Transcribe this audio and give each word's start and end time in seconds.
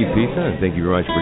Steve 0.00 0.16
Pisa, 0.16 0.40
and 0.40 0.60
thank 0.60 0.74
you 0.76 0.82
very 0.88 1.02
much 1.02 1.06
for 1.12 1.19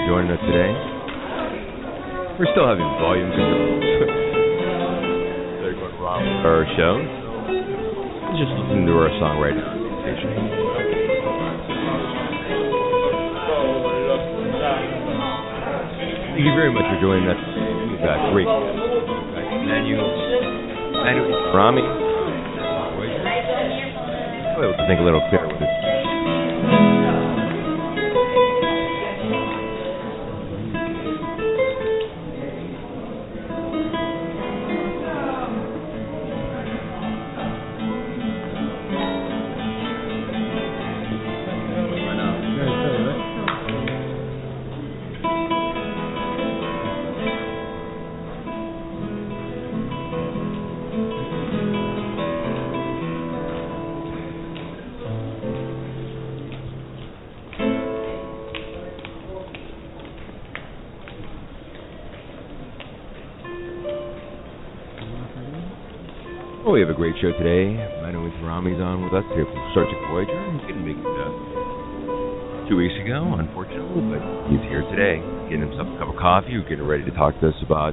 Show 67.18 67.34
today. 67.34 67.74
Manu 67.98 68.30
Rami's 68.46 68.78
on 68.78 69.02
with 69.02 69.10
us 69.10 69.26
here 69.34 69.42
from 69.42 69.58
Star 69.74 69.82
Trek 69.90 70.02
Voyager. 70.06 70.38
He 70.54 70.70
couldn't 70.70 70.86
make 70.86 71.02
it 71.02 71.02
uh, 71.02 72.70
two 72.70 72.78
weeks 72.78 72.94
ago, 72.94 73.34
unfortunately, 73.34 74.06
but 74.06 74.22
he's 74.46 74.62
here 74.70 74.86
today, 74.86 75.18
getting 75.50 75.66
himself 75.66 75.90
a 75.90 75.98
cup 75.98 76.14
of 76.14 76.18
coffee, 76.22 76.54
getting 76.70 76.86
ready 76.86 77.02
to 77.02 77.10
talk 77.18 77.34
to 77.42 77.50
us 77.50 77.58
about 77.66 77.90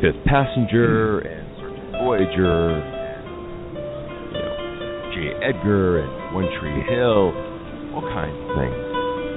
Fifth 0.00 0.16
Passenger 0.24 1.28
and 1.28 1.44
Star 1.60 1.76
Trek 1.76 1.92
Voyager, 2.08 2.80
and 2.80 3.24
you 4.32 4.40
know, 4.40 4.54
J. 5.12 5.16
Edgar 5.44 6.00
and 6.00 6.32
One 6.32 6.48
Tree 6.56 6.80
Hill, 6.88 7.36
all 7.92 8.06
kinds 8.16 8.32
of 8.32 8.48
things. 8.56 8.80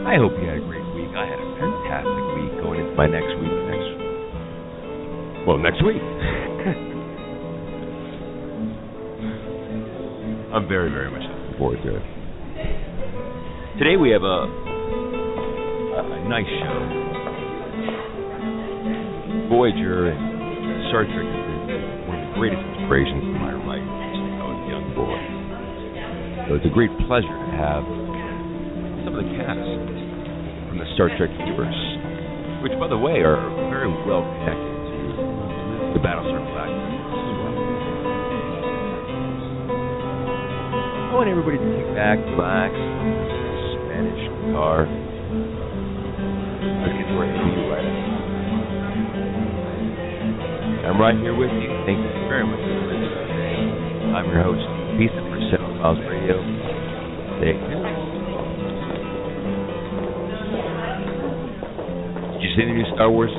I 0.08 0.16
hope 0.24 0.40
you 0.40 0.48
had 0.48 0.64
a 0.64 0.68
great 0.72 0.88
week. 0.96 1.12
I 1.20 1.28
had 1.28 1.36
a 1.36 1.50
fantastic 1.59 2.26
week 2.40 2.64
going 2.64 2.80
into 2.80 2.96
my 2.96 3.12
next 3.12 3.36
week. 3.44 3.52
Next, 3.52 3.92
well, 5.44 5.59
next 5.59 5.84
week. 5.84 6.00
I'm 10.57 10.66
very, 10.66 10.90
very 10.90 11.13
much 11.13 11.22
looking 11.22 11.53
forward 11.62 11.78
to 11.85 12.01
it. 12.01 12.06
Today 13.78 13.94
we 13.94 14.09
have 14.09 14.25
a 14.25 14.50
a, 14.50 16.01
a 16.01 16.19
nice 16.25 16.50
show. 16.50 16.81
Voyager 19.53 20.09
and 20.09 20.90
Star 20.90 21.06
Trek 21.06 21.29
have 21.29 21.62
been 21.69 22.09
one 22.09 22.17
of 22.17 22.25
the 22.25 22.34
greatest 22.41 22.66
inspirations 22.73 23.22
in 23.22 23.38
my 23.38 23.53
life 23.69 23.85
since 23.85 24.34
I 24.34 24.46
was 24.50 24.57
a 24.57 24.69
young 24.73 24.88
boy. 24.97 25.22
So 26.49 26.58
it's 26.58 26.66
a 26.66 26.73
great 26.73 26.90
pleasure 27.05 27.37
to 27.37 27.49
have 27.53 27.85
some 29.05 29.14
of 29.14 29.22
the 29.22 29.29
cast 29.37 29.61
from 29.61 30.82
the 30.82 30.90
Star 30.97 31.14
Trek 31.22 31.29
universe, 31.37 32.66
which, 32.66 32.73
by 32.82 32.90
the 32.90 32.97
way, 32.97 33.22
are 33.22 33.46
very 33.70 33.93
well 34.09 34.26
connected 34.41 34.73
to 34.90 35.93
the 35.93 36.02
Battlestar 36.02 36.41
Galactica. 36.49 36.97
Want 41.17 41.34
everybody 41.34 41.58
to 41.58 41.66
kick 41.73 41.90
back, 41.97 42.22
relax, 42.37 42.78
Spanish 42.78 44.22
guitar. 44.37 44.85
To 44.85 45.02
our 47.17 47.25
interview 47.25 47.73
right 47.73 47.81
now. 47.81 48.05
I'm 50.85 51.02
right 51.02 51.17
here 51.17 51.34
with 51.34 51.49
you. 51.58 51.73
Thank 51.90 52.05
you 52.05 52.14
very 52.29 52.46
much 52.46 52.61
for 52.61 52.69
listening 52.85 53.34
today. 53.34 54.14
I'm 54.14 54.29
your 54.29 54.46
host, 54.46 54.61
Pisa 55.02 55.17
for 55.25 55.41
Cinephiles 55.49 56.05
Radio. 56.05 56.37
Stay. 57.41 57.58
Did 62.29 62.46
you 62.46 62.49
see 62.53 62.61
the 62.61 62.78
new 62.78 62.85
Star 62.93 63.09
Wars 63.09 63.34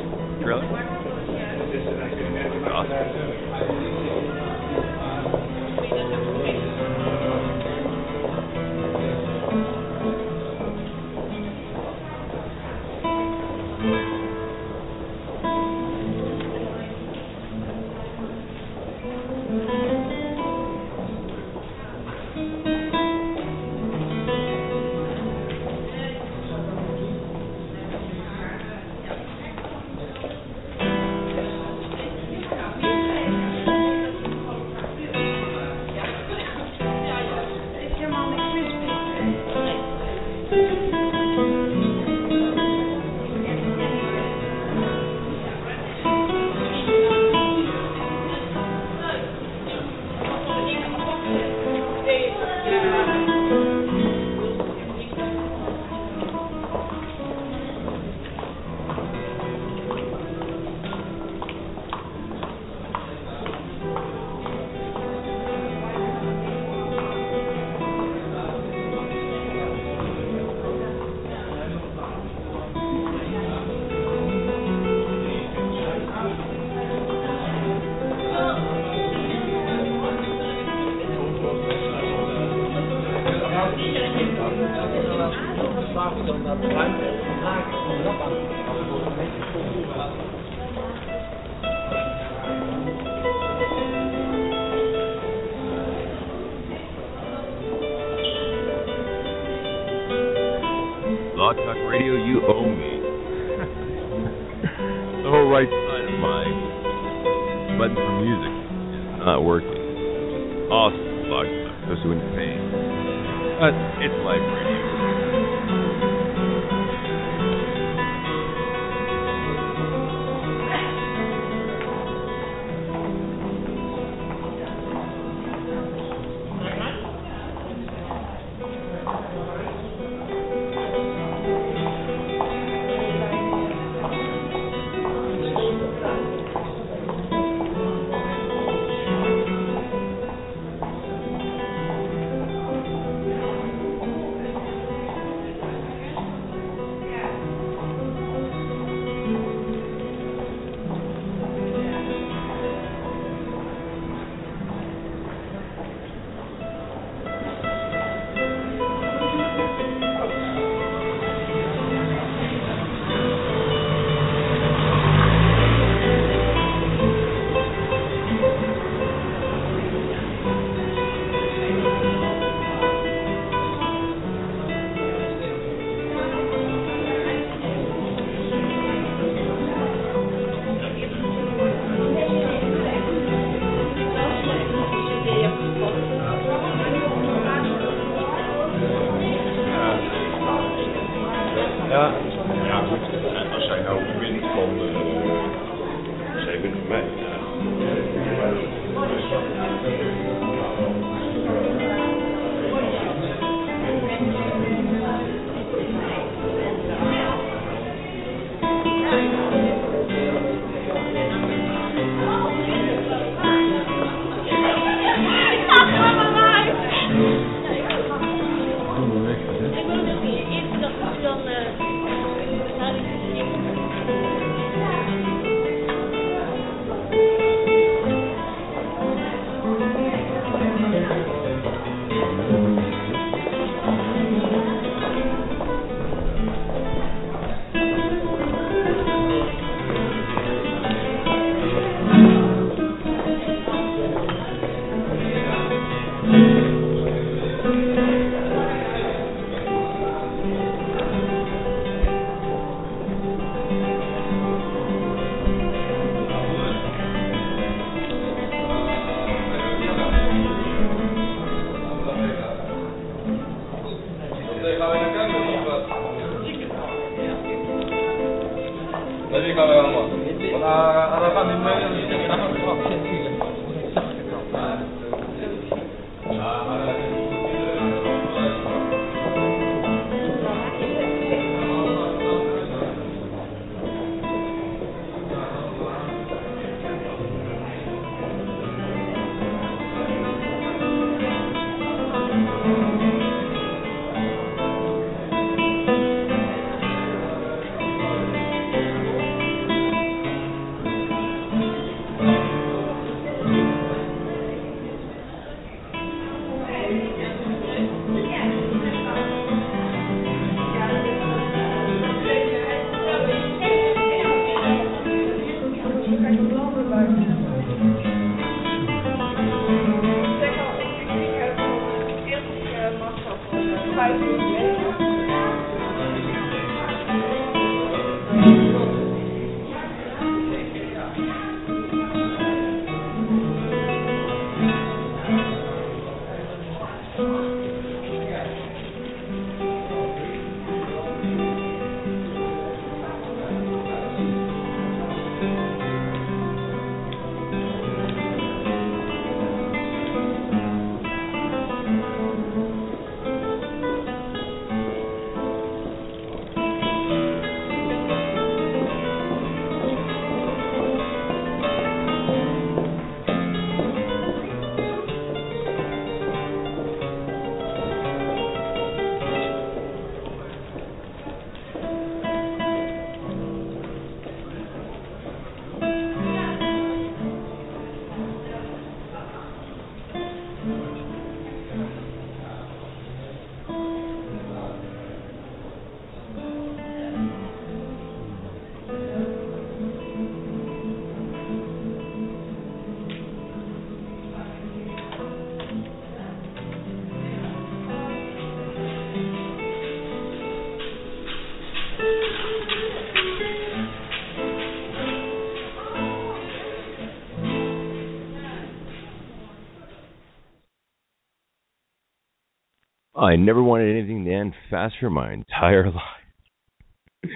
I 413.18 413.34
never 413.34 413.60
wanted 413.62 413.96
anything 413.96 414.24
to 414.26 414.32
end 414.32 414.54
faster 414.70 415.10
my 415.10 415.32
entire 415.32 415.86
life. 415.90 417.32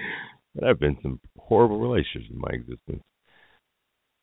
but 0.55 0.63
I've 0.63 0.79
been 0.79 0.97
some 1.01 1.19
horrible 1.37 1.79
relationships 1.79 2.31
in 2.31 2.39
my 2.39 2.51
existence. 2.53 3.03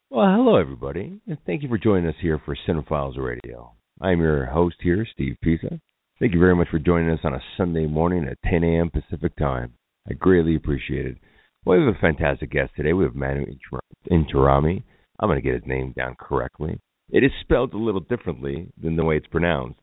Well, 0.09 0.27
hello 0.27 0.57
everybody, 0.57 1.21
and 1.29 1.39
thank 1.45 1.63
you 1.63 1.69
for 1.69 1.77
joining 1.79 2.09
us 2.09 2.17
here 2.21 2.41
for 2.45 2.57
Cinephiles 2.67 3.19
Radio. 3.19 3.75
I'm 4.01 4.21
your 4.21 4.47
host 4.47 4.77
here, 4.81 5.07
Steve 5.13 5.37
Pisa. 5.43 5.79
Thank 6.19 6.33
you 6.33 6.41
very 6.41 6.57
much 6.57 6.69
for 6.71 6.79
joining 6.79 7.11
us 7.11 7.21
on 7.25 7.35
a 7.35 7.43
Sunday 7.57 7.87
morning 7.87 8.27
at 8.27 8.39
10 8.51 8.65
a.m. 8.65 8.91
Pacific 8.91 9.37
Time. 9.37 9.75
I 10.09 10.15
greatly 10.15 10.57
appreciate 10.57 11.07
it. 11.07 11.19
Well, 11.65 11.79
we 11.79 11.85
have 11.85 11.95
a 11.95 11.99
fantastic 11.99 12.51
guest 12.51 12.73
today. 12.75 12.95
We 12.95 13.05
have 13.05 13.15
Manu 13.15 13.45
Intiraymi. 14.11 14.83
I'm 15.21 15.29
going 15.29 15.37
to 15.37 15.43
get 15.43 15.55
his 15.61 15.67
name 15.67 15.93
down 15.95 16.17
correctly. 16.19 16.81
It 17.11 17.23
is 17.23 17.31
spelled 17.43 17.75
a 17.75 17.79
little 17.79 18.01
differently 18.01 18.69
than 18.83 18.97
the 18.97 19.05
way 19.05 19.19
it's 19.19 19.27
pronounced. 19.27 19.79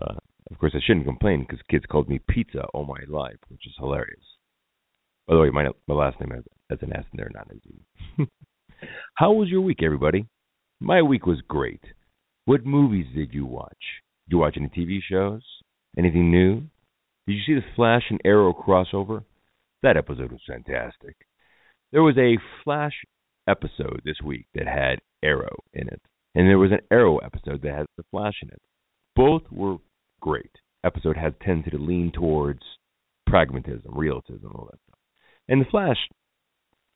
Uh, 0.00 0.14
of 0.50 0.58
course, 0.58 0.72
I 0.74 0.80
shouldn't 0.84 1.06
complain 1.06 1.40
because 1.40 1.60
kids 1.68 1.84
called 1.90 2.08
me 2.08 2.20
Pizza 2.28 2.64
all 2.72 2.84
my 2.84 3.00
life, 3.08 3.38
which 3.48 3.66
is 3.66 3.74
hilarious. 3.78 4.24
By 5.26 5.34
the 5.34 5.40
way, 5.40 5.50
my 5.50 5.68
my 5.88 5.94
last 5.94 6.20
name 6.20 6.30
has, 6.30 6.44
has 6.70 6.78
an 6.82 6.94
S 6.94 7.04
in 7.12 7.16
there, 7.16 7.30
not 7.34 7.50
an 7.50 7.60
Z. 7.66 8.26
How 9.14 9.32
was 9.32 9.48
your 9.48 9.62
week, 9.62 9.82
everybody? 9.82 10.26
My 10.80 11.02
week 11.02 11.26
was 11.26 11.40
great. 11.48 11.82
What 12.44 12.64
movies 12.64 13.06
did 13.14 13.34
you 13.34 13.44
watch? 13.44 13.72
Did 14.26 14.34
you 14.34 14.38
watch 14.38 14.56
any 14.56 14.68
TV 14.68 14.98
shows? 15.02 15.42
Anything 15.98 16.30
new? 16.30 16.60
Did 17.26 17.34
you 17.34 17.40
see 17.44 17.54
the 17.54 17.74
Flash 17.74 18.04
and 18.10 18.20
Arrow 18.24 18.52
crossover? 18.52 19.24
That 19.82 19.96
episode 19.96 20.30
was 20.30 20.42
fantastic. 20.46 21.16
There 21.90 22.02
was 22.02 22.16
a 22.18 22.38
Flash 22.62 22.92
episode 23.48 24.02
this 24.04 24.20
week 24.24 24.46
that 24.54 24.66
had 24.66 25.00
Arrow 25.24 25.56
in 25.72 25.88
it, 25.88 26.02
and 26.34 26.48
there 26.48 26.58
was 26.58 26.72
an 26.72 26.86
Arrow 26.90 27.18
episode 27.18 27.62
that 27.62 27.74
had 27.74 27.86
the 27.96 28.04
Flash 28.10 28.34
in 28.42 28.48
it. 28.50 28.62
Both 29.16 29.42
were 29.50 29.78
great. 30.20 30.50
Episode 30.84 31.16
has 31.16 31.32
tended 31.42 31.72
to 31.72 31.78
lean 31.78 32.12
towards 32.12 32.60
pragmatism, 33.26 33.92
realism, 33.92 34.46
all 34.54 34.68
that 34.70 34.78
stuff. 34.86 34.98
And 35.48 35.60
the 35.60 35.70
Flash 35.70 35.96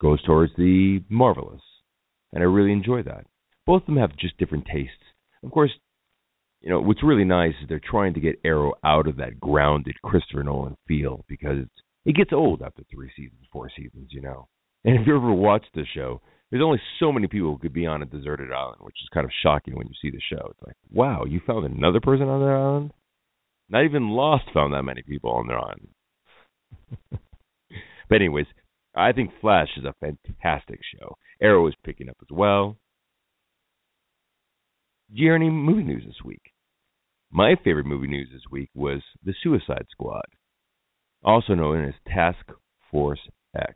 goes 0.00 0.22
towards 0.22 0.52
the 0.56 1.02
marvelous, 1.08 1.62
and 2.32 2.42
I 2.42 2.46
really 2.46 2.72
enjoy 2.72 3.02
that. 3.02 3.26
Both 3.66 3.82
of 3.82 3.86
them 3.86 3.96
have 3.96 4.16
just 4.16 4.38
different 4.38 4.66
tastes. 4.66 4.94
Of 5.42 5.50
course, 5.50 5.70
you 6.60 6.70
know 6.70 6.80
what's 6.80 7.02
really 7.02 7.24
nice 7.24 7.54
is 7.62 7.68
they're 7.68 7.80
trying 7.80 8.14
to 8.14 8.20
get 8.20 8.40
Arrow 8.44 8.74
out 8.84 9.06
of 9.06 9.16
that 9.16 9.40
grounded 9.40 9.94
Christopher 10.02 10.42
Nolan 10.42 10.76
feel 10.86 11.24
because 11.28 11.66
it 12.04 12.14
gets 12.14 12.32
old 12.32 12.62
after 12.62 12.82
three 12.90 13.10
seasons, 13.16 13.40
four 13.52 13.70
seasons, 13.76 14.08
you 14.10 14.20
know. 14.20 14.48
And 14.84 14.98
if 14.98 15.06
you 15.06 15.16
ever 15.16 15.32
watched 15.32 15.74
the 15.74 15.84
show, 15.94 16.20
there's 16.50 16.62
only 16.62 16.80
so 16.98 17.12
many 17.12 17.26
people 17.26 17.50
who 17.50 17.58
could 17.58 17.72
be 17.72 17.86
on 17.86 18.02
a 18.02 18.06
deserted 18.06 18.50
island, 18.50 18.78
which 18.80 18.96
is 19.02 19.08
kind 19.12 19.24
of 19.24 19.30
shocking 19.42 19.76
when 19.76 19.86
you 19.86 19.94
see 20.00 20.10
the 20.10 20.20
show. 20.20 20.48
It's 20.50 20.66
like, 20.66 20.76
wow, 20.90 21.24
you 21.24 21.40
found 21.46 21.64
another 21.66 22.00
person 22.00 22.28
on 22.28 22.40
that 22.40 22.52
island? 22.52 22.92
Not 23.70 23.84
even 23.84 24.10
Lost 24.10 24.44
found 24.52 24.74
that 24.74 24.82
many 24.82 25.02
people 25.02 25.30
on 25.30 25.46
their 25.46 25.58
island. 25.58 25.88
but 28.08 28.16
anyways, 28.16 28.46
I 28.96 29.12
think 29.12 29.30
Flash 29.40 29.68
is 29.76 29.84
a 29.84 29.94
fantastic 30.00 30.80
show. 30.94 31.16
Arrow 31.40 31.68
is 31.68 31.74
picking 31.84 32.08
up 32.08 32.16
as 32.20 32.28
well. 32.30 32.76
Did 35.08 35.18
you 35.18 35.26
hear 35.26 35.36
any 35.36 35.50
movie 35.50 35.84
news 35.84 36.02
this 36.04 36.24
week? 36.24 36.52
My 37.30 37.54
favorite 37.62 37.86
movie 37.86 38.08
news 38.08 38.28
this 38.32 38.42
week 38.50 38.70
was 38.74 39.02
The 39.24 39.34
Suicide 39.40 39.86
Squad, 39.92 40.24
also 41.22 41.54
known 41.54 41.84
as 41.84 41.94
Task 42.12 42.44
Force 42.90 43.20
X. 43.56 43.74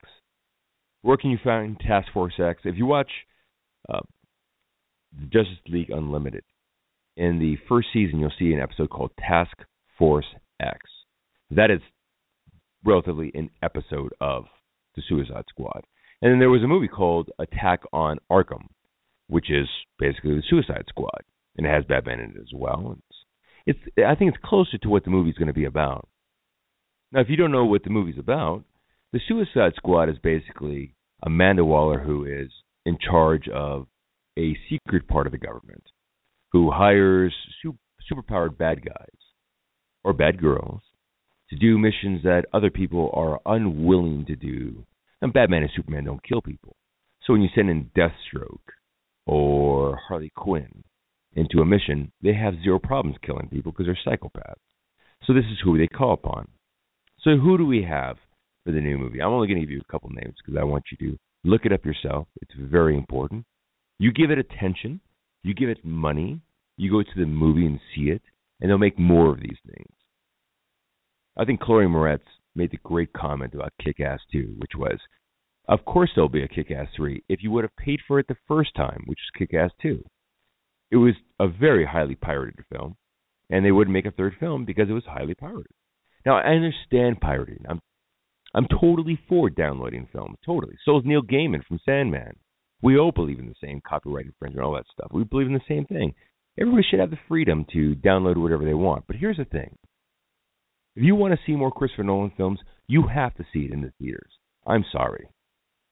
Where 1.03 1.17
can 1.17 1.31
you 1.31 1.39
find 1.43 1.79
Task 1.79 2.09
Force 2.13 2.35
X? 2.41 2.63
If 2.65 2.77
you 2.77 2.87
watch 2.87 3.11
uh, 3.89 4.01
Justice 5.33 5.59
League 5.69 5.91
Unlimited, 5.91 6.43
in 7.17 7.39
the 7.39 7.57
first 7.69 7.89
season, 7.93 8.19
you'll 8.19 8.33
see 8.37 8.53
an 8.53 8.61
episode 8.61 8.91
called 8.91 9.13
Task 9.19 9.57
Force 9.99 10.27
X. 10.61 10.79
That 11.51 11.71
is 11.71 11.81
relatively 12.85 13.31
an 13.35 13.51
episode 13.63 14.13
of 14.21 14.45
the 14.97 15.03
Suicide 15.09 15.45
Squad. 15.49 15.83
And 16.23 16.33
then 16.33 16.39
there 16.39 16.51
was 16.51 16.63
a 16.63 16.69
movie 16.69 16.89
called 16.89 17.31
Attack 17.39 17.83
on 17.93 18.19
Arkham, 18.31 18.67
which 19.29 19.51
is 19.51 19.69
basically 19.99 20.37
the 20.37 20.43
Suicide 20.49 20.85
Squad, 20.89 21.23
and 21.57 21.67
it 21.67 21.71
has 21.71 21.85
Batman 21.85 22.21
in 22.21 22.31
it 22.31 22.41
as 22.41 22.53
well. 22.55 22.97
It's, 23.67 23.79
it's 23.87 24.07
I 24.07 24.15
think 24.15 24.35
it's 24.35 24.45
closer 24.45 24.79
to 24.79 24.89
what 24.89 25.05
the 25.05 25.11
movie's 25.11 25.37
going 25.37 25.49
to 25.49 25.55
be 25.55 25.65
about. 25.65 26.09
Now, 27.13 27.21
if 27.21 27.29
you 27.29 27.37
don't 27.37 27.53
know 27.53 27.65
what 27.65 27.85
the 27.85 27.91
movie's 27.91 28.19
about, 28.19 28.65
the 29.13 29.21
Suicide 29.29 29.75
Squad 29.77 30.09
is 30.09 30.17
basically 30.23 30.95
Amanda 31.23 31.65
Waller, 31.65 32.01
who 32.01 32.25
is 32.25 32.51
in 32.85 32.99
charge 32.99 33.49
of 33.49 33.87
a 34.39 34.57
secret 34.69 35.07
part 35.07 35.27
of 35.27 35.33
the 35.33 35.39
government, 35.39 35.85
who 36.53 36.71
hires 36.71 37.35
super, 37.63 37.79
superpowered 38.11 38.59
bad 38.59 38.85
guys 38.85 39.24
or 40.05 40.13
bad 40.13 40.41
girls 40.41 40.81
to 41.51 41.57
do 41.57 41.79
missions 41.79 42.23
that 42.23 42.47
other 42.53 42.71
people 42.71 43.11
are 43.13 43.41
unwilling 43.55 44.25
to 44.27 44.37
do. 44.37 44.85
And 45.21 45.33
Batman 45.33 45.63
and 45.63 45.71
Superman 45.75 46.05
don't 46.05 46.23
kill 46.23 46.43
people. 46.43 46.77
So 47.25 47.33
when 47.33 47.43
you 47.43 47.49
send 47.55 47.71
in 47.71 47.91
Deathstroke 47.97 48.59
or 49.27 49.99
Harley 50.09 50.31
Quinn 50.37 50.85
into 51.35 51.61
a 51.61 51.67
mission, 51.67 52.13
they 52.23 52.35
have 52.35 52.63
zero 52.63 52.79
problems 52.79 53.17
killing 53.25 53.49
people 53.49 53.73
because 53.73 53.87
they're 53.87 53.99
psychopaths. 54.07 54.55
So 55.27 55.33
this 55.33 55.45
is 55.51 55.59
who 55.65 55.79
they 55.79 55.87
call 55.87 56.13
upon. 56.13 56.49
So 57.21 57.37
who 57.37 57.57
do 57.57 57.67
we 57.67 57.83
have 57.83 58.17
for 58.65 58.73
the 58.73 58.81
new 58.81 58.99
movie? 58.99 59.23
I'm 59.23 59.31
only 59.31 59.49
going 59.49 59.59
to 59.61 59.67
give 59.67 59.71
you 59.71 59.81
a 59.81 59.93
couple 59.93 60.11
names 60.11 60.35
because 60.45 60.61
I 60.61 60.65
want 60.65 60.85
you 60.91 61.09
to 61.09 61.19
look 61.45 61.65
it 61.65 61.73
up 61.73 61.85
yourself. 61.85 62.29
It's 62.43 62.53
very 62.59 62.97
important. 62.97 63.45
You 63.99 64.13
give 64.13 64.31
it 64.31 64.39
attention, 64.39 65.01
you 65.43 65.55
give 65.55 65.71
it 65.71 65.85
money, 65.85 66.41
you 66.77 66.91
go 66.91 67.03
to 67.03 67.21
the 67.21 67.27
movie 67.27 67.65
and 67.65 67.81
see 67.95 68.11
it, 68.11 68.23
and 68.65 68.71
they'll 68.71 68.79
make 68.79 68.99
more 68.99 69.31
of 69.31 69.41
these 69.41 69.59
things. 69.67 69.93
I 71.37 71.45
think 71.45 71.61
Chloe 71.61 71.85
Moretz 71.85 72.23
made 72.55 72.71
the 72.71 72.79
great 72.83 73.13
comment 73.13 73.53
about 73.53 73.75
Kick 73.85 74.01
Ass 74.01 74.21
2, 74.33 74.55
which 74.57 74.71
was, 74.75 74.99
of 75.69 75.85
course 75.85 76.09
there'll 76.15 76.31
be 76.31 76.45
a 76.45 76.49
Kick 76.49 76.71
Ass 76.71 76.87
3 76.97 77.23
if 77.29 77.43
you 77.43 77.51
would 77.51 77.65
have 77.65 77.77
paid 77.77 78.01
for 78.09 78.19
it 78.19 78.27
the 78.27 78.39
first 78.49 78.75
time, 78.75 79.03
which 79.05 79.19
is 79.19 79.39
Kick 79.39 79.53
Ass 79.53 79.71
2. 79.83 80.03
It 80.93 80.97
was 80.97 81.13
a 81.39 81.47
very 81.47 81.85
highly 81.85 82.15
pirated 82.15 82.65
film, 82.73 82.97
and 83.51 83.67
they 83.67 83.71
wouldn't 83.71 83.93
make 83.93 84.07
a 84.07 84.11
third 84.11 84.37
film 84.41 84.65
because 84.65 84.89
it 84.89 84.95
was 84.95 85.05
highly 85.07 85.35
pirated. 85.35 85.67
Now 86.25 86.39
I 86.39 86.55
understand 86.55 87.21
pirating. 87.21 87.67
I'm 87.69 87.83
I'm 88.55 88.67
totally 88.81 89.19
for 89.29 89.51
downloading 89.51 90.09
films, 90.11 90.39
totally. 90.47 90.77
So 90.87 90.97
is 90.97 91.05
Neil 91.05 91.21
Gaiman 91.21 91.67
from 91.67 91.81
Sandman. 91.85 92.37
We 92.81 92.97
all 92.97 93.13
believe 93.13 93.41
in 93.41 93.49
the 93.49 93.55
same 93.63 93.83
copyright 93.87 94.25
infringement, 94.25 94.65
all 94.65 94.75
that 94.77 94.87
stuff. 94.91 95.11
We 95.13 95.25
believe 95.25 95.49
in 95.49 95.53
the 95.53 95.61
same 95.69 95.85
thing. 95.85 96.15
Everybody 96.59 96.85
should 96.89 97.01
have 97.01 97.11
the 97.11 97.19
freedom 97.27 97.67
to 97.73 97.97
download 97.97 98.37
whatever 98.37 98.65
they 98.65 98.75
want. 98.75 99.07
But 99.07 99.17
here's 99.17 99.39
the 99.39 99.45
thing 99.45 99.77
if 100.97 101.03
you 101.03 101.15
want 101.17 101.35
to 101.35 101.41
see 101.47 101.57
more 101.57 101.73
Christopher 101.73 102.05
Nolan 102.05 102.33
films, 102.37 102.61
you 102.87 103.09
have 103.09 103.35
to 103.37 103.45
see 103.53 103.61
it 103.61 103.73
in 103.73 103.81
the 103.83 103.93
theaters. 103.99 104.31
I'm 104.67 104.85
sorry. 104.93 105.29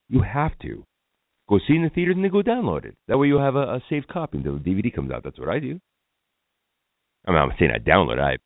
You 0.08 0.22
have 0.22 0.58
to. 0.62 0.84
Go 1.48 1.58
see 1.58 1.74
it 1.74 1.76
in 1.76 1.82
the 1.82 1.90
theaters 1.90 2.14
and 2.14 2.24
then 2.24 2.30
go 2.30 2.42
download 2.42 2.84
it. 2.84 2.96
That 3.08 3.18
way 3.18 3.26
you'll 3.26 3.42
have 3.42 3.56
a, 3.56 3.74
a 3.74 3.82
saved 3.90 4.08
copy 4.08 4.38
until 4.38 4.58
the 4.58 4.60
DVD 4.60 4.94
comes 4.94 5.10
out. 5.10 5.24
That's 5.24 5.38
what 5.38 5.48
I 5.48 5.58
do. 5.58 5.80
I 7.26 7.32
mean, 7.32 7.40
I'm 7.40 7.52
saying 7.58 7.72
I 7.74 7.78
download 7.78 8.18
it. 8.18 8.20
I 8.20 8.30
have 8.32 8.40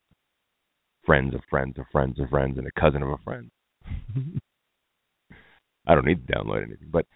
friends 1.04 1.34
of 1.34 1.40
friends 1.48 1.78
of 1.78 1.84
friends 1.92 2.18
of 2.18 2.28
friends 2.30 2.58
and 2.58 2.66
a 2.66 2.80
cousin 2.80 3.02
of 3.02 3.10
a 3.10 3.18
friend. 3.24 3.50
I 5.86 5.94
don't 5.94 6.06
need 6.06 6.26
to 6.26 6.32
download 6.32 6.64
anything. 6.64 6.88
But 6.90 7.06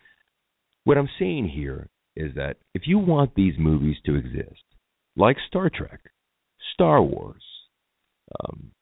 what 0.85 0.97
I'm 0.97 1.09
saying 1.19 1.49
here 1.49 1.89
is 2.17 2.35
that 2.37 2.57
if 2.75 2.83
you 2.87 2.99
want 2.99 3.35
these 3.35 3.55
movies 3.59 3.97
to 4.07 4.15
exist, 4.15 4.63
like 5.17 5.37
Star 5.49 5.71
Trek, 5.71 6.01
Star 6.75 7.03
Wars, 7.03 7.43
um, 8.41 8.73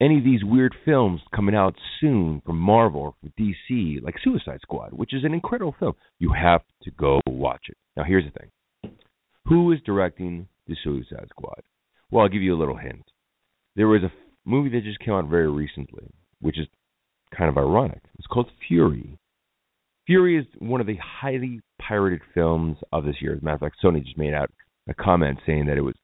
any 0.00 0.18
of 0.18 0.24
these 0.24 0.44
weird 0.44 0.74
films 0.84 1.20
coming 1.34 1.54
out 1.54 1.74
soon 2.00 2.42
from 2.44 2.58
Marvel 2.58 3.00
or 3.00 3.14
from 3.20 3.32
DC, 3.38 4.02
like 4.02 4.16
Suicide 4.22 4.60
Squad, 4.62 4.92
which 4.92 5.14
is 5.14 5.24
an 5.24 5.34
incredible 5.34 5.74
film. 5.78 5.94
You 6.18 6.32
have 6.32 6.62
to 6.82 6.90
go 6.90 7.20
watch 7.26 7.66
it. 7.68 7.76
Now, 7.96 8.04
here's 8.04 8.24
the 8.24 8.38
thing 8.38 8.50
who 9.46 9.72
is 9.72 9.78
directing 9.84 10.48
the 10.66 10.76
Suicide 10.82 11.26
Squad? 11.30 11.60
Well, 12.10 12.22
I'll 12.22 12.30
give 12.30 12.42
you 12.42 12.54
a 12.54 12.58
little 12.58 12.76
hint. 12.76 13.04
There 13.76 13.88
was 13.88 14.02
a 14.02 14.12
movie 14.44 14.70
that 14.70 14.84
just 14.84 15.00
came 15.00 15.14
out 15.14 15.28
very 15.28 15.50
recently, 15.50 16.10
which 16.40 16.58
is 16.58 16.66
kind 17.36 17.50
of 17.50 17.58
ironic. 17.58 18.00
It's 18.18 18.26
called 18.26 18.50
Fury. 18.68 19.18
Fury 20.06 20.38
is 20.38 20.46
one 20.58 20.80
of 20.80 20.86
the 20.86 20.98
highly 21.02 21.60
pirated 21.80 22.20
films 22.34 22.76
of 22.92 23.04
this 23.04 23.16
year. 23.20 23.34
As 23.34 23.40
a 23.40 23.44
matter 23.44 23.54
of 23.54 23.60
fact, 23.60 23.76
Sony 23.82 24.04
just 24.04 24.18
made 24.18 24.34
out 24.34 24.50
a 24.88 24.94
comment 24.94 25.38
saying 25.46 25.66
that 25.66 25.78
it 25.78 25.82
was 25.82 25.94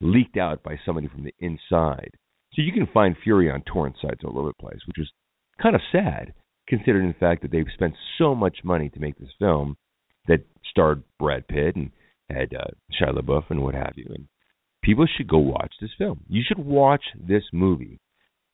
leaked 0.00 0.36
out 0.36 0.62
by 0.62 0.78
somebody 0.84 1.08
from 1.08 1.24
the 1.24 1.34
inside. 1.38 2.10
So 2.54 2.62
you 2.62 2.72
can 2.72 2.88
find 2.92 3.16
Fury 3.22 3.50
on 3.50 3.62
torrent 3.62 3.96
sites 4.00 4.22
all 4.24 4.38
over 4.38 4.48
the 4.48 4.62
place, 4.62 4.80
which 4.86 4.98
is 4.98 5.10
kind 5.60 5.74
of 5.74 5.80
sad, 5.90 6.34
considering 6.68 7.08
the 7.08 7.14
fact 7.14 7.42
that 7.42 7.50
they've 7.50 7.66
spent 7.74 7.94
so 8.18 8.34
much 8.34 8.58
money 8.64 8.88
to 8.90 9.00
make 9.00 9.18
this 9.18 9.32
film 9.38 9.76
that 10.28 10.44
starred 10.70 11.02
Brad 11.18 11.46
Pitt 11.48 11.76
and 11.76 11.90
had 12.30 12.54
uh, 12.54 12.70
Shia 12.92 13.16
LaBeouf 13.16 13.44
and 13.50 13.62
what 13.62 13.74
have 13.74 13.92
you. 13.96 14.06
And 14.08 14.26
people 14.82 15.06
should 15.06 15.28
go 15.28 15.38
watch 15.38 15.72
this 15.80 15.90
film. 15.98 16.20
You 16.28 16.42
should 16.46 16.58
watch 16.58 17.02
this 17.20 17.42
movie. 17.52 17.98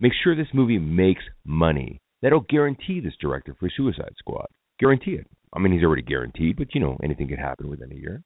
Make 0.01 0.13
sure 0.23 0.35
this 0.35 0.47
movie 0.55 0.79
makes 0.79 1.23
money. 1.45 2.01
That'll 2.23 2.41
guarantee 2.49 3.01
this 3.01 3.15
director 3.21 3.55
for 3.59 3.71
Suicide 3.75 4.15
Squad. 4.19 4.47
Guarantee 4.79 5.13
it. 5.13 5.27
I 5.55 5.59
mean, 5.59 5.73
he's 5.73 5.83
already 5.83 6.03
guaranteed, 6.03 6.57
but 6.57 6.75
you 6.75 6.81
know, 6.81 6.97
anything 7.03 7.29
could 7.29 7.39
happen 7.39 7.69
within 7.69 7.93
a 7.93 7.97
year. 7.97 8.23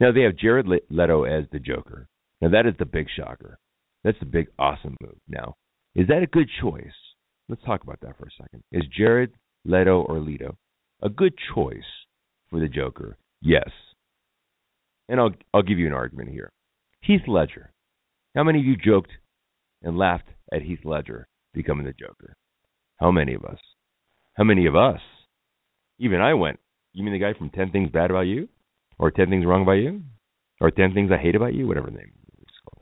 Now 0.00 0.12
they 0.12 0.22
have 0.22 0.36
Jared 0.36 0.66
Leto 0.90 1.24
as 1.24 1.44
the 1.50 1.58
Joker. 1.58 2.08
Now 2.40 2.50
that 2.50 2.66
is 2.66 2.74
the 2.78 2.84
big 2.84 3.06
shocker. 3.16 3.58
That's 4.04 4.18
the 4.20 4.26
big 4.26 4.48
awesome 4.58 4.96
move. 5.00 5.16
Now, 5.28 5.54
is 5.94 6.06
that 6.08 6.22
a 6.22 6.26
good 6.26 6.48
choice? 6.60 6.94
Let's 7.48 7.64
talk 7.64 7.82
about 7.82 8.00
that 8.02 8.16
for 8.16 8.26
a 8.26 8.42
second. 8.42 8.62
Is 8.70 8.84
Jared 8.96 9.32
Leto 9.64 10.02
or 10.02 10.20
Leto 10.20 10.56
a 11.02 11.08
good 11.08 11.34
choice 11.54 11.80
for 12.50 12.60
the 12.60 12.68
Joker? 12.68 13.16
Yes. 13.40 13.70
And 15.08 15.18
I'll 15.18 15.32
I'll 15.52 15.62
give 15.62 15.78
you 15.78 15.86
an 15.86 15.92
argument 15.92 16.30
here. 16.30 16.50
Heath 17.00 17.22
Ledger. 17.26 17.72
How 18.36 18.44
many 18.44 18.60
of 18.60 18.66
you 18.66 18.76
joked 18.76 19.10
and 19.82 19.96
laughed 19.96 20.28
at 20.52 20.62
Heath 20.62 20.84
Ledger 20.84 21.26
becoming 21.54 21.86
the 21.86 21.92
Joker? 21.92 22.36
How 22.98 23.10
many 23.10 23.34
of 23.34 23.44
us? 23.44 23.58
How 24.34 24.44
many 24.44 24.66
of 24.66 24.76
us? 24.76 25.00
Even 25.98 26.20
I 26.20 26.34
went, 26.34 26.60
you 26.92 27.02
mean 27.02 27.12
the 27.12 27.18
guy 27.18 27.36
from 27.36 27.50
10 27.50 27.70
Things 27.70 27.90
Bad 27.90 28.10
About 28.10 28.26
You? 28.26 28.48
Or 28.98 29.10
10 29.10 29.28
Things 29.28 29.46
Wrong 29.46 29.62
About 29.62 29.72
You? 29.72 30.02
Or 30.60 30.70
10 30.70 30.94
Things 30.94 31.10
I 31.12 31.22
Hate 31.22 31.36
About 31.36 31.54
You? 31.54 31.66
Whatever 31.66 31.90
the 31.90 31.98
name 31.98 32.12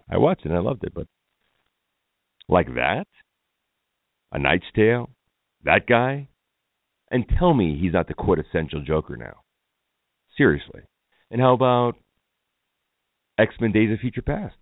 I 0.09 0.19
watched 0.19 0.45
it 0.45 0.51
and 0.51 0.57
I 0.57 0.61
loved 0.61 0.85
it, 0.85 0.95
but 0.95 1.07
like 2.49 2.69
that? 2.75 3.07
A 4.33 4.39
Knight's 4.39 4.67
Tale? 4.75 5.11
That 5.65 5.87
guy? 5.89 6.29
And 7.11 7.25
tell 7.39 7.55
me 7.55 7.79
he's 7.81 7.93
not 7.93 8.09
the 8.09 8.15
quintessential 8.15 8.83
Joker 8.83 9.17
now. 9.17 9.43
Seriously. 10.37 10.83
And 11.31 11.41
how 11.41 11.55
about 11.55 11.95
X 13.39 13.55
Men 13.61 13.73
Days 13.73 13.93
of 13.93 14.01
Future 14.01 14.23
Past? 14.23 14.57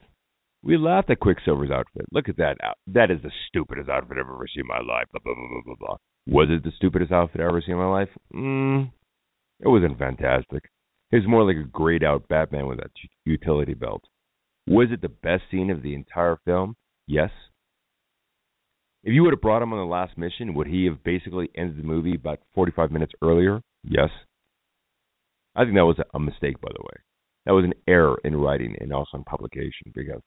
We 0.62 0.78
laughed 0.78 1.10
at 1.10 1.20
Quicksilver's 1.20 1.70
outfit. 1.70 2.06
Look 2.10 2.28
at 2.28 2.38
that. 2.38 2.56
That 2.86 3.10
is 3.10 3.20
the 3.22 3.30
stupidest 3.48 3.90
outfit 3.90 4.16
I've 4.16 4.26
ever 4.26 4.46
seen 4.54 4.62
in 4.62 4.66
my 4.66 4.78
life. 4.78 5.06
Blah, 5.12 5.20
blah, 5.22 5.34
blah, 5.34 5.62
blah, 5.64 5.74
blah. 5.78 5.96
Was 6.26 6.48
it 6.50 6.64
the 6.64 6.72
stupidest 6.76 7.12
outfit 7.12 7.42
I've 7.42 7.48
ever 7.48 7.60
seen 7.60 7.74
in 7.74 7.80
my 7.80 7.90
life? 7.90 8.08
Mm, 8.34 8.90
it 9.60 9.68
wasn't 9.68 9.98
fantastic. 9.98 10.64
It 11.10 11.16
was 11.16 11.28
more 11.28 11.44
like 11.46 11.56
a 11.56 11.68
grayed 11.68 12.02
out 12.02 12.28
Batman 12.28 12.66
with 12.66 12.80
a 12.80 12.88
utility 13.24 13.74
belt. 13.74 14.02
Was 14.66 14.88
it 14.90 15.02
the 15.02 15.08
best 15.08 15.42
scene 15.50 15.70
of 15.70 15.82
the 15.82 15.94
entire 15.94 16.38
film? 16.44 16.74
Yes. 17.06 17.30
If 19.04 19.12
you 19.12 19.22
would 19.22 19.34
have 19.34 19.42
brought 19.42 19.62
him 19.62 19.72
on 19.72 19.78
the 19.78 19.92
last 19.92 20.16
mission, 20.16 20.54
would 20.54 20.66
he 20.66 20.86
have 20.86 21.04
basically 21.04 21.50
ended 21.54 21.78
the 21.78 21.86
movie 21.86 22.14
about 22.14 22.40
45 22.54 22.90
minutes 22.90 23.12
earlier? 23.22 23.60
Yes. 23.84 24.08
I 25.54 25.64
think 25.64 25.74
that 25.76 25.84
was 25.84 25.98
a 26.14 26.18
mistake, 26.18 26.60
by 26.60 26.70
the 26.74 26.82
way. 26.82 27.02
That 27.44 27.52
was 27.52 27.64
an 27.64 27.74
error 27.86 28.18
in 28.24 28.36
writing 28.36 28.74
and 28.80 28.92
also 28.92 29.18
in 29.18 29.24
publication 29.24 29.92
because 29.94 30.22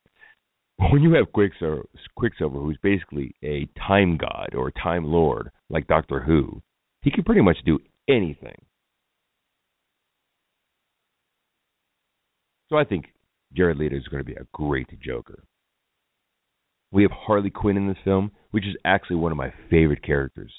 when 0.92 1.02
you 1.02 1.13
have 1.16 1.32
Quicksilver, 1.34 1.84
Quicksilver, 2.16 2.60
who's 2.60 2.78
basically 2.84 3.34
a 3.44 3.68
time 3.88 4.18
god 4.18 4.54
or 4.56 4.72
time 4.72 5.06
lord, 5.06 5.50
like 5.70 5.88
Doctor 5.88 6.22
Who, 6.22 6.62
he 7.02 7.10
can 7.10 7.24
pretty 7.24 7.42
much 7.42 7.58
do 7.66 7.80
anything. 8.08 8.56
So 12.69 12.77
I 12.77 12.84
think 12.84 13.06
Jared 13.53 13.77
Leto 13.77 13.95
is 13.95 14.08
going 14.08 14.23
to 14.23 14.30
be 14.30 14.36
a 14.36 14.47
great 14.53 14.89
Joker. 15.01 15.43
We 16.91 17.03
have 17.03 17.12
Harley 17.12 17.49
Quinn 17.49 17.77
in 17.77 17.88
this 17.88 17.97
film, 18.03 18.32
which 18.51 18.65
is 18.65 18.75
actually 18.86 19.17
one 19.17 19.32
of 19.32 19.38
my 19.38 19.53
favorite 19.69 20.03
characters, 20.03 20.53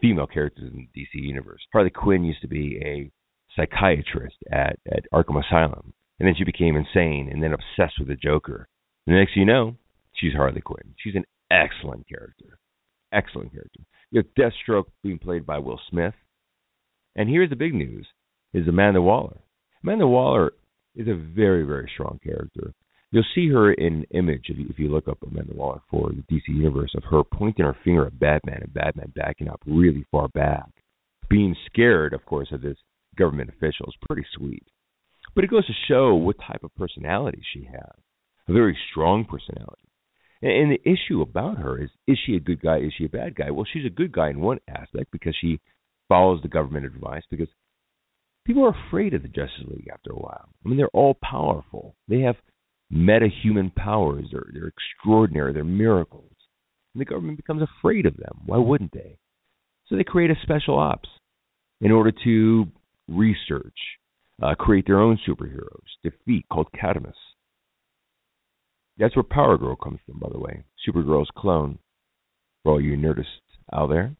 female 0.00 0.26
characters 0.26 0.70
in 0.72 0.76
the 0.76 1.00
DC 1.00 1.08
universe. 1.14 1.60
Harley 1.72 1.90
Quinn 1.90 2.24
used 2.24 2.42
to 2.42 2.48
be 2.48 2.80
a 2.84 3.10
psychiatrist 3.54 4.36
at, 4.52 4.78
at 4.90 5.04
Arkham 5.12 5.42
Asylum, 5.44 5.92
and 6.18 6.26
then 6.26 6.34
she 6.36 6.44
became 6.44 6.76
insane 6.76 7.28
and 7.32 7.42
then 7.42 7.52
obsessed 7.54 7.98
with 7.98 8.08
the 8.08 8.16
Joker. 8.16 8.68
And 9.06 9.14
the 9.14 9.20
next 9.20 9.34
thing 9.34 9.42
you 9.42 9.46
know, 9.46 9.76
she's 10.14 10.34
Harley 10.34 10.60
Quinn. 10.60 10.94
She's 10.98 11.14
an 11.14 11.24
excellent 11.50 12.08
character. 12.08 12.58
Excellent 13.12 13.52
character. 13.52 13.80
You 14.10 14.22
have 14.22 14.34
Deathstroke 14.34 14.86
being 15.02 15.18
played 15.18 15.46
by 15.46 15.58
Will 15.58 15.80
Smith. 15.90 16.14
And 17.16 17.28
here's 17.28 17.50
the 17.50 17.56
big 17.56 17.74
news 17.74 18.06
is 18.52 18.66
Amanda 18.66 19.00
Waller. 19.02 19.38
Amanda 19.82 20.06
Waller 20.06 20.52
is 20.98 21.08
a 21.08 21.14
very, 21.14 21.62
very 21.62 21.90
strong 21.94 22.18
character. 22.22 22.74
You'll 23.10 23.24
see 23.34 23.48
her 23.48 23.72
in 23.72 24.04
image 24.10 24.46
if 24.48 24.58
you, 24.58 24.66
if 24.68 24.78
you 24.78 24.88
look 24.90 25.08
up 25.08 25.22
Amanda 25.22 25.54
Waller 25.54 25.80
for 25.90 26.10
the 26.10 26.22
DC 26.30 26.48
universe 26.48 26.92
of 26.94 27.04
her 27.04 27.22
pointing 27.24 27.64
her 27.64 27.76
finger 27.82 28.06
at 28.06 28.18
Batman 28.18 28.60
and 28.62 28.74
Batman 28.74 29.12
backing 29.14 29.48
up 29.48 29.62
really 29.64 30.04
far 30.10 30.28
back, 30.28 30.68
being 31.30 31.56
scared, 31.66 32.12
of 32.12 32.26
course, 32.26 32.48
of 32.52 32.60
this 32.60 32.76
government 33.16 33.48
official 33.48 33.86
is 33.86 33.94
pretty 34.06 34.26
sweet. 34.36 34.64
But 35.34 35.44
it 35.44 35.50
goes 35.50 35.66
to 35.66 35.72
show 35.86 36.14
what 36.14 36.36
type 36.38 36.64
of 36.64 36.74
personality 36.74 37.40
she 37.54 37.64
has, 37.64 37.96
a 38.48 38.52
very 38.52 38.76
strong 38.90 39.24
personality. 39.24 39.88
And, 40.42 40.52
and 40.52 40.72
the 40.72 40.90
issue 40.90 41.22
about 41.22 41.58
her 41.58 41.82
is: 41.82 41.90
is 42.06 42.18
she 42.26 42.34
a 42.34 42.40
good 42.40 42.60
guy? 42.60 42.78
Is 42.78 42.92
she 42.96 43.04
a 43.04 43.10
bad 43.10 43.34
guy? 43.34 43.50
Well, 43.50 43.66
she's 43.72 43.86
a 43.86 43.90
good 43.90 44.12
guy 44.12 44.30
in 44.30 44.40
one 44.40 44.58
aspect 44.68 45.10
because 45.12 45.36
she 45.40 45.60
follows 46.08 46.40
the 46.42 46.48
government 46.48 46.86
advice 46.86 47.22
because 47.30 47.48
people 48.48 48.64
are 48.64 48.74
afraid 48.88 49.12
of 49.12 49.22
the 49.22 49.28
Justice 49.28 49.66
League 49.68 49.88
after 49.92 50.10
a 50.10 50.16
while. 50.16 50.48
I 50.64 50.68
mean, 50.68 50.78
they're 50.78 50.88
all 50.88 51.16
powerful. 51.22 51.94
They 52.08 52.20
have 52.20 52.36
meta-human 52.90 53.70
powers. 53.76 54.24
They're 54.32 54.46
they're 54.52 54.72
extraordinary. 54.72 55.52
They're 55.52 55.64
miracles. 55.64 56.32
And 56.94 57.00
the 57.02 57.04
government 57.04 57.36
becomes 57.36 57.62
afraid 57.62 58.06
of 58.06 58.16
them. 58.16 58.40
Why 58.46 58.56
wouldn't 58.56 58.92
they? 58.92 59.18
So 59.86 59.96
they 59.96 60.04
create 60.04 60.30
a 60.30 60.34
special 60.42 60.78
ops 60.78 61.08
in 61.82 61.92
order 61.92 62.10
to 62.24 62.66
research, 63.06 63.78
uh, 64.42 64.54
create 64.54 64.86
their 64.86 64.98
own 65.00 65.18
superheroes, 65.28 65.86
defeat 66.02 66.46
called 66.50 66.68
Cadmus. 66.78 67.14
That's 68.98 69.14
where 69.14 69.22
Power 69.22 69.58
Girl 69.58 69.76
comes 69.76 70.00
from, 70.06 70.18
by 70.18 70.28
the 70.32 70.40
way. 70.40 70.64
Supergirl's 70.86 71.30
clone, 71.36 71.78
for 72.62 72.72
all 72.72 72.80
you 72.80 72.96
nerdists 72.96 73.26
out 73.72 73.90
there. 73.90 74.16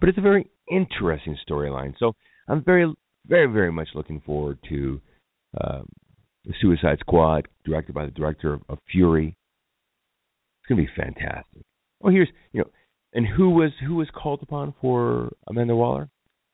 But 0.00 0.08
it's 0.08 0.18
a 0.18 0.22
very 0.22 0.48
interesting 0.70 1.36
storyline. 1.48 1.94
So 1.98 2.14
I'm 2.48 2.64
very 2.64 2.92
very, 3.26 3.46
very 3.46 3.72
much 3.72 3.88
looking 3.94 4.20
forward 4.20 4.58
to 4.68 5.00
uh, 5.60 5.82
the 6.44 6.54
Suicide 6.60 6.98
Squad, 7.00 7.48
directed 7.64 7.94
by 7.94 8.04
the 8.04 8.10
director 8.10 8.54
of, 8.54 8.62
of 8.68 8.78
Fury. 8.90 9.36
It's 10.60 10.68
going 10.68 10.80
to 10.80 10.86
be 10.86 11.02
fantastic. 11.02 11.62
Oh, 12.02 12.10
here's 12.10 12.28
you 12.52 12.60
know, 12.60 12.70
and 13.12 13.26
who 13.26 13.50
was 13.50 13.70
who 13.86 13.94
was 13.94 14.08
called 14.14 14.40
upon 14.42 14.74
for 14.80 15.32
Amanda 15.48 15.74
Waller? 15.74 16.08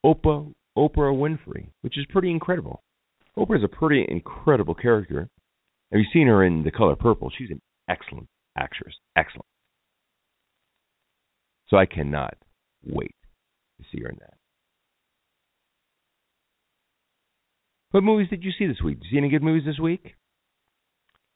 Oprah 0.05 0.53
Oprah 0.77 1.13
Winfrey, 1.13 1.67
which 1.81 1.97
is 1.97 2.05
pretty 2.09 2.31
incredible. 2.31 2.83
Oprah 3.37 3.57
is 3.57 3.63
a 3.63 3.67
pretty 3.67 4.05
incredible 4.07 4.75
character. 4.75 5.29
Have 5.91 5.99
you 5.99 6.05
seen 6.13 6.27
her 6.27 6.43
in 6.43 6.63
The 6.63 6.71
Color 6.71 6.95
Purple? 6.95 7.31
She's 7.37 7.49
an 7.49 7.61
excellent 7.89 8.27
actress, 8.57 8.95
excellent. 9.15 9.45
So 11.67 11.77
I 11.77 11.85
cannot 11.85 12.35
wait 12.85 13.15
to 13.79 13.85
see 13.91 14.01
her 14.01 14.09
in 14.09 14.17
that. 14.19 14.33
What 17.91 18.03
movies 18.03 18.29
did 18.29 18.43
you 18.43 18.51
see 18.57 18.67
this 18.67 18.81
week? 18.83 18.99
Did 18.99 19.05
you 19.05 19.11
see 19.11 19.17
any 19.17 19.29
good 19.29 19.43
movies 19.43 19.65
this 19.65 19.79
week? 19.79 20.15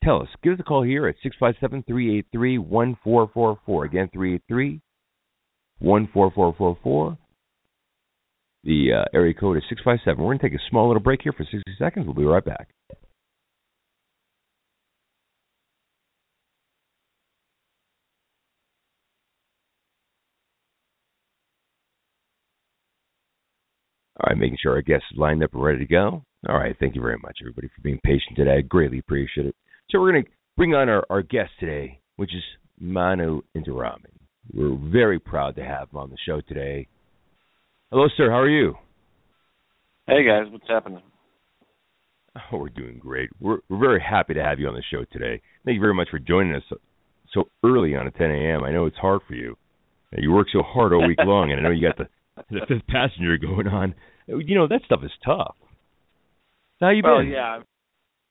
Tell 0.04 0.22
us. 0.22 0.30
Give 0.44 0.54
us 0.54 0.60
a 0.60 0.64
call 0.64 0.84
here 0.84 1.08
at 1.08 1.16
657 1.22 1.84
383 1.84 2.58
1444. 2.60 3.86
Again, 3.86 4.10
383 4.14 4.82
14444. 5.80 7.18
The 8.64 8.94
uh, 8.94 9.06
area 9.14 9.34
code 9.34 9.58
is 9.58 9.64
657. 9.70 10.18
We're 10.18 10.30
going 10.30 10.40
to 10.40 10.50
take 10.50 10.60
a 10.60 10.70
small 10.70 10.88
little 10.88 11.04
break 11.04 11.22
here 11.22 11.34
for 11.34 11.44
60 11.44 11.62
seconds. 11.78 12.06
We'll 12.06 12.16
be 12.16 12.24
right 12.24 12.44
back. 12.44 12.70
All 24.26 24.32
right, 24.32 24.40
making 24.40 24.58
sure 24.60 24.74
our 24.74 24.82
guests 24.82 25.06
is 25.12 25.20
lined 25.20 25.44
up 25.44 25.54
and 25.54 25.64
ready 25.64 25.78
to 25.78 25.86
go. 25.86 26.24
All 26.50 26.58
right, 26.58 26.76
thank 26.80 26.96
you 26.96 27.02
very 27.02 27.18
much, 27.22 27.38
everybody, 27.42 27.68
for 27.68 27.82
being 27.84 28.00
patient 28.04 28.36
today. 28.36 28.58
I 28.58 28.62
greatly 28.62 28.98
appreciate 28.98 29.46
it. 29.46 29.56
So 29.92 30.00
we're 30.00 30.14
going 30.14 30.24
to 30.24 30.30
bring 30.58 30.74
on 30.74 30.90
our, 30.90 31.06
our 31.12 31.22
guest 31.22 31.52
today, 31.60 32.00
which 32.16 32.34
is 32.34 32.42
Manu 32.80 33.42
Intiraymi. 33.56 34.06
We're 34.52 34.76
very 34.92 35.20
proud 35.20 35.56
to 35.58 35.64
have 35.64 35.92
him 35.92 36.00
on 36.00 36.10
the 36.10 36.18
show 36.26 36.42
today. 36.42 36.88
Hello, 37.92 38.08
sir. 38.18 38.32
How 38.32 38.40
are 38.40 38.50
you? 38.50 38.74
Hey, 40.08 40.26
guys. 40.26 40.52
What's 40.52 40.68
happening? 40.68 41.04
Oh, 42.52 42.58
we're 42.58 42.70
doing 42.70 42.98
great. 42.98 43.30
We're, 43.40 43.60
we're 43.70 43.80
very 43.80 44.02
happy 44.02 44.34
to 44.34 44.44
have 44.44 44.60
you 44.60 44.68
on 44.68 44.74
the 44.74 44.84
show 44.92 45.06
today. 45.12 45.40
Thank 45.66 45.76
you 45.76 45.82
very 45.82 45.94
much 45.94 46.10
for 46.10 46.18
joining 46.18 46.56
us 46.56 46.64
so, 46.68 46.78
so 47.32 47.44
early 47.64 47.96
on 47.96 48.08
at 48.08 48.16
10 48.16 48.32
a.m. 48.32 48.64
I 48.64 48.72
know 48.72 48.88
it's 48.88 48.98
hard 48.98 49.22
for 49.28 49.36
you. 49.36 49.56
You 50.18 50.32
work 50.32 50.48
so 50.52 50.64
hard 50.64 50.94
all 50.94 51.08
week 51.08 51.20
long, 51.26 51.52
and 51.52 51.60
I 51.60 51.64
know 51.64 51.70
you 51.70 51.88
got 51.88 51.98
the 51.98 52.08
the 52.50 52.60
fifth 52.68 52.88
passenger 52.88 53.38
going 53.38 53.68
on. 53.68 53.96
You 54.28 54.56
know 54.56 54.68
that 54.68 54.82
stuff 54.86 55.02
is 55.04 55.12
tough. 55.24 55.56
How 56.82 56.90
you 56.90 57.02
well, 57.04 57.20
been? 57.20 57.30
yeah, 57.30 57.60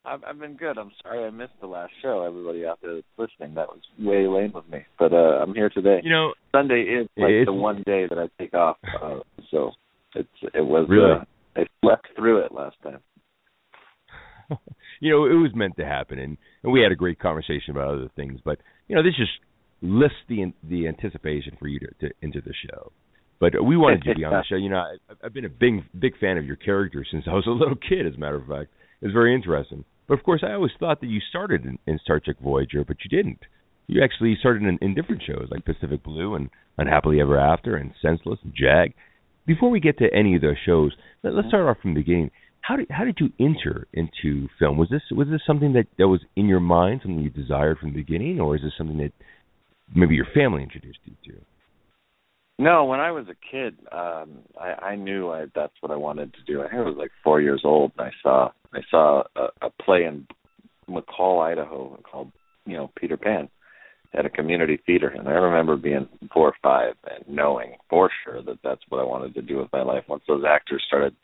I've 0.04 0.22
I've 0.24 0.38
been 0.38 0.56
good. 0.56 0.76
I'm 0.76 0.90
sorry 1.02 1.24
I 1.24 1.30
missed 1.30 1.52
the 1.60 1.66
last 1.66 1.92
show. 2.02 2.24
Everybody 2.24 2.66
out 2.66 2.78
there 2.82 2.96
that's 2.96 3.06
listening, 3.16 3.54
that 3.54 3.68
was 3.68 3.80
way 3.98 4.26
lame 4.26 4.52
of 4.54 4.68
me. 4.68 4.80
But 4.98 5.12
uh 5.12 5.40
I'm 5.42 5.54
here 5.54 5.70
today. 5.70 6.00
You 6.02 6.10
know, 6.10 6.34
Sunday 6.52 6.82
is 6.82 7.08
like 7.16 7.46
the 7.46 7.52
one 7.52 7.82
day 7.86 8.06
that 8.08 8.18
I 8.18 8.28
take 8.42 8.54
off. 8.54 8.76
Uh, 9.02 9.20
so 9.50 9.72
it's 10.14 10.28
it 10.52 10.64
was 10.64 10.86
really. 10.88 11.12
Uh, 11.12 11.24
I 11.56 11.66
slept 11.82 12.08
through 12.16 12.44
it 12.44 12.52
last 12.52 12.76
time. 12.82 12.98
you 15.00 15.10
know, 15.10 15.24
it 15.24 15.40
was 15.40 15.52
meant 15.54 15.76
to 15.76 15.84
happen, 15.84 16.18
and, 16.18 16.36
and 16.62 16.72
we 16.72 16.80
had 16.82 16.92
a 16.92 16.96
great 16.96 17.20
conversation 17.20 17.70
about 17.70 17.94
other 17.94 18.10
things. 18.16 18.40
But 18.44 18.58
you 18.88 18.96
know, 18.96 19.02
this 19.02 19.16
just 19.16 19.32
lifts 19.80 20.16
the 20.28 20.52
the 20.68 20.88
anticipation 20.88 21.56
for 21.58 21.68
you 21.68 21.78
to, 21.80 22.08
to 22.08 22.14
enter 22.22 22.40
the 22.40 22.54
show. 22.68 22.92
But 23.44 23.62
we 23.62 23.76
wanted 23.76 24.04
you 24.06 24.14
to 24.14 24.18
be 24.18 24.24
on 24.24 24.32
the 24.32 24.44
show. 24.48 24.56
You 24.56 24.70
know, 24.70 24.78
I, 24.78 24.96
I've 25.22 25.34
been 25.34 25.44
a 25.44 25.50
big 25.50 25.84
big 25.98 26.16
fan 26.18 26.38
of 26.38 26.46
your 26.46 26.56
character 26.56 27.04
since 27.10 27.24
I 27.28 27.34
was 27.34 27.46
a 27.46 27.50
little 27.50 27.76
kid. 27.76 28.06
As 28.06 28.14
a 28.14 28.18
matter 28.18 28.36
of 28.36 28.46
fact, 28.46 28.70
it's 29.02 29.12
very 29.12 29.34
interesting. 29.34 29.84
But 30.08 30.14
of 30.14 30.24
course, 30.24 30.42
I 30.46 30.52
always 30.54 30.72
thought 30.80 31.00
that 31.00 31.08
you 31.08 31.20
started 31.28 31.64
in, 31.66 31.78
in 31.86 31.98
Star 32.02 32.20
Trek 32.20 32.36
Voyager, 32.42 32.84
but 32.86 32.96
you 33.04 33.14
didn't. 33.14 33.40
you 33.86 34.02
actually 34.02 34.36
started 34.40 34.62
in, 34.62 34.78
in 34.80 34.94
different 34.94 35.22
shows 35.26 35.48
like 35.50 35.64
Pacific 35.64 36.02
Blue 36.02 36.34
and 36.34 36.48
Unhappily 36.78 37.20
Ever 37.20 37.38
After 37.38 37.76
and 37.76 37.92
Senseless 38.00 38.38
and 38.42 38.54
Jag. 38.54 38.94
Before 39.46 39.68
we 39.68 39.78
get 39.78 39.98
to 39.98 40.08
any 40.14 40.36
of 40.36 40.40
those 40.40 40.56
shows, 40.64 40.92
let, 41.22 41.34
us 41.34 41.44
start 41.48 41.68
off 41.68 41.82
from 41.82 41.92
the 41.92 42.00
beginning. 42.00 42.30
How 42.62 42.76
did 42.76 42.86
how 42.88 43.04
did 43.04 43.18
you 43.20 43.28
enter 43.38 43.86
into 43.92 44.48
film? 44.58 44.78
Was 44.78 44.88
this 44.88 45.02
was 45.10 45.28
this 45.28 45.42
something 45.46 45.74
that, 45.74 45.86
that 45.98 46.08
was 46.08 46.20
in 46.34 46.46
your 46.46 46.60
mind, 46.60 47.00
something 47.02 47.22
you 47.22 47.28
desired 47.28 47.78
from 47.78 47.90
the 47.90 48.00
beginning, 48.00 48.40
or 48.40 48.56
is 48.56 48.62
this 48.62 48.72
something 48.78 48.96
that 48.98 49.12
maybe 49.94 50.14
your 50.14 50.28
family 50.32 50.62
introduced 50.62 51.00
you 51.04 51.14
to? 51.26 51.40
No, 52.58 52.84
when 52.84 53.00
I 53.00 53.10
was 53.10 53.26
a 53.28 53.50
kid, 53.50 53.76
um, 53.90 54.38
I, 54.60 54.90
I 54.90 54.96
knew 54.96 55.30
I, 55.30 55.46
that's 55.54 55.72
what 55.80 55.90
I 55.90 55.96
wanted 55.96 56.32
to 56.34 56.42
do. 56.46 56.62
I 56.62 56.68
think 56.68 56.80
I 56.80 56.84
was 56.84 56.96
like 56.96 57.10
four 57.24 57.40
years 57.40 57.62
old, 57.64 57.92
and 57.98 58.06
I 58.06 58.12
saw 58.22 58.50
I 58.72 58.80
saw 58.90 59.24
a, 59.34 59.66
a 59.66 59.70
play 59.82 60.04
in 60.04 60.26
McCall, 60.88 61.42
Idaho, 61.42 61.98
called 62.08 62.30
you 62.64 62.76
know 62.76 62.90
Peter 62.96 63.16
Pan 63.16 63.48
at 64.16 64.24
a 64.24 64.30
community 64.30 64.78
theater, 64.86 65.08
and 65.08 65.28
I 65.28 65.32
remember 65.32 65.76
being 65.76 66.08
four 66.32 66.48
or 66.48 66.54
five 66.62 66.94
and 67.10 67.36
knowing 67.36 67.74
for 67.90 68.08
sure 68.22 68.40
that 68.42 68.58
that's 68.62 68.82
what 68.88 69.00
I 69.00 69.04
wanted 69.04 69.34
to 69.34 69.42
do 69.42 69.58
with 69.58 69.72
my 69.72 69.82
life. 69.82 70.04
Once 70.08 70.22
those 70.28 70.44
actors 70.48 70.84
started 70.86 71.16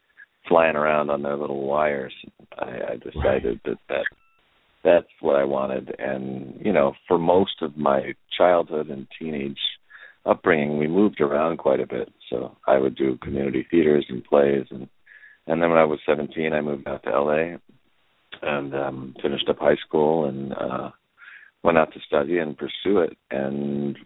flying 0.48 0.74
around 0.74 1.10
on 1.10 1.22
their 1.22 1.36
little 1.36 1.64
wires, 1.64 2.14
I, 2.58 2.92
I 2.92 2.96
decided 2.96 3.60
that 3.64 3.78
that 3.88 4.06
that's 4.82 5.06
what 5.20 5.36
I 5.36 5.44
wanted. 5.44 5.94
And 6.00 6.60
you 6.60 6.72
know, 6.72 6.94
for 7.06 7.18
most 7.18 7.62
of 7.62 7.76
my 7.76 8.14
childhood 8.36 8.88
and 8.88 9.06
teenage 9.16 9.58
upbringing, 10.24 10.78
we 10.78 10.87
moved 10.87 11.20
around 11.20 11.59
quite 11.59 11.80
a 11.80 11.87
bit. 11.87 12.12
So 12.28 12.56
I 12.66 12.78
would 12.78 12.96
do 12.96 13.18
community 13.22 13.66
theaters 13.70 14.06
and 14.09 14.24
plays, 14.24 14.66
and 14.70 14.88
and 15.46 15.62
then 15.62 15.70
when 15.70 15.78
I 15.78 15.85
was 15.85 15.98
17, 16.06 16.52
I 16.52 16.61
moved 16.61 16.87
out 16.87 17.02
to 17.04 17.11
LA 17.11 17.56
and 18.42 18.74
um 18.74 19.14
finished 19.20 19.48
up 19.48 19.59
high 19.59 19.76
school 19.87 20.26
and 20.26 20.52
uh 20.52 20.90
went 21.62 21.76
out 21.78 21.92
to 21.92 22.00
study 22.06 22.38
and 22.38 22.56
pursue 22.56 23.00
it 23.00 23.18
and 23.30 23.98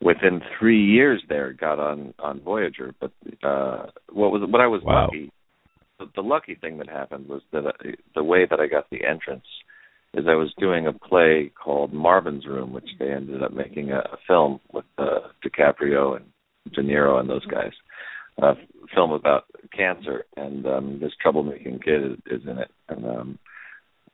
within 0.00 0.40
three 0.58 0.84
years 0.84 1.22
there 1.28 1.52
got 1.52 1.78
on 1.78 2.14
on 2.18 2.40
Voyager. 2.40 2.94
But 2.98 3.12
uh 3.42 3.86
what 4.10 4.32
was 4.32 4.42
what 4.48 4.60
I 4.60 4.66
was 4.66 4.82
wow. 4.82 5.04
lucky 5.04 5.30
the, 5.98 6.06
the 6.14 6.22
lucky 6.22 6.54
thing 6.54 6.78
that 6.78 6.88
happened 6.88 7.28
was 7.28 7.42
that 7.52 7.66
I, 7.66 7.94
the 8.14 8.24
way 8.24 8.46
that 8.48 8.60
I 8.60 8.66
got 8.66 8.88
the 8.90 9.04
entrance 9.04 9.46
is 10.16 10.24
I 10.26 10.34
was 10.34 10.52
doing 10.58 10.86
a 10.86 10.92
play 10.92 11.52
called 11.62 11.92
Marvin's 11.92 12.46
Room, 12.46 12.72
which 12.72 12.88
they 12.98 13.12
ended 13.12 13.42
up 13.42 13.52
making 13.52 13.92
a, 13.92 13.98
a 13.98 14.16
film 14.26 14.60
with 14.72 14.86
uh, 14.96 15.28
DiCaprio 15.44 16.16
and 16.16 16.24
De 16.72 16.82
Niro 16.82 17.20
and 17.20 17.28
those 17.28 17.44
guys. 17.46 17.72
A 18.38 18.54
film 18.94 19.12
about 19.12 19.44
cancer, 19.74 20.24
and 20.36 20.66
um, 20.66 20.98
this 21.00 21.12
troublemaking 21.24 21.82
kid 21.82 22.04
is, 22.04 22.40
is 22.40 22.48
in 22.48 22.58
it. 22.58 22.70
And 22.88 23.06
um, 23.06 23.38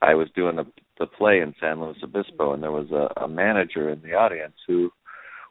I 0.00 0.14
was 0.14 0.28
doing 0.34 0.56
the, 0.56 0.66
the 0.98 1.06
play 1.06 1.40
in 1.40 1.54
San 1.60 1.80
Luis 1.80 1.96
Obispo, 2.02 2.52
and 2.52 2.62
there 2.62 2.70
was 2.70 2.90
a, 2.90 3.20
a 3.20 3.28
manager 3.28 3.90
in 3.90 4.00
the 4.02 4.14
audience 4.14 4.54
who 4.66 4.90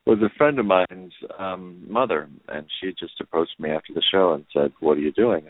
was 0.06 0.20
a 0.20 0.36
friend 0.38 0.58
of 0.58 0.66
mine's 0.66 1.14
um 1.38 1.86
mother 1.88 2.28
and 2.48 2.66
she 2.80 2.90
just 3.00 3.22
approached 3.22 3.60
me 3.60 3.70
after 3.70 3.94
the 3.94 4.02
show 4.12 4.34
and 4.34 4.46
said 4.52 4.72
what 4.80 4.98
are 4.98 5.02
you 5.02 5.12
doing 5.12 5.46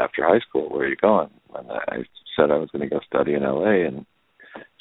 after 0.00 0.26
high 0.26 0.40
school 0.48 0.70
where 0.70 0.86
are 0.86 0.88
you 0.88 0.96
going 0.96 1.28
and 1.54 1.70
i 1.70 1.96
said 2.34 2.50
i 2.50 2.56
was 2.56 2.70
going 2.72 2.80
to 2.80 2.88
go 2.88 2.98
study 3.06 3.34
in 3.34 3.42
la 3.42 3.62
and 3.62 4.06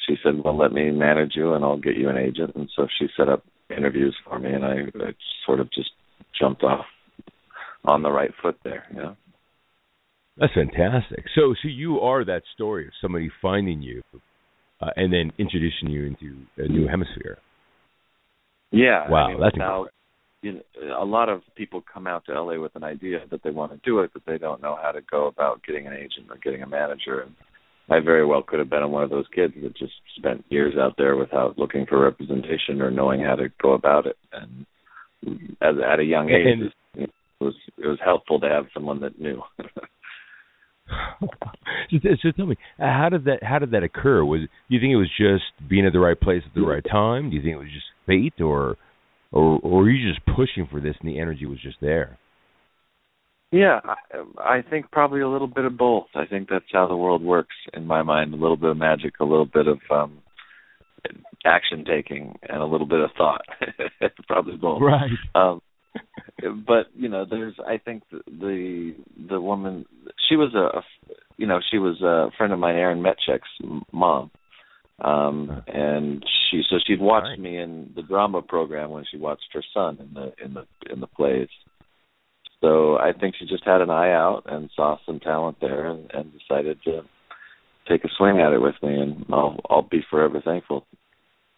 she 0.10 0.16
said, 0.24 0.44
"Well, 0.44 0.58
let 0.58 0.74
me 0.74 0.90
manage 0.92 1.34
you, 1.36 1.54
and 1.54 1.64
I'll 1.64 1.78
get 1.78 1.96
you 1.96 2.10
an 2.10 2.18
agent." 2.18 2.56
And 2.56 2.70
so 2.76 2.88
she 2.98 3.08
set 3.16 3.30
up 3.30 3.44
interviews 3.76 4.16
for 4.28 4.40
me, 4.40 4.52
and 4.52 4.66
I, 4.66 4.76
I 4.96 5.12
sort 5.46 5.60
of 5.60 5.72
just 5.72 5.92
jumped 6.40 6.64
off 6.64 6.86
on 7.86 8.02
the 8.02 8.12
right 8.12 8.32
foot 8.42 8.58
there. 8.64 8.86
You 8.92 8.98
know. 8.98 9.18
That's 10.38 10.54
fantastic. 10.54 11.26
So, 11.36 11.54
so 11.62 11.68
you 11.68 12.00
are 12.00 12.24
that 12.26 12.44
story 12.54 12.88
of 12.88 12.94
somebody 13.02 13.30
finding 13.42 13.82
you, 13.82 14.02
uh, 14.82 14.90
and 14.96 15.12
then 15.12 15.32
introducing 15.38 15.90
you 15.90 16.06
into 16.06 16.38
a 16.58 16.68
new 16.68 16.88
hemisphere. 16.88 17.38
Yeah. 18.72 19.10
Wow, 19.10 19.26
I 19.26 19.32
mean, 19.32 19.42
that's 19.42 19.58
now. 19.58 19.88
You 20.42 20.54
know, 20.54 20.62
a 20.98 21.04
lot 21.04 21.28
of 21.28 21.42
people 21.56 21.84
come 21.94 22.08
out 22.08 22.26
to 22.28 22.42
LA 22.42 22.58
with 22.58 22.74
an 22.76 22.84
idea 22.86 23.20
that 23.30 23.44
they 23.44 23.50
want 23.50 23.74
to 23.74 23.80
do 23.84 24.00
it, 24.00 24.12
but 24.14 24.22
they 24.26 24.38
don't 24.38 24.62
know 24.62 24.78
how 24.82 24.92
to 24.92 25.02
go 25.02 25.28
about 25.28 25.62
getting 25.68 25.86
an 25.86 25.92
agent 25.92 26.28
or 26.30 26.38
getting 26.42 26.62
a 26.62 26.68
manager. 26.68 27.20
And 27.20 27.36
I 27.92 28.00
very 28.00 28.26
well 28.26 28.44
could 28.44 28.60
have 28.60 28.70
been 28.70 28.90
one 28.92 29.04
of 29.04 29.10
those 29.10 29.26
kids 29.34 29.54
that 29.62 29.76
just 29.76 29.94
spent 30.16 30.46
years 30.50 30.76
out 30.80 30.96
there 30.98 31.16
without 31.16 31.58
looking 31.58 31.86
for 31.86 32.00
representation 32.00 32.82
or 32.82 32.92
knowing 32.92 33.22
how 33.22 33.36
to 33.36 33.50
go 33.62 33.74
about 33.74 34.06
it. 34.06 34.18
And 34.32 34.66
as, 35.62 35.76
at 35.86 36.00
a 36.00 36.04
young 36.04 36.30
age, 36.30 36.46
and, 36.46 36.72
it 36.96 37.10
was 37.40 37.56
it 37.78 37.88
was 37.88 38.00
helpful 38.04 38.40
to 38.42 38.50
have 38.50 38.66
someone 38.74 39.00
that 39.02 39.20
knew. 39.20 39.42
so, 41.92 42.10
so 42.22 42.32
tell 42.36 42.46
me, 42.46 42.58
how 42.78 43.08
did 43.10 43.26
that 43.26 43.44
how 43.44 43.60
did 43.60 43.72
that 43.72 43.84
occur? 43.84 44.24
Was 44.24 44.42
do 44.42 44.48
you 44.76 44.80
think 44.80 44.92
it 44.92 44.98
was 44.98 45.12
just 45.18 45.70
being 45.70 45.86
at 45.86 45.94
the 45.94 46.00
right 46.00 46.20
place 46.20 46.44
at 46.46 46.54
the 46.54 46.66
right 46.68 46.84
time? 46.90 47.30
Do 47.30 47.36
you 47.36 47.42
think 47.42 47.54
it 47.54 47.60
was 47.60 47.72
just 47.74 47.86
fate, 48.06 48.42
or 48.42 48.76
or, 49.32 49.60
or 49.64 49.82
were 49.82 49.90
you 49.90 50.08
just 50.08 50.26
pushing 50.26 50.68
for 50.70 50.80
this 50.82 50.96
and 51.02 51.10
the 51.10 51.20
energy 51.20 51.46
was 51.46 51.62
just 51.62 51.78
there? 51.82 52.18
Yeah, 53.52 53.80
I, 53.84 54.58
I 54.58 54.62
think 54.62 54.92
probably 54.92 55.22
a 55.22 55.30
little 55.30 55.48
bit 55.48 55.66
of 55.66 55.78
both. 55.78 56.08
I 56.14 56.26
think 56.26 56.50
that's 56.50 56.66
how 56.72 56.88
the 56.88 56.96
world 56.96 57.24
works 57.24 57.56
in 57.74 57.88
my 57.88 58.04
mind. 58.04 58.34
A 58.34 58.38
little 58.38 58.58
bit 58.58 58.70
of 58.70 58.78
magic, 58.78 59.14
a 59.20 59.26
little 59.26 59.46
bit 59.46 59.68
of 59.68 59.80
um 59.90 60.22
action 61.46 61.84
taking, 61.86 62.38
and 62.48 62.62
a 62.62 62.66
little 62.66 62.86
bit 62.86 63.00
of 63.00 63.10
thought. 63.18 63.42
probably 64.28 64.56
both. 64.56 64.82
Right. 64.82 65.10
Um, 65.34 65.62
but 66.68 66.88
you 66.96 67.10
know, 67.10 67.26
there's. 67.28 67.56
I 67.66 67.78
think 67.78 68.04
the 68.12 68.96
the, 69.30 69.42
woman. 69.42 69.86
She 70.30 70.36
was 70.36 70.54
a, 70.54 70.78
a, 70.78 70.84
you 71.38 71.48
know, 71.48 71.60
she 71.72 71.80
was 71.80 72.02
a 72.02 72.30
friend 72.38 72.54
of 72.54 72.60
mine, 72.60 72.76
Aaron 72.76 73.04
Metchek's 73.04 73.82
mom. 73.92 74.30
Um 75.02 75.64
and 75.66 76.26
she 76.52 76.62
so 76.70 76.76
she'd 76.86 77.00
watched 77.00 77.30
right. 77.30 77.40
me 77.40 77.58
in 77.58 77.94
the 77.96 78.02
drama 78.02 78.42
program 78.42 78.90
when 78.90 79.06
she 79.10 79.16
watched 79.16 79.48
her 79.54 79.64
son 79.74 79.98
in 79.98 80.14
the 80.14 80.34
in 80.44 80.54
the 80.54 80.66
in 80.92 81.00
the 81.00 81.08
plays 81.08 81.48
so 82.62 82.98
I 82.98 83.14
think 83.14 83.36
she 83.40 83.46
just 83.46 83.66
had 83.66 83.82
an 83.82 83.90
eye 83.90 84.12
out 84.12 84.44
and 84.46 84.70
saw 84.76 84.98
some 85.06 85.20
talent 85.20 85.58
there 85.62 85.86
and, 85.86 86.10
and 86.14 86.32
decided 86.38 86.80
to 86.84 87.02
take 87.88 88.04
a 88.04 88.10
swing 88.18 88.40
at 88.40 88.54
it 88.54 88.62
with 88.62 88.76
me, 88.84 89.00
and 89.00 89.26
I'll 89.32 89.60
I'll 89.70 89.88
be 89.90 90.02
forever 90.10 90.42
thankful. 90.44 90.86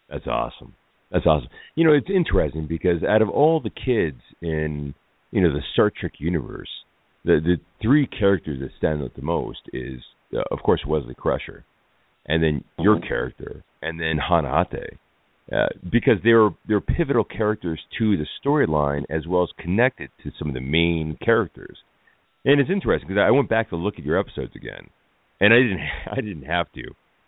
That's 0.08 0.26
awesome. 0.26 0.74
That's 1.10 1.26
awesome. 1.26 1.48
You 1.74 1.84
know, 1.84 1.92
it's 1.92 2.08
interesting 2.14 2.66
because 2.66 3.02
out 3.02 3.22
of 3.22 3.28
all 3.28 3.60
the 3.60 3.70
kids 3.70 4.20
in 4.40 4.94
you 5.30 5.40
know 5.40 5.52
the 5.52 5.62
Star 5.72 5.90
Trek 5.90 6.12
universe, 6.18 6.70
the 7.24 7.40
the 7.42 7.56
three 7.80 8.06
characters 8.06 8.60
that 8.60 8.70
stand 8.78 9.02
out 9.02 9.14
the 9.14 9.22
most 9.22 9.60
is 9.72 10.00
uh, 10.34 10.42
of 10.50 10.60
course 10.60 10.82
Wesley 10.86 11.14
Crusher, 11.14 11.64
and 12.26 12.42
then 12.42 12.64
your 12.78 12.96
mm-hmm. 12.96 13.08
character, 13.08 13.64
and 13.82 14.00
then 14.00 14.18
Hanate. 14.30 14.98
Uh, 15.50 15.66
because 15.90 16.14
they're 16.22 16.50
they're 16.68 16.80
pivotal 16.80 17.24
characters 17.24 17.80
to 17.98 18.16
the 18.16 18.26
storyline 18.44 19.02
as 19.10 19.26
well 19.26 19.42
as 19.42 19.48
connected 19.58 20.08
to 20.22 20.30
some 20.38 20.48
of 20.48 20.54
the 20.54 20.60
main 20.60 21.16
characters. 21.22 21.78
And 22.44 22.60
it's 22.60 22.70
interesting 22.70 23.08
because 23.08 23.22
I 23.26 23.30
went 23.32 23.48
back 23.48 23.70
to 23.70 23.76
look 23.76 23.94
at 23.98 24.04
your 24.04 24.18
episodes 24.18 24.52
again, 24.54 24.88
and 25.40 25.52
I 25.52 25.56
didn't 25.56 25.80
I 26.12 26.14
didn't 26.16 26.44
have 26.44 26.70
to. 26.72 26.84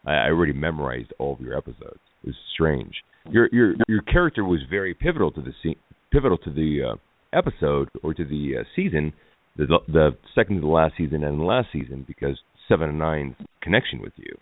I, 0.06 0.12
I 0.12 0.26
already 0.28 0.52
memorized 0.52 1.12
all 1.18 1.34
of 1.34 1.40
your 1.40 1.56
episodes. 1.56 2.00
It 2.22 2.28
was 2.28 2.36
strange. 2.54 2.94
Your 3.30 3.48
your 3.52 3.74
your 3.88 4.02
character 4.02 4.44
was 4.44 4.60
very 4.70 4.94
pivotal 4.94 5.32
to 5.32 5.42
the 5.42 5.52
scene, 5.62 5.76
pivotal 6.12 6.38
to 6.38 6.50
the 6.50 6.92
uh, 6.92 7.36
episode 7.36 7.88
or 8.02 8.14
to 8.14 8.24
the 8.24 8.60
uh, 8.60 8.64
season, 8.76 9.12
the 9.56 9.66
the 9.88 10.10
second 10.34 10.56
to 10.56 10.60
the 10.60 10.68
last 10.68 10.94
season 10.96 11.24
and 11.24 11.40
the 11.40 11.44
last 11.44 11.68
season 11.72 12.04
because 12.06 12.38
Seven 12.68 12.90
of 12.90 12.94
Nine's 12.94 13.34
connection 13.60 14.00
with 14.00 14.12
you. 14.16 14.36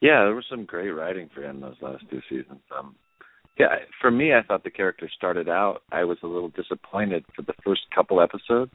Yeah, 0.00 0.24
there 0.24 0.34
was 0.34 0.44
some 0.50 0.64
great 0.64 0.90
writing 0.90 1.30
for 1.34 1.42
him 1.42 1.60
those 1.60 1.76
last 1.80 2.04
two 2.10 2.20
seasons. 2.28 2.60
Um, 2.76 2.94
yeah, 3.58 3.68
for 4.00 4.10
me, 4.10 4.34
I 4.34 4.42
thought 4.42 4.64
the 4.64 4.70
character 4.70 5.08
started 5.14 5.48
out. 5.48 5.82
I 5.92 6.04
was 6.04 6.18
a 6.22 6.26
little 6.26 6.48
disappointed 6.48 7.24
for 7.34 7.42
the 7.42 7.54
first 7.64 7.82
couple 7.94 8.20
episodes 8.20 8.72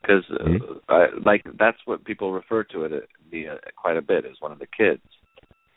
because, 0.00 0.24
uh, 0.32 0.44
mm-hmm. 0.44 0.72
I, 0.88 1.06
like, 1.24 1.44
that's 1.58 1.78
what 1.84 2.04
people 2.04 2.32
refer 2.32 2.64
to 2.64 2.84
it 2.84 2.92
uh, 2.92 3.54
quite 3.76 3.96
a 3.96 4.02
bit 4.02 4.24
as 4.24 4.36
one 4.40 4.52
of 4.52 4.58
the 4.58 4.66
kids. 4.66 5.02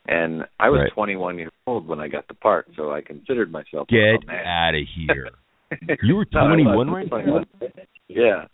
And 0.07 0.43
I 0.59 0.69
was 0.69 0.79
right. 0.79 0.93
21 0.93 1.37
years 1.37 1.51
old 1.67 1.87
when 1.87 1.99
I 1.99 2.07
got 2.07 2.27
the 2.27 2.33
part, 2.33 2.67
so 2.75 2.91
I 2.91 3.01
considered 3.01 3.51
myself. 3.51 3.87
Get 3.87 3.99
oh, 3.99 4.33
out 4.33 4.73
of 4.73 4.81
here! 4.95 5.29
you 6.01 6.15
were 6.15 6.25
21 6.25 6.89
right 6.89 7.07
now. 7.09 7.43
Yeah. 8.07 8.45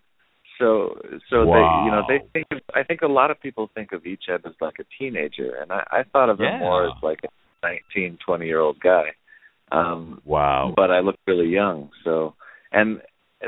So 0.59 0.99
so 1.29 1.45
wow. 1.45 1.53
they 1.53 1.85
you 1.85 1.91
know 1.91 2.03
they 2.07 2.29
think 2.33 2.47
of, 2.51 2.59
I 2.73 2.83
think 2.83 3.01
a 3.01 3.07
lot 3.07 3.31
of 3.31 3.39
people 3.39 3.69
think 3.75 3.91
of 3.91 4.03
Icheb 4.03 4.45
as 4.45 4.53
like 4.59 4.75
a 4.79 4.85
teenager 4.97 5.55
and 5.61 5.71
I, 5.71 5.83
I 5.91 6.03
thought 6.11 6.29
of 6.29 6.39
him 6.39 6.59
more 6.59 6.87
as 6.87 6.93
like 7.03 7.19
a 7.23 7.27
nineteen, 7.63 8.17
twenty 8.25 8.47
year 8.47 8.59
old 8.59 8.79
guy. 8.79 9.09
Um 9.71 10.21
wow. 10.25 10.73
But 10.75 10.91
I 10.91 10.99
looked 10.99 11.19
really 11.27 11.49
young. 11.49 11.89
So 12.03 12.33
and 12.71 13.01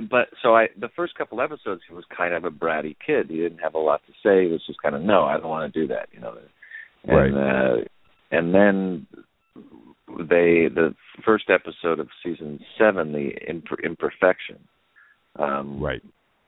but 0.10 0.28
so 0.44 0.56
I 0.56 0.68
the 0.80 0.90
first 0.96 1.16
couple 1.16 1.42
episodes 1.42 1.82
he 1.88 1.96
was 1.96 2.06
kind 2.16 2.34
of 2.34 2.44
a 2.46 2.52
bratty 2.52 2.96
kid. 3.06 3.28
He 3.30 3.38
didn't 3.38 3.60
have 3.60 3.76
a 3.76 3.80
lot 3.80 4.02
to 4.06 4.14
say. 4.24 4.46
He 4.46 4.52
was 4.52 4.64
just 4.68 4.82
kind 4.82 4.96
of 4.96 5.02
no, 5.02 5.24
I 5.24 5.34
don't 5.38 5.50
want 5.50 5.72
to 5.72 5.80
do 5.80 5.88
that, 5.88 6.10
you 6.12 6.20
know. 6.20 6.38
And 7.06 7.36
right. 7.36 7.78
uh 7.78 7.78
and 8.32 8.54
then 8.54 9.08
they 10.18 10.68
the 10.74 10.94
first 11.26 11.46
episode 11.50 12.00
of 12.00 12.08
season 12.24 12.60
7 12.78 13.12
the 13.12 13.32
imper- 13.48 13.84
imperfection 13.84 14.58
um 15.38 15.80
right 15.82 16.02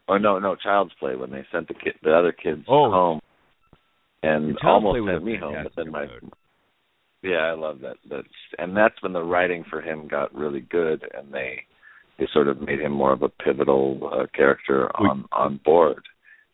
Oh 0.08 0.18
no, 0.18 0.40
no, 0.40 0.56
Child's 0.56 0.94
Play 1.00 1.16
when 1.16 1.32
they 1.32 1.46
sent 1.52 1.68
the 1.68 1.74
kid, 1.74 1.94
the 2.04 2.14
other 2.14 2.32
kids 2.32 2.64
oh. 2.68 2.90
home, 2.90 3.20
and 4.24 4.58
almost 4.64 5.00
sent 5.08 5.24
me 5.24 5.38
home. 5.38 5.56
But 5.64 5.74
then 5.76 5.92
my 5.92 6.08
yeah, 7.24 7.38
I 7.38 7.54
love 7.54 7.80
that. 7.82 7.98
That's 8.10 8.28
and 8.58 8.76
that's 8.76 8.96
when 9.02 9.14
the 9.14 9.24
writing 9.24 9.64
for 9.70 9.82
him 9.82 10.08
got 10.08 10.34
really 10.34 10.62
good, 10.62 11.04
and 11.16 11.32
they 11.34 11.64
they 12.18 12.28
sort 12.34 12.48
of 12.48 12.62
made 12.62 12.80
him 12.80 12.92
more 12.92 13.14
of 13.14 13.22
a 13.22 13.30
pivotal 13.30 14.12
uh, 14.12 14.26
character 14.36 14.90
on 14.96 15.26
on 15.32 15.60
board. 15.64 16.02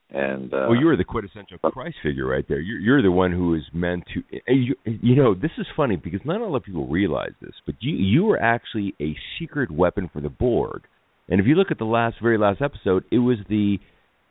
And 0.09 0.53
uh, 0.53 0.67
well, 0.69 0.79
you're 0.79 0.95
the 0.95 1.03
quintessential 1.03 1.57
Christ 1.57 1.97
figure 2.01 2.25
right 2.25 2.45
there. 2.47 2.59
You're 2.59 2.79
you're 2.79 3.01
the 3.01 3.11
one 3.11 3.31
who 3.31 3.55
is 3.55 3.63
meant 3.73 4.03
to. 4.13 4.23
You, 4.53 4.75
you 4.85 5.15
know, 5.15 5.33
this 5.33 5.51
is 5.57 5.65
funny 5.75 5.97
because 5.97 6.21
not 6.23 6.39
a 6.39 6.45
lot 6.45 6.57
of 6.57 6.63
people 6.63 6.87
realize 6.87 7.33
this, 7.41 7.53
but 7.65 7.75
you 7.79 7.95
you 7.95 8.23
were 8.23 8.41
actually 8.41 8.93
a 9.01 9.15
secret 9.39 9.69
weapon 9.69 10.09
for 10.11 10.21
the 10.21 10.29
Borg. 10.29 10.83
And 11.29 11.39
if 11.41 11.47
you 11.47 11.55
look 11.55 11.71
at 11.71 11.77
the 11.77 11.85
last, 11.85 12.17
very 12.21 12.37
last 12.37 12.61
episode, 12.61 13.03
it 13.11 13.19
was 13.19 13.37
the 13.49 13.77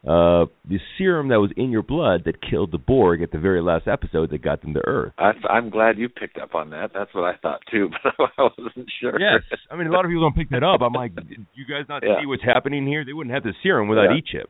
uh, 0.06 0.46
the 0.68 0.78
serum 0.96 1.28
that 1.28 1.40
was 1.40 1.50
in 1.56 1.70
your 1.70 1.82
blood 1.82 2.22
that 2.26 2.36
killed 2.40 2.70
the 2.70 2.78
Borg 2.78 3.22
at 3.22 3.32
the 3.32 3.38
very 3.38 3.60
last 3.60 3.88
episode 3.88 4.30
that 4.30 4.40
got 4.40 4.62
them 4.62 4.72
to 4.74 4.80
Earth. 4.86 5.12
I, 5.18 5.32
I'm 5.50 5.68
glad 5.68 5.98
you 5.98 6.08
picked 6.08 6.38
up 6.38 6.54
on 6.54 6.70
that. 6.70 6.92
That's 6.94 7.12
what 7.12 7.24
I 7.24 7.36
thought 7.42 7.60
too, 7.72 7.90
but 8.04 8.12
I 8.38 8.42
wasn't 8.42 8.88
sure. 9.00 9.18
Yes, 9.18 9.42
I 9.68 9.76
mean 9.76 9.88
a 9.88 9.90
lot 9.90 10.04
of 10.04 10.10
people 10.10 10.22
don't 10.22 10.36
pick 10.36 10.50
that 10.50 10.62
up. 10.62 10.80
I'm 10.80 10.92
like, 10.92 11.12
you 11.54 11.64
guys 11.68 11.86
not 11.88 12.04
yeah. 12.04 12.20
see 12.20 12.26
what's 12.26 12.44
happening 12.44 12.86
here? 12.86 13.04
They 13.04 13.12
wouldn't 13.12 13.34
have 13.34 13.42
the 13.42 13.52
serum 13.62 13.88
without 13.88 14.10
yeah. 14.14 14.40
Icheb. 14.40 14.46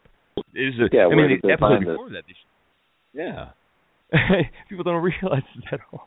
Is 0.55 0.75
a, 0.79 0.95
yeah, 0.95 1.07
I 1.07 1.15
mean 1.15 1.41
the 1.43 1.53
episode 1.53 1.83
it? 1.83 1.87
before 1.89 2.11
that. 2.11 2.25
They, 2.27 3.23
yeah, 3.23 3.49
people 4.69 4.85
don't 4.85 5.03
realize 5.03 5.43
that 5.65 5.75
at 5.75 5.81
all. 5.93 6.07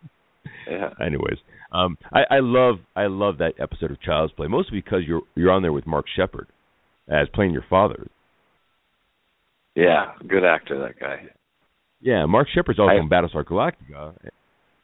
Yeah. 0.70 0.90
Anyways, 1.04 1.38
um, 1.72 1.98
I, 2.12 2.36
I 2.36 2.40
love 2.40 2.76
I 2.96 3.08
love 3.08 3.38
that 3.40 3.54
episode 3.60 3.92
of 3.92 4.02
Child's 4.02 4.34
Play 4.34 4.48
mostly 4.48 4.80
because 4.80 5.02
you're 5.08 5.22
you're 5.36 5.52
on 5.52 5.62
there 5.62 5.74
with 5.74 5.88
Mark 5.88 6.06
Sheppard 6.16 6.48
as 7.08 7.28
playing 7.34 7.52
your 7.52 7.66
father. 7.70 8.08
Yeah, 9.76 10.14
good 10.28 10.44
actor 10.44 10.80
that 10.80 11.00
guy. 11.00 11.28
Yeah, 12.02 12.26
Mark 12.26 12.48
Sheppard's 12.54 12.80
also 12.80 12.94
I, 12.94 13.00
in 13.00 13.10
Battlestar 13.10 13.44
Galactica, 13.44 14.14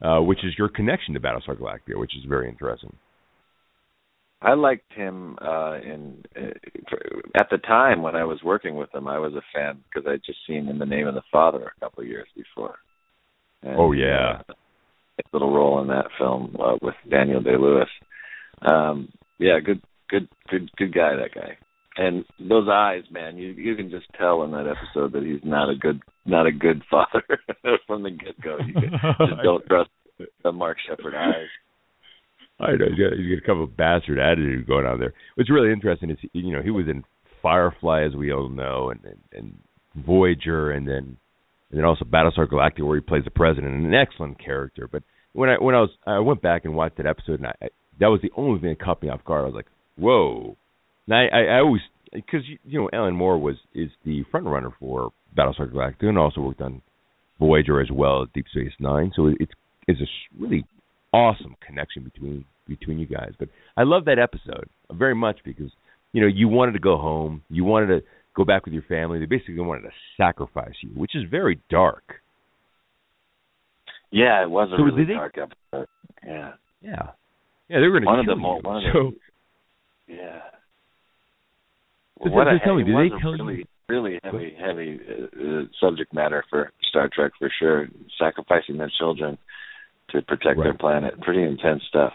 uh, 0.01 0.21
which 0.21 0.39
is 0.43 0.53
your 0.57 0.69
connection 0.69 1.13
to 1.13 1.19
Battlestar 1.19 1.57
Galactica, 1.57 1.97
which 1.97 2.15
is 2.15 2.23
very 2.27 2.49
interesting. 2.49 2.95
I 4.41 4.53
liked 4.53 4.91
him 4.93 5.37
uh 5.41 5.79
in 5.81 6.23
uh, 6.35 6.99
at 7.35 7.47
the 7.49 7.57
time 7.57 8.01
when 8.01 8.15
I 8.15 8.25
was 8.25 8.39
working 8.43 8.75
with 8.75 8.93
him. 8.93 9.07
I 9.07 9.17
was 9.17 9.33
a 9.33 9.41
fan 9.53 9.81
because 9.85 10.07
I'd 10.07 10.23
just 10.25 10.39
seen 10.45 10.67
In 10.67 10.77
the 10.77 10.85
Name 10.85 11.07
of 11.07 11.15
the 11.15 11.23
Father 11.31 11.63
a 11.75 11.79
couple 11.79 12.03
of 12.03 12.07
years 12.07 12.27
before. 12.35 12.75
And, 13.63 13.75
oh 13.79 13.91
yeah, 13.93 14.41
uh, 14.47 14.53
little 15.33 15.53
role 15.53 15.81
in 15.81 15.87
that 15.87 16.07
film 16.17 16.55
uh, 16.59 16.75
with 16.81 16.95
Daniel 17.09 17.41
Day 17.41 17.57
Lewis. 17.59 17.89
Um, 18.61 19.09
yeah, 19.37 19.59
good, 19.63 19.81
good, 20.09 20.27
good, 20.49 20.69
good 20.77 20.93
guy. 20.93 21.15
That 21.15 21.33
guy. 21.33 21.57
And 21.97 22.25
those 22.39 22.67
eyes, 22.69 23.03
man, 23.09 23.37
you 23.37 23.49
you 23.51 23.75
can 23.75 23.89
just 23.89 24.05
tell 24.17 24.43
in 24.43 24.51
that 24.51 24.67
episode 24.67 25.13
that 25.13 25.23
he's 25.23 25.43
not 25.43 25.69
a 25.69 25.75
good 25.75 26.01
not 26.25 26.45
a 26.45 26.51
good 26.51 26.83
father 26.91 27.23
from 27.87 28.03
the 28.03 28.11
get 28.11 28.39
go. 28.41 28.57
You 28.65 28.73
just 28.73 29.43
don't 29.43 29.65
trust 29.67 29.89
the 30.43 30.51
Mark 30.51 30.77
Sheppard 30.87 31.15
eyes. 31.15 31.47
I 32.57 32.71
know 32.71 32.85
he's 32.89 32.97
got, 32.99 33.17
he's 33.17 33.35
got 33.35 33.43
a 33.43 33.45
couple 33.45 33.63
of 33.65 33.75
bastard 33.75 34.17
attitude 34.17 34.65
going 34.65 34.85
on 34.85 34.99
there. 34.99 35.13
What's 35.35 35.51
really 35.51 35.73
interesting 35.73 36.09
is 36.09 36.17
you 36.33 36.53
know 36.53 36.61
he 36.61 36.71
was 36.71 36.87
in 36.87 37.03
Firefly 37.41 38.03
as 38.03 38.15
we 38.15 38.31
all 38.31 38.49
know, 38.49 38.89
and 38.89 38.99
and, 39.05 39.19
and 39.33 39.57
Voyager, 40.05 40.71
and 40.71 40.87
then 40.87 41.17
and 41.75 41.81
then 41.81 41.85
also 41.85 42.05
Battlestar 42.05 42.47
Galactica 42.47 42.87
where 42.87 42.95
he 42.95 43.01
plays 43.01 43.25
the 43.25 43.31
president, 43.31 43.85
an 43.85 43.93
excellent 43.93 44.41
character. 44.41 44.87
But 44.89 45.03
when 45.33 45.49
I 45.49 45.55
when 45.59 45.75
I 45.75 45.81
was 45.81 45.89
I 46.07 46.19
went 46.19 46.41
back 46.41 46.63
and 46.63 46.73
watched 46.73 46.95
that 46.97 47.05
episode, 47.05 47.41
and 47.41 47.47
I, 47.47 47.55
I 47.61 47.67
that 47.99 48.07
was 48.07 48.21
the 48.21 48.31
only 48.37 48.61
thing 48.61 48.69
that 48.69 48.81
caught 48.81 49.03
me 49.03 49.09
off 49.09 49.25
guard. 49.25 49.43
I 49.43 49.47
was 49.47 49.55
like, 49.55 49.67
whoa. 49.97 50.55
And 51.05 51.15
I 51.15 51.25
I, 51.25 51.41
I 51.55 51.59
always 51.59 51.81
because 52.13 52.43
you, 52.63 52.79
know 52.79 52.89
Alan 52.93 53.13
Moore 53.13 53.37
was 53.37 53.55
is 53.73 53.89
the 54.05 54.23
front 54.31 54.45
runner 54.45 54.69
for 54.79 55.11
Battlestar 55.37 55.69
Galactica 55.69 56.05
and 56.05 56.17
also 56.17 56.39
worked 56.39 56.61
on 56.61 56.81
Voyager 57.39 57.81
as 57.81 57.91
well 57.91 58.25
Deep 58.33 58.45
Space 58.49 58.71
Nine. 58.79 59.11
So 59.13 59.33
it's 59.37 59.51
it's 59.85 59.99
a 59.99 60.07
really 60.39 60.63
awesome 61.11 61.57
connection 61.59 62.05
between 62.05 62.45
between 62.69 62.99
you 62.99 63.05
guys. 63.05 63.33
But 63.37 63.49
I 63.75 63.83
love 63.83 64.05
that 64.05 64.17
episode 64.17 64.69
very 64.93 65.15
much 65.15 65.39
because 65.43 65.71
you 66.13 66.21
know 66.21 66.27
you 66.27 66.47
wanted 66.47 66.71
to 66.71 66.79
go 66.79 66.97
home, 66.97 67.41
you 67.49 67.65
wanted 67.65 67.87
to 67.87 68.05
go 68.35 68.43
back 68.43 68.65
with 68.65 68.73
your 68.73 68.83
family. 68.83 69.19
They 69.19 69.25
basically 69.25 69.59
wanted 69.59 69.83
to 69.83 69.91
sacrifice 70.17 70.73
you, 70.81 70.89
which 70.89 71.15
is 71.15 71.23
very 71.29 71.59
dark. 71.69 72.21
Yeah, 74.11 74.43
it 74.43 74.49
was 74.49 74.69
a 74.71 74.77
so 74.77 74.83
really 74.83 75.05
they, 75.05 75.13
dark 75.13 75.35
episode. 75.37 75.87
Yeah. 76.25 76.53
Yeah. 76.81 77.11
Yeah, 77.69 77.79
they 77.79 77.87
were 77.87 77.99
going 77.99 78.03
to 78.03 78.07
kill 78.07 78.19
of 78.19 78.25
them, 78.25 78.39
you. 78.39 78.45
One 78.45 78.77
of 78.77 78.83
so, 78.93 79.03
them, 79.03 79.15
yeah. 80.07 80.39
So 82.23 82.29
what 82.29 82.47
a, 82.47 82.59
tell 82.63 82.75
me, 82.75 82.83
was 82.83 83.11
they 83.11 83.21
tell 83.21 83.31
really, 83.31 83.57
you? 83.57 83.65
really 83.89 84.19
heavy, 84.23 84.55
heavy 84.57 84.99
uh, 85.09 85.25
uh, 85.25 85.63
subject 85.81 86.13
matter 86.13 86.45
for 86.49 86.71
Star 86.89 87.09
Trek 87.13 87.31
for 87.39 87.51
sure. 87.59 87.87
Sacrificing 88.19 88.77
their 88.77 88.91
children 88.97 89.37
to 90.11 90.21
protect 90.21 90.59
Right. 90.59 90.65
their 90.65 90.77
planet. 90.77 91.19
Pretty 91.21 91.43
intense 91.43 91.81
stuff. 91.89 92.13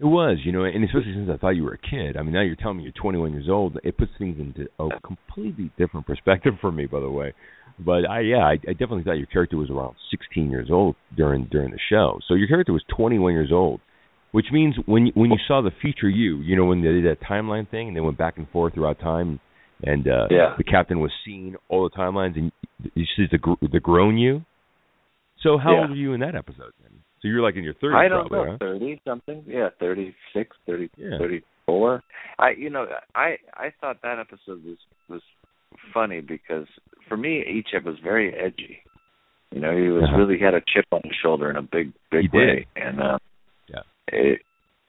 It 0.00 0.06
was, 0.06 0.38
you 0.44 0.50
know, 0.50 0.64
and 0.64 0.82
especially 0.84 1.14
since 1.14 1.30
I 1.32 1.36
thought 1.36 1.50
you 1.50 1.62
were 1.62 1.74
a 1.74 1.78
kid. 1.78 2.16
I 2.16 2.22
mean, 2.22 2.32
now 2.32 2.42
you're 2.42 2.56
telling 2.56 2.78
me 2.78 2.82
you're 2.82 2.92
21 3.00 3.32
years 3.32 3.46
old. 3.48 3.78
It 3.84 3.96
puts 3.96 4.10
things 4.18 4.36
into 4.40 4.68
a 4.80 4.88
completely 5.06 5.70
different 5.78 6.04
perspective 6.06 6.54
for 6.60 6.72
me, 6.72 6.86
by 6.86 6.98
the 7.00 7.08
way. 7.10 7.32
But 7.78 8.08
I, 8.10 8.20
yeah, 8.20 8.38
I, 8.38 8.52
I 8.68 8.72
definitely 8.72 9.04
thought 9.04 9.18
your 9.18 9.26
character 9.28 9.56
was 9.56 9.70
around 9.70 9.94
16 10.10 10.50
years 10.50 10.68
old 10.70 10.96
during 11.16 11.46
during 11.46 11.70
the 11.70 11.78
show. 11.90 12.18
So 12.26 12.34
your 12.34 12.48
character 12.48 12.72
was 12.72 12.82
21 12.96 13.32
years 13.34 13.50
old, 13.52 13.80
which 14.32 14.46
means 14.52 14.74
when 14.86 15.06
you, 15.06 15.12
when 15.14 15.30
you 15.30 15.38
saw 15.46 15.62
the 15.62 15.70
future 15.80 16.08
you, 16.08 16.38
you 16.38 16.56
know, 16.56 16.64
when 16.64 16.82
they 16.82 16.88
did 16.88 17.04
that 17.04 17.20
timeline 17.22 17.70
thing 17.70 17.88
and 17.88 17.96
they 17.96 18.00
went 18.00 18.18
back 18.18 18.36
and 18.36 18.48
forth 18.50 18.74
throughout 18.74 18.98
time, 18.98 19.38
and 19.82 20.08
uh, 20.08 20.26
Yeah. 20.30 20.54
the 20.58 20.64
captain 20.64 20.98
was 21.00 21.12
seeing 21.24 21.54
all 21.68 21.88
the 21.88 21.96
timelines, 21.96 22.36
and 22.36 22.50
you 22.94 23.04
see 23.16 23.26
the 23.30 23.38
the 23.70 23.80
grown 23.80 24.18
you. 24.18 24.42
So 25.40 25.56
how 25.56 25.72
Yeah. 25.72 25.80
old 25.82 25.90
were 25.90 25.96
you 25.96 26.12
in 26.14 26.20
that 26.20 26.34
episode 26.34 26.72
then? 26.82 27.00
So 27.24 27.28
you're 27.28 27.40
like 27.40 27.56
in 27.56 27.64
your 27.64 27.72
30s, 27.72 27.94
I 27.94 28.08
don't 28.08 28.28
probably, 28.28 28.38
know, 28.44 28.50
huh? 28.52 28.56
thirty 28.60 29.00
something. 29.08 29.42
Yeah, 29.46 29.70
thirty 29.80 30.14
six, 30.34 30.54
thirty, 30.66 30.90
Yeah. 30.98 31.16
thirty 31.18 31.42
four. 31.64 32.02
I, 32.38 32.50
you 32.50 32.68
know, 32.68 32.84
I 33.14 33.36
I 33.54 33.72
thought 33.80 34.02
that 34.02 34.18
episode 34.18 34.62
was 34.62 34.76
was 35.08 35.22
funny 35.94 36.20
because 36.20 36.66
for 37.08 37.16
me, 37.16 37.42
Icheb 37.64 37.84
was 37.84 37.96
very 38.04 38.34
edgy. 38.34 38.82
You 39.52 39.60
know, 39.62 39.74
he 39.74 39.88
was 39.88 40.02
Uh-huh. 40.04 40.18
really 40.18 40.38
had 40.38 40.52
a 40.52 40.60
chip 40.68 40.84
on 40.92 41.00
his 41.02 41.16
shoulder 41.22 41.48
in 41.48 41.56
a 41.56 41.62
big 41.62 41.94
big 42.10 42.22
He 42.22 42.28
did. 42.28 42.34
way, 42.58 42.66
and 42.76 43.00
uh, 43.00 43.18
Yeah. 43.70 43.82
it 44.08 44.42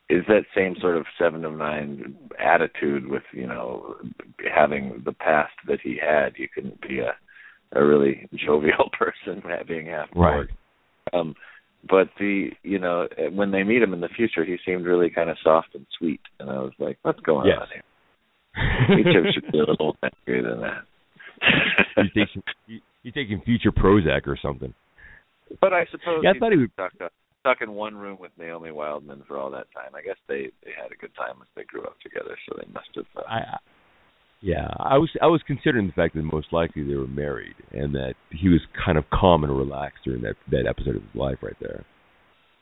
is 0.10 0.26
that 0.28 0.44
same 0.54 0.76
sort 0.82 0.98
of 0.98 1.06
seven 1.18 1.46
of 1.46 1.54
nine 1.56 2.18
attitude 2.38 3.08
with 3.08 3.24
you 3.32 3.48
know 3.48 3.96
having 4.54 5.02
the 5.06 5.14
past 5.14 5.54
that 5.68 5.80
he 5.80 5.96
had. 5.96 6.34
You 6.38 6.50
couldn't 6.54 6.82
be 6.82 7.00
a 7.00 7.16
a 7.72 7.82
really 7.82 8.28
jovial 8.46 8.90
person 8.92 9.42
being 9.70 9.86
half 9.86 10.10
Right. 10.14 10.50
Um, 11.14 11.34
but 11.90 12.10
the 12.20 12.50
you 12.64 12.80
know 12.80 13.08
when 13.32 13.52
they 13.52 13.64
meet 13.64 13.82
him 13.82 13.94
in 13.94 14.02
the 14.02 14.10
future, 14.10 14.44
he 14.46 14.58
seemed 14.66 14.86
really 14.86 15.10
kind 15.10 15.30
of 15.30 15.38
soft 15.44 15.70
and 15.76 15.86
sweet, 15.98 16.22
and 16.40 16.50
I 16.50 16.60
was 16.60 16.74
like, 16.80 16.98
what's 17.04 17.20
going 17.22 17.48
Yes. 17.48 17.60
on 17.62 17.68
here? 17.74 17.84
Icheb 18.58 19.34
should 19.34 19.52
be 19.52 19.60
a 19.60 19.66
little 19.66 19.98
angrier 20.04 20.50
than 20.50 20.62
that. 20.62 20.84
you 22.16 22.26
he, 22.68 22.82
he's 23.04 23.14
taking 23.14 23.42
future 23.42 23.72
Prozac 23.72 24.28
or 24.28 24.38
something. 24.42 24.74
but 25.62 25.74
I 25.74 25.86
suppose 25.92 26.22
Yeah, 26.24 26.32
I 26.36 26.40
thought 26.40 26.52
he 26.54 26.58
was 26.58 26.70
stuck, 26.74 26.94
uh, 27.02 27.10
stuck 27.42 27.62
in 27.62 27.72
one 27.74 27.96
room 27.96 28.18
with 28.20 28.32
Naomi 28.38 28.72
Wildman 28.72 29.24
for 29.28 29.38
all 29.38 29.52
that 29.52 29.68
time. 29.74 29.92
I 29.96 30.02
guess 30.02 30.18
they 30.28 30.50
they 30.64 30.72
had 30.82 30.92
a 30.92 30.96
good 30.96 31.14
time 31.16 31.36
as 31.42 31.48
they 31.56 31.64
grew 31.64 31.84
up 31.84 32.00
together, 32.02 32.38
so 32.48 32.58
they 32.58 32.72
must 32.74 32.90
have. 32.96 33.06
Uh, 33.16 33.22
I, 33.28 33.38
I 33.38 33.58
yeah, 34.46 34.68
I 34.78 35.00
was 35.00 35.10
I 35.24 35.26
was 35.26 35.42
considering 35.48 35.88
the 35.88 35.94
fact 35.94 36.14
that 36.14 36.22
most 36.22 36.54
likely 36.54 36.84
they 36.84 36.94
were 36.94 37.08
married 37.08 37.56
and 37.72 37.96
that 37.96 38.14
he 38.30 38.48
was 38.48 38.62
kind 38.86 38.96
of 38.96 39.06
calm 39.12 39.44
and 39.44 39.58
relaxed 39.58 40.04
during 40.06 40.22
that 40.22 40.36
that 40.52 40.68
episode 40.70 40.98
of 40.98 41.02
his 41.02 41.16
life 41.16 41.38
right 41.42 41.56
there. 41.60 41.84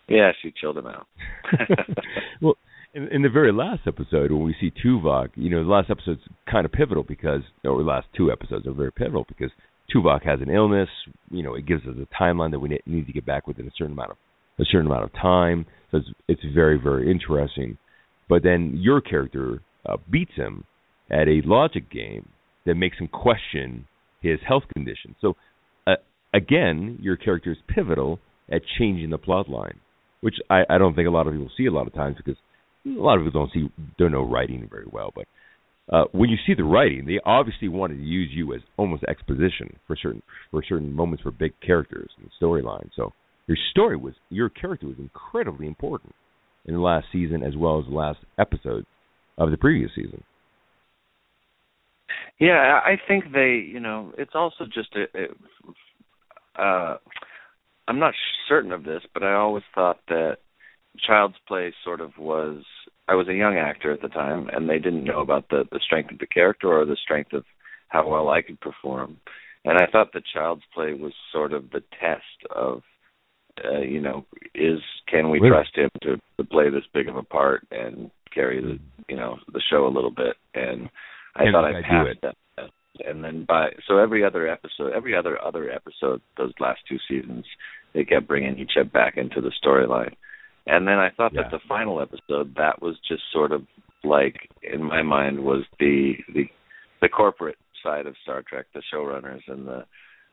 yeah, 0.08 0.32
she 0.42 0.54
chilled 0.60 0.78
him 0.78 0.88
out. 0.88 1.08
well, 2.42 2.56
in, 2.94 3.10
in 3.10 3.22
the 3.22 3.30
very 3.30 3.52
last 3.52 3.82
episode 3.86 4.32
when 4.32 4.44
we 4.44 4.56
see 4.62 4.72
Tuvok, 4.72 5.32
you 5.36 5.50
know, 5.50 5.62
the 5.62 5.70
last 5.70 5.90
episode's 5.90 6.22
kind 6.50 6.66
of 6.66 6.72
pivotal 6.72 7.04
because, 7.04 7.42
or 7.66 7.78
the 7.78 7.84
last 7.84 8.08
two 8.16 8.32
episodes 8.32 8.66
are 8.66 8.72
very 8.72 8.94
pivotal 8.94 9.26
because 9.28 9.52
Tuvok 9.94 10.24
has 10.24 10.40
an 10.40 10.50
illness. 10.50 10.90
You 11.32 11.44
know, 11.44 11.54
it 11.54 11.66
gives 11.66 11.84
us 11.84 11.96
a 12.02 12.24
timeline 12.24 12.52
that 12.52 12.60
we 12.60 12.80
need 12.86 13.08
to 13.08 13.14
get 13.14 13.26
back 13.26 13.46
within 13.46 13.68
a 13.68 13.72
certain 13.78 13.92
amount 13.92 14.12
of 14.12 14.18
a 14.58 14.64
certain 14.72 14.88
amount 14.88 15.04
of 15.04 15.12
time. 15.14 15.66
So 15.92 15.98
it's 15.98 16.08
it's 16.30 16.54
very 16.56 16.80
very 16.82 17.12
interesting. 17.12 17.78
But 18.30 18.42
then 18.44 18.78
your 18.78 19.02
character 19.02 19.62
uh, 19.86 19.98
beats 20.10 20.32
him 20.38 20.64
at 21.10 21.28
a 21.28 21.42
logic 21.46 21.92
game 21.92 22.30
that 22.66 22.76
makes 22.76 22.98
him 22.98 23.08
question 23.08 23.88
his 24.22 24.40
health 24.48 24.64
condition. 24.74 25.16
So 25.22 25.36
uh, 25.86 25.96
again, 26.34 26.98
your 27.02 27.18
character 27.18 27.52
is 27.52 27.58
pivotal 27.68 28.20
at 28.52 28.62
changing 28.78 29.10
the 29.10 29.18
plot 29.18 29.50
line, 29.50 29.80
which 30.22 30.36
I, 30.50 30.64
I 30.70 30.78
don't 30.78 30.96
think 30.96 31.08
a 31.08 31.12
lot 31.12 31.28
of 31.28 31.34
people 31.34 31.52
see 31.58 31.66
a 31.66 31.72
lot 31.72 31.88
of 31.88 31.94
times 31.94 32.18
because 32.18 32.38
a 32.86 32.90
lot 32.90 33.18
of 33.18 33.26
people 33.26 33.46
don't 33.46 33.54
see 33.54 33.70
don't 33.98 34.12
know 34.12 34.24
writing 34.24 34.68
very 34.70 34.86
well. 34.92 35.12
But 35.14 35.28
uh, 35.94 36.06
when 36.12 36.30
you 36.30 36.38
see 36.48 36.54
the 36.54 36.64
writing, 36.64 37.06
they 37.06 37.20
obviously 37.26 37.68
wanted 37.68 37.98
to 37.98 38.04
use 38.04 38.30
you 38.34 38.54
as 38.54 38.62
almost 38.78 39.04
exposition 39.04 39.78
for 39.88 39.96
certain 39.96 40.22
for 40.52 40.64
certain 40.68 40.92
moments 40.92 41.24
for 41.24 41.32
big 41.32 41.54
characters 41.66 42.10
and 42.20 42.30
storyline. 42.42 42.90
So 42.96 43.14
your 43.48 43.58
story 43.72 43.98
was 43.98 44.14
your 44.30 44.50
character 44.50 44.88
was 44.88 44.98
incredibly 45.00 45.68
important 45.68 46.16
in 46.66 46.74
the 46.74 46.80
last 46.80 47.08
season 47.12 47.44
as 47.44 47.56
well 47.58 47.80
as 47.80 47.86
the 47.86 47.96
last 47.96 48.20
episode 48.40 48.86
of 49.38 49.52
the 49.52 49.58
previous 49.58 49.92
season. 49.96 50.24
Yeah, 52.40 52.80
I 52.84 52.98
think 53.08 53.26
they, 53.34 53.64
you 53.72 53.80
know, 53.80 54.12
it's 54.18 54.36
also 54.36 54.66
just 54.66 54.96
a, 54.96 55.06
a 56.58 56.62
uh 56.62 56.98
I'm 57.88 58.00
not 58.00 58.14
certain 58.48 58.72
of 58.72 58.84
this, 58.84 59.02
but 59.14 59.24
I 59.24 59.34
always 59.34 59.64
thought 59.76 60.00
that 60.08 60.38
Child's 61.06 61.36
Play 61.48 61.74
sort 61.84 62.02
of 62.02 62.12
was. 62.18 62.64
I 63.10 63.16
was 63.16 63.28
a 63.28 63.34
young 63.34 63.58
actor 63.58 63.92
at 63.92 64.02
the 64.02 64.08
time, 64.08 64.50
and 64.54 64.70
they 64.70 64.80
didn't 64.80 65.04
know 65.04 65.20
about 65.22 65.50
the 65.50 65.66
the 65.72 65.80
strength 65.80 66.12
of 66.12 66.20
the 66.20 66.28
character 66.28 66.68
or 66.68 66.86
the 66.86 66.96
strength 67.04 67.34
of 67.34 67.44
how 67.90 68.08
well 68.08 68.30
I 68.30 68.42
could 68.42 68.60
perform. 68.62 69.18
And 69.66 69.78
I 69.78 69.88
thought 69.92 70.14
that 70.14 70.24
Child's 70.34 70.64
Play 70.74 70.94
was 70.94 71.14
sort 71.32 71.54
of 71.54 71.70
the 71.72 71.82
test 72.00 72.52
of, 72.54 72.82
uh, 73.64 73.80
you 73.80 74.02
know, 74.02 74.26
is 74.56 74.80
can 75.08 75.30
we 75.30 75.40
Really? 75.40 75.52
trust 75.52 75.76
him 75.78 75.90
to, 76.02 76.18
to 76.38 76.44
play 76.44 76.70
this 76.70 76.84
big 76.94 77.08
of 77.08 77.16
a 77.16 77.24
part 77.24 77.66
and 77.72 78.12
carry 78.34 78.62
the, 78.62 78.78
you 79.08 79.16
know, 79.16 79.38
the 79.54 79.62
show 79.70 79.86
a 79.88 79.96
little 79.96 80.12
bit? 80.12 80.36
And 80.54 80.90
I 81.36 81.44
Can 81.46 81.54
thought 81.54 81.66
I 81.66 81.72
do 81.74 81.82
passed 81.84 82.20
it? 82.24 82.36
And 83.06 83.24
then 83.24 83.46
by 83.48 83.70
so 83.88 83.98
every 83.98 84.24
other 84.24 84.48
episode, 84.48 84.94
every 84.96 85.16
other 85.16 85.42
other 85.44 85.72
episode, 85.72 86.22
those 86.38 86.54
last 86.60 86.82
two 86.88 86.98
seasons, 87.10 87.44
they 87.94 88.04
kept 88.04 88.28
bringing 88.28 88.60
each 88.60 88.74
other 88.80 88.90
back 88.90 89.18
into 89.18 89.42
the 89.42 89.52
storyline. 89.64 90.14
And 90.68 90.88
then 90.88 91.00
I 91.00 91.10
thought 91.10 91.34
Yeah. 91.34 91.42
that 91.44 91.52
the 91.52 91.60
final 91.68 92.02
episode, 92.02 92.56
that 92.56 92.82
was 92.82 92.96
just 93.08 93.24
sort 93.32 93.52
of 93.52 93.66
like 94.04 94.48
in 94.62 94.84
my 94.84 95.02
mind 95.02 95.40
was 95.44 95.64
the 95.80 96.14
the 96.34 96.46
the 97.02 97.10
corporate 97.10 97.58
side 97.82 98.06
of 98.06 98.16
Star 98.24 98.44
Trek, 98.44 98.68
the 98.74 98.84
showrunners 98.94 99.42
and 99.48 99.68
the 99.68 99.86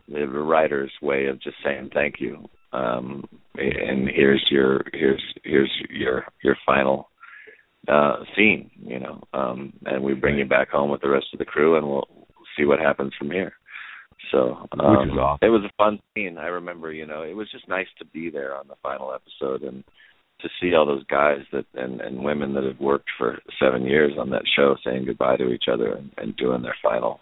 the 0.08 0.26
writers' 0.28 0.92
way 1.00 1.26
of 1.26 1.40
just 1.40 1.56
saying 1.64 1.90
thank 1.94 2.20
you. 2.20 2.48
Um, 2.72 3.26
and 3.56 4.08
here's 4.08 4.44
your 4.50 4.82
here's 4.92 5.22
here's 5.44 5.70
your 5.88 6.26
your 6.42 6.56
final 6.66 7.08
uh, 7.88 8.16
scene, 8.36 8.70
you 8.84 8.98
know. 8.98 9.22
Um, 9.32 9.72
and 9.86 10.02
we 10.02 10.14
bring 10.14 10.38
you 10.38 10.44
back 10.44 10.70
home 10.70 10.90
with 10.90 11.00
the 11.00 11.10
rest 11.10 11.26
of 11.32 11.38
the 11.38 11.44
crew, 11.44 11.76
and 11.76 11.86
we'll 11.86 12.08
see 12.56 12.64
what 12.64 12.78
happens 12.78 13.12
from 13.18 13.30
here. 13.30 13.52
So 14.30 14.68
um, 14.78 14.98
Which 14.98 15.12
is 15.12 15.18
awesome. 15.18 15.46
it 15.46 15.50
was 15.50 15.64
a 15.64 15.72
fun 15.76 15.98
scene. 16.14 16.36
I 16.38 16.46
remember, 16.46 16.92
you 16.92 17.06
know, 17.06 17.22
it 17.22 17.34
was 17.34 17.50
just 17.50 17.68
nice 17.68 17.86
to 17.98 18.04
be 18.04 18.30
there 18.30 18.54
on 18.54 18.68
the 18.68 18.76
final 18.82 19.14
episode 19.14 19.62
and 19.62 19.82
to 20.42 20.48
see 20.60 20.74
all 20.74 20.86
those 20.86 21.04
guys 21.04 21.40
that 21.52 21.64
and 21.74 22.00
and 22.00 22.22
women 22.22 22.54
that 22.54 22.64
have 22.64 22.80
worked 22.80 23.08
for 23.18 23.38
seven 23.62 23.84
years 23.84 24.12
on 24.18 24.30
that 24.30 24.42
show 24.56 24.76
saying 24.84 25.04
goodbye 25.04 25.36
to 25.36 25.50
each 25.50 25.64
other 25.72 25.92
and, 25.92 26.10
and 26.16 26.36
doing 26.36 26.62
their 26.62 26.76
final 26.82 27.20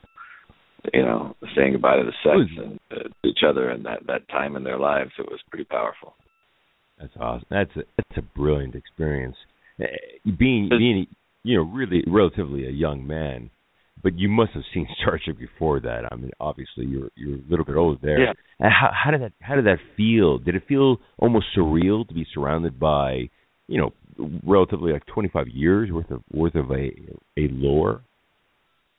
you 0.92 1.02
know 1.02 1.34
saying 1.56 1.72
goodbye 1.72 1.96
to 1.96 2.04
the 2.04 2.12
sex 2.22 2.64
and 2.64 2.78
uh, 2.92 3.02
to 3.02 3.28
each 3.28 3.40
other 3.48 3.70
and 3.70 3.84
that 3.84 4.06
that 4.06 4.28
time 4.28 4.54
in 4.54 4.62
their 4.62 4.78
lives 4.78 5.10
it 5.18 5.26
was 5.28 5.40
pretty 5.50 5.64
powerful 5.64 6.14
That's 7.00 7.12
awesome. 7.18 7.46
That's 7.50 7.76
a, 7.76 7.82
that's 7.96 8.18
a 8.18 8.38
brilliant 8.38 8.74
experience. 8.74 9.36
Uh, 9.80 9.84
Being 10.38 10.68
being 10.68 11.06
you 11.44 11.58
know 11.58 11.64
really 11.64 12.04
relatively 12.06 12.66
a 12.66 12.70
young 12.70 13.06
man, 13.06 13.50
but 14.02 14.18
you 14.18 14.28
must 14.28 14.52
have 14.52 14.64
seen 14.74 14.86
Star 15.02 15.20
Trek 15.24 15.38
before 15.38 15.80
that. 15.80 16.02
I 16.10 16.16
mean, 16.16 16.30
obviously 16.40 16.86
you're 16.86 17.10
you're 17.14 17.36
a 17.36 17.50
little 17.50 17.64
bit 17.64 17.76
older 17.76 17.98
there. 18.02 18.24
Yeah. 18.24 18.32
And 18.60 18.72
how 18.72 18.90
how 18.92 19.10
did 19.10 19.22
that 19.22 19.32
how 19.40 19.54
did 19.54 19.66
that 19.66 19.78
feel? 19.96 20.38
Did 20.38 20.54
it 20.54 20.62
feel 20.68 20.98
almost 21.18 21.46
surreal 21.56 22.06
to 22.08 22.14
be 22.14 22.26
surrounded 22.34 22.78
by 22.78 23.28
you 23.68 23.80
know 23.80 23.92
relatively 24.44 24.92
like 24.92 25.06
25 25.06 25.46
years 25.48 25.90
worth 25.92 26.10
of 26.10 26.22
worth 26.32 26.54
of 26.54 26.70
a 26.70 26.90
a 27.36 27.48
lore? 27.52 28.02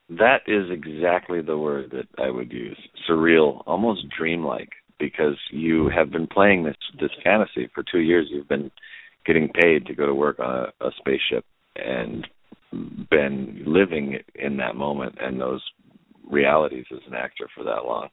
that 0.10 0.42
is 0.48 0.66
exactly 0.72 1.42
the 1.42 1.58
word 1.58 1.92
that 1.92 2.08
i 2.18 2.30
would 2.30 2.52
use 2.52 2.78
surreal 3.08 3.62
almost 3.68 4.06
dreamlike 4.18 4.70
because 4.98 5.38
you 5.52 5.90
have 5.90 6.12
been 6.12 6.28
playing 6.28 6.64
this 6.64 6.76
this 7.00 7.12
fantasy 7.24 7.70
for 7.74 7.84
two 7.90 8.00
years 8.00 8.28
you've 8.32 8.48
been 8.48 8.72
getting 9.26 9.50
paid 9.50 9.86
to 9.86 9.96
go 9.96 10.06
to 10.06 10.14
work 10.14 10.40
on 10.40 10.68
a, 10.80 10.86
a 10.86 10.92
spaceship 10.98 11.46
and 11.76 12.28
been 13.10 13.64
living 13.66 14.20
in 14.36 14.58
that 14.58 14.76
moment 14.76 15.16
and 15.20 15.40
those 15.40 15.64
realities 16.30 16.86
as 16.92 17.00
an 17.08 17.16
actor 17.16 17.48
for 17.56 17.64
that 17.64 17.86
long. 17.86 18.10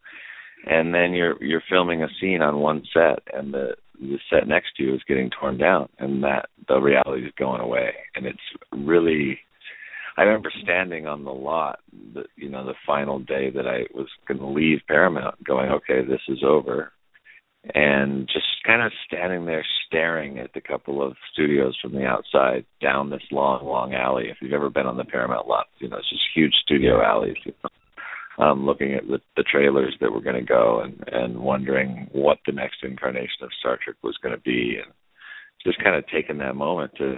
And 0.67 0.95
then 0.95 1.13
you're 1.13 1.43
you're 1.43 1.63
filming 1.69 2.03
a 2.03 2.09
scene 2.21 2.43
on 2.43 2.61
one 2.61 2.83
set 2.93 3.21
and 3.33 3.53
the 3.53 3.75
the 4.01 4.19
set 4.31 4.49
next 4.49 4.77
to 4.77 4.83
you 4.83 4.95
is 4.95 5.01
getting 5.07 5.31
torn 5.31 5.59
down 5.59 5.89
and 5.99 6.23
that 6.23 6.49
the 6.69 6.79
reality 6.79 7.27
is 7.27 7.33
going 7.39 7.61
away. 7.61 7.93
And 8.15 8.27
it's 8.27 8.39
really 8.73 9.39
I 10.17 10.23
remember 10.23 10.51
standing 10.63 11.07
on 11.07 11.25
the 11.25 11.33
lot 11.33 11.81
the 12.15 12.25
you 12.37 12.49
know 12.49 12.65
the 12.65 12.75
final 12.87 13.19
day 13.19 13.51
that 13.51 13.67
I 13.67 13.85
was 13.95 14.09
going 14.27 14.41
to 14.41 14.47
leave 14.47 14.81
Paramount 14.89 15.43
going 15.45 15.71
okay 15.71 16.05
this 16.05 16.23
is 16.29 16.43
over 16.43 16.93
and 17.75 18.29
just 18.29 18.47
kind 18.65 18.83
of 18.83 18.93
standing 19.07 19.47
there 19.47 19.65
staring 19.87 20.39
at 20.39 20.53
the 20.55 20.61
couple 20.61 21.07
of 21.07 21.17
studios 21.33 21.77
from 21.81 21.93
the 21.93 22.05
outside 22.05 22.65
down 22.81 23.11
this 23.11 23.23
long 23.31 23.65
long 23.67 23.95
alley. 23.95 24.29
If 24.31 24.39
you've 24.41 24.53
ever 24.53 24.71
been 24.71 24.87
on 24.87 24.97
the 24.97 25.05
Paramount 25.05 25.49
lot 25.49 25.67
you 25.79 25.89
know 25.89 25.97
it's 25.97 26.11
just 26.11 26.23
huge 26.35 26.55
studio 26.63 27.03
alleys 27.03 27.37
you 27.45 27.53
know. 27.63 27.71
Um, 28.39 28.67
looking 28.67 28.93
at 28.93 29.07
the, 29.09 29.19
the 29.35 29.45
trailers 29.45 29.97
that 30.03 30.13
were 30.13 30.21
going 30.21 30.37
to 30.37 30.43
go 30.43 30.83
and, 30.83 31.03
and 31.11 31.39
wondering 31.39 32.07
what 32.13 32.37
the 32.45 32.53
next 32.53 32.83
incarnation 32.83 33.43
of 33.43 33.49
Star 33.59 33.79
Trek 33.83 33.97
was 34.03 34.19
going 34.23 34.35
to 34.35 34.41
be, 34.43 34.77
and 34.77 34.93
just 35.65 35.83
kind 35.83 35.97
of 35.97 36.05
taking 36.09 36.37
that 36.39 36.55
moment 36.55 36.93
to 36.99 37.17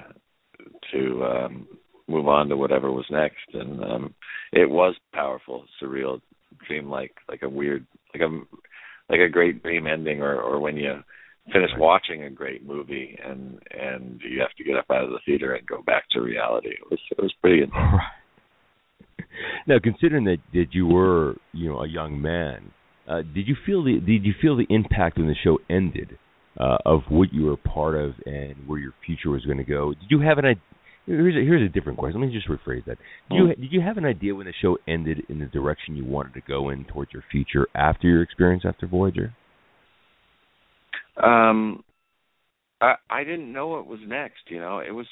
to 0.93 1.25
um, 1.25 1.67
move 2.07 2.29
on 2.29 2.49
to 2.49 2.57
whatever 2.57 2.93
was 2.93 3.07
next. 3.11 3.49
And 3.53 3.83
um, 3.83 4.15
it 4.53 4.71
was 4.71 4.95
powerful, 5.13 5.65
surreal, 5.83 6.21
dreamlike, 6.67 7.15
like 7.29 7.43
a 7.43 7.49
weird, 7.49 7.87
like 8.15 8.23
a 8.23 8.41
like 9.09 9.21
a 9.21 9.29
great 9.29 9.63
dream 9.63 9.87
ending, 9.87 10.21
or 10.23 10.41
or 10.41 10.61
when 10.61 10.77
you 10.77 11.03
finish 11.53 11.71
watching 11.79 12.25
a 12.25 12.31
great 12.31 12.67
movie 12.67 13.19
and 13.25 13.59
and 13.71 14.21
you 14.23 14.41
have 14.41 14.53
to 14.57 14.65
get 14.65 14.77
up 14.77 14.85
out 14.91 15.05
of 15.05 15.11
the 15.11 15.21
theater 15.25 15.55
and 15.55 15.67
go 15.67 15.83
back 15.83 16.05
to 16.11 16.21
reality. 16.21 16.71
It 16.71 16.91
was 16.91 17.01
it 17.11 17.23
was 17.23 17.33
pretty 17.41 17.59
intense. 17.63 17.75
Right. 17.75 19.27
Now, 19.67 19.77
considering 19.83 20.25
that 20.25 20.39
that 20.53 20.67
you 20.73 20.87
were, 20.87 21.37
you 21.53 21.69
know, 21.69 21.81
a 21.81 21.89
young 21.89 22.21
man, 22.21 22.71
uh, 23.09 23.23
did 23.23 23.49
you 23.49 23.57
feel 23.67 23.83
the 23.85 24.01
did 24.01 24.25
you 24.25 24.35
feel 24.41 24.57
the 24.57 24.67
impact 24.69 25.19
when 25.19 25.29
the 25.29 25.35
show 25.43 25.59
ended 25.71 26.19
uh, 26.59 26.79
of 26.85 27.03
what 27.09 27.33
you 27.33 27.45
were 27.45 27.57
part 27.57 27.95
of 27.95 28.15
and 28.27 28.55
where 28.67 28.79
your 28.79 28.93
future 29.05 29.31
was 29.31 29.45
going 29.45 29.59
to 29.59 29.65
go? 29.65 29.95
Did 29.95 30.11
you 30.11 30.21
have 30.21 30.39
an 30.39 30.45
idea? 30.45 30.63
Here's 31.09 31.35
a, 31.35 31.39
here's 31.39 31.63
a 31.63 31.73
different 31.73 31.99
question. 31.99 32.21
Let 32.21 32.27
me 32.29 32.35
just 32.35 32.49
rephrase 32.49 32.85
that. 32.85 32.99
Did 33.31 33.37
you 33.37 33.47
did 33.55 33.73
you 33.73 33.81
have 33.81 33.97
an 33.97 34.05
idea 34.05 34.35
when 34.35 34.45
the 34.45 34.53
show 34.61 34.77
ended 34.87 35.23
in 35.31 35.39
the 35.39 35.47
direction 35.47 35.97
you 35.97 36.05
wanted 36.05 36.35
to 36.35 36.43
go 36.47 36.69
in 36.69 36.85
towards 36.85 37.13
your 37.15 37.25
future 37.33 37.67
after 37.75 38.07
your 38.07 38.23
experience 38.23 38.65
after 38.67 38.87
Voyager? 38.87 39.35
Um, 41.17 41.83
I 42.83 42.97
I 43.09 43.25
didn't 43.25 43.51
know 43.51 43.69
what 43.69 43.87
was 43.87 44.01
next. 44.07 44.43
You 44.49 44.61
know, 44.61 44.81
it 44.81 44.91
was 44.91 45.07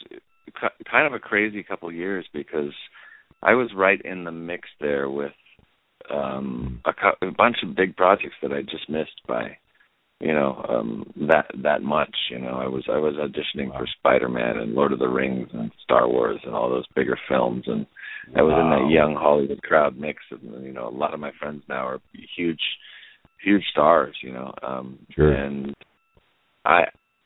kind 0.91 1.07
of 1.07 1.15
a 1.15 1.19
crazy 1.19 1.63
couple 1.63 1.91
years 1.91 2.27
because 2.35 2.75
I 3.43 3.55
was 3.55 3.71
right 3.75 4.01
in 4.03 4.25
the 4.25 4.33
mix 4.33 4.69
there 4.81 5.09
with 5.09 5.33
um 6.11 6.83
a, 6.85 6.93
cou- 6.93 7.27
a 7.27 7.31
bunch 7.33 7.57
of 7.63 7.75
big 7.75 7.97
projects 7.97 8.37
that 8.43 8.53
I 8.53 8.61
just 8.61 8.91
missed 8.91 9.27
by 9.27 9.57
you 10.21 10.33
know 10.33 10.65
um 10.69 11.05
that 11.29 11.47
that 11.63 11.83
much 11.83 12.15
you 12.31 12.39
know. 12.39 12.55
I 12.59 12.67
was 12.67 12.85
i 12.89 12.97
was 12.97 13.15
auditioning 13.15 13.71
for 13.77 13.87
spider-man 13.99 14.57
and 14.57 14.73
lord 14.75 14.93
of 14.93 14.99
the 14.99 15.09
rings 15.09 15.49
and 15.53 15.71
star 15.85 16.09
wars 16.09 16.41
and 16.45 16.55
all 16.55 16.71
those 16.71 16.87
bigger 16.95 17.19
films 17.29 17.65
and 17.67 17.87
i 18.35 18.43
was 18.43 18.55
in 18.55 18.71
that 18.71 18.91
young 18.91 19.15
hollywood 19.15 19.63
crowd 19.63 19.99
mix 19.99 20.23
and 20.31 20.65
you 20.65 20.73
know 20.73 20.89
a 20.89 20.91
lot 20.97 21.13
of 21.13 21.21
my 21.21 21.33
friends 21.39 21.63
now 21.69 21.87
are 21.87 22.01
huge 22.37 22.61
huge 23.45 23.65
stars 23.71 24.17
you 24.23 24.33
know. 24.33 24.55
Um 24.63 24.99
Sure. 25.15 25.33
and 25.33 25.75
i 26.65 26.85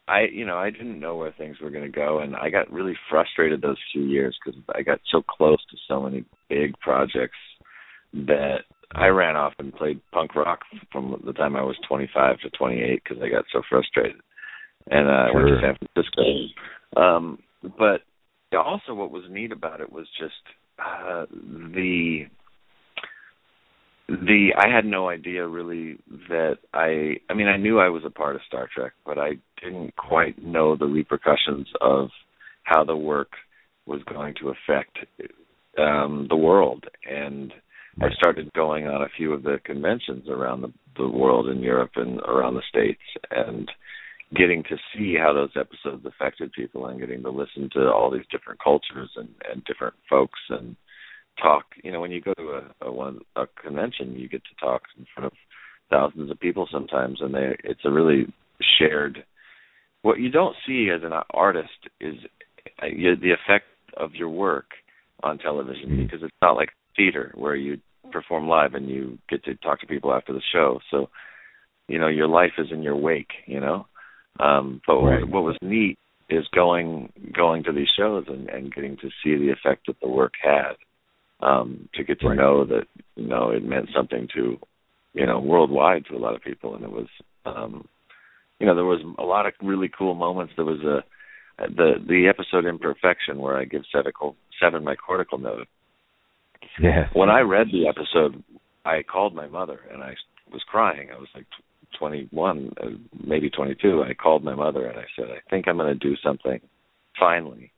i 0.09 0.22
you 0.32 0.45
know 0.45 0.57
i 0.57 0.70
didn't 0.70 0.99
know 0.99 1.16
where 1.16 1.32
things 1.38 1.61
were 1.61 1.70
going 1.70 1.84
to 1.84 1.97
go 1.97 2.18
and 2.18 2.34
i 2.34 2.51
got 2.51 2.72
really 2.72 2.97
frustrated 3.09 3.62
those 3.62 3.78
few 3.93 4.03
years 4.03 4.36
because 4.45 4.61
i 4.74 4.82
got 4.82 4.99
so 5.12 5.22
close 5.22 5.64
to 5.70 5.76
so 5.86 6.03
many 6.03 6.24
big 6.49 6.76
projects 6.80 7.38
that 8.12 8.62
I 8.95 9.07
ran 9.07 9.36
off 9.36 9.53
and 9.59 9.74
played 9.74 10.01
punk 10.12 10.34
rock 10.34 10.61
from 10.91 11.20
the 11.24 11.32
time 11.32 11.57
I 11.57 11.62
was 11.62 11.76
25 11.88 12.41
to 12.41 12.51
28 12.51 13.03
because 13.03 13.22
I 13.22 13.28
got 13.28 13.45
so 13.53 13.62
frustrated, 13.68 14.20
and 14.91 15.09
uh, 15.09 15.12
I 15.12 15.34
went 15.34 15.49
to 15.49 15.61
San 15.62 15.76
Francisco. 15.95 16.22
Um, 16.97 17.38
but 17.78 18.03
also, 18.57 18.95
what 18.95 19.12
was 19.12 19.24
neat 19.30 19.53
about 19.53 19.80
it 19.80 19.93
was 19.93 20.07
just 20.18 20.34
uh, 20.78 21.26
the 21.30 22.24
the 24.09 24.49
I 24.59 24.74
had 24.74 24.84
no 24.84 25.09
idea 25.09 25.47
really 25.47 25.99
that 26.28 26.59
I 26.74 27.16
I 27.30 27.34
mean 27.34 27.47
I 27.47 27.57
knew 27.57 27.78
I 27.78 27.91
was 27.91 28.03
a 28.05 28.11
part 28.11 28.34
of 28.34 28.43
Star 28.47 28.68
Trek, 28.74 28.93
but 29.07 29.18
I 29.18 29.32
didn't 29.62 29.95
quite 29.97 30.43
know 30.43 30.76
the 30.76 30.86
repercussions 30.86 31.68
of 31.80 32.09
how 32.64 32.82
the 32.84 32.97
work 32.97 33.30
was 33.86 34.03
going 34.12 34.34
to 34.41 34.49
affect 34.49 34.99
um 35.78 36.26
the 36.28 36.36
world. 36.36 36.86
And 37.09 37.53
I 38.01 38.11
started 38.15 38.53
going 38.55 38.87
on 38.87 39.03
a 39.03 39.09
few 39.15 39.33
of 39.33 39.43
the 39.43 39.59
conventions 39.65 40.29
around 40.29 40.63
the, 40.63 40.73
the 40.97 41.09
world 41.09 41.49
in 41.49 41.61
Europe 41.61 41.93
and 41.97 42.19
around 42.21 42.55
the 42.55 42.63
states, 42.69 43.03
and 43.31 43.71
getting 44.35 44.63
to 44.65 44.77
see 44.95 45.17
how 45.21 45.35
those 45.35 45.51
episodes 45.55 46.07
affected 46.07 46.53
people, 46.53 46.87
and 46.87 46.99
getting 46.99 47.23
to 47.23 47.31
listen 47.31 47.69
to 47.75 47.91
all 47.91 48.11
these 48.11 48.27
different 48.31 48.59
cultures 48.63 49.11
and, 49.17 49.29
and 49.53 49.65
different 49.65 49.95
folks, 50.09 50.39
and 50.49 50.77
talk. 51.43 51.65
You 51.85 51.93
know, 51.93 52.01
when 52.01 52.11
you 52.11 52.23
go 52.23 52.33
to 52.35 52.61
a, 52.83 52.87
a 52.87 52.93
one 52.93 53.21
a 53.37 53.45
convention, 53.63 54.15
you 54.15 54.29
get 54.29 54.43
to 54.45 54.65
talk 54.65 54.83
in 54.99 55.07
front 55.15 55.27
of 55.27 55.33
thousands 55.91 56.31
of 56.31 56.41
people 56.41 56.69
sometimes, 56.73 57.19
and 57.21 57.35
they 57.35 57.57
it's 57.65 57.85
a 57.85 57.91
really 57.91 58.33
shared. 58.79 59.25
What 60.03 60.21
you 60.21 60.31
don't 60.31 60.57
see 60.67 60.89
as 60.95 61.03
an 61.03 61.13
artist 61.35 61.69
is 62.01 62.15
uh, 62.83 62.87
the 62.89 63.33
effect 63.33 63.67
of 63.97 64.15
your 64.15 64.31
work 64.31 64.67
on 65.23 65.37
television 65.37 65.99
because 65.99 66.23
it's 66.23 66.35
not 66.41 66.57
like 66.57 66.71
theater 66.97 67.33
where 67.35 67.57
you 67.57 67.79
perform 68.11 68.49
live 68.49 68.75
and 68.75 68.89
you 68.89 69.19
get 69.29 69.45
to 69.45 69.55
talk 69.57 69.81
to 69.81 69.87
people 69.87 70.13
after 70.13 70.33
the 70.33 70.43
show. 70.53 70.81
So 70.91 71.09
you 71.91 71.99
know 71.99 72.07
your 72.07 72.29
life 72.29 72.53
is 72.57 72.69
in 72.71 72.83
your 72.83 72.97
wake 72.97 73.33
you 73.47 73.61
know 73.61 73.87
um 74.39 74.81
but 74.87 75.01
Right. 75.01 75.21
what, 75.23 75.31
what 75.31 75.43
was 75.43 75.57
neat 75.61 75.99
is 76.31 76.47
going 76.55 77.13
going 77.37 77.65
to 77.65 77.73
these 77.73 77.89
shows 77.99 78.25
and, 78.29 78.49
and 78.49 78.73
getting 78.73 78.97
to 78.99 79.09
see 79.23 79.37
the 79.37 79.51
effect 79.51 79.87
that 79.87 79.97
the 80.01 80.09
work 80.09 80.33
had 80.43 80.75
um 81.45 81.89
to 81.95 82.05
get 82.05 82.21
to 82.21 82.29
Right. 82.29 82.39
know 82.39 82.65
that 82.65 82.87
you 83.17 83.27
know 83.27 83.51
it 83.51 83.65
meant 83.65 83.89
something 83.95 84.29
to 84.35 84.57
you 85.15 85.27
know 85.27 85.41
worldwide 85.41 86.05
to 86.07 86.17
a 86.17 86.19
lot 86.25 86.37
of 86.37 86.43
people 86.43 86.77
and 86.77 86.85
it 86.85 86.91
was 86.91 87.09
um 87.45 87.89
you 88.61 88.67
know 88.67 88.77
there 88.77 88.85
was 88.85 89.03
a 89.19 89.25
lot 89.25 89.47
of 89.47 89.53
really 89.61 89.91
cool 89.97 90.15
moments 90.15 90.53
there 90.57 90.65
was 90.65 90.81
a 90.81 91.03
the 91.59 91.95
the 92.07 92.29
episode 92.29 92.65
imperfection 92.65 93.39
where 93.39 93.57
i 93.57 93.65
give 93.65 93.83
seven 93.93 94.13
seven 94.63 94.85
my 94.85 94.95
cortical 94.95 95.39
node 95.39 95.67
Yes. 96.81 97.09
when 97.13 97.31
I 97.31 97.41
read 97.41 97.69
the 97.73 97.89
episode, 97.89 98.43
I 98.85 99.03
called 99.03 99.35
my 99.35 99.49
mother 99.49 99.81
and 99.93 100.03
I 100.03 100.15
was 100.53 100.63
crying. 100.67 101.09
I 101.15 101.19
was 101.19 101.29
like 101.35 101.47
tw 101.51 101.99
21, 101.99 102.73
uh, 102.83 102.87
maybe 103.27 103.51
22. 103.51 104.03
I 104.09 104.15
called 104.15 104.45
my 104.45 104.55
mother 104.55 104.87
and 104.87 104.99
I 104.99 105.05
said, 105.17 105.27
I 105.31 105.49
think 105.51 105.67
I'm 105.69 105.77
going 105.77 105.93
to 105.99 106.09
do 106.09 106.17
something 106.25 106.61
finally. 107.19 107.73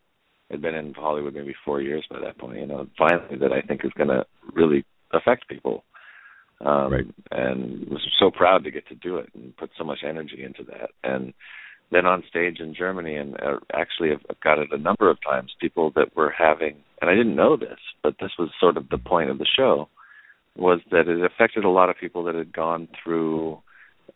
I'd 0.53 0.62
been 0.62 0.74
in 0.74 0.93
Hollywood 0.95 1.35
maybe 1.35 1.55
four 1.64 1.80
years 1.80 2.05
by 2.11 2.20
that 2.20 2.39
point, 2.39 2.59
you 2.59 2.66
know, 2.66 2.87
finally 2.99 3.37
that 3.41 3.53
I 3.53 3.62
think 3.62 3.85
is 3.85 3.93
going 3.97 4.11
to 4.11 4.24
really 4.53 4.85
affect 5.12 5.49
people. 5.49 5.85
Um, 6.61 6.93
Right. 6.93 7.07
And 7.30 7.89
was 7.89 8.07
so 8.20 8.30
proud 8.30 8.62
to 8.64 8.70
get 8.70 8.87
to 8.89 8.95
do 8.95 9.16
it 9.16 9.30
and 9.35 9.57
put 9.57 9.70
so 9.76 9.85
much 9.85 10.01
energy 10.07 10.45
into 10.45 10.62
that. 10.64 10.91
And 11.03 11.33
then 11.91 12.07
on 12.07 12.22
stage 12.28 12.61
in 12.61 12.74
Germany, 12.74 13.16
and 13.16 13.35
uh, 13.35 13.59
actually 13.74 14.12
I've, 14.12 14.24
I've 14.30 14.41
got 14.41 14.59
it 14.59 14.68
a 14.72 14.78
number 14.78 15.11
of 15.11 15.18
times, 15.28 15.53
people 15.61 15.91
that 15.97 16.14
were 16.14 16.33
having, 16.37 16.76
and 17.03 17.11
I 17.11 17.14
didn't 17.14 17.34
know 17.34 17.57
this, 17.57 17.80
but 18.03 18.14
this 18.20 18.30
was 18.38 18.50
sort 18.61 18.76
of 18.76 18.88
the 18.88 18.96
point 18.96 19.28
of 19.28 19.38
the 19.38 19.46
show, 19.57 19.88
was 20.57 20.78
that 20.92 21.09
it 21.09 21.24
affected 21.24 21.64
a 21.64 21.68
lot 21.68 21.90
of 21.90 21.96
people 21.98 22.22
that 22.24 22.36
had 22.36 22.53
gone 22.53 22.86
through, 23.03 23.59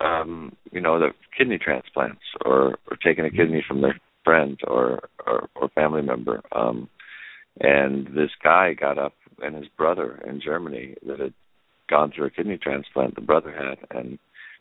um, 0.00 0.54
you 0.70 0.80
know, 0.80 1.00
the 1.00 1.08
kidney 1.36 1.58
transplants 1.58 2.22
or 2.44 2.76
or 2.88 2.96
taken 3.04 3.24
a 3.24 3.30
kidney 3.30 3.64
from 3.66 3.80
their 3.82 3.98
friend 4.24 4.60
or 4.68 5.08
or, 5.26 5.48
or 5.56 5.68
family 5.70 6.02
member. 6.02 6.40
Um, 6.52 6.88
and 7.60 8.06
this 8.08 8.30
guy 8.42 8.74
got 8.74 8.98
up, 8.98 9.14
and 9.42 9.56
his 9.56 9.68
brother 9.76 10.22
in 10.24 10.40
Germany 10.40 10.94
that 11.06 11.18
had 11.18 11.34
gone 11.90 12.12
through 12.14 12.26
a 12.26 12.30
kidney 12.30 12.58
transplant, 12.58 13.16
the 13.16 13.20
brother 13.20 13.52
had, 13.52 13.98
and 13.98 14.18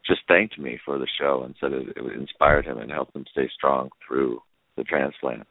just 0.07 0.21
thanked 0.27 0.57
me 0.57 0.79
for 0.83 0.97
the 0.97 1.07
show 1.19 1.43
and 1.45 1.55
said 1.59 1.73
it, 1.73 1.89
it 1.95 2.19
inspired 2.19 2.65
him 2.65 2.79
and 2.79 2.91
helped 2.91 3.15
him 3.15 3.25
stay 3.31 3.49
strong 3.55 3.89
through 4.07 4.39
the 4.77 4.83
transplant. 4.83 5.45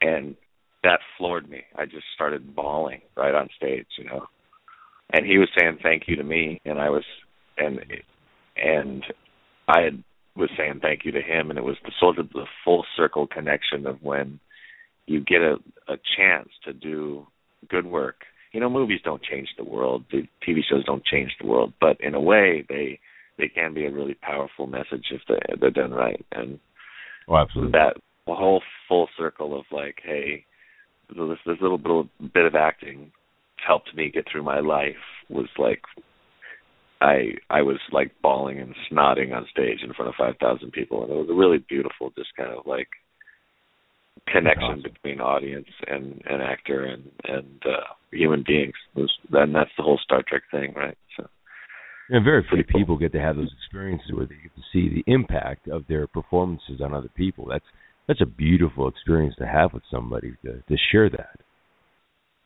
And 0.00 0.36
that 0.84 1.00
floored 1.18 1.48
me. 1.50 1.62
I 1.76 1.84
just 1.86 2.04
started 2.14 2.54
bawling 2.54 3.00
right 3.16 3.34
on 3.34 3.48
stage, 3.56 3.86
you 3.98 4.04
know. 4.04 4.26
And 5.12 5.26
he 5.26 5.38
was 5.38 5.48
saying 5.58 5.78
thank 5.82 6.04
you 6.06 6.16
to 6.16 6.24
me, 6.24 6.60
and 6.64 6.78
I 6.78 6.90
was, 6.90 7.04
and 7.58 7.80
and 8.56 9.04
I 9.68 9.80
had, 9.82 10.04
was 10.36 10.50
saying 10.56 10.80
thank 10.80 11.04
you 11.04 11.12
to 11.12 11.20
him, 11.20 11.50
and 11.50 11.58
it 11.58 11.64
was 11.64 11.76
the 11.84 11.92
sort 12.00 12.18
of 12.18 12.30
the 12.30 12.46
full 12.64 12.84
circle 12.96 13.26
connection 13.26 13.86
of 13.86 14.02
when 14.02 14.40
you 15.06 15.20
get 15.20 15.40
a 15.42 15.56
a 15.88 15.96
chance 16.16 16.48
to 16.64 16.72
do 16.72 17.26
good 17.68 17.86
work. 17.86 18.16
You 18.52 18.60
know, 18.60 18.70
movies 18.70 19.00
don't 19.04 19.22
change 19.22 19.48
the 19.58 19.64
world. 19.64 20.04
The 20.10 20.22
TV 20.46 20.60
shows 20.68 20.84
don't 20.84 21.04
change 21.04 21.32
the 21.40 21.46
world, 21.46 21.72
but 21.80 21.96
in 22.00 22.14
a 22.14 22.20
way, 22.20 22.64
they 22.68 23.00
they 23.38 23.48
can 23.48 23.74
be 23.74 23.84
a 23.86 23.90
really 23.92 24.14
powerful 24.14 24.66
message 24.66 25.06
if 25.10 25.20
they 25.28 25.40
they're 25.60 25.70
done 25.70 25.92
right. 25.92 26.24
And 26.32 26.60
Oh, 27.28 27.36
absolutely. 27.36 27.72
that 27.72 27.96
the 28.26 28.34
whole 28.34 28.62
full 28.88 29.08
circle 29.16 29.58
of 29.58 29.64
like, 29.70 29.98
hey, 30.04 30.44
this 31.08 31.38
this 31.46 31.58
little 31.60 31.78
bit, 31.78 32.32
bit 32.32 32.44
of 32.46 32.54
acting 32.54 33.12
helped 33.66 33.94
me 33.94 34.10
get 34.12 34.26
through 34.30 34.42
my 34.42 34.60
life 34.60 34.96
was 35.28 35.48
like 35.58 35.82
I 37.00 37.32
I 37.50 37.62
was 37.62 37.78
like 37.92 38.12
bawling 38.22 38.60
and 38.60 38.74
snotting 38.90 39.34
on 39.34 39.46
stage 39.50 39.78
in 39.82 39.92
front 39.94 40.08
of 40.08 40.14
five 40.18 40.34
thousand 40.40 40.72
people 40.72 41.02
and 41.02 41.12
it 41.12 41.16
was 41.16 41.28
a 41.30 41.34
really 41.34 41.58
beautiful 41.68 42.10
just 42.16 42.36
kind 42.36 42.50
of 42.52 42.66
like 42.66 42.88
connection 44.26 44.78
awesome. 44.78 44.82
between 44.82 45.20
audience 45.20 45.68
and, 45.86 46.22
and 46.26 46.42
actor 46.42 46.84
and 46.84 47.10
and 47.24 47.62
uh 47.66 47.92
human 48.12 48.44
beings. 48.46 48.74
It 48.96 49.00
was, 49.00 49.12
and 49.32 49.54
that's 49.54 49.70
the 49.76 49.82
whole 49.82 49.98
Star 50.02 50.22
Trek 50.26 50.42
thing, 50.50 50.72
right? 50.74 50.96
So 51.16 51.26
And 52.10 52.24
very 52.24 52.46
few 52.48 52.64
cool. 52.64 52.80
people 52.80 52.98
get 52.98 53.12
to 53.12 53.20
have 53.20 53.36
those 53.36 53.52
experiences 53.58 54.12
where 54.12 54.26
they 54.26 54.36
get 54.36 54.54
to 54.54 54.62
see 54.72 54.88
the 54.88 55.12
impact 55.12 55.68
of 55.68 55.84
their 55.88 56.06
performances 56.06 56.80
on 56.82 56.94
other 56.94 57.10
people. 57.16 57.46
That's 57.50 57.64
that's 58.06 58.20
a 58.20 58.26
beautiful 58.26 58.88
experience 58.88 59.34
to 59.38 59.46
have 59.46 59.72
with 59.72 59.82
somebody 59.90 60.34
to 60.44 60.62
to 60.68 60.76
share 60.92 61.08
that. 61.10 61.36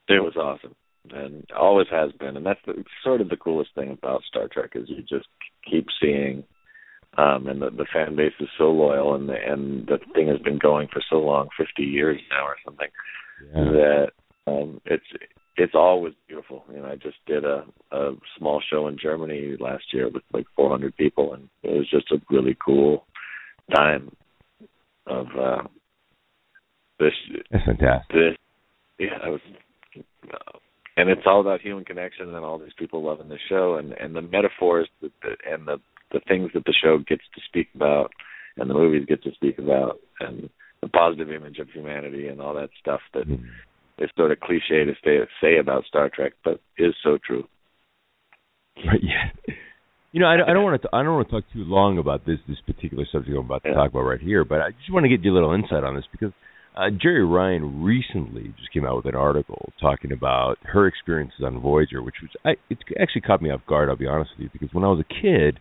It 0.09 0.23
was 0.23 0.37
awesome, 0.37 0.75
and 1.11 1.47
always 1.57 1.87
has 1.91 2.13
been. 2.13 2.37
And 2.37 2.47
that's 2.47 2.61
the, 2.67 2.85
sort 3.05 3.21
of 3.21 3.29
the 3.29 3.37
coolest 3.37 3.71
thing 3.75 3.91
about 3.91 4.23
Star 4.29 4.49
Trek 4.49 4.71
is 4.75 4.89
you 4.89 5.03
just 5.03 5.29
keep 5.71 5.87
seeing, 6.01 6.45
um, 7.19 7.47
and 7.47 7.61
the, 7.61 7.71
the 7.71 7.87
fan 7.93 8.17
base 8.17 8.33
is 8.41 8.49
so 8.57 8.71
loyal, 8.71 9.15
and 9.15 9.29
the, 9.29 9.35
and 9.35 9.87
the 9.87 9.99
thing 10.15 10.29
has 10.29 10.39
been 10.39 10.59
going 10.59 10.89
for 10.93 11.03
so 11.11 11.17
long, 11.17 11.49
fifty 11.59 11.83
years 11.85 12.21
now 12.31 12.45
or 12.45 12.57
something, 12.65 12.89
Yeah. 13.55 13.65
that 13.65 14.07
um, 14.47 14.81
it's 14.87 15.05
it's 15.57 15.75
always 15.75 16.15
beautiful. 16.29 16.65
You 16.73 16.81
know, 16.81 16.87
I 16.87 16.95
just 16.97 17.19
did 17.27 17.45
a 17.45 17.65
a 17.91 18.13
small 18.39 18.63
show 18.71 18.87
in 18.89 18.97
Germany 18.97 19.57
last 19.59 19.93
year 19.93 20.09
with 20.09 20.23
like 20.33 20.47
400 20.57 20.97
people, 20.97 21.35
and 21.35 21.49
it 21.63 21.77
was 21.77 21.91
just 21.91 22.13
a 22.13 22.21
really 22.31 22.57
cool 22.65 23.05
time 23.75 24.11
of 25.09 25.27
uh, 25.39 25.63
this 26.99 27.13
That's 27.51 27.65
fantastic. 27.65 28.15
this 28.15 28.37
yeah 28.99 29.19
i 29.25 29.29
was 29.29 29.41
uh, 29.97 30.59
and 30.97 31.09
it's 31.09 31.23
all 31.27 31.41
about 31.41 31.61
human 31.61 31.85
connection 31.85 32.35
and 32.35 32.45
all 32.45 32.59
these 32.59 32.73
people 32.79 33.03
loving 33.03 33.29
the 33.29 33.39
show 33.49 33.77
and 33.77 33.93
and 33.93 34.15
the 34.15 34.23
metaphors 34.23 34.89
that 35.03 35.13
the, 35.23 35.37
and 35.51 35.67
the 35.67 35.79
the 36.13 36.21
things 36.27 36.51
that 36.55 36.65
the 36.65 36.75
show 36.83 36.99
gets 37.07 37.23
to 37.35 37.41
speak 37.47 37.69
about 37.75 38.11
and 38.57 38.69
the 38.69 38.75
movies 38.75 39.07
get 39.07 39.23
to 39.23 39.33
speak 39.33 39.59
about 39.59 40.01
and 40.21 40.49
the 40.83 40.89
positive 40.89 41.31
image 41.31 41.59
of 41.59 41.69
humanity 41.71 42.29
and 42.29 42.41
all 42.41 42.55
that 42.55 42.71
stuff 42.81 43.01
that 43.15 43.29
Mhm. 43.29 43.45
is 43.99 44.11
sort 44.17 44.33
of 44.33 44.41
cliche 44.41 44.85
to 44.85 44.95
say 45.05 45.19
say 45.41 45.59
about 45.59 45.85
Star 45.85 46.09
Trek 46.09 46.33
but 46.45 46.61
is 46.79 46.95
so 47.03 47.19
true. 47.19 47.47
Right, 48.87 49.03
yeah. 49.03 49.31
You 50.13 50.21
know, 50.21 50.27
I, 50.27 50.37
don't- 50.37 50.49
I 50.49 50.53
don't 50.55 50.65
want 50.65 50.81
to. 50.83 50.89
I 50.93 51.03
don't 51.03 51.15
want 51.17 51.29
to 51.29 51.33
talk 51.33 51.45
too 51.53 51.65
long 51.65 51.99
about 51.99 52.25
this 52.25 52.39
this 52.49 52.59
particular 52.67 53.05
subject 53.13 53.37
I'm 53.37 53.45
about 53.45 53.63
to 53.65 53.69
Yeah. 53.71 53.75
talk 53.75 53.91
about 53.91 54.03
right 54.03 54.21
here, 54.21 54.45
but 54.45 54.61
I 54.61 54.71
just 54.71 54.93
want 54.93 55.05
to 55.05 55.09
get 55.09 55.23
you 55.25 55.33
a 55.33 55.37
little 55.37 55.53
insight 55.53 55.85
on 55.85 55.95
this 55.97 56.05
because 56.11 56.33
uh, 56.77 56.89
Jeri 56.91 57.29
Ryan 57.31 57.83
recently 57.83 58.55
just 58.59 58.73
came 58.73 58.87
out 58.87 58.97
with 58.97 59.07
an 59.07 59.15
article 59.15 59.71
talking 59.81 60.13
about 60.13 60.57
her 60.63 60.87
experiences 60.87 61.41
on 61.45 61.61
Voyager, 61.61 62.03
which 62.03 62.15
was 62.23 62.31
I, 62.45 62.53
it 62.71 62.79
actually 63.01 63.21
caught 63.23 63.43
me 63.43 63.51
off 63.51 63.61
guard. 63.69 63.89
I'll 63.91 63.97
be 63.97 64.07
honest 64.07 64.31
with 64.37 64.45
you, 64.45 64.51
because 64.53 64.73
when 64.73 64.85
I 64.85 64.89
was 64.89 65.01
a 65.05 65.15
kid, 65.23 65.61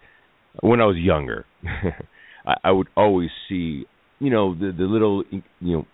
when 0.62 0.80
I 0.80 0.86
was 0.86 0.98
younger, 0.98 1.46
I, 2.46 2.54
I 2.64 2.72
would 2.72 2.88
always 2.96 3.30
see, 3.50 3.86
you 4.20 4.30
know, 4.30 4.56
the 4.56 4.72
the 4.78 4.86
little, 4.86 5.24
you 5.30 5.42
know, 5.78 5.86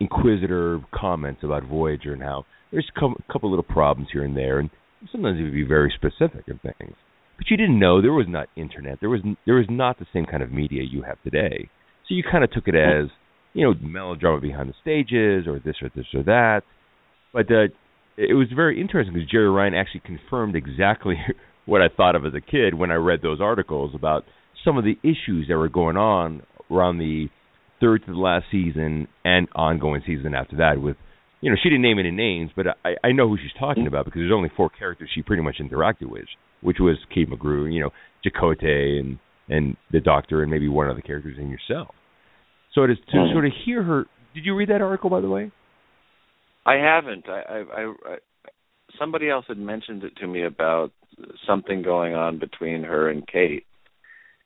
inquisitor 0.00 0.80
comments 0.94 1.40
about 1.44 1.62
Voyager 1.64 2.12
and 2.12 2.22
how 2.22 2.44
there's 2.72 2.90
a 2.94 3.00
couple, 3.00 3.16
couple 3.32 3.48
little 3.50 3.62
problems 3.62 4.08
here 4.12 4.24
and 4.24 4.36
there, 4.36 4.58
and 4.58 4.68
sometimes 5.10 5.38
it 5.40 5.44
would 5.44 5.52
be 5.54 5.64
very 5.64 5.92
specific 5.96 6.44
and 6.48 6.60
things. 6.60 6.94
But 7.42 7.50
you 7.50 7.56
didn't 7.56 7.80
know 7.80 8.00
there 8.00 8.12
was 8.12 8.28
not 8.28 8.46
internet. 8.54 9.00
There 9.00 9.10
was 9.10 9.20
there 9.46 9.56
was 9.56 9.66
not 9.68 9.98
the 9.98 10.06
same 10.12 10.26
kind 10.26 10.44
of 10.44 10.52
media 10.52 10.82
you 10.88 11.02
have 11.02 11.20
today. 11.24 11.68
So 12.06 12.14
you 12.14 12.22
kind 12.22 12.44
of 12.44 12.52
took 12.52 12.68
it 12.68 12.76
as, 12.76 13.10
you 13.52 13.66
know, 13.66 13.74
melodrama 13.82 14.40
behind 14.40 14.68
the 14.68 14.74
stages 14.80 15.48
or 15.48 15.58
this 15.58 15.74
or 15.82 15.90
this 15.92 16.06
or 16.14 16.22
that. 16.22 16.60
But 17.32 17.50
uh, 17.50 17.74
it 18.16 18.34
was 18.34 18.46
very 18.54 18.80
interesting 18.80 19.12
because 19.12 19.28
Jeri 19.28 19.52
Ryan 19.52 19.74
actually 19.74 20.02
confirmed 20.06 20.54
exactly 20.54 21.16
what 21.66 21.82
I 21.82 21.88
thought 21.88 22.14
of 22.14 22.24
as 22.24 22.32
a 22.32 22.40
kid 22.40 22.74
when 22.74 22.92
I 22.92 22.94
read 22.94 23.22
those 23.22 23.40
articles 23.40 23.92
about 23.92 24.22
some 24.64 24.78
of 24.78 24.84
the 24.84 24.96
issues 25.02 25.48
that 25.48 25.56
were 25.56 25.68
going 25.68 25.96
on 25.96 26.42
around 26.70 26.98
the 26.98 27.26
third 27.80 28.06
to 28.06 28.12
the 28.12 28.18
last 28.18 28.44
season 28.52 29.08
and 29.24 29.48
ongoing 29.56 30.02
season 30.06 30.32
after 30.32 30.58
that 30.58 30.80
with 30.80 30.96
you 31.42 31.50
know, 31.50 31.56
she 31.62 31.68
didn't 31.68 31.82
name 31.82 31.98
any 31.98 32.12
names, 32.12 32.50
but 32.56 32.66
I, 32.84 32.94
I 33.04 33.12
know 33.12 33.28
who 33.28 33.36
she's 33.36 33.52
talking 33.58 33.86
about 33.86 34.06
because 34.06 34.20
there's 34.20 34.32
only 34.32 34.50
four 34.56 34.70
characters 34.70 35.10
she 35.12 35.22
pretty 35.22 35.42
much 35.42 35.56
interacted 35.60 36.08
with, 36.08 36.24
which 36.62 36.78
was 36.80 36.96
Kate 37.12 37.28
Mulgrew, 37.28 37.70
you 37.70 37.80
know, 37.80 37.90
Chakotay 38.24 38.98
and 39.00 39.18
and 39.48 39.76
the 39.90 40.00
Doctor 40.00 40.42
and 40.42 40.50
maybe 40.50 40.68
one 40.68 40.88
other 40.88 41.00
characters 41.00 41.36
and 41.36 41.50
yourself. 41.50 41.94
So 42.74 42.84
it 42.84 42.90
is 42.90 42.98
to 43.10 43.16
Mhm. 43.16 43.32
sort 43.32 43.44
of 43.44 43.52
hear 43.64 43.82
her. 43.82 44.06
Did 44.34 44.46
you 44.46 44.54
read 44.54 44.68
that 44.68 44.80
article, 44.80 45.10
by 45.10 45.20
the 45.20 45.28
way? 45.28 45.50
I 46.64 46.76
haven't. 46.76 47.28
I, 47.28 47.40
I, 47.42 47.58
I, 47.58 47.94
I 48.06 48.16
somebody 48.98 49.28
else 49.28 49.44
had 49.48 49.58
mentioned 49.58 50.04
it 50.04 50.14
to 50.16 50.26
me 50.28 50.44
about 50.44 50.92
something 51.44 51.82
going 51.82 52.14
on 52.14 52.38
between 52.38 52.84
her 52.84 53.10
and 53.10 53.26
Kate, 53.26 53.66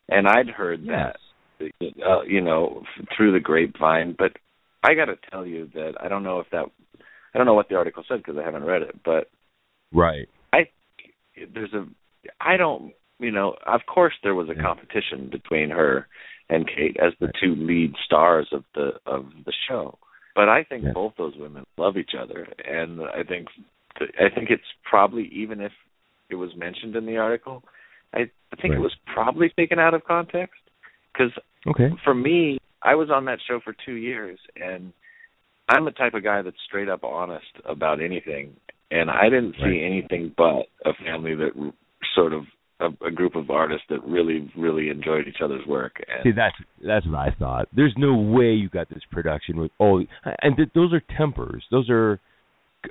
and 0.08 0.26
I'd 0.26 0.48
heard 0.48 0.86
that, 0.86 1.16
uh, 1.60 2.22
you 2.22 2.40
know, 2.40 2.82
through 3.14 3.32
the 3.32 3.40
grapevine. 3.40 4.14
But 4.18 4.32
I 4.82 4.94
got 4.94 5.06
to 5.06 5.16
tell 5.30 5.44
you 5.44 5.68
that 5.74 5.92
I 6.00 6.08
don't 6.08 6.22
know 6.22 6.40
if 6.40 6.46
that, 6.50 6.66
I 7.36 7.38
don't 7.38 7.46
know 7.46 7.52
what 7.54 7.68
the 7.68 7.74
article 7.74 8.02
said 8.08 8.18
because 8.18 8.38
I 8.38 8.44
haven't 8.44 8.64
read 8.64 8.80
it. 8.80 8.96
But 9.04 9.28
Right. 9.92 10.26
I 10.54 10.70
there's 11.52 11.74
a, 11.74 11.86
I 12.40 12.56
don't, 12.56 12.94
you 13.18 13.30
know, 13.30 13.56
of 13.66 13.82
course 13.86 14.14
there 14.22 14.34
was 14.34 14.48
a 14.48 14.54
competition 14.54 15.28
between 15.30 15.68
her 15.68 16.08
and 16.48 16.66
Kate 16.66 16.96
as 16.96 17.12
the 17.20 17.30
two 17.38 17.54
lead 17.54 17.92
stars 18.06 18.48
of 18.52 18.64
the 18.74 18.92
of 19.04 19.26
the 19.44 19.52
show. 19.68 19.98
But 20.34 20.48
I 20.48 20.64
think 20.64 20.84
Yeah. 20.84 20.92
both 20.94 21.12
those 21.18 21.36
women 21.36 21.64
love 21.76 21.98
each 21.98 22.12
other, 22.18 22.48
and 22.64 23.02
I 23.02 23.22
think 23.22 23.48
I 24.18 24.30
think 24.34 24.48
it's 24.48 24.72
probably 24.82 25.24
even 25.26 25.60
if 25.60 25.72
it 26.30 26.36
was 26.36 26.56
mentioned 26.56 26.96
in 26.96 27.04
the 27.04 27.18
article, 27.18 27.64
I, 28.14 28.30
I 28.50 28.56
think 28.56 28.72
Right. 28.72 28.78
it 28.78 28.82
was 28.82 28.96
probably 29.12 29.50
taken 29.50 29.78
out 29.78 29.92
of 29.92 30.04
context 30.04 30.60
because 31.12 31.32
Okay. 31.66 31.90
for 32.02 32.14
me, 32.14 32.58
I 32.82 32.94
was 32.94 33.10
on 33.10 33.26
that 33.26 33.40
show 33.46 33.60
for 33.60 33.74
two 33.84 33.94
years, 33.96 34.38
and 34.56 34.94
I'm 35.68 35.84
the 35.84 35.90
type 35.90 36.14
of 36.14 36.22
guy 36.22 36.42
that's 36.42 36.56
straight 36.66 36.88
up 36.88 37.02
honest 37.04 37.46
about 37.64 38.00
anything, 38.02 38.54
and 38.90 39.10
I 39.10 39.24
didn't 39.24 39.56
see 39.56 39.62
Right. 39.62 39.84
anything 39.84 40.32
but 40.36 40.66
a 40.84 40.94
family 41.04 41.34
that 41.34 41.72
sort 42.14 42.32
of 42.32 42.44
a, 42.78 42.88
a 43.06 43.10
group 43.10 43.34
of 43.36 43.50
artists 43.50 43.86
that 43.88 44.04
really, 44.04 44.50
really 44.56 44.90
enjoyed 44.90 45.26
each 45.26 45.40
other's 45.42 45.66
work. 45.66 45.96
And 46.08 46.22
See, 46.22 46.32
that's 46.36 46.54
that's 46.84 47.06
what 47.06 47.16
I 47.16 47.34
thought. 47.38 47.68
There's 47.74 47.94
no 47.96 48.14
way 48.14 48.52
you 48.52 48.68
got 48.68 48.88
this 48.88 49.02
production 49.10 49.58
with 49.58 49.70
oh, 49.80 50.00
and 50.42 50.56
th- 50.56 50.68
those 50.74 50.92
are 50.92 51.02
tempers. 51.16 51.64
Those 51.70 51.88
are 51.90 52.20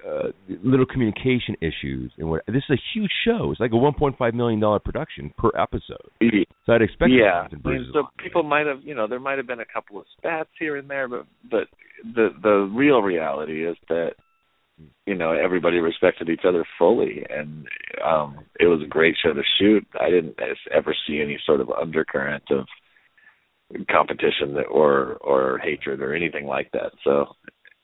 uh, 0.07 0.29
little 0.63 0.85
communication 0.85 1.55
issues, 1.61 2.11
and 2.17 2.29
what. 2.29 2.41
This 2.47 2.63
is 2.69 2.77
a 2.77 2.81
huge 2.93 3.11
show. 3.25 3.51
It's 3.51 3.59
like 3.59 3.71
a 3.71 3.75
1.5 3.75 4.33
million 4.33 4.59
dollar 4.59 4.79
production 4.79 5.33
per 5.37 5.49
episode. 5.59 6.09
So 6.65 6.73
I'd 6.73 6.81
expect 6.81 7.11
yeah, 7.11 7.45
and 7.45 7.53
I 7.53 7.55
mean, 7.55 7.61
bruises 7.61 7.93
so 7.93 8.07
people 8.21 8.43
might 8.43 8.65
have, 8.65 8.79
you 8.83 8.95
know, 8.95 9.07
there 9.07 9.19
might 9.19 9.37
have 9.37 9.47
been 9.47 9.59
a 9.59 9.65
couple 9.65 9.99
of 9.99 10.05
spats 10.17 10.49
here 10.59 10.77
and 10.77 10.89
there, 10.89 11.07
but 11.07 11.25
but 11.49 11.67
the 12.03 12.29
the 12.41 12.69
real 12.73 13.01
reality 13.01 13.67
is 13.67 13.75
that 13.89 14.11
you 15.05 15.15
know 15.15 15.31
everybody 15.31 15.77
respected 15.77 16.29
each 16.29 16.41
other 16.47 16.65
fully, 16.77 17.25
and 17.29 17.67
um 18.05 18.39
it 18.59 18.65
was 18.65 18.81
a 18.83 18.89
great 18.89 19.15
show 19.23 19.33
to 19.33 19.41
shoot. 19.59 19.85
I 19.99 20.09
didn't 20.09 20.37
ever 20.73 20.95
see 21.07 21.21
any 21.21 21.39
sort 21.45 21.61
of 21.61 21.69
undercurrent 21.69 22.43
of 22.51 22.65
competition 23.89 24.53
that, 24.55 24.65
or 24.65 25.17
or 25.21 25.59
hatred 25.59 26.01
or 26.01 26.13
anything 26.13 26.45
like 26.45 26.71
that. 26.73 26.91
So 27.03 27.25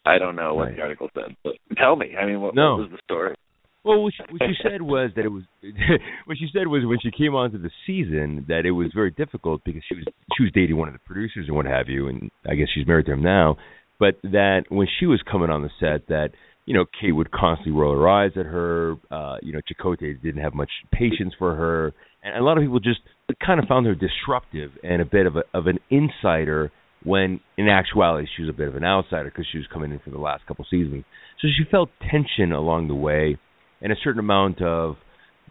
I 0.05 0.17
don't 0.17 0.35
know 0.35 0.55
what 0.55 0.67
Right. 0.67 0.75
the 0.75 0.81
article 0.81 1.09
said, 1.13 1.35
but 1.43 1.53
tell 1.77 1.95
me. 1.95 2.15
I 2.19 2.25
mean, 2.25 2.41
what, 2.41 2.55
No. 2.55 2.71
what 2.77 2.79
was 2.81 2.91
the 2.91 2.99
story? 3.03 3.35
Well, 3.83 4.03
what 4.03 4.13
she, 4.13 4.23
what 4.31 4.41
she 4.47 4.53
said 4.61 4.81
was 4.83 5.09
that 5.15 5.25
it 5.25 5.29
was 5.31 5.43
what 6.25 6.37
she 6.37 6.47
said 6.53 6.67
was 6.67 6.85
when 6.85 6.99
she 7.01 7.09
came 7.11 7.33
onto 7.33 7.57
the 7.57 7.71
season 7.87 8.45
that 8.47 8.65
it 8.65 8.71
was 8.71 8.91
very 8.93 9.09
difficult 9.11 9.63
because 9.63 9.81
she 9.87 9.95
was 9.95 10.05
she 10.37 10.43
was 10.43 10.51
dating 10.53 10.77
one 10.77 10.87
of 10.87 10.93
the 10.93 10.99
producers 11.05 11.45
and 11.47 11.55
what 11.55 11.65
have 11.65 11.89
you, 11.89 12.07
and 12.07 12.29
I 12.47 12.53
guess 12.55 12.67
she's 12.73 12.85
married 12.85 13.07
to 13.07 13.13
him 13.13 13.23
now. 13.23 13.57
But 13.99 14.19
that 14.23 14.65
when 14.69 14.87
she 14.99 15.05
was 15.07 15.21
coming 15.23 15.49
on 15.49 15.63
the 15.63 15.69
set, 15.79 16.07
that 16.09 16.29
you 16.65 16.75
know 16.75 16.85
Kate 16.99 17.11
would 17.11 17.31
constantly 17.31 17.71
roll 17.73 17.95
her 17.95 18.07
eyes 18.07 18.31
at 18.35 18.45
her. 18.45 18.97
Uh, 19.09 19.37
you 19.41 19.51
know, 19.51 19.61
Chakotay 19.67 20.21
didn't 20.21 20.43
have 20.43 20.53
much 20.53 20.69
patience 20.91 21.33
for 21.39 21.55
her, 21.55 21.93
and 22.23 22.37
a 22.37 22.43
lot 22.43 22.57
of 22.59 22.63
people 22.63 22.79
just 22.79 22.99
kind 23.43 23.59
of 23.59 23.67
found 23.67 23.87
her 23.87 23.95
disruptive 23.95 24.71
and 24.83 25.01
a 25.01 25.05
bit 25.05 25.25
of 25.25 25.37
a 25.37 25.43
of 25.55 25.65
an 25.65 25.79
insider. 25.89 26.71
When 27.03 27.39
in 27.57 27.67
actuality 27.67 28.27
she 28.35 28.43
was 28.43 28.49
a 28.49 28.57
bit 28.57 28.67
of 28.67 28.75
an 28.75 28.83
outsider 28.83 29.29
because 29.29 29.47
she 29.51 29.57
was 29.57 29.67
coming 29.71 29.91
in 29.91 29.99
for 29.99 30.11
the 30.11 30.19
last 30.19 30.45
couple 30.45 30.65
seasons. 30.69 31.03
So 31.41 31.47
she 31.47 31.63
felt 31.69 31.89
tension 32.09 32.51
along 32.51 32.87
the 32.87 32.95
way 32.95 33.37
and 33.81 33.91
a 33.91 33.95
certain 34.03 34.19
amount 34.19 34.61
of 34.61 34.95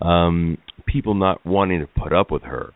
um 0.00 0.58
people 0.86 1.14
not 1.14 1.44
wanting 1.44 1.80
to 1.80 1.86
put 1.86 2.12
up 2.12 2.30
with 2.30 2.42
her. 2.42 2.72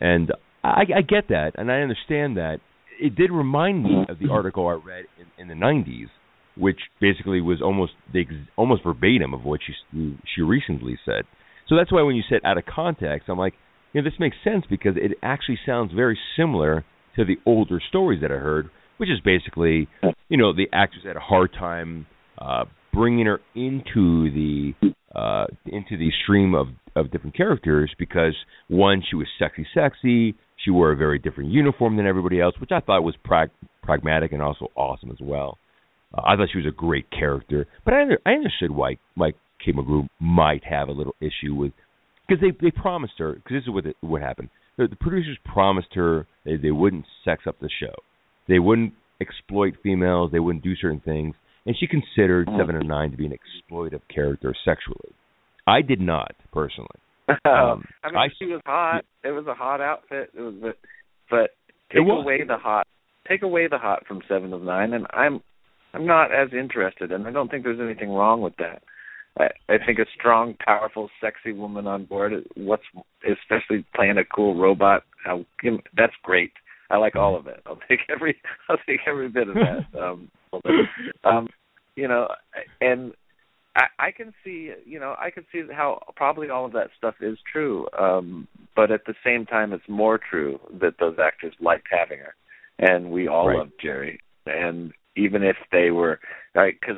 And 0.00 0.32
I, 0.62 0.82
I 0.96 1.02
get 1.02 1.28
that, 1.28 1.52
and 1.56 1.70
I 1.70 1.80
understand 1.80 2.36
that. 2.36 2.58
It 3.00 3.14
did 3.14 3.30
remind 3.30 3.84
me 3.84 4.04
of 4.08 4.18
the 4.18 4.28
article 4.30 4.66
I 4.66 4.72
read 4.72 5.04
in, 5.18 5.42
in 5.42 5.48
the 5.48 5.54
'90s, 5.54 6.08
which 6.56 6.78
basically 7.00 7.40
was 7.40 7.62
almost 7.62 7.92
the 8.12 8.22
ex- 8.22 8.48
almost 8.56 8.82
verbatim 8.84 9.34
of 9.34 9.44
what 9.44 9.60
she 9.64 10.16
she 10.34 10.42
recently 10.42 10.98
said. 11.04 11.22
So 11.68 11.76
that's 11.76 11.92
why 11.92 12.02
when 12.02 12.16
you 12.16 12.22
said 12.28 12.40
out 12.44 12.58
of 12.58 12.64
context, 12.66 13.28
I'm 13.28 13.38
like, 13.38 13.54
you 13.92 14.00
know, 14.00 14.08
this 14.08 14.18
makes 14.18 14.36
sense 14.42 14.64
because 14.68 14.94
it 14.96 15.12
actually 15.22 15.58
sounds 15.64 15.92
very 15.92 16.18
similar 16.36 16.84
to 17.18 17.24
the 17.24 17.36
older 17.44 17.80
stories 17.88 18.20
that 18.22 18.30
I 18.30 18.36
heard, 18.36 18.70
which 18.96 19.10
is 19.10 19.20
basically, 19.24 19.88
you 20.28 20.36
know, 20.36 20.54
the 20.54 20.68
actress 20.72 21.02
had 21.04 21.16
a 21.16 21.20
hard 21.20 21.52
time 21.52 22.06
uh, 22.38 22.64
bringing 22.92 23.26
her 23.26 23.40
into 23.54 24.30
the 24.30 24.72
uh, 25.14 25.46
into 25.66 25.96
the 25.96 26.10
stream 26.22 26.54
of 26.54 26.68
of 26.96 27.10
different 27.10 27.36
characters 27.36 27.92
because 27.98 28.34
one, 28.68 29.02
she 29.08 29.16
was 29.16 29.26
sexy, 29.38 29.66
sexy. 29.74 30.34
She 30.64 30.70
wore 30.70 30.92
a 30.92 30.96
very 30.96 31.18
different 31.18 31.50
uniform 31.50 31.96
than 31.96 32.06
everybody 32.06 32.40
else, 32.40 32.54
which 32.60 32.72
I 32.72 32.80
thought 32.80 33.02
was 33.02 33.14
prag- 33.24 33.50
pragmatic 33.82 34.32
and 34.32 34.42
also 34.42 34.68
awesome 34.74 35.10
as 35.10 35.18
well. 35.20 35.56
Uh, 36.12 36.22
I 36.26 36.36
thought 36.36 36.48
she 36.50 36.58
was 36.58 36.66
a 36.66 36.72
great 36.72 37.06
character, 37.10 37.66
but 37.84 37.94
I 37.94 38.02
under, 38.02 38.18
I 38.26 38.32
understood 38.32 38.70
why 38.70 38.96
Mike 39.14 39.36
K. 39.64 39.72
Mulgrew 39.72 40.08
might 40.20 40.64
have 40.64 40.88
a 40.88 40.92
little 40.92 41.14
issue 41.20 41.54
with 41.54 41.72
because 42.26 42.40
they 42.40 42.50
they 42.60 42.70
promised 42.70 43.14
her 43.18 43.34
because 43.34 43.56
this 43.56 43.62
is 43.62 43.70
what 43.70 43.86
it, 43.86 43.96
what 44.00 44.22
happened. 44.22 44.50
The, 44.78 44.86
the 44.88 44.96
producers 44.96 45.36
promised 45.44 45.88
her 45.94 46.26
they 46.44 46.56
they 46.56 46.70
wouldn't 46.70 47.04
sex 47.24 47.42
up 47.46 47.56
the 47.60 47.68
show, 47.80 47.94
they 48.48 48.58
wouldn't 48.58 48.94
exploit 49.20 49.74
females, 49.82 50.30
they 50.32 50.38
wouldn't 50.38 50.64
do 50.64 50.74
certain 50.76 51.00
things, 51.00 51.34
and 51.66 51.76
she 51.78 51.86
considered 51.86 52.48
Seven 52.58 52.76
of 52.76 52.86
Nine 52.86 53.10
to 53.10 53.16
be 53.16 53.26
an 53.26 53.32
exploitive 53.36 54.00
character 54.14 54.54
sexually. 54.64 55.12
I 55.66 55.82
did 55.82 56.00
not 56.00 56.32
personally. 56.52 56.88
Um, 57.44 57.84
I 58.02 58.08
mean, 58.08 58.16
I- 58.16 58.28
she 58.38 58.46
was 58.46 58.62
hot. 58.64 59.04
It 59.22 59.32
was 59.32 59.46
a 59.46 59.52
hot 59.54 59.82
outfit. 59.82 60.30
It 60.34 60.40
was, 60.40 60.54
but, 60.62 60.76
but 61.28 61.50
take 61.92 62.08
away 62.08 62.42
the 62.46 62.56
hot. 62.56 62.86
Take 63.28 63.42
away 63.42 63.68
the 63.68 63.76
hot 63.76 64.06
from 64.06 64.22
Seven 64.26 64.54
of 64.54 64.62
Nine, 64.62 64.94
and 64.94 65.06
I'm, 65.10 65.40
I'm 65.92 66.06
not 66.06 66.32
as 66.32 66.48
interested, 66.58 67.12
and 67.12 67.26
I 67.26 67.30
don't 67.30 67.50
think 67.50 67.64
there's 67.64 67.80
anything 67.80 68.08
wrong 68.10 68.40
with 68.40 68.56
that. 68.56 68.82
I, 69.38 69.48
I 69.68 69.78
think 69.84 69.98
a 69.98 70.06
strong, 70.18 70.54
powerful, 70.64 71.08
sexy 71.20 71.52
woman 71.52 71.86
on 71.86 72.04
board. 72.04 72.32
What's 72.56 72.82
especially 73.24 73.84
playing 73.94 74.18
a 74.18 74.24
cool 74.24 74.54
robot. 74.58 75.04
How 75.24 75.44
that's 75.96 76.12
great. 76.22 76.52
I 76.90 76.96
like 76.96 77.16
all 77.16 77.36
of 77.36 77.46
it. 77.46 77.60
I'll 77.66 77.78
take 77.88 78.00
every. 78.08 78.40
I'll 78.68 78.78
take 78.86 79.00
every 79.06 79.28
bit 79.28 79.48
of 79.48 79.54
that. 79.54 79.84
Um, 79.98 80.30
um, 81.24 81.48
you 81.94 82.08
know, 82.08 82.28
and 82.80 83.12
I, 83.76 83.84
I 83.98 84.10
can 84.10 84.32
see, 84.42 84.72
you 84.86 84.98
know, 84.98 85.14
I 85.20 85.30
can 85.30 85.44
see 85.52 85.62
how 85.70 86.00
probably 86.16 86.48
all 86.48 86.64
of 86.64 86.72
that 86.72 86.88
stuff 86.96 87.16
is 87.20 87.38
true. 87.50 87.86
Um, 87.98 88.48
but 88.74 88.90
at 88.90 89.04
the 89.06 89.14
same 89.24 89.44
time, 89.44 89.72
it's 89.72 89.88
more 89.88 90.18
true 90.18 90.58
that 90.80 90.94
those 90.98 91.16
actors 91.22 91.54
liked 91.60 91.86
having 91.90 92.18
her, 92.18 92.34
and 92.78 93.10
we 93.10 93.28
all 93.28 93.48
Right. 93.48 93.58
love 93.58 93.70
Jeri. 93.84 94.18
And 94.46 94.92
even 95.16 95.42
if 95.42 95.56
they 95.70 95.90
were, 95.90 96.20
because 96.54 96.96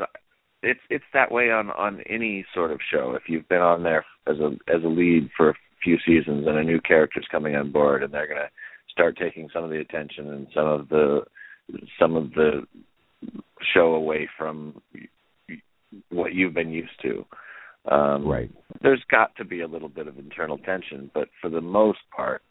it's 0.63 0.81
it's 0.91 1.05
that 1.15 1.33
way 1.33 1.51
on 1.51 1.71
on 1.71 2.03
any 2.09 2.45
sort 2.55 2.71
of 2.71 2.81
show. 2.93 3.15
If 3.15 3.23
you've 3.29 3.49
been 3.49 3.61
on 3.61 3.83
there 3.83 4.05
as 4.27 4.37
a 4.39 4.51
as 4.73 4.83
a 4.85 4.89
lead 4.89 5.31
for 5.37 5.51
a 5.51 5.55
few 5.83 5.97
seasons, 6.07 6.47
and 6.47 6.59
a 6.59 6.63
new 6.63 6.81
character's 6.81 7.27
coming 7.31 7.57
on 7.57 7.73
board, 7.73 8.03
and 8.03 8.13
they're 8.13 8.29
gonna 8.29 8.51
start 8.91 9.17
taking 9.17 9.49
some 9.53 9.65
of 9.65 9.71
the 9.71 9.81
attention 9.81 10.31
and 10.31 10.47
some 10.55 10.67
of 10.67 10.89
the 10.89 11.21
some 11.99 12.17
of 12.17 12.31
the 12.33 12.67
show 13.75 13.95
away 13.95 14.29
from 14.37 14.81
what 16.11 16.35
you've 16.35 16.55
been 16.55 16.71
used 16.71 17.01
to. 17.03 17.25
Um, 17.91 18.27
Right. 18.27 18.51
There's 18.83 19.03
got 19.11 19.35
to 19.37 19.45
be 19.45 19.61
a 19.61 19.67
little 19.67 19.89
bit 19.89 20.07
of 20.07 20.19
internal 20.19 20.59
tension, 20.59 21.11
but 21.15 21.29
for 21.41 21.49
the 21.49 21.61
most 21.61 21.99
part, 22.15 22.43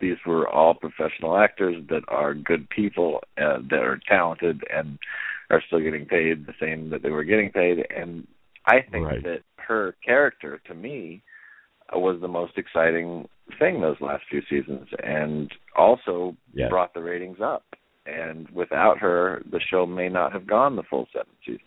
these 0.00 0.16
were 0.26 0.48
all 0.48 0.74
professional 0.74 1.36
actors 1.36 1.76
that 1.88 2.02
are 2.08 2.34
good 2.34 2.68
people, 2.68 3.22
uh, 3.38 3.58
that 3.70 3.80
are 3.80 4.00
talented, 4.08 4.62
and 4.70 4.98
are 5.54 5.62
still 5.66 5.80
getting 5.80 6.04
paid 6.06 6.46
the 6.46 6.54
same 6.60 6.90
that 6.90 7.02
they 7.02 7.10
were 7.10 7.24
getting 7.24 7.50
paid. 7.50 7.86
And 7.96 8.26
I 8.66 8.80
think 8.80 9.06
Right. 9.06 9.22
that 9.22 9.42
her 9.58 9.94
character, 10.04 10.58
to 10.66 10.74
me, 10.74 11.22
was 11.92 12.20
the 12.20 12.28
most 12.28 12.58
exciting 12.58 13.28
thing 13.58 13.80
those 13.80 14.00
last 14.00 14.24
few 14.30 14.42
seasons, 14.50 14.88
and 15.02 15.52
also 15.76 16.36
Yes. 16.52 16.70
brought 16.70 16.94
the 16.94 17.02
ratings 17.02 17.40
up. 17.40 17.64
And 18.06 18.48
without 18.50 18.98
her, 18.98 19.42
the 19.50 19.60
show 19.60 19.86
may 19.86 20.08
not 20.08 20.32
have 20.32 20.46
gone 20.46 20.76
the 20.76 20.82
full 20.82 21.06
seven 21.12 21.32
seasons. 21.44 21.60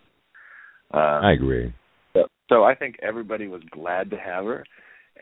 Uh, 0.94 1.20
I 1.24 1.32
agree. 1.34 1.74
so, 2.14 2.28
so 2.50 2.64
I 2.64 2.76
think 2.76 2.98
everybody 3.02 3.48
was 3.48 3.64
glad 3.72 4.10
to 4.12 4.18
have 4.18 4.46
her, 4.46 4.64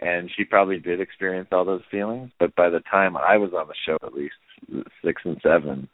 and 0.01 0.29
she 0.31 0.43
probably 0.43 0.79
did 0.79 0.99
experience 0.99 1.49
all 1.51 1.65
those 1.65 1.85
feelings. 1.91 2.31
But 2.39 2.55
by 2.55 2.69
the 2.69 2.81
time 2.81 3.15
I 3.17 3.37
was 3.37 3.53
on 3.53 3.67
the 3.67 3.75
show, 3.85 3.97
at 4.03 4.13
least 4.13 4.35
six 5.03 5.21
and 5.25 5.39
seven, 5.41 5.87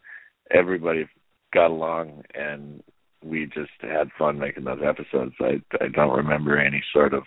everybody 0.52 1.08
got 1.54 1.72
along, 1.72 2.24
and 2.34 2.82
we 3.24 3.46
just 3.46 3.72
had 3.82 4.10
fun 4.18 4.40
making 4.40 4.64
those 4.64 4.82
episodes. 4.86 5.34
I 5.40 5.62
I 5.84 5.88
don't 5.94 6.16
remember 6.16 6.60
any 6.60 6.84
sort 6.94 7.14
of 7.14 7.24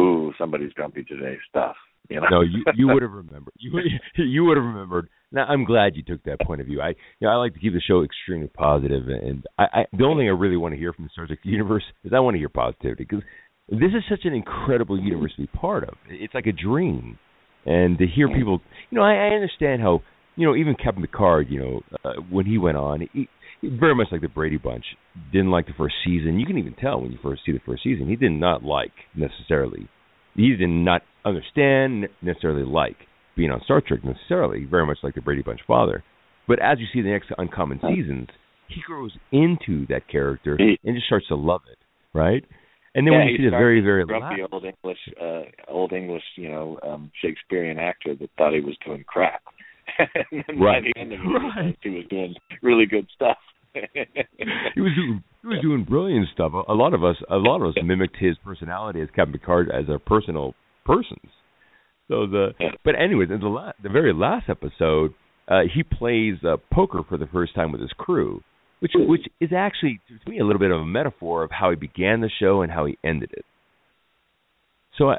ooh 0.00 0.32
somebody's 0.38 0.72
grumpy 0.72 1.04
today 1.04 1.36
stuff. 1.48 1.76
You 2.08 2.20
know? 2.20 2.26
No, 2.30 2.40
you 2.42 2.64
you 2.74 2.88
would 2.88 3.02
have 3.02 3.12
remembered. 3.12 3.54
You 3.58 3.72
would- 3.74 3.84
you 4.16 4.44
would 4.44 4.56
have 4.56 4.64
remembered. 4.66 5.08
Now 5.32 5.46
I'm 5.46 5.64
glad 5.64 5.96
you 5.96 6.02
took 6.02 6.22
that 6.24 6.40
point 6.40 6.60
of 6.60 6.66
view. 6.66 6.80
I 6.80 6.90
you 6.90 6.94
know 7.22 7.30
I 7.30 7.36
like 7.36 7.54
to 7.54 7.60
keep 7.60 7.72
the 7.72 7.80
show 7.80 8.02
extremely 8.02 8.48
positive, 8.48 9.08
and 9.08 9.44
I, 9.58 9.64
I 9.72 9.86
the 9.92 10.04
only 10.04 10.22
thing 10.22 10.28
I 10.28 10.32
really 10.32 10.56
want 10.56 10.74
to 10.74 10.78
hear 10.78 10.92
from 10.92 11.04
the 11.04 11.10
Star 11.12 11.26
Trek 11.26 11.40
universe 11.42 11.84
is 12.04 12.12
I 12.14 12.20
want 12.20 12.34
to 12.34 12.38
hear 12.38 12.48
positivity 12.48 13.04
because 13.08 13.24
this 13.68 13.90
is 13.90 14.04
such 14.08 14.24
an 14.24 14.34
incredible 14.34 14.98
universe 15.00 15.32
to 15.36 15.42
be 15.42 15.48
part 15.48 15.82
of. 15.84 15.94
It's 16.08 16.34
like 16.34 16.46
a 16.46 16.52
dream, 16.52 17.18
and 17.64 17.98
to 17.98 18.06
hear 18.06 18.28
people, 18.28 18.60
you 18.90 18.98
know, 18.98 19.04
I, 19.04 19.14
I 19.14 19.34
understand 19.34 19.82
how 19.82 20.02
you 20.36 20.46
know 20.46 20.54
even 20.54 20.76
Captain 20.76 21.02
Picard, 21.02 21.48
you 21.50 21.58
know, 21.58 21.80
uh, 22.04 22.20
when 22.30 22.46
he 22.46 22.58
went 22.58 22.76
on, 22.76 23.08
he 23.12 23.28
very 23.62 23.94
much 23.94 24.08
like 24.12 24.20
the 24.20 24.28
Brady 24.28 24.58
Bunch, 24.58 24.84
didn't 25.32 25.50
like 25.50 25.66
the 25.66 25.74
first 25.76 25.94
season. 26.04 26.38
You 26.38 26.46
can 26.46 26.58
even 26.58 26.74
tell 26.74 27.00
when 27.00 27.12
you 27.12 27.18
first 27.22 27.42
see 27.44 27.52
the 27.52 27.60
first 27.64 27.82
season, 27.82 28.08
he 28.08 28.16
did 28.16 28.32
not 28.32 28.62
like 28.62 28.92
necessarily 29.14 29.88
he 30.36 30.54
did 30.54 30.68
not 30.68 31.02
understand 31.24 32.08
necessarily 32.22 32.64
like 32.64 32.96
being 33.36 33.50
on 33.50 33.60
Star 33.64 33.82
Trek 33.86 34.00
necessarily, 34.04 34.64
very 34.64 34.86
much 34.86 34.98
like 35.02 35.14
the 35.14 35.20
Brady 35.20 35.42
Bunch 35.42 35.60
father. 35.66 36.04
But 36.46 36.60
as 36.60 36.78
you 36.78 36.86
see 36.92 37.02
the 37.02 37.10
next 37.10 37.30
uncommon 37.38 37.80
seasons, 37.80 38.28
he 38.68 38.80
grows 38.86 39.12
into 39.32 39.86
that 39.88 40.08
character 40.08 40.56
and 40.58 40.94
just 40.94 41.06
starts 41.06 41.26
to 41.28 41.36
love 41.36 41.62
it, 41.70 41.78
right? 42.16 42.44
And 42.94 43.06
then 43.06 43.12
yeah, 43.12 43.18
when 43.18 43.28
you 43.28 43.36
see 43.38 43.44
the 43.44 43.50
very 43.50 43.80
very 43.80 44.06
grumpy 44.06 44.40
last, 44.40 44.52
old 44.52 44.64
English, 44.64 44.98
uh, 45.20 45.42
old 45.68 45.92
English, 45.92 46.22
you 46.36 46.48
know, 46.48 46.78
um, 46.82 47.10
Shakespearean 47.20 47.78
actor 47.78 48.14
that 48.14 48.30
thought 48.38 48.54
he 48.54 48.60
was 48.60 48.76
doing 48.86 49.04
crap. 49.06 49.42
And 49.98 50.44
then 50.46 50.58
Right. 50.60 50.82
by 50.82 50.88
the 50.94 51.00
end 51.00 51.12
of 51.12 51.20
it, 51.20 51.24
Right. 51.24 51.76
he 51.82 51.90
was 51.90 52.04
doing 52.08 52.34
really 52.62 52.86
good 52.86 53.06
stuff. 53.14 53.38
he 53.74 54.80
was 54.80 54.92
doing 54.96 55.22
he 55.42 55.48
was 55.48 55.58
doing 55.62 55.84
brilliant 55.84 56.26
stuff. 56.32 56.52
A, 56.54 56.72
a 56.72 56.74
lot 56.74 56.94
of 56.94 57.04
us 57.04 57.16
a 57.30 57.36
lot 57.36 57.60
of 57.62 57.68
us 57.68 57.74
mimicked 57.84 58.16
his 58.18 58.36
personality 58.44 59.00
as 59.00 59.08
Captain 59.14 59.32
Picard 59.38 59.70
as 59.70 59.88
our 59.90 59.98
personal 59.98 60.54
persons. 60.84 61.30
So 62.08 62.26
the 62.26 62.50
but 62.84 62.94
anyways, 62.98 63.30
in 63.30 63.40
the 63.40 63.48
la- 63.48 63.72
the 63.82 63.88
very 63.90 64.12
last 64.14 64.48
episode, 64.48 65.12
uh, 65.48 65.62
he 65.72 65.82
plays 65.82 66.36
uh, 66.44 66.56
poker 66.72 67.02
for 67.08 67.18
the 67.18 67.26
first 67.26 67.54
time 67.54 67.70
with 67.70 67.80
his 67.80 67.90
crew, 67.92 68.42
which 68.80 68.92
which 68.94 69.26
is 69.40 69.50
actually 69.54 70.00
to 70.24 70.30
me 70.30 70.38
a 70.38 70.44
little 70.44 70.60
bit 70.60 70.70
of 70.70 70.80
a 70.80 70.86
metaphor 70.86 71.42
of 71.42 71.50
how 71.50 71.70
he 71.70 71.76
began 71.76 72.20
the 72.22 72.30
show 72.40 72.62
and 72.62 72.72
how 72.72 72.86
he 72.86 72.96
ended 73.04 73.30
it. 73.32 73.44
So 74.98 75.10
uh, 75.10 75.16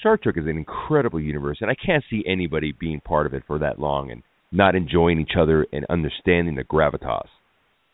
Star 0.00 0.16
Trek 0.16 0.36
is 0.38 0.44
an 0.46 0.56
incredible 0.56 1.20
universe, 1.20 1.58
and 1.60 1.70
I 1.70 1.74
can't 1.74 2.04
see 2.08 2.24
anybody 2.26 2.72
being 2.72 3.00
part 3.00 3.26
of 3.26 3.34
it 3.34 3.42
for 3.46 3.58
that 3.58 3.78
long 3.78 4.10
and 4.10 4.22
not 4.52 4.74
enjoying 4.74 5.20
each 5.20 5.36
other 5.38 5.66
and 5.72 5.84
understanding 5.90 6.54
the 6.54 6.64
gravitas 6.64 7.26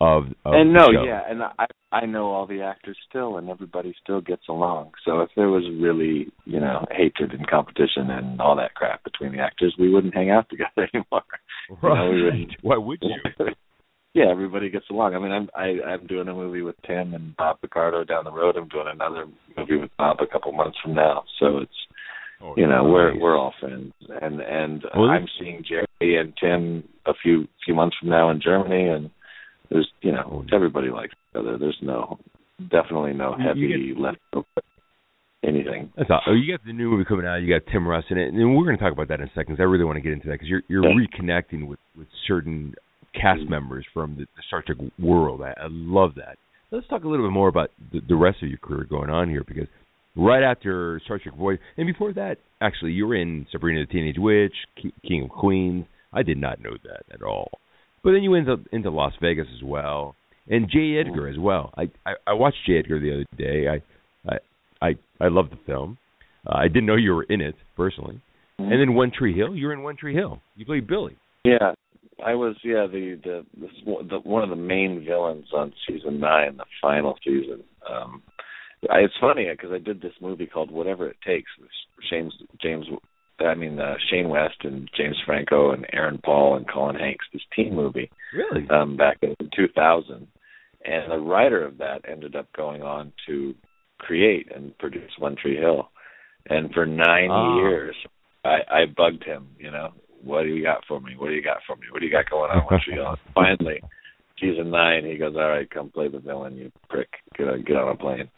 of, 0.03 0.25
of 0.43 0.53
and 0.53 0.73
no, 0.73 0.89
yeah, 0.91 1.21
and 1.29 1.41
I 1.43 1.65
I 1.91 2.05
know 2.05 2.31
all 2.31 2.45
the 2.45 2.61
actors 2.61 2.97
still, 3.07 3.37
and 3.37 3.49
everybody 3.49 3.95
still 4.03 4.19
gets 4.19 4.43
along. 4.49 4.91
So 5.05 5.21
if 5.21 5.29
there 5.35 5.49
was 5.49 5.63
really, 5.79 6.27
you 6.45 6.59
know, 6.59 6.85
hatred 6.91 7.31
and 7.31 7.47
competition 7.47 8.09
and 8.09 8.41
all 8.41 8.55
that 8.57 8.73
crap 8.73 9.03
between 9.03 9.31
the 9.31 9.39
actors, 9.39 9.75
we 9.79 9.93
wouldn't 9.93 10.13
hang 10.13 10.29
out 10.29 10.49
together 10.49 10.71
anymore. 10.93 11.23
You 11.69 11.89
know, 11.89 12.09
we 12.09 12.29
Right. 12.29 12.49
Why 12.61 12.77
would 12.77 12.99
you? 13.01 13.45
yeah, 14.13 14.25
everybody 14.29 14.69
gets 14.69 14.85
along. 14.89 15.15
I 15.15 15.19
mean, 15.19 15.31
I'm 15.31 15.49
I, 15.55 15.81
I'm 15.87 16.05
doing 16.07 16.27
a 16.27 16.33
movie 16.33 16.61
with 16.61 16.75
Tim 16.85 17.13
and 17.13 17.35
Bob 17.35 17.61
Picardo 17.61 18.03
down 18.03 18.23
the 18.25 18.31
road. 18.31 18.55
I'm 18.55 18.67
doing 18.69 18.87
another 18.91 19.25
movie 19.57 19.77
with 19.77 19.91
Bob 19.97 20.17
a 20.21 20.27
couple 20.27 20.51
months 20.51 20.77
from 20.83 20.93
now. 20.95 21.23
So 21.39 21.57
it's 21.59 21.71
Oh, 22.45 22.53
you 22.57 22.67
know 22.67 22.83
we're 22.83 23.17
we're 23.17 23.37
all 23.37 23.53
friends, 23.61 23.93
and 24.21 24.41
and 24.41 24.83
Well, 24.93 25.05
I'm 25.09 25.27
seeing 25.39 25.63
Jeri 25.63 26.19
and 26.19 26.33
Tim 26.41 26.83
a 27.05 27.13
few 27.23 27.47
few 27.63 27.73
months 27.73 27.95
from 27.97 28.09
now 28.09 28.31
in 28.31 28.41
Germany, 28.41 28.89
and 28.89 29.09
there's 29.69 29.89
you 30.01 30.11
know 30.11 30.43
Oh, 30.51 30.55
everybody 30.55 30.89
likes 30.89 31.13
each 31.13 31.39
other. 31.39 31.57
There's 31.57 31.77
no 31.81 32.19
definitely 32.69 33.13
no 33.13 33.33
heavy 33.37 33.93
left 33.97 34.17
anything. 35.43 35.91
That's 35.95 36.09
all. 36.09 36.21
Oh, 36.27 36.33
you 36.33 36.51
got 36.51 36.65
the 36.65 36.73
new 36.73 36.89
movie 36.89 37.05
coming 37.05 37.25
out. 37.25 37.37
You 37.37 37.47
got 37.47 37.69
Tim 37.71 37.87
Russ 37.87 38.03
in 38.09 38.17
it, 38.17 38.33
and 38.33 38.57
we're 38.57 38.65
going 38.65 38.77
to 38.77 38.83
talk 38.83 38.93
about 38.93 39.07
that 39.09 39.21
in 39.21 39.27
a 39.27 39.31
second. 39.33 39.55
'cause 39.55 39.61
I 39.61 39.63
really 39.63 39.85
want 39.85 39.97
to 39.97 40.01
get 40.01 40.11
into 40.13 40.27
that 40.27 40.33
because 40.33 40.47
you're 40.49 40.63
you're 40.67 40.83
reconnecting 40.83 41.67
with 41.67 41.79
with 41.97 42.07
certain 42.27 42.73
cast 43.13 43.41
Mhm. 43.41 43.49
members 43.49 43.85
from 43.93 44.15
the, 44.15 44.21
the 44.35 44.41
Star 44.47 44.61
Trek 44.61 44.77
world. 44.99 45.41
I, 45.41 45.53
I 45.59 45.67
love 45.69 46.15
that. 46.15 46.37
Let's 46.71 46.87
talk 46.87 47.03
a 47.03 47.07
little 47.07 47.25
bit 47.25 47.31
more 47.33 47.47
about 47.49 47.69
the, 47.91 47.99
the 48.07 48.15
rest 48.15 48.41
of 48.41 48.49
your 48.49 48.57
career 48.57 48.83
going 48.89 49.09
on 49.09 49.29
here 49.29 49.43
because 49.47 49.67
right 50.15 50.43
after 50.43 50.99
Star 51.05 51.19
Trek 51.19 51.35
Voyager, 51.35 51.61
and 51.77 51.85
before 51.87 52.13
that, 52.13 52.37
actually, 52.61 52.91
you 52.93 53.05
were 53.07 53.15
in 53.15 53.45
Sabrina 53.51 53.85
the 53.85 53.91
Teenage 53.91 54.17
Witch, 54.17 54.55
King 55.07 55.23
of 55.23 55.29
Queens. 55.29 55.85
I 56.11 56.23
did 56.23 56.37
not 56.37 56.61
know 56.61 56.77
that 56.83 57.03
at 57.13 57.21
all. 57.23 57.51
But 58.03 58.11
then 58.11 58.23
you 58.23 58.31
went 58.31 58.47
into, 58.49 58.63
into 58.71 58.89
Las 58.89 59.13
Vegas 59.21 59.47
as 59.55 59.63
well, 59.63 60.15
and 60.49 60.69
J. 60.69 60.97
Edgar 60.99 61.27
as 61.29 61.37
well. 61.39 61.73
I, 61.77 61.83
I 62.05 62.13
I 62.27 62.33
watched 62.33 62.57
J. 62.67 62.79
Edgar 62.79 62.99
the 62.99 63.13
other 63.13 63.25
day. 63.37 63.67
I 63.69 64.31
I 64.31 64.37
I, 64.81 64.95
I 65.21 65.27
love 65.29 65.49
the 65.51 65.57
film. 65.65 65.97
Uh, 66.45 66.57
I 66.57 66.67
didn't 66.67 66.85
know 66.85 66.95
you 66.97 67.13
were 67.13 67.23
in 67.23 67.39
it 67.39 67.55
personally. 67.77 68.19
And 68.59 68.71
then 68.73 68.93
One 68.93 69.11
Tree 69.11 69.33
Hill, 69.35 69.55
you're 69.55 69.73
in 69.73 69.81
One 69.83 69.95
Tree 69.95 70.13
Hill. 70.13 70.41
You 70.55 70.65
played 70.65 70.85
Billy. 70.87 71.15
Yeah, 71.45 71.71
I 72.25 72.33
was 72.35 72.55
yeah 72.63 72.87
the 72.87 73.19
the, 73.23 73.45
the 73.59 74.03
the 74.09 74.19
one 74.19 74.43
of 74.43 74.49
the 74.49 74.55
main 74.55 75.03
villains 75.05 75.47
on 75.53 75.73
season 75.87 76.19
nine, 76.19 76.57
the 76.57 76.65
final 76.81 77.17
season. 77.23 77.63
Um, 77.89 78.21
I, 78.89 78.99
it's 78.99 79.13
funny 79.21 79.47
because 79.49 79.71
I 79.71 79.79
did 79.79 80.01
this 80.01 80.13
movie 80.21 80.45
called 80.45 80.69
Whatever 80.71 81.07
It 81.09 81.17
Takes 81.25 81.49
with 81.59 81.69
James 82.09 82.33
James 82.61 82.85
I 83.39 83.55
mean 83.55 83.79
uh, 83.79 83.95
Shane 84.09 84.29
West 84.29 84.57
and 84.63 84.89
James 84.95 85.17
Franco 85.25 85.71
and 85.71 85.85
Aaron 85.91 86.19
Paul 86.23 86.55
and 86.57 86.69
Colin 86.69 86.95
Hanks. 86.95 87.25
This 87.33 87.41
teen 87.55 87.75
movie 87.75 88.11
Really? 88.33 88.67
um, 88.69 88.95
back 88.97 89.17
in 89.21 89.35
2000, 89.55 90.27
and 90.85 91.11
the 91.11 91.17
writer 91.17 91.65
of 91.65 91.77
that 91.79 92.01
ended 92.09 92.35
up 92.35 92.47
going 92.55 92.81
on 92.83 93.11
to 93.27 93.55
create 93.97 94.51
and 94.55 94.77
produce 94.77 95.11
One 95.17 95.35
Tree 95.35 95.57
Hill. 95.57 95.89
And 96.49 96.73
for 96.73 96.85
nine 96.85 97.29
Ah. 97.31 97.57
years, 97.57 97.95
I, 98.43 98.57
I 98.69 98.85
bugged 98.85 99.23
him. 99.23 99.47
You 99.57 99.71
know, 99.71 99.89
what 100.23 100.43
do 100.43 100.49
you 100.49 100.63
got 100.63 100.83
for 100.87 100.99
me? 100.99 101.13
What 101.17 101.29
do 101.29 101.35
you 101.35 101.43
got 101.43 101.57
for 101.67 101.75
me? 101.75 101.83
What 101.91 101.99
do 101.99 102.05
you 102.05 102.11
got 102.11 102.29
going 102.29 102.51
on? 102.51 102.79
Hill. 102.89 103.15
Finally, 103.35 103.81
season 104.39 104.69
nine, 104.71 105.05
he 105.05 105.17
goes, 105.17 105.35
"All 105.35 105.49
right, 105.49 105.69
come 105.69 105.89
play 105.89 106.07
the 106.07 106.19
villain, 106.19 106.57
you 106.57 106.71
prick. 106.89 107.09
Get 107.37 107.47
on, 107.47 107.63
get 107.63 107.75
on 107.75 107.89
a 107.93 107.97
plane." 107.97 108.29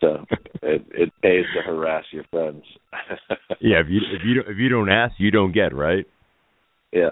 So 0.00 0.24
it 0.62 0.84
it 0.90 1.12
pays 1.22 1.44
to 1.54 1.62
harass 1.62 2.04
your 2.12 2.24
friends. 2.30 2.62
Yeah. 3.60 3.80
If 3.80 3.86
you 3.88 4.00
if 4.12 4.22
you 4.24 4.34
don't, 4.34 4.48
if 4.50 4.58
you 4.58 4.68
don't 4.68 4.90
ask, 4.90 5.14
you 5.18 5.30
don't 5.30 5.52
get. 5.52 5.74
Right. 5.74 6.04
Yeah. 6.92 7.10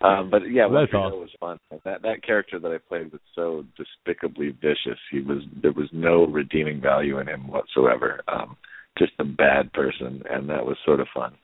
um, 0.00 0.30
but 0.30 0.42
yeah, 0.50 0.66
Well, 0.66 0.84
awesome. 0.84 1.20
Was 1.20 1.30
fun. 1.38 1.58
That 1.84 2.02
that 2.02 2.22
character 2.24 2.58
that 2.58 2.72
I 2.72 2.78
played 2.78 3.12
was 3.12 3.20
so 3.34 3.64
despicably 3.76 4.50
vicious. 4.50 4.98
He 5.10 5.20
was 5.20 5.42
there 5.62 5.72
was 5.72 5.88
no 5.92 6.26
redeeming 6.26 6.80
value 6.80 7.18
in 7.18 7.28
him 7.28 7.48
whatsoever. 7.48 8.22
Um, 8.28 8.56
just 8.96 9.12
a 9.18 9.24
bad 9.24 9.72
person, 9.72 10.22
and 10.30 10.48
that 10.48 10.64
was 10.64 10.76
sort 10.84 11.00
of 11.00 11.08
fun. 11.12 11.34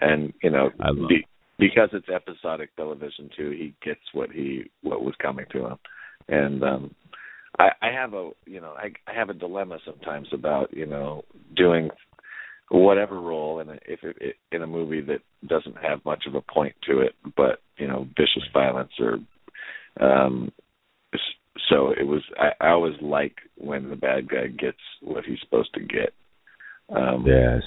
And 0.00 0.32
you 0.42 0.50
know, 0.50 0.70
be, 1.08 1.26
because 1.58 1.88
it's 1.92 2.08
episodic 2.08 2.74
television 2.76 3.30
too, 3.36 3.50
he 3.50 3.74
gets 3.84 4.00
what 4.12 4.30
he 4.30 4.70
what 4.82 5.02
was 5.02 5.14
coming 5.20 5.46
to 5.52 5.66
him. 5.66 5.78
And 6.28 6.62
um 6.62 6.94
I, 7.58 7.68
I 7.80 7.92
have 7.92 8.14
a 8.14 8.30
you 8.44 8.60
know 8.60 8.74
I, 8.76 8.88
I 9.10 9.14
have 9.14 9.30
a 9.30 9.34
dilemma 9.34 9.78
sometimes 9.84 10.28
about 10.32 10.76
you 10.76 10.86
know 10.86 11.24
doing 11.54 11.90
whatever 12.68 13.20
role 13.20 13.60
in 13.60 13.68
a, 13.68 13.74
if 13.86 14.02
it, 14.02 14.16
it, 14.20 14.36
in 14.50 14.62
a 14.62 14.66
movie 14.66 15.00
that 15.00 15.20
doesn't 15.46 15.76
have 15.76 16.04
much 16.04 16.24
of 16.26 16.34
a 16.34 16.40
point 16.40 16.74
to 16.88 17.00
it, 17.00 17.14
but 17.36 17.60
you 17.78 17.86
know 17.86 18.06
vicious 18.16 18.48
violence 18.52 18.92
or 19.00 19.18
um 20.00 20.52
so 21.70 21.90
it 21.90 22.06
was 22.06 22.22
I, 22.38 22.66
I 22.66 22.70
always 22.70 23.00
like 23.00 23.36
when 23.56 23.88
the 23.88 23.96
bad 23.96 24.28
guy 24.28 24.48
gets 24.48 24.76
what 25.00 25.24
he's 25.24 25.40
supposed 25.40 25.72
to 25.74 25.80
get. 25.80 26.12
Um 26.94 27.24
Yes. 27.26 27.62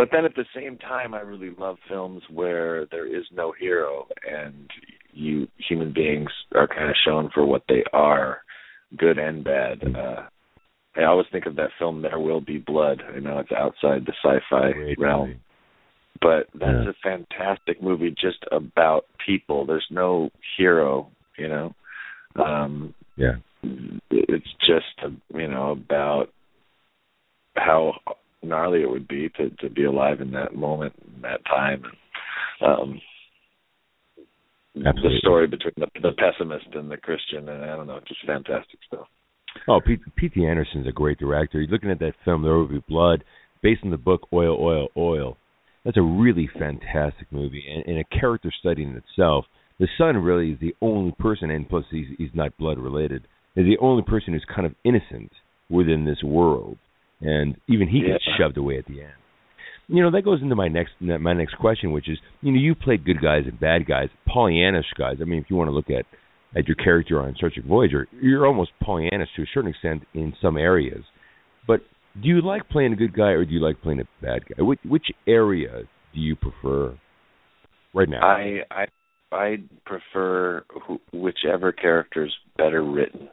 But 0.00 0.08
then 0.10 0.24
at 0.24 0.34
the 0.34 0.46
same 0.56 0.78
time 0.78 1.12
I 1.12 1.20
really 1.20 1.54
love 1.58 1.76
films 1.86 2.22
where 2.30 2.86
there 2.86 3.06
is 3.06 3.24
no 3.30 3.52
hero 3.52 4.06
and 4.26 4.70
you 5.12 5.46
human 5.68 5.92
beings 5.92 6.30
are 6.54 6.66
kind 6.66 6.88
of 6.88 6.96
shown 7.04 7.28
for 7.34 7.44
what 7.44 7.64
they 7.68 7.84
are, 7.92 8.38
good 8.96 9.18
and 9.18 9.44
bad. 9.44 9.82
Uh 9.94 10.22
I 10.96 11.04
always 11.04 11.26
think 11.30 11.44
of 11.44 11.54
that 11.56 11.70
film 11.78 12.00
There 12.00 12.18
Will 12.18 12.40
Be 12.40 12.56
Blood. 12.58 13.02
I 13.14 13.20
know 13.20 13.38
it's 13.40 13.52
outside 13.52 14.06
the 14.06 14.14
sci-fi 14.24 14.72
Great 14.72 14.98
realm, 14.98 15.28
movie. 15.28 15.40
but 16.22 16.48
that's 16.54 16.86
Yeah. 16.86 16.90
a 16.90 16.94
fantastic 17.10 17.82
movie 17.82 18.10
just 18.26 18.42
about 18.50 19.04
people. 19.26 19.66
There's 19.66 19.86
no 19.90 20.30
hero, 20.56 21.10
you 21.36 21.48
know. 21.48 21.74
Um 22.36 22.94
Yeah. 23.16 23.36
it's 24.10 24.52
just 24.66 24.96
you 25.34 25.48
know 25.48 25.72
about 25.72 26.30
how 27.56 28.00
gnarly 28.42 28.82
it 28.82 28.90
would 28.90 29.08
be 29.08 29.28
to 29.30 29.50
to 29.60 29.68
be 29.70 29.84
alive 29.84 30.20
in 30.20 30.30
that 30.32 30.54
moment 30.54 30.92
in 31.14 31.22
that 31.22 31.44
time 31.44 31.82
um 32.64 33.00
Absolutely. 34.76 35.02
the 35.02 35.18
story 35.18 35.46
between 35.46 35.74
the 35.76 35.86
the 36.00 36.12
pessimist 36.12 36.66
and 36.74 36.90
the 36.90 36.96
christian 36.96 37.48
and 37.48 37.64
i 37.64 37.76
don't 37.76 37.86
know 37.86 38.00
just 38.06 38.24
fantastic 38.26 38.78
stuff 38.86 39.06
Oh, 39.68 39.80
P. 39.84 39.98
P.T. 40.16 40.46
Anderson's 40.46 40.86
a 40.86 40.92
great 40.92 41.18
director. 41.18 41.60
You're 41.60 41.70
looking 41.70 41.90
at 41.90 41.98
that 42.00 42.14
film, 42.24 42.42
There 42.42 42.54
Will 42.54 42.68
Be 42.68 42.82
Blood, 42.88 43.24
based 43.62 43.82
on 43.84 43.90
the 43.90 43.96
book 43.96 44.28
Oil, 44.32 44.56
Oil, 44.60 44.88
Oil. 44.96 45.36
That's 45.84 45.96
a 45.96 46.02
really 46.02 46.48
fantastic 46.58 47.26
movie 47.30 47.64
and, 47.68 47.84
and 47.86 47.98
a 47.98 48.18
character 48.18 48.52
study 48.60 48.82
in 48.82 48.96
itself. 48.96 49.46
The 49.78 49.88
son 49.96 50.16
really 50.18 50.52
is 50.52 50.60
the 50.60 50.74
only 50.82 51.12
person, 51.18 51.50
and 51.50 51.68
plus 51.68 51.84
he's 51.90 52.06
he's 52.18 52.30
not 52.34 52.56
blood 52.58 52.78
related. 52.78 53.26
Is 53.56 53.64
the 53.64 53.78
only 53.80 54.02
person 54.02 54.34
who's 54.34 54.44
kind 54.54 54.66
of 54.66 54.74
innocent 54.84 55.32
within 55.70 56.04
this 56.04 56.22
world, 56.22 56.76
and 57.20 57.56
even 57.68 57.88
he 57.88 58.00
gets 58.00 58.24
shoved 58.38 58.56
away 58.56 58.78
at 58.78 58.86
the 58.86 59.00
end. 59.00 59.12
You 59.88 60.02
know 60.04 60.10
that 60.12 60.22
goes 60.22 60.40
into 60.40 60.54
my 60.54 60.68
next 60.68 60.92
my 61.00 61.32
next 61.32 61.56
question, 61.58 61.90
which 61.92 62.08
is 62.08 62.18
you 62.42 62.52
know 62.52 62.60
you 62.60 62.74
played 62.74 63.04
good 63.04 63.20
guys 63.20 63.42
and 63.46 63.58
bad 63.58 63.86
guys, 63.86 64.08
Pollyannish 64.28 64.94
guys. 64.96 65.16
I 65.20 65.24
mean, 65.24 65.40
if 65.40 65.46
you 65.50 65.56
want 65.56 65.68
to 65.68 65.74
look 65.74 65.90
at 65.90 66.06
at 66.56 66.68
your 66.68 66.76
character 66.76 67.20
on 67.20 67.34
Star 67.36 67.50
Trek 67.52 67.66
Voyager, 67.66 68.06
you're 68.20 68.46
almost 68.46 68.70
Pollyannish 68.82 69.34
to 69.36 69.42
a 69.42 69.46
certain 69.52 69.70
extent 69.70 70.02
in 70.14 70.32
some 70.40 70.56
areas. 70.56 71.04
But 71.66 71.80
do 72.20 72.28
you 72.28 72.40
like 72.40 72.68
playing 72.68 72.92
a 72.92 72.96
good 72.96 73.14
guy 73.14 73.30
or 73.30 73.44
do 73.44 73.52
you 73.52 73.60
like 73.60 73.82
playing 73.82 74.00
a 74.00 74.24
bad 74.24 74.42
guy? 74.46 74.62
Which 74.62 74.80
which 74.84 75.06
area 75.26 75.82
do 76.14 76.20
you 76.20 76.36
prefer 76.36 76.96
right 77.94 78.08
now? 78.08 78.20
i 78.22 78.60
i 78.70 78.86
i 79.32 79.56
prefer 79.86 80.64
wh- 80.88 81.14
whichever 81.14 81.72
character's 81.72 82.34
better 82.56 82.82
written. 82.82 83.28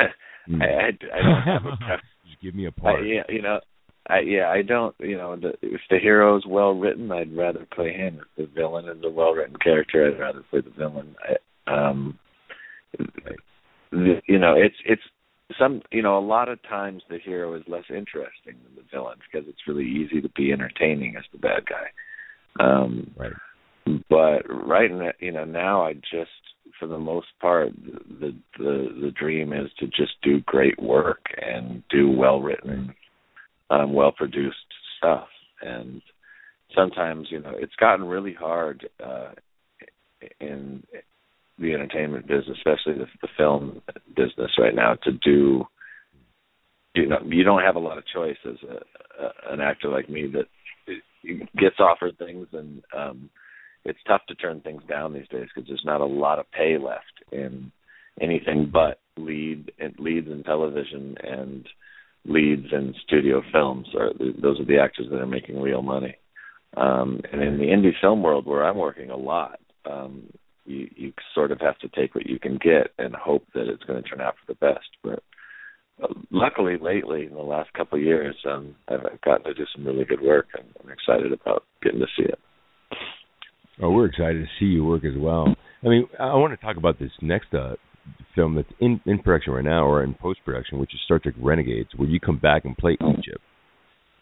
I, 0.51 0.65
I 0.65 0.89
i 1.15 1.23
don't 1.23 1.43
have 1.43 1.67
a 1.67 1.77
preference 1.77 2.03
give 2.43 2.55
me 2.55 2.67
a 2.67 2.69
I, 2.69 2.81
part. 2.81 3.07
yeah, 3.07 3.23
you 3.29 3.43
know, 3.43 3.61
I 4.09 4.21
yeah, 4.21 4.49
I 4.49 4.63
don't. 4.63 4.95
You 4.99 5.17
know, 5.17 5.37
the, 5.37 5.53
if 5.63 5.81
the 5.91 5.99
hero's 5.99 6.45
well 6.47 6.73
written, 6.73 7.11
I'd 7.13 7.37
rather 7.37 7.67
play 7.75 7.93
him. 7.93 8.21
If 8.37 8.49
the 8.49 8.61
villain 8.61 8.89
is 8.89 9.03
a 9.05 9.11
well 9.11 9.33
written 9.33 9.57
character, 9.63 10.07
I'd 10.07 10.21
rather 10.21 10.43
play 10.51 10.61
the 10.61 10.71
villain. 10.71 11.15
I, 11.67 11.73
um, 11.73 12.19
the, 13.91 14.21
you 14.27 14.39
know, 14.39 14.55
it's 14.57 14.77
it's 14.87 15.03
some 15.59 15.83
you 15.91 16.03
know 16.03 16.19
a 16.19 16.21
lot 16.21 16.49
of 16.49 16.63
times 16.63 17.03
the 17.09 17.19
hero 17.19 17.55
is 17.55 17.63
less 17.69 17.85
interesting 17.91 18.55
than 18.65 18.77
the 18.77 18.85
villain 18.91 19.19
because 19.31 19.49
it's 19.49 19.67
really 19.67 19.87
easy 19.87 20.21
to 20.21 20.29
be 20.31 20.53
entertaining 20.53 21.17
as 21.17 21.25
the 21.33 21.39
bad 21.39 21.65
guy. 21.67 22.65
Um, 22.65 23.11
right. 23.17 23.33
But 24.11 24.43
right 24.49 24.91
now, 24.91 25.13
you 25.19 25.33
know, 25.33 25.45
now 25.45 25.83
I 25.83 25.95
just 25.95 26.31
for 26.79 26.87
the 26.87 26.99
most 26.99 27.29
part 27.41 27.73
the 27.85 28.35
the 28.59 28.89
the 29.03 29.13
dream 29.19 29.53
is 29.53 29.71
to 29.79 29.87
just 29.87 30.13
do 30.23 30.41
great 30.47 30.81
work 30.81 31.25
and 31.41 31.83
do 31.91 32.11
well 32.11 32.41
written, 32.41 32.95
um, 33.71 33.93
well 33.93 34.13
produced 34.13 34.57
stuff. 34.99 35.29
And 35.61 36.03
sometimes 36.75 37.29
you 37.31 37.41
know 37.41 37.53
it's 37.55 37.75
gotten 37.77 38.07
really 38.07 38.35
hard 38.35 38.89
uh, 39.05 39.33
in 40.41 40.83
the 41.59 41.75
entertainment 41.75 42.27
business, 42.27 42.57
especially 42.59 42.95
the, 42.99 43.07
the 43.21 43.29
film 43.37 43.83
business 44.17 44.51
right 44.59 44.75
now, 44.75 44.95
to 45.05 45.13
do. 45.13 45.65
You 46.95 47.07
know, 47.07 47.19
you 47.25 47.45
don't 47.45 47.63
have 47.63 47.77
a 47.77 47.81
lot 47.81 47.99
of 47.99 48.05
choice 48.13 48.37
as 48.45 48.57
a, 48.69 49.23
a 49.23 49.53
an 49.53 49.61
actor 49.61 49.89
like 49.89 50.09
me 50.09 50.27
that 50.33 50.47
gets 51.59 51.79
offered 51.79 52.19
things, 52.19 52.47
and 52.53 52.83
um, 52.97 53.31
it's 53.89 53.99
tough 54.07 54.23
to 54.29 54.35
turn 54.35 54.61
things 54.61 54.83
down 54.89 55.13
these 55.13 55.29
days 55.29 55.49
because 55.55 55.69
there's 55.69 55.83
not 55.85 56.01
a 56.01 56.07
lot 56.07 56.39
of 56.39 56.51
pay 56.53 56.79
left 56.79 57.05
in 57.33 57.73
anything 58.21 58.71
but 58.73 59.01
lead 59.17 59.71
leads 59.99 60.29
in 60.29 60.43
television 60.45 61.17
and 61.23 61.67
leads 62.25 62.67
in 62.73 62.95
studio 63.05 63.43
films. 63.53 63.87
Those 63.93 64.61
are 64.61 64.65
the 64.65 64.79
actors 64.79 65.07
that 65.11 65.21
are 65.21 65.27
making 65.27 65.61
real 65.61 65.83
money. 65.83 66.17
Um, 66.77 67.21
and 67.33 67.43
in 67.43 67.59
the 67.59 67.65
indie 67.65 67.99
film 68.01 68.23
world, 68.23 68.47
where 68.47 68.65
I'm 68.65 68.77
working 68.77 69.11
a 69.11 69.17
lot, 69.17 69.59
um, 69.87 70.25
you 70.67 70.89
you 70.95 71.13
sort 71.35 71.51
of 71.51 71.61
have 71.61 71.79
to 71.79 71.89
take 71.89 72.15
what 72.15 72.27
you 72.27 72.39
can 72.39 72.59
get 72.59 72.89
and 72.99 73.15
hope 73.15 73.47
that 73.55 73.69
it's 73.69 73.83
going 73.85 74.03
to 74.03 74.09
turn 74.09 74.21
out 74.21 74.35
for 74.35 74.53
the 74.53 74.59
best. 74.59 74.89
But 75.03 75.23
uh, 76.03 76.13
luckily, 76.31 76.77
lately 76.81 77.25
in 77.25 77.33
the 77.33 77.41
last 77.41 77.73
couple 77.73 77.99
of 77.99 78.05
years, 78.05 78.37
um, 78.49 78.75
I've, 78.89 79.05
I've 79.13 79.21
gotten 79.23 79.45
to 79.45 79.55
do 79.55 79.65
some 79.75 79.87
really 79.87 80.05
good 80.05 80.21
work, 80.21 80.49
and 80.55 80.67
I'm 80.83 80.91
excited 80.91 81.33
about 81.33 81.65
getting 81.83 82.01
to 82.01 82.07
see 82.17 82.25
it. 82.25 82.39
Oh, 83.81 83.91
we're 83.91 84.07
excited 84.07 84.41
to 84.41 84.49
see 84.59 84.67
you 84.67 84.85
work 84.85 85.05
as 85.05 85.17
well. 85.17 85.55
I 85.85 85.89
mean, 85.89 86.09
I 86.19 86.35
want 86.35 86.59
to 86.59 86.65
talk 86.65 86.77
about 86.77 86.99
this 86.99 87.13
next 87.23 87.55
uh, 87.55 87.75
film 88.35 88.55
that's 88.57 88.69
in 88.81 89.01
in 89.07 89.19
production 89.21 89.53
right 89.53 89.65
now 89.65 89.85
or 89.87 90.03
in 90.03 90.15
post 90.15 90.41
production, 90.45 90.79
which 90.79 90.93
is 90.95 91.01
Star 91.05 91.19
Trek 91.19 91.35
Renegades, 91.41 91.91
where 91.97 92.09
you 92.09 92.19
come 92.19 92.39
back 92.39 92.65
and 92.65 92.77
play 92.77 92.97
Icheb. 93.01 93.37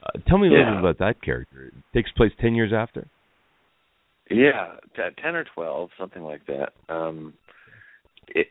Uh, 0.02 0.18
tell 0.28 0.38
me 0.38 0.48
a 0.48 0.50
little 0.50 0.66
Yeah. 0.66 0.70
bit 0.72 0.80
about 0.80 0.98
that 0.98 1.22
character. 1.22 1.66
It 1.68 1.74
takes 1.94 2.10
place 2.12 2.32
ten 2.40 2.54
years 2.54 2.72
after. 2.72 3.06
Yeah, 4.30 4.74
t- 4.94 5.02
ten 5.22 5.34
or 5.36 5.44
twelve, 5.54 5.90
something 5.98 6.22
like 6.22 6.42
that. 6.46 6.72
Um, 6.94 7.32
it 8.28 8.48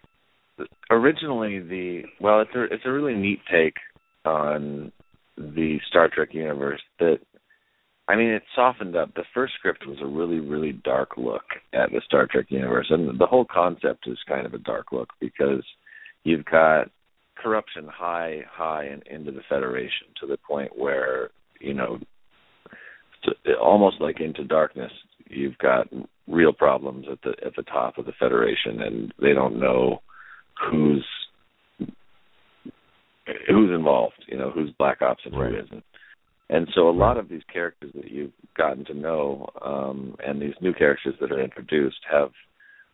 originally 0.89 1.60
the 1.60 2.03
well, 2.20 2.41
it's 2.41 2.56
a 2.56 2.64
it's 2.74 2.86
a 2.86 2.91
really 2.91 3.14
neat 3.14 3.39
take 3.51 3.76
on 4.26 4.91
the 5.38 5.78
Star 5.89 6.10
Trek 6.10 6.30
universe 6.34 6.82
that. 6.99 7.20
I 8.08 8.16
mean, 8.16 8.30
it 8.30 8.43
softened 8.56 8.95
up. 8.95 9.14
The 9.16 9.24
first 9.34 9.53
script 9.58 9.88
was 9.88 9.97
a 10.01 10.06
really, 10.06 10.39
really 10.39 10.74
dark 10.84 11.18
look 11.18 11.43
at 11.74 11.91
the 11.91 12.01
Star 12.06 12.28
Trek 12.32 12.45
universe, 12.49 12.88
and 12.89 13.20
the 13.20 13.26
whole 13.26 13.45
concept 13.45 14.08
is 14.08 14.18
kind 14.28 14.45
of 14.45 14.53
a 14.53 14.60
dark 14.60 14.91
look 14.91 15.10
because 15.20 15.64
you've 16.24 16.45
got 16.45 16.89
corruption 17.41 17.88
high, 17.91 18.41
high, 18.49 18.86
and 18.86 19.03
into 19.08 19.32
the 19.32 19.41
Federation 19.49 20.08
to 20.22 20.28
the 20.28 20.38
point 20.38 20.78
where 20.78 21.32
you 21.60 21.74
know, 21.74 21.99
almost 23.62 23.99
like 23.99 24.20
into 24.20 24.43
darkness. 24.43 24.91
You've 25.28 25.58
got 25.58 25.88
real 26.28 26.53
problems 26.53 27.06
at 27.12 27.22
the 27.24 27.34
at 27.45 27.56
the 27.56 27.64
top 27.64 27.97
of 27.97 28.06
the 28.06 28.14
Federation, 28.20 28.82
and 28.82 29.14
they 29.20 29.34
don't 29.34 29.60
know 29.60 30.01
who's 30.70 31.06
who's 31.80 33.72
involved. 33.74 34.24
You 34.28 34.38
know, 34.38 34.51
who's 34.51 34.70
Black 34.78 35.01
Ops 35.01 35.24
and 35.26 35.38
Right. 35.38 35.51
who 35.51 35.60
isn't. 35.60 35.84
And 36.50 36.68
so 36.76 36.89
a 36.89 36.91
lot 36.91 37.18
of 37.18 37.28
these 37.28 37.41
characters 37.52 37.91
that 37.96 38.12
you've 38.12 38.32
gotten 38.56 38.86
to 38.86 38.93
know, 38.93 39.50
um, 39.64 40.16
and 40.26 40.41
these 40.41 40.54
new 40.62 40.74
characters 40.74 41.16
that 41.20 41.32
are 41.32 41.41
introduced, 41.41 42.00
have 42.12 42.32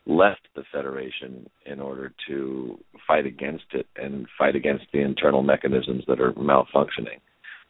left 0.06 0.47
the 0.56 0.64
Federation 0.72 1.49
in 1.66 1.80
order 1.80 2.14
to 2.28 2.80
fight 3.08 3.26
against 3.26 3.66
it 3.74 3.88
and 3.95 4.26
fight 4.38 4.56
against 4.56 4.86
the 4.93 4.99
internal 4.99 5.43
mechanisms 5.43 6.04
that 6.08 6.20
are 6.20 6.34
malfunctioning. 6.34 7.20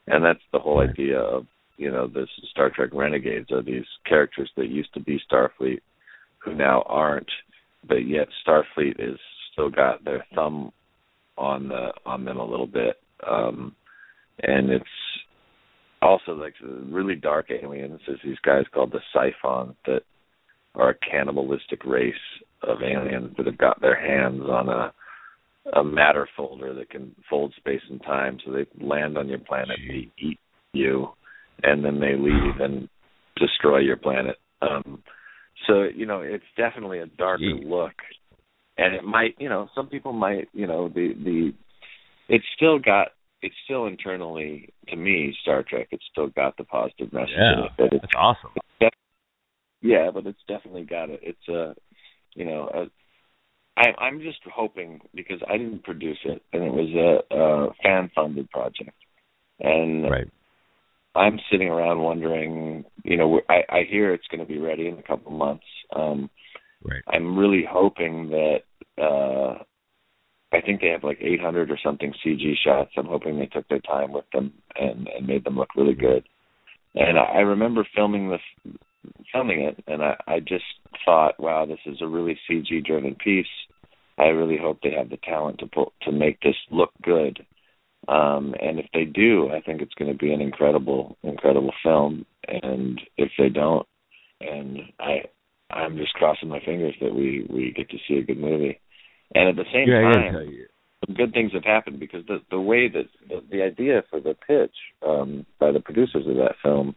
And 0.07 0.23
that's 0.23 0.39
the 0.51 0.59
whole 0.59 0.81
idea 0.81 1.19
of 1.19 1.45
you 1.77 1.91
know 1.91 2.07
this 2.07 2.29
Star 2.51 2.69
Trek 2.69 2.89
Renegades 2.93 3.51
are 3.51 3.63
these 3.63 3.85
characters 4.07 4.49
that 4.55 4.69
used 4.69 4.93
to 4.93 4.99
be 4.99 5.19
Starfleet 5.31 5.81
who 6.39 6.53
now 6.55 6.83
aren't, 6.87 7.29
but 7.87 8.07
yet 8.07 8.27
Starfleet 8.45 8.99
is 8.99 9.19
still 9.51 9.69
got 9.69 10.03
their 10.03 10.25
thumb 10.35 10.71
on 11.37 11.67
the 11.67 11.91
on 12.05 12.25
them 12.25 12.37
a 12.37 12.45
little 12.45 12.67
bit. 12.67 12.97
Um, 13.27 13.75
and 14.43 14.69
it's 14.69 14.85
also 16.01 16.33
like 16.33 16.53
really 16.61 17.15
dark 17.15 17.47
aliens. 17.51 17.99
There's 18.05 18.19
these 18.23 18.39
guys 18.43 18.65
called 18.73 18.91
the 18.91 19.01
Siphon 19.13 19.75
that 19.85 20.01
are 20.75 20.91
a 20.91 21.11
cannibalistic 21.11 21.85
race 21.85 22.13
of 22.63 22.81
aliens 22.81 23.33
that 23.37 23.45
have 23.45 23.57
got 23.57 23.81
their 23.81 23.99
hands 23.99 24.41
on 24.41 24.69
a 24.69 24.93
a 25.75 25.83
matter 25.83 26.27
folder 26.35 26.73
that 26.73 26.89
can 26.89 27.15
fold 27.29 27.53
space 27.55 27.81
and 27.89 28.01
time, 28.01 28.39
so 28.43 28.51
they 28.51 28.65
land 28.83 29.15
on 29.15 29.27
your 29.27 29.37
planet, 29.37 29.77
they 29.87 30.09
eat 30.17 30.39
you, 30.73 31.09
and 31.61 31.85
then 31.85 31.99
they 31.99 32.15
leave 32.17 32.59
and 32.59 32.89
destroy 33.37 33.77
your 33.77 33.95
planet. 33.95 34.37
Um, 34.63 35.03
so 35.67 35.83
you 35.83 36.07
know, 36.07 36.21
it's 36.21 36.43
definitely 36.57 36.99
a 36.99 37.05
darker 37.05 37.43
look, 37.43 37.93
and 38.77 38.95
it 38.95 39.03
might, 39.03 39.35
you 39.37 39.49
know, 39.49 39.69
some 39.75 39.87
people 39.87 40.13
might, 40.13 40.49
you 40.53 40.65
know, 40.65 40.89
the 40.89 41.13
the 41.23 41.53
it's 42.27 42.45
still 42.55 42.79
got 42.79 43.09
it's 43.41 43.55
still 43.65 43.87
internally 43.87 44.73
to 44.89 44.95
me 44.95 45.35
Star 45.41 45.63
Trek. 45.63 45.87
It's 45.91 46.05
still 46.11 46.27
got 46.27 46.55
the 46.57 46.63
positive 46.63 47.11
message 47.11 47.29
in 47.31 47.39
Yeah, 47.39 47.65
it, 47.65 47.71
but 47.77 47.93
it's 47.93 48.01
that's 48.01 48.13
awesome. 48.15 48.51
yeah, 49.81 50.11
but 50.13 50.27
it's 50.27 50.39
definitely 50.47 50.83
got 50.83 51.09
it. 51.09 51.19
It's 51.23 51.47
a, 51.49 51.75
you 52.35 52.45
know, 52.45 52.69
a, 52.73 52.85
I, 53.79 53.99
I'm 53.99 54.19
just 54.19 54.39
hoping 54.53 54.99
because 55.15 55.39
I 55.49 55.57
didn't 55.57 55.83
produce 55.83 56.19
it, 56.23 56.43
and 56.53 56.63
it 56.63 56.71
was 56.71 57.23
a, 57.31 57.35
a 57.35 57.73
fan-funded 57.83 58.49
project, 58.51 58.95
and 59.59 60.09
Right. 60.09 60.27
I'm 61.15 61.39
sitting 61.51 61.67
around 61.67 61.99
wondering, 61.99 62.85
you 63.03 63.17
know, 63.17 63.41
I, 63.49 63.63
I 63.69 63.83
hear 63.89 64.13
it's 64.13 64.27
going 64.27 64.39
to 64.39 64.45
be 64.45 64.59
ready 64.59 64.87
in 64.87 64.97
a 64.97 65.03
couple 65.03 65.31
months. 65.31 65.65
Um, 65.95 66.29
Right. 66.83 67.03
I'm 67.07 67.37
really 67.37 67.63
hoping 67.69 68.29
that 68.31 68.61
uh 68.97 69.63
I 70.53 70.61
think 70.61 70.81
they 70.81 70.89
have 70.89 71.03
like 71.03 71.19
800 71.21 71.71
or 71.71 71.79
something 71.83 72.13
CG 72.25 72.55
shots. 72.63 72.91
I'm 72.97 73.05
hoping 73.05 73.39
they 73.39 73.45
took 73.45 73.67
their 73.69 73.79
time 73.79 74.11
with 74.11 74.25
them 74.33 74.53
and 74.75 75.07
and 75.07 75.27
made 75.27 75.43
them 75.43 75.57
look 75.57 75.75
really 75.75 75.95
good. 75.95 76.27
And 76.95 77.17
I, 77.17 77.23
I 77.23 77.39
remember 77.39 77.87
filming 77.95 78.29
this, 78.29 78.41
filming 79.31 79.61
it, 79.61 79.83
and 79.87 80.03
I, 80.03 80.15
I 80.27 80.39
just 80.39 80.65
thought, 81.05 81.39
wow, 81.39 81.65
this 81.65 81.79
is 81.85 82.01
a 82.01 82.07
really 82.07 82.37
CG 82.49 82.85
driven 82.85 83.15
piece. 83.15 83.45
I 84.17 84.25
really 84.25 84.57
hope 84.57 84.79
they 84.81 84.91
have 84.91 85.09
the 85.09 85.17
talent 85.17 85.59
to 85.59 85.67
pull, 85.67 85.93
to 86.03 86.11
make 86.11 86.41
this 86.41 86.55
look 86.69 86.91
good. 87.01 87.45
Um, 88.07 88.55
and 88.59 88.79
if 88.79 88.87
they 88.93 89.05
do, 89.05 89.49
I 89.51 89.61
think 89.61 89.81
it's 89.81 89.93
going 89.93 90.11
to 90.11 90.17
be 90.17 90.33
an 90.33 90.41
incredible, 90.41 91.17
incredible 91.23 91.71
film. 91.83 92.25
And 92.47 92.99
if 93.17 93.31
they 93.37 93.49
don't, 93.49 93.87
and 94.41 94.79
I, 94.99 95.23
I'm 95.69 95.97
just 95.97 96.13
crossing 96.13 96.49
my 96.49 96.59
fingers 96.65 96.95
that 96.99 97.13
we 97.13 97.47
we 97.49 97.73
get 97.75 97.89
to 97.89 97.97
see 98.07 98.15
a 98.15 98.23
good 98.23 98.39
movie. 98.39 98.80
And 99.33 99.49
at 99.49 99.55
the 99.55 99.69
same 99.73 99.87
Yeah, 99.87 100.01
time, 100.01 100.33
tell 100.33 100.45
you. 100.45 100.67
some 101.05 101.15
good 101.15 101.33
things 101.33 101.51
have 101.53 101.63
happened 101.63 101.99
because 101.99 102.25
the 102.27 102.39
the 102.49 102.59
way 102.59 102.87
that 102.89 103.05
the, 103.27 103.41
the 103.49 103.61
idea 103.63 104.03
for 104.09 104.19
the 104.19 104.35
pitch 104.47 104.75
um 105.07 105.45
by 105.59 105.71
the 105.71 105.79
producers 105.79 106.27
of 106.27 106.35
that 106.35 106.55
film 106.61 106.95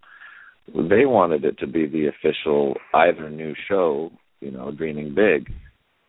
they 0.68 1.04
wanted 1.04 1.44
it 1.44 1.58
to 1.58 1.66
be 1.66 1.86
the 1.86 2.06
official 2.06 2.74
either 2.94 3.30
new 3.30 3.54
show 3.68 4.10
you 4.40 4.50
know 4.50 4.70
dreaming 4.70 5.14
big 5.14 5.50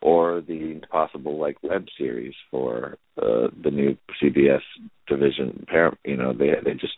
or 0.01 0.41
the 0.41 0.80
possible 0.91 1.39
like 1.39 1.61
web 1.63 1.86
series 1.97 2.34
for 2.51 2.97
uh, 3.21 3.47
the 3.63 3.71
new 3.71 3.95
CBS 4.21 4.61
division 5.07 5.65
parent 5.67 5.97
you 6.03 6.17
know 6.17 6.34
they 6.34 6.51
they 6.63 6.73
just 6.73 6.93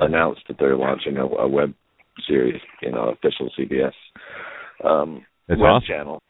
announced 0.00 0.42
that 0.48 0.56
they're 0.58 0.76
launching 0.76 1.16
a, 1.16 1.24
a 1.24 1.48
web 1.48 1.72
series 2.26 2.60
you 2.82 2.90
know 2.90 3.10
official 3.14 3.50
CBS 3.58 3.92
um 4.84 5.24
That's 5.48 5.60
web 5.60 5.70
awesome. 5.70 5.86
channel 5.86 6.22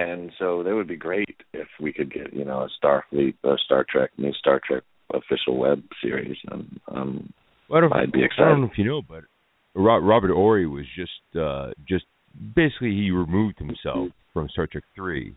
and 0.00 0.32
so 0.38 0.62
that 0.62 0.74
would 0.74 0.88
be 0.88 0.96
great 0.96 1.36
if 1.52 1.68
we 1.80 1.92
could 1.92 2.12
get 2.12 2.32
you 2.32 2.44
know 2.44 2.66
a 2.66 2.68
Starfleet 2.84 3.34
a 3.44 3.56
Star 3.64 3.84
Trek 3.88 4.10
new 4.16 4.32
Star 4.32 4.60
Trek 4.66 4.82
official 5.12 5.58
web 5.58 5.82
series. 6.02 6.36
Um, 6.50 6.80
um, 6.88 7.32
Well, 7.68 7.78
I 7.78 7.80
don't, 7.80 7.92
I'd 7.92 8.12
be 8.12 8.24
excited. 8.24 8.44
I 8.44 8.48
don't 8.50 8.60
know 8.62 8.70
if 8.72 8.78
you 8.78 8.84
know, 8.84 9.02
but 9.02 9.24
Ro- 9.74 9.98
Robert 9.98 10.30
Orci 10.30 10.70
was 10.70 10.86
just 10.96 11.36
uh 11.38 11.70
just 11.88 12.04
basically 12.54 12.92
he 12.92 13.10
removed 13.10 13.58
himself 13.58 14.08
from 14.32 14.48
Star 14.48 14.66
Trek 14.66 14.84
three. 14.94 15.34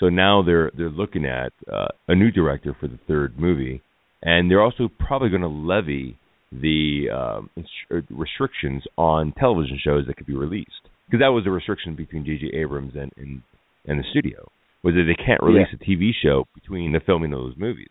So 0.00 0.08
now 0.08 0.42
they're 0.42 0.70
they're 0.76 0.90
looking 0.90 1.26
at 1.26 1.52
uh, 1.72 1.88
a 2.08 2.14
new 2.14 2.30
director 2.30 2.76
for 2.78 2.88
the 2.88 2.98
third 3.06 3.38
movie, 3.38 3.82
and 4.22 4.50
they're 4.50 4.62
also 4.62 4.88
probably 4.98 5.28
going 5.30 5.42
to 5.42 5.48
levy 5.48 6.18
the 6.52 7.06
um, 7.12 7.50
uh, 7.90 7.96
restrictions 8.10 8.82
on 8.96 9.32
television 9.38 9.78
shows 9.82 10.06
that 10.06 10.16
could 10.16 10.26
be 10.26 10.36
released 10.36 10.70
because 11.06 11.20
that 11.20 11.28
was 11.28 11.44
a 11.46 11.50
restriction 11.50 11.96
between 11.96 12.24
J.J. 12.24 12.56
Abrams 12.56 12.94
and, 12.94 13.10
and 13.16 13.42
and 13.86 13.98
the 13.98 14.04
studio. 14.10 14.50
was 14.82 14.94
that 14.94 15.04
they 15.06 15.14
can't 15.24 15.42
release 15.42 15.68
a 15.72 15.76
TV 15.84 16.10
show 16.22 16.44
between 16.54 16.92
the 16.92 17.00
filming 17.00 17.32
of 17.32 17.40
those 17.40 17.56
movies. 17.56 17.90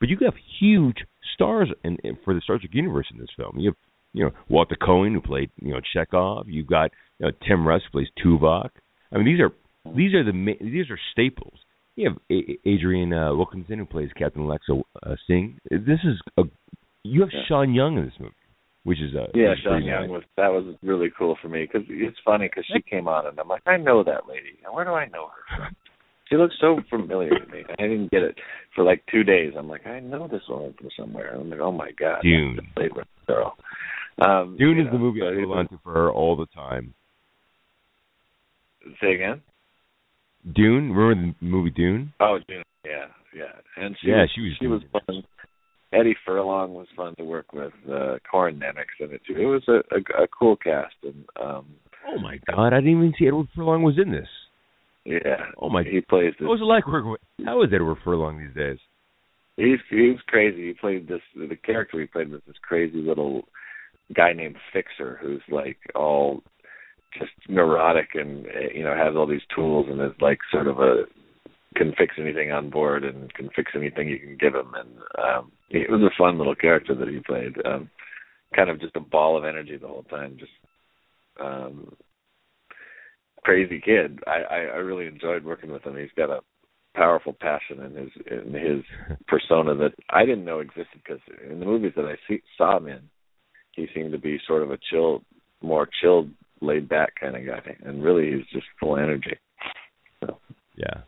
But 0.00 0.08
you 0.08 0.16
have 0.24 0.34
huge 0.60 1.04
stars 1.34 1.68
in, 1.84 1.96
in 2.04 2.16
for 2.24 2.34
the 2.34 2.40
Star 2.40 2.58
Trek 2.58 2.70
universe 2.72 3.06
in 3.12 3.18
this 3.18 3.28
film. 3.36 3.58
You 3.58 3.70
have 3.70 3.76
you 4.14 4.24
know 4.24 4.30
Walter 4.48 4.76
Koenig 4.80 5.12
who 5.14 5.20
played 5.20 5.50
you 5.60 5.72
know 5.72 5.80
Chekov. 5.94 6.44
You've 6.46 6.66
got 6.66 6.90
you 7.18 7.26
know, 7.26 7.32
Tim 7.46 7.66
Russ 7.66 7.82
who 7.84 7.98
plays 7.98 8.08
Tuvok. 8.24 8.70
I 9.12 9.16
mean 9.18 9.26
these 9.26 9.40
are 9.40 9.50
these 9.94 10.14
are 10.14 10.24
the 10.24 10.32
these 10.60 10.90
are 10.90 10.98
staples. 11.12 11.58
You 11.96 12.08
have 12.10 12.18
a- 12.30 12.58
Adrienne 12.66 13.12
uh, 13.12 13.34
Wilkinson 13.34 13.78
who 13.78 13.84
plays 13.84 14.08
Captain 14.16 14.42
Alexa 14.42 14.72
uh, 15.04 15.14
Singh. 15.26 15.58
This 15.70 16.00
is 16.04 16.18
a 16.38 16.44
you 17.04 17.20
have 17.20 17.30
Yeah. 17.32 17.40
Sean 17.48 17.74
Young 17.74 17.98
in 17.98 18.04
this 18.04 18.14
movie, 18.18 18.32
which 18.84 19.00
is 19.00 19.14
uh, 19.14 19.26
Yeah, 19.34 19.54
Sean 19.62 19.84
Young 19.84 20.08
nice. 20.08 20.10
was 20.10 20.22
that 20.36 20.48
was 20.48 20.74
really 20.82 21.10
cool 21.16 21.36
for 21.40 21.48
me 21.48 21.62
because 21.70 21.86
it's 21.88 22.16
funny 22.24 22.48
because 22.48 22.64
she 22.72 22.82
came 22.82 23.08
on 23.08 23.26
and 23.26 23.38
I'm 23.38 23.48
like, 23.48 23.62
I 23.66 23.76
know 23.76 24.02
that 24.04 24.28
lady. 24.28 24.58
And 24.64 24.74
where 24.74 24.84
do 24.84 24.92
I 24.92 25.06
know 25.06 25.28
her 25.28 25.56
from? 25.56 25.76
She 26.28 26.36
looks 26.36 26.54
so 26.60 26.80
familiar 26.88 27.30
to 27.30 27.46
me. 27.52 27.62
I 27.78 27.82
didn't 27.82 28.10
get 28.10 28.22
it 28.22 28.38
for 28.74 28.84
like 28.84 29.04
two 29.10 29.22
days. 29.22 29.52
I'm 29.56 29.68
like, 29.68 29.86
I 29.86 30.00
know 30.00 30.28
this 30.28 30.42
woman 30.48 30.74
from 30.78 30.88
somewhere. 30.98 31.34
I'm 31.34 31.50
like, 31.50 31.60
oh 31.60 31.72
my 31.72 31.90
god, 31.92 32.22
Dune. 32.22 32.56
that's 32.56 32.66
the 32.74 32.80
favorite 32.82 33.08
girl. 33.26 33.54
Um, 34.20 34.56
Dune 34.58 34.78
is 34.80 34.86
the 34.92 34.98
movie 34.98 35.20
so 35.20 35.28
I 35.28 35.34
hold 35.34 35.58
on 35.58 35.68
to 35.68 35.78
for 35.82 35.92
her 35.92 36.10
all 36.10 36.36
the 36.36 36.46
time. 36.46 36.94
Say 39.00 39.14
again. 39.14 39.42
Dune, 40.54 40.92
remember 40.92 41.34
the 41.40 41.46
movie 41.46 41.70
Dune? 41.70 42.12
Oh, 42.20 42.38
Dune. 42.48 42.62
Yeah, 42.84 43.06
yeah. 43.34 43.52
And 43.76 43.96
she 44.00 44.08
Yeah, 44.08 44.22
was, 44.22 44.30
she 44.34 44.40
was 44.40 44.52
she 44.58 44.66
was 44.66 44.82
good. 45.06 45.24
Eddie 45.92 46.16
Furlong 46.24 46.74
was 46.74 46.86
fun 46.96 47.14
to 47.16 47.24
work 47.24 47.52
with. 47.52 47.72
Uh, 47.90 48.16
Corin 48.30 48.58
Nemec 48.58 48.86
in 49.00 49.12
it 49.12 49.20
too. 49.26 49.34
It 49.36 49.44
was 49.46 49.62
a, 49.68 49.82
a, 49.94 50.24
a 50.24 50.28
cool 50.28 50.56
cast, 50.56 50.94
and 51.02 51.24
um, 51.40 51.66
Oh 52.08 52.18
my 52.18 52.38
God, 52.50 52.72
I 52.72 52.80
didn't 52.80 52.90
even 52.98 53.14
see 53.18 53.26
Edward 53.28 53.48
Furlong 53.54 53.82
was 53.82 53.98
in 54.02 54.10
this. 54.10 54.28
yeah. 55.04 55.36
Oh 55.60 55.68
my, 55.68 55.82
god 55.84 55.92
He 55.92 56.00
plays 56.00 56.32
this 56.38 56.46
what 56.46 56.58
was 56.58 56.60
it 56.60 56.64
like 56.64 56.86
working 56.88 57.10
with? 57.12 57.20
How 57.44 57.62
is 57.62 57.70
Edward 57.74 57.98
Furlong 58.04 58.38
these 58.38 58.54
days? 58.56 58.78
He's 59.56 59.78
he's 59.90 60.20
crazy. 60.26 60.68
He 60.68 60.72
played 60.74 61.08
this 61.08 61.20
the 61.36 61.56
character 61.56 62.00
he 62.00 62.06
played 62.06 62.30
was 62.30 62.40
this 62.46 62.56
crazy 62.62 63.02
little 63.02 63.42
guy 64.14 64.32
named 64.32 64.56
Fixer 64.72 65.18
who's 65.22 65.42
like 65.50 65.78
all 65.94 66.42
just 67.18 67.32
neurotic 67.48 68.10
and 68.14 68.46
uh, 68.46 68.50
you 68.74 68.82
know 68.82 68.94
has 68.96 69.14
all 69.14 69.26
these 69.26 69.46
tools 69.54 69.86
and 69.90 70.00
is 70.00 70.18
like 70.20 70.38
sort 70.50 70.66
of 70.66 70.78
a 70.80 71.02
can 71.76 71.92
fix 71.98 72.14
anything 72.18 72.50
on 72.50 72.70
board 72.70 73.04
and 73.04 73.32
can 73.34 73.48
fix 73.54 73.72
anything 73.74 74.08
you 74.08 74.18
can 74.18 74.36
give 74.38 74.54
him 74.54 74.72
and 74.74 74.90
um 75.22 75.52
it 75.80 75.90
was 75.90 76.02
a 76.02 76.16
fun 76.18 76.38
little 76.38 76.54
character 76.54 76.94
that 76.94 77.08
he 77.08 77.20
played. 77.20 77.54
Um 77.64 77.90
kind 78.54 78.68
of 78.68 78.80
just 78.80 78.96
a 78.96 79.00
ball 79.00 79.36
of 79.36 79.44
energy 79.44 79.76
the 79.76 79.88
whole 79.88 80.04
time, 80.04 80.36
just 80.38 80.52
um 81.40 81.94
crazy 83.44 83.80
kid. 83.84 84.20
I, 84.26 84.54
I, 84.54 84.58
I 84.58 84.76
really 84.76 85.06
enjoyed 85.06 85.44
working 85.44 85.70
with 85.72 85.82
him. 85.82 85.96
He's 85.96 86.10
got 86.16 86.30
a 86.30 86.40
powerful 86.94 87.34
passion 87.40 87.82
in 87.82 87.94
his 87.94 88.10
in 88.30 88.52
his 88.52 89.18
persona 89.28 89.74
that 89.76 89.92
I 90.10 90.24
didn't 90.24 90.44
know 90.44 90.60
existed 90.60 91.00
because 91.04 91.20
in 91.48 91.60
the 91.60 91.66
movies 91.66 91.92
that 91.96 92.04
I 92.04 92.16
see, 92.28 92.42
saw 92.56 92.76
him 92.76 92.88
in, 92.88 93.00
he 93.72 93.86
seemed 93.94 94.12
to 94.12 94.18
be 94.18 94.38
sort 94.46 94.62
of 94.62 94.70
a 94.70 94.78
chill, 94.90 95.22
more 95.62 95.88
chilled, 96.00 96.30
laid 96.60 96.88
back 96.88 97.14
kind 97.20 97.36
of 97.36 97.46
guy, 97.46 97.76
and 97.84 98.02
really 98.02 98.32
he's 98.32 98.46
just 98.52 98.66
full 98.78 98.96
energy. 98.96 99.38
So, 100.20 100.38
Yeah, 100.76 101.02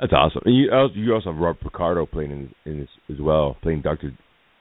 that's 0.00 0.12
awesome. 0.12 0.42
And 0.44 0.56
you 0.56 0.70
also 0.72 0.94
you 0.94 1.14
also 1.14 1.32
have 1.32 1.40
Rob 1.40 1.56
Picardo 1.60 2.06
playing 2.06 2.30
in, 2.30 2.70
in 2.70 2.80
this 2.80 2.88
as 3.10 3.20
well, 3.20 3.56
playing 3.62 3.82
Doctor 3.82 4.12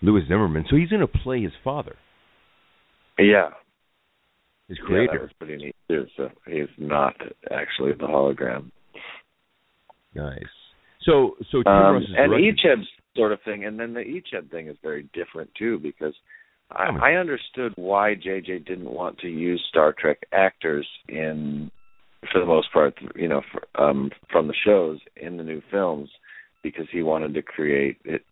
Lewis 0.01 0.23
Zimmerman. 0.27 0.65
So 0.69 0.75
he's 0.75 0.89
going 0.89 1.01
to 1.01 1.07
play 1.07 1.41
his 1.41 1.53
father, 1.63 1.95
yeah, 3.19 3.49
his 4.67 4.77
yeah, 4.81 4.87
creator. 4.87 5.13
that 5.13 5.21
was 5.21 5.31
pretty 5.39 5.57
neat 5.57 5.75
too. 5.87 6.05
So 6.15 6.29
he's 6.45 6.67
not 6.77 7.15
actually 7.51 7.93
the 7.93 8.07
hologram. 8.07 8.71
Nice. 10.13 10.43
So 11.03 11.35
so 11.51 11.63
Tim 11.63 11.71
Um, 11.71 12.05
and 12.17 12.33
Icheb's 12.33 12.87
sort 13.15 13.31
of 13.31 13.39
thing, 13.43 13.65
and 13.65 13.79
then 13.79 13.93
the 13.93 14.01
Echeb 14.01 14.49
thing 14.51 14.67
is 14.67 14.77
very 14.81 15.09
different 15.13 15.49
too 15.57 15.79
because 15.79 16.13
I, 16.71 16.85
Tell. 16.85 17.03
I 17.03 17.11
understood 17.13 17.73
why 17.75 18.15
JJ 18.15 18.65
didn't 18.65 18.89
want 18.89 19.17
to 19.19 19.27
use 19.27 19.63
Star 19.69 19.93
Trek 19.97 20.19
actors 20.31 20.87
in, 21.09 21.71
for 22.31 22.39
the 22.39 22.45
most 22.45 22.71
part, 22.71 22.95
you 23.15 23.27
know, 23.27 23.41
for, 23.51 23.81
um, 23.81 24.11
from 24.31 24.47
the 24.47 24.53
shows 24.65 24.99
in 25.15 25.37
the 25.37 25.43
new 25.43 25.61
films, 25.71 26.09
because 26.63 26.87
he 26.91 27.01
wanted 27.03 27.33
to 27.33 27.41
create 27.41 27.97
it, 28.03 28.23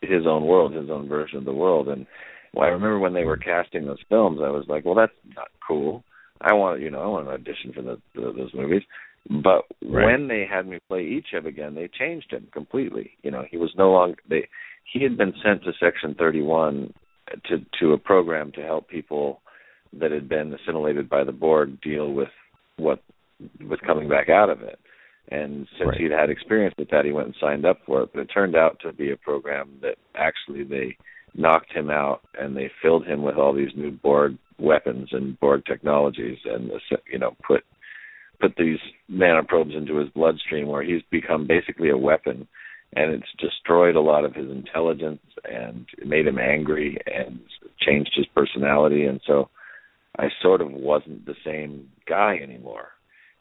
his 0.00 0.26
own 0.26 0.46
world, 0.46 0.74
his 0.74 0.90
own 0.90 1.08
version 1.08 1.38
of 1.38 1.44
the 1.44 1.52
world. 1.52 1.88
And 1.88 2.06
well, 2.54 2.64
I 2.66 2.68
remember 2.68 2.98
when 2.98 3.14
they 3.14 3.24
were 3.24 3.36
casting 3.36 3.86
those 3.86 4.02
films, 4.08 4.40
I 4.42 4.50
was 4.50 4.64
like, 4.68 4.84
well, 4.84 4.94
that's 4.94 5.12
not 5.34 5.48
cool. 5.66 6.04
I 6.40 6.52
want, 6.54 6.80
you 6.80 6.90
know, 6.90 7.00
I 7.00 7.06
want 7.06 7.28
an 7.28 7.34
audition 7.34 7.72
for 7.74 7.82
the, 7.82 8.00
the, 8.14 8.32
those 8.36 8.54
movies. 8.54 8.82
But 9.28 9.64
Right. 9.82 10.04
when 10.04 10.28
they 10.28 10.46
had 10.48 10.66
me 10.66 10.78
play 10.88 11.02
Icheb 11.20 11.46
again, 11.46 11.74
they 11.74 11.88
changed 11.88 12.32
him 12.32 12.48
completely. 12.52 13.10
You 13.22 13.30
know, 13.30 13.44
he 13.50 13.56
was 13.56 13.72
no 13.76 13.90
longer 13.90 14.18
they. 14.28 14.48
He 14.92 15.02
had 15.02 15.16
been 15.16 15.32
sent 15.44 15.64
to 15.64 15.72
Section 15.80 16.14
31 16.14 16.92
to 17.48 17.58
to 17.80 17.92
a 17.92 17.98
program 17.98 18.52
to 18.52 18.62
help 18.62 18.88
people 18.88 19.40
that 19.92 20.12
had 20.12 20.28
been 20.28 20.54
assimilated 20.54 21.08
by 21.08 21.24
the 21.24 21.32
Borg 21.32 21.80
deal 21.80 22.12
with 22.12 22.28
what 22.76 23.00
was 23.68 23.78
coming 23.86 24.08
back 24.08 24.28
out 24.28 24.50
of 24.50 24.62
it. 24.62 24.78
And 25.28 25.66
since 25.76 25.88
Right. 25.90 26.00
he'd 26.00 26.12
had 26.12 26.30
experience 26.30 26.74
with 26.78 26.88
that, 26.90 27.04
he 27.04 27.12
went 27.12 27.26
and 27.26 27.36
signed 27.36 27.66
up 27.66 27.84
for 27.84 28.02
it. 28.02 28.10
But 28.12 28.20
it 28.20 28.26
turned 28.26 28.54
out 28.54 28.78
to 28.80 28.92
be 28.92 29.10
a 29.10 29.16
program 29.16 29.78
that 29.82 29.98
actually 30.14 30.62
they 30.62 30.96
knocked 31.34 31.72
him 31.72 31.90
out 31.90 32.22
and 32.38 32.56
they 32.56 32.68
filled 32.80 33.06
him 33.06 33.22
with 33.22 33.36
all 33.36 33.52
these 33.52 33.74
new 33.74 33.90
Borg 33.90 34.36
weapons 34.58 35.12
and 35.12 35.38
Borg 35.40 35.64
technologies, 35.66 36.38
and 36.44 36.70
you 37.10 37.18
know 37.18 37.36
put 37.46 37.64
put 38.40 38.54
these 38.56 38.78
nanoprobes 39.10 39.76
into 39.76 39.96
his 39.96 40.08
bloodstream 40.10 40.68
where 40.68 40.82
he's 40.82 41.02
become 41.10 41.46
basically 41.46 41.90
a 41.90 41.96
weapon 41.96 42.46
and 42.94 43.12
it's 43.12 43.32
destroyed 43.38 43.96
a 43.96 44.00
lot 44.00 44.24
of 44.24 44.34
his 44.34 44.50
intelligence 44.50 45.22
and 45.44 45.86
it 45.98 46.06
made 46.06 46.26
him 46.26 46.38
angry 46.38 46.98
and 47.06 47.40
changed 47.80 48.12
his 48.14 48.26
personality 48.34 49.06
and 49.06 49.20
so 49.26 49.48
I 50.18 50.28
sort 50.42 50.60
of 50.60 50.70
wasn't 50.70 51.26
the 51.26 51.34
same 51.44 51.88
guy 52.08 52.38
anymore. 52.42 52.88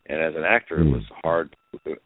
And 0.07 0.21
as 0.21 0.35
an 0.35 0.43
actor 0.43 0.79
it 0.81 0.85
Hmm. 0.85 0.93
was 0.93 1.03
hard 1.23 1.55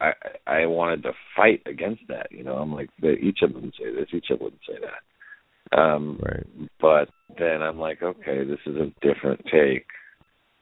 I 0.02 0.14
I 0.48 0.66
wanted 0.66 1.04
to 1.04 1.14
fight 1.36 1.62
against 1.66 2.08
that, 2.08 2.32
you 2.32 2.44
know. 2.44 2.56
I'm 2.56 2.74
like 2.74 2.90
each 3.04 3.42
of 3.44 3.54
them 3.54 3.64
would 3.64 3.76
say 3.76 3.94
this, 3.94 4.08
each 4.14 4.30
of 4.32 4.40
them 4.40 4.46
wouldn't 4.46 4.62
say 4.68 4.78
that. 4.82 5.80
Um 5.80 6.20
right. 6.24 6.46
but 6.82 7.10
then 7.38 7.62
I'm 7.62 7.80
like, 7.80 8.02
okay, 8.02 8.44
this 8.44 8.60
is 8.66 8.76
a 8.78 8.92
different 9.02 9.42
take. 9.52 9.86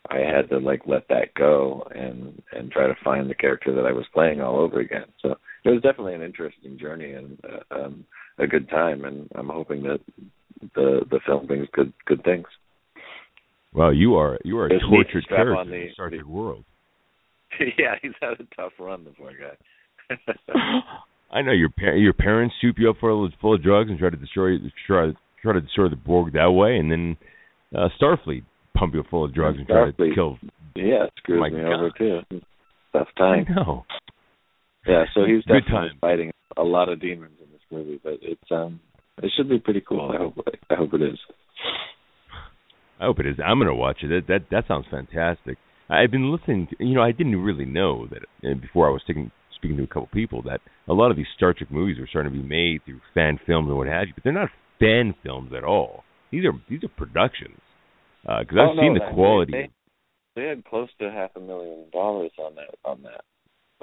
I 0.09 0.19
had 0.19 0.49
to 0.49 0.57
like 0.59 0.81
let 0.85 1.07
that 1.09 1.33
go 1.35 1.87
and 1.93 2.41
and 2.51 2.71
try 2.71 2.87
to 2.87 2.95
find 3.03 3.29
the 3.29 3.35
character 3.35 3.73
that 3.75 3.85
I 3.85 3.91
was 3.91 4.05
playing 4.13 4.41
all 4.41 4.57
over 4.59 4.79
again. 4.79 5.05
So 5.21 5.35
it 5.65 5.69
was 5.69 5.81
definitely 5.81 6.15
an 6.15 6.21
interesting 6.21 6.77
journey 6.77 7.11
and 7.13 7.37
uh, 7.43 7.75
um, 7.75 8.05
a 8.37 8.47
good 8.47 8.69
time, 8.69 9.03
and 9.05 9.27
I'm 9.35 9.49
hoping 9.49 9.83
that 9.83 9.99
the 10.75 11.05
the 11.09 11.19
film 11.25 11.45
brings 11.47 11.67
good 11.73 11.91
good 12.05 12.23
things. 12.23 12.45
Well, 13.73 13.93
you 13.93 14.15
are 14.15 14.37
you 14.43 14.57
are 14.59 14.67
a 14.67 14.69
Just 14.69 14.85
need 14.89 15.07
to 15.07 15.21
tortured 15.21 15.27
character 15.29 15.61
in 15.61 15.69
the- 15.69 15.87
the 15.87 15.93
Star 15.93 16.11
world. 16.25 16.63
yeah, 17.77 17.95
he's 18.01 18.11
had 18.21 18.33
a 18.39 18.55
tough 18.55 18.73
run, 18.79 19.03
the 19.03 19.11
poor 19.11 19.31
guy. 19.31 20.15
I 21.31 21.41
know 21.41 21.51
your 21.51 21.69
par- 21.69 21.95
your 21.97 22.13
parents 22.13 22.55
soup 22.61 22.77
you 22.79 22.89
up 22.89 22.97
full 22.99 23.25
of, 23.25 23.33
full 23.41 23.55
of 23.55 23.63
drugs 23.63 23.89
and 23.89 23.99
try 23.99 24.09
to 24.09 24.15
destroy 24.17 24.57
try 24.85 25.11
try 25.41 25.53
to 25.53 25.61
destroy 25.61 25.89
the 25.89 25.95
Borg 25.95 26.33
that 26.33 26.51
way, 26.51 26.77
and 26.77 26.91
then 26.91 27.17
uh, 27.75 27.89
Starfleet 28.01 28.43
pump 28.75 28.93
you 28.93 29.03
full 29.09 29.25
of 29.25 29.33
drugs 29.33 29.57
and 29.57 29.67
try 29.67 29.91
to 29.91 30.15
kill. 30.15 30.37
yeah, 30.75 31.05
it 31.05 31.13
screws 31.17 31.39
My 31.41 31.49
me 31.49 31.61
God. 31.61 31.73
over 31.73 31.89
too. 31.97 32.19
Tough 32.93 33.07
I 33.17 33.19
time. 33.19 33.45
know. 33.55 33.85
Yeah, 34.87 35.03
so 35.13 35.25
he's 35.25 35.43
Good 35.43 35.63
definitely 35.65 35.89
time. 35.89 35.97
fighting 35.99 36.31
a 36.55 36.63
lot 36.63 36.87
of 36.87 37.01
demons 37.01 37.33
in 37.43 37.51
this 37.51 37.61
movie, 37.69 37.99
but 38.03 38.13
it's 38.21 38.51
um 38.51 38.79
it 39.21 39.31
should 39.35 39.49
be 39.49 39.59
pretty 39.59 39.81
cool. 39.81 40.11
I 40.13 40.17
hope 40.17 40.35
I 40.69 40.75
hope 40.75 40.93
it 40.93 41.01
is. 41.01 41.19
I 42.99 43.05
hope 43.05 43.19
it 43.19 43.25
is. 43.27 43.35
I'm 43.45 43.59
gonna 43.59 43.75
watch 43.75 43.97
it. 44.03 44.07
That 44.07 44.27
that 44.27 44.45
that 44.51 44.67
sounds 44.67 44.85
fantastic. 44.89 45.57
I've 45.89 46.11
been 46.11 46.31
listening. 46.31 46.67
To, 46.67 46.85
you 46.85 46.95
know, 46.95 47.01
I 47.01 47.11
didn't 47.11 47.37
really 47.37 47.65
know 47.65 48.07
that 48.07 48.61
before 48.61 48.87
I 48.87 48.91
was 48.91 49.01
taking, 49.07 49.31
speaking 49.55 49.77
to 49.77 49.83
a 49.83 49.87
couple 49.87 50.09
people 50.13 50.41
that 50.43 50.61
a 50.87 50.93
lot 50.93 51.11
of 51.11 51.17
these 51.17 51.27
Star 51.35 51.53
Trek 51.53 51.71
movies 51.71 51.97
are 51.99 52.07
starting 52.07 52.33
to 52.33 52.39
be 52.39 52.47
made 52.47 52.83
through 52.85 53.01
fan 53.13 53.39
films 53.45 53.67
and 53.69 53.77
what 53.77 53.87
have 53.87 54.07
you, 54.07 54.13
but 54.13 54.23
they're 54.23 54.33
not 54.33 54.49
fan 54.79 55.15
films 55.23 55.51
at 55.55 55.63
all. 55.63 56.03
These 56.31 56.45
are 56.45 56.53
these 56.69 56.83
are 56.83 56.89
productions. 56.89 57.59
Because 58.23 58.57
Oh, 58.57 58.71
I've 58.71 58.75
no, 58.75 58.81
seen 58.81 58.93
the 58.93 59.13
quality. 59.13 59.51
They, 59.53 59.69
they 60.35 60.47
had 60.49 60.65
close 60.65 60.89
to 60.99 61.09
half 61.09 61.31
a 61.35 61.39
million 61.39 61.85
dollars 61.91 62.31
on 62.37 62.55
that 62.55 62.75
on 62.83 63.01
that 63.03 63.21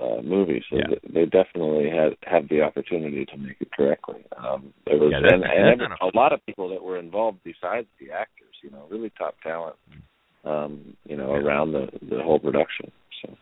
uh, 0.02 0.20
movie, 0.22 0.62
so 0.70 0.76
Yeah. 0.76 0.96
they 1.08 1.24
definitely 1.24 1.88
had 1.88 2.16
had 2.24 2.48
the 2.48 2.62
opportunity 2.62 3.24
to 3.26 3.36
make 3.36 3.56
it 3.60 3.72
correctly. 3.72 4.24
Um, 4.36 4.74
there 4.86 4.98
was 4.98 5.12
Yeah, 5.12 5.18
and, 5.18 5.80
and 5.80 5.92
a 6.00 6.16
lot 6.16 6.32
of 6.32 6.44
people 6.46 6.68
that 6.68 6.82
were 6.82 6.98
involved 6.98 7.38
besides 7.44 7.86
the 7.98 8.10
actors. 8.10 8.54
You 8.62 8.70
know, 8.70 8.86
really 8.90 9.10
top 9.16 9.36
talent. 9.42 9.76
Um, 10.44 10.94
you 11.04 11.16
know, 11.16 11.32
around 11.32 11.72
the 11.72 11.88
the 12.02 12.22
whole 12.22 12.38
production. 12.38 12.92
So 13.22 13.34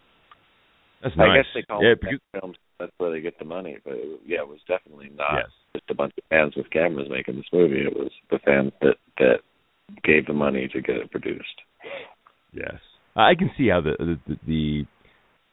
That's 1.02 1.14
I 1.18 1.36
guess 1.36 1.46
they 1.52 1.62
call 1.62 1.82
yeah, 1.82 1.92
it 1.92 2.00
because, 2.00 2.20
films. 2.40 2.56
That's 2.78 2.92
where 2.98 3.10
they 3.10 3.20
get 3.20 3.38
the 3.38 3.44
money. 3.44 3.78
But 3.84 3.94
it, 3.94 4.20
yeah, 4.24 4.38
it 4.38 4.48
was 4.48 4.60
definitely 4.68 5.10
not 5.16 5.34
yes. 5.34 5.50
just 5.74 5.90
a 5.90 5.94
bunch 5.94 6.12
of 6.16 6.24
fans 6.30 6.54
with 6.56 6.70
cameras 6.70 7.08
making 7.10 7.36
this 7.36 7.52
movie. 7.52 7.82
It 7.82 7.94
was 7.94 8.10
the 8.30 8.38
fans 8.44 8.72
that 8.82 8.96
that 9.18 9.38
gave 10.04 10.26
the 10.26 10.32
money 10.32 10.68
to 10.72 10.80
get 10.80 10.96
it 10.96 11.10
produced. 11.10 11.60
Yes, 12.52 12.78
I 13.16 13.34
can 13.34 13.50
see 13.56 13.68
how 13.68 13.80
the 13.80 14.16
the 14.26 14.36
the, 14.46 14.86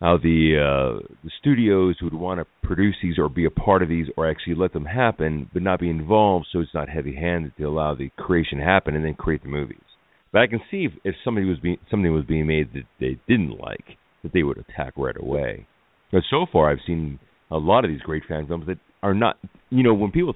how 0.01 0.17
the 0.17 0.55
uh, 0.55 1.07
the 1.23 1.31
studios 1.39 1.95
would 2.01 2.13
want 2.13 2.39
to 2.39 2.67
produce 2.67 2.95
these 3.01 3.17
or 3.17 3.27
be 3.29 3.45
a 3.45 3.49
part 3.49 3.81
of 3.81 3.89
these 3.89 4.07
or 4.17 4.29
actually 4.29 4.55
let 4.55 4.73
them 4.73 4.85
happen, 4.85 5.49
but 5.53 5.63
not 5.63 5.79
be 5.79 5.89
involved, 5.89 6.47
so 6.51 6.59
it's 6.59 6.73
not 6.73 6.89
heavy-handed 6.89 7.53
to 7.57 7.63
allow 7.63 7.95
the 7.95 8.09
creation 8.17 8.59
to 8.59 8.63
happen 8.63 8.95
and 8.95 9.03
then 9.03 9.15
create 9.15 9.41
the 9.41 9.49
movies. 9.49 9.79
But 10.31 10.41
I 10.41 10.47
can 10.47 10.59
see 10.69 10.85
if, 10.85 10.91
if 11.03 11.15
somebody 11.23 11.47
was 11.47 11.59
being 11.59 11.77
something 11.89 12.13
was 12.13 12.25
being 12.25 12.47
made 12.47 12.73
that 12.73 12.83
they 12.99 13.19
didn't 13.27 13.59
like, 13.59 13.97
that 14.23 14.31
they 14.33 14.43
would 14.43 14.57
attack 14.57 14.93
right 14.97 15.15
away. 15.19 15.67
But 16.11 16.23
so 16.29 16.45
far, 16.51 16.71
I've 16.71 16.79
seen 16.85 17.19
a 17.51 17.57
lot 17.57 17.85
of 17.85 17.91
these 17.91 18.01
great 18.01 18.23
fan 18.27 18.47
films 18.47 18.65
that 18.67 18.77
are 19.01 19.13
not. 19.13 19.37
You 19.69 19.83
know, 19.83 19.93
when 19.93 20.11
people, 20.11 20.35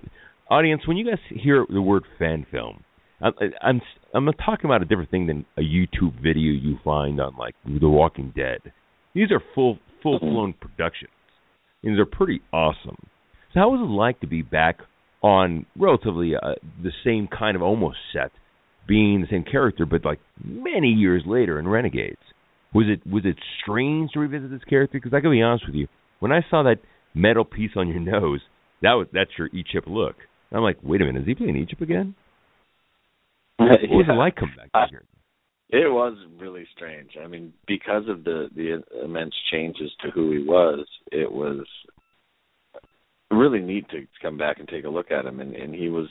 audience, 0.49 0.87
when 0.87 0.97
you 0.97 1.05
guys 1.05 1.19
hear 1.29 1.65
the 1.69 1.81
word 1.81 2.03
fan 2.19 2.45
film, 2.51 2.83
I, 3.21 3.29
I'm 3.61 3.81
I'm 4.13 4.25
not 4.25 4.35
talking 4.43 4.65
about 4.65 4.81
a 4.81 4.85
different 4.85 5.11
thing 5.11 5.27
than 5.27 5.45
a 5.57 5.61
YouTube 5.61 6.21
video 6.21 6.51
you 6.51 6.77
find 6.83 7.19
on 7.19 7.35
like 7.37 7.55
The 7.65 7.89
Walking 7.89 8.33
Dead. 8.35 8.59
These 9.13 9.31
are 9.31 9.41
full 9.55 9.79
full 10.01 10.19
blown 10.19 10.53
productions. 10.53 11.11
These 11.83 11.99
are 11.99 12.05
pretty 12.05 12.41
awesome. 12.51 12.97
So 13.53 13.59
how 13.59 13.69
was 13.69 13.81
it 13.81 13.91
like 13.91 14.19
to 14.21 14.27
be 14.27 14.41
back 14.41 14.79
on 15.21 15.65
relatively 15.77 16.33
uh, 16.35 16.55
the 16.81 16.91
same 17.05 17.27
kind 17.27 17.55
of 17.55 17.61
almost 17.61 17.97
set, 18.11 18.31
being 18.87 19.21
the 19.21 19.27
same 19.29 19.43
character, 19.43 19.85
but 19.85 20.05
like 20.05 20.19
many 20.43 20.89
years 20.89 21.23
later 21.25 21.59
in 21.59 21.67
Renegades? 21.67 22.17
Was 22.73 22.87
it 22.87 23.05
was 23.09 23.23
it 23.25 23.37
strange 23.61 24.11
to 24.11 24.19
revisit 24.19 24.49
this 24.49 24.63
character? 24.67 24.97
Because 24.97 25.13
I 25.13 25.19
gotta 25.19 25.31
be 25.31 25.41
honest 25.41 25.65
with 25.67 25.75
you, 25.75 25.87
when 26.19 26.31
I 26.31 26.41
saw 26.49 26.63
that 26.63 26.79
metal 27.13 27.45
piece 27.45 27.71
on 27.75 27.87
your 27.87 27.99
nose, 27.99 28.41
that 28.81 28.93
was 28.93 29.07
that's 29.13 29.31
your 29.37 29.49
Icheb 29.49 29.87
look. 29.87 30.15
And 30.49 30.57
I'm 30.57 30.63
like, 30.63 30.77
wait 30.83 31.01
a 31.01 31.05
minute, 31.05 31.21
is 31.21 31.27
he 31.27 31.35
playing 31.35 31.55
Icheb 31.55 31.81
again? 31.81 32.15
Uh, 33.59 33.65
what 33.65 33.89
was 33.89 34.05
yeah. 34.07 34.13
it 34.13 34.17
like 34.17 34.35
coming 34.35 34.55
back 34.55 34.69
I- 34.73 34.87
year? 34.89 35.03
It 35.69 35.91
was 35.91 36.15
really 36.39 36.67
strange. 36.75 37.11
I 37.23 37.25
mean, 37.27 37.51
because 37.67 38.03
of 38.07 38.23
the 38.23 38.49
the 38.55 38.83
immense 39.03 39.33
changes 39.51 39.91
to 40.01 40.11
who 40.11 40.31
he 40.31 40.43
was, 40.43 40.85
it 41.11 41.31
was 41.31 41.65
really 43.31 43.59
neat 43.59 43.89
to 43.89 44.05
come 44.21 44.37
back 44.37 44.59
and 44.59 44.67
take 44.67 44.85
a 44.85 44.89
look 44.89 45.09
at 45.09 45.25
him. 45.25 45.39
And, 45.39 45.55
and 45.55 45.73
he 45.73 45.89
was 45.89 46.07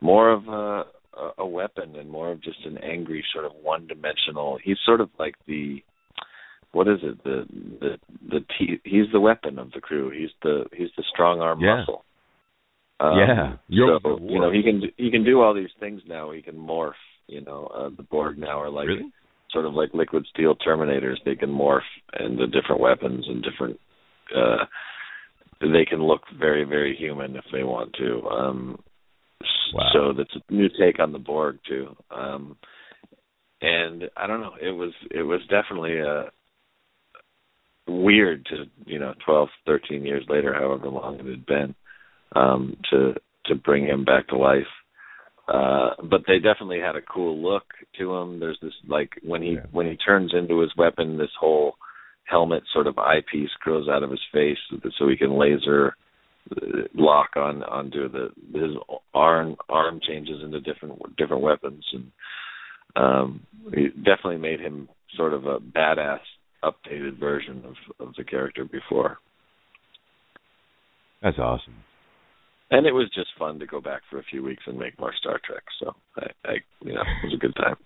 more 0.00 0.30
of 0.30 0.46
a 0.46 0.84
a 1.38 1.46
weapon 1.46 1.96
and 1.96 2.10
more 2.10 2.30
of 2.32 2.42
just 2.42 2.64
an 2.64 2.78
angry 2.78 3.24
sort 3.32 3.44
of 3.44 3.52
one 3.62 3.86
dimensional. 3.86 4.58
He's 4.62 4.78
sort 4.84 5.00
of 5.00 5.10
like 5.18 5.34
the 5.46 5.82
what 6.72 6.86
is 6.88 6.98
it? 7.02 7.22
The 7.24 7.46
the 7.80 7.98
the 8.28 8.40
t- 8.58 8.80
he's 8.84 9.06
the 9.12 9.20
weapon 9.20 9.58
of 9.58 9.72
the 9.72 9.80
crew. 9.80 10.10
He's 10.10 10.30
the 10.42 10.64
he's 10.76 10.90
the 10.96 11.04
strong 11.12 11.40
arm 11.40 11.60
Yeah. 11.60 11.76
muscle. 11.78 12.04
Um, 13.00 13.18
Yeah. 13.18 13.56
You're- 13.68 13.98
so 14.02 14.18
you 14.20 14.38
know 14.40 14.50
he 14.50 14.62
can 14.62 14.82
he 14.96 15.10
can 15.10 15.24
do 15.24 15.40
all 15.40 15.54
these 15.54 15.72
things 15.80 16.02
now. 16.06 16.30
He 16.30 16.42
can 16.42 16.56
morph. 16.56 16.92
You 17.26 17.42
know 17.42 17.66
uh, 17.74 17.90
the 17.96 18.02
Borg 18.04 18.38
now 18.38 18.60
are 18.60 18.70
like 18.70 18.88
Really? 18.88 19.10
sort 19.50 19.64
of 19.66 19.74
like 19.74 19.94
liquid 19.94 20.26
steel 20.26 20.54
terminators. 20.56 21.16
They 21.24 21.36
can 21.36 21.50
morph 21.50 21.88
into 22.20 22.46
different 22.46 22.80
weapons 22.80 23.26
and 23.28 23.42
different. 23.42 23.78
uh 24.34 24.64
They 25.60 25.84
can 25.84 26.02
look 26.02 26.22
very 26.38 26.64
very 26.64 26.94
human 26.96 27.34
if 27.36 27.44
they 27.52 27.64
want 27.64 27.92
to. 27.94 28.10
Um 28.28 28.78
Wow. 29.74 29.90
So 29.92 30.12
that's 30.16 30.34
a 30.34 30.52
new 30.52 30.68
take 30.80 30.98
on 30.98 31.12
the 31.12 31.18
Borg 31.18 31.58
too. 31.68 31.96
Um 32.10 32.56
and 33.60 34.04
I 34.16 34.26
don't 34.26 34.40
know. 34.40 34.54
It 34.60 34.70
was 34.70 34.92
it 35.10 35.22
was 35.22 35.40
definitely 35.50 35.98
a 35.98 36.30
weird 37.86 38.44
to 38.46 38.64
you 38.86 38.98
know 38.98 39.14
twelve 39.24 39.48
thirteen 39.66 40.04
years 40.04 40.24
later 40.28 40.52
however 40.52 40.88
long 40.88 41.18
it 41.18 41.26
had 41.26 41.46
been 41.46 41.74
um 42.36 42.76
to 42.90 43.14
to 43.46 43.54
bring 43.54 43.86
him 43.86 44.04
back 44.04 44.28
to 44.28 44.36
life 44.36 44.60
uh 45.48 45.90
but 46.10 46.20
they 46.26 46.38
definitely 46.38 46.80
had 46.80 46.96
a 46.96 47.00
cool 47.00 47.40
look 47.42 47.64
to 47.98 48.14
him 48.14 48.38
there's 48.38 48.58
this 48.60 48.74
like 48.86 49.10
when 49.24 49.40
he 49.40 49.52
Yeah. 49.52 49.64
when 49.72 49.86
he 49.86 49.96
turns 49.96 50.34
into 50.34 50.60
his 50.60 50.70
weapon 50.76 51.16
this 51.16 51.30
whole 51.40 51.76
helmet 52.24 52.62
sort 52.74 52.86
of 52.86 52.98
eyepiece 52.98 53.50
grows 53.60 53.88
out 53.88 54.02
of 54.02 54.10
his 54.10 54.20
face 54.32 54.58
so 54.98 55.08
he 55.08 55.16
can 55.16 55.38
laser 55.38 55.88
uh, 55.88 56.07
lock 56.94 57.30
on 57.36 57.62
onto 57.64 58.08
the 58.08 58.28
his 58.54 58.76
arm 59.14 59.56
arm 59.68 60.00
changes 60.06 60.42
into 60.42 60.60
different 60.60 60.94
different 61.16 61.42
weapons 61.42 61.84
and 61.92 62.12
um 62.96 63.40
it 63.72 63.94
definitely 63.96 64.38
made 64.38 64.60
him 64.60 64.88
sort 65.16 65.34
of 65.34 65.44
a 65.46 65.58
badass 65.58 66.20
updated 66.64 67.18
version 67.18 67.62
of 67.64 68.06
of 68.06 68.14
the 68.16 68.24
character 68.24 68.64
before 68.64 69.18
That's 71.22 71.38
awesome. 71.38 71.74
and 72.70 72.86
it 72.86 72.92
was 72.92 73.10
just 73.14 73.28
fun 73.38 73.58
to 73.58 73.66
go 73.66 73.80
back 73.80 74.02
for 74.10 74.18
a 74.18 74.24
few 74.30 74.42
weeks 74.42 74.62
and 74.66 74.78
make 74.78 74.98
more 74.98 75.12
Star 75.18 75.40
Trek. 75.44 75.62
So 75.80 75.94
I, 76.16 76.26
I 76.44 76.52
you 76.82 76.94
know, 76.94 77.02
it 77.02 77.24
was 77.26 77.34
a 77.34 77.38
good 77.38 77.54
time. 77.56 77.76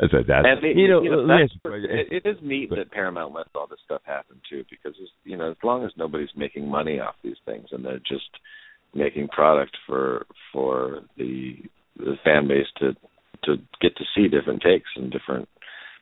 That's 0.00 0.12
that's 0.12 0.46
And 0.46 0.62
they, 0.62 0.78
you 0.80 0.88
know, 0.88 1.02
you 1.02 1.10
know, 1.10 1.26
that's 1.26 1.52
ask 1.52 1.52
you 1.64 1.70
a 1.70 1.72
what- 1.72 1.80
question. 1.82 1.98
it, 1.98 2.24
it 2.24 2.28
is 2.28 2.36
neat 2.42 2.70
But- 2.70 2.76
that 2.76 2.90
Paramount 2.90 3.34
lets 3.34 3.50
all 3.54 3.66
this 3.66 3.80
stuff 3.84 4.02
happen 4.04 4.36
too, 4.48 4.64
because 4.70 4.94
it's, 5.00 5.12
you 5.24 5.36
know, 5.36 5.50
as 5.50 5.56
long 5.62 5.84
as 5.84 5.92
nobody's 5.96 6.34
making 6.36 6.68
money 6.68 7.00
off 7.00 7.14
these 7.22 7.36
things 7.44 7.68
and 7.72 7.84
they're 7.84 7.98
just 8.06 8.28
making 8.94 9.28
product 9.28 9.76
for 9.86 10.26
for 10.52 11.00
the 11.16 11.56
the 11.96 12.16
fan 12.24 12.46
base 12.48 12.66
to 12.78 12.94
to 13.44 13.56
get 13.80 13.96
to 13.96 14.04
see 14.14 14.28
different 14.28 14.62
takes 14.62 14.88
and 14.96 15.10
different 15.10 15.48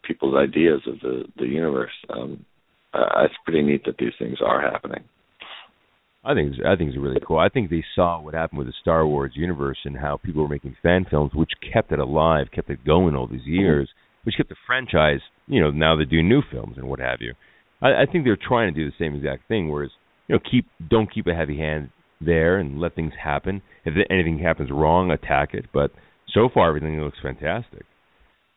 people's 0.02 0.34
ideas 0.36 0.80
of 0.86 1.00
the 1.00 1.24
the 1.36 1.46
universe. 1.46 1.92
Um, 2.08 2.44
uh, 2.92 3.24
it's 3.24 3.34
pretty 3.44 3.62
neat 3.62 3.84
that 3.84 3.98
these 3.98 4.12
things 4.18 4.38
are 4.44 4.60
happening. 4.60 5.04
I 6.22 6.34
think 6.34 6.54
I 6.66 6.76
think 6.76 6.90
it's 6.90 6.98
really 6.98 7.20
cool. 7.26 7.38
I 7.38 7.48
think 7.48 7.70
they 7.70 7.84
saw 7.94 8.20
what 8.20 8.34
happened 8.34 8.58
with 8.58 8.66
the 8.68 8.74
Star 8.80 9.06
Wars 9.06 9.32
universe 9.34 9.78
and 9.84 9.96
how 9.96 10.18
people 10.18 10.42
were 10.42 10.48
making 10.48 10.76
fan 10.82 11.06
films, 11.08 11.32
which 11.34 11.52
kept 11.72 11.92
it 11.92 11.98
alive, 11.98 12.48
kept 12.54 12.68
it 12.68 12.84
going 12.84 13.14
all 13.14 13.26
these 13.26 13.46
years, 13.46 13.88
which 14.24 14.36
kept 14.36 14.50
the 14.50 14.56
franchise. 14.66 15.20
You 15.46 15.60
know, 15.62 15.70
now 15.70 15.96
they 15.96 16.04
do 16.04 16.22
new 16.22 16.42
films 16.52 16.76
and 16.76 16.88
what 16.88 16.98
have 17.00 17.18
you. 17.20 17.32
I, 17.80 18.02
I 18.02 18.06
think 18.10 18.24
they're 18.24 18.36
trying 18.36 18.72
to 18.74 18.78
do 18.78 18.90
the 18.90 18.96
same 19.02 19.14
exact 19.16 19.48
thing. 19.48 19.70
Whereas, 19.70 19.90
you 20.28 20.34
know, 20.34 20.40
keep 20.50 20.66
don't 20.90 21.12
keep 21.12 21.26
a 21.26 21.34
heavy 21.34 21.56
hand 21.56 21.88
there 22.20 22.58
and 22.58 22.78
let 22.78 22.94
things 22.94 23.14
happen. 23.22 23.62
If 23.86 23.94
anything 24.10 24.38
happens 24.40 24.70
wrong, 24.70 25.10
attack 25.10 25.54
it. 25.54 25.66
But 25.72 25.90
so 26.34 26.50
far, 26.52 26.68
everything 26.68 27.00
looks 27.00 27.18
fantastic. 27.22 27.86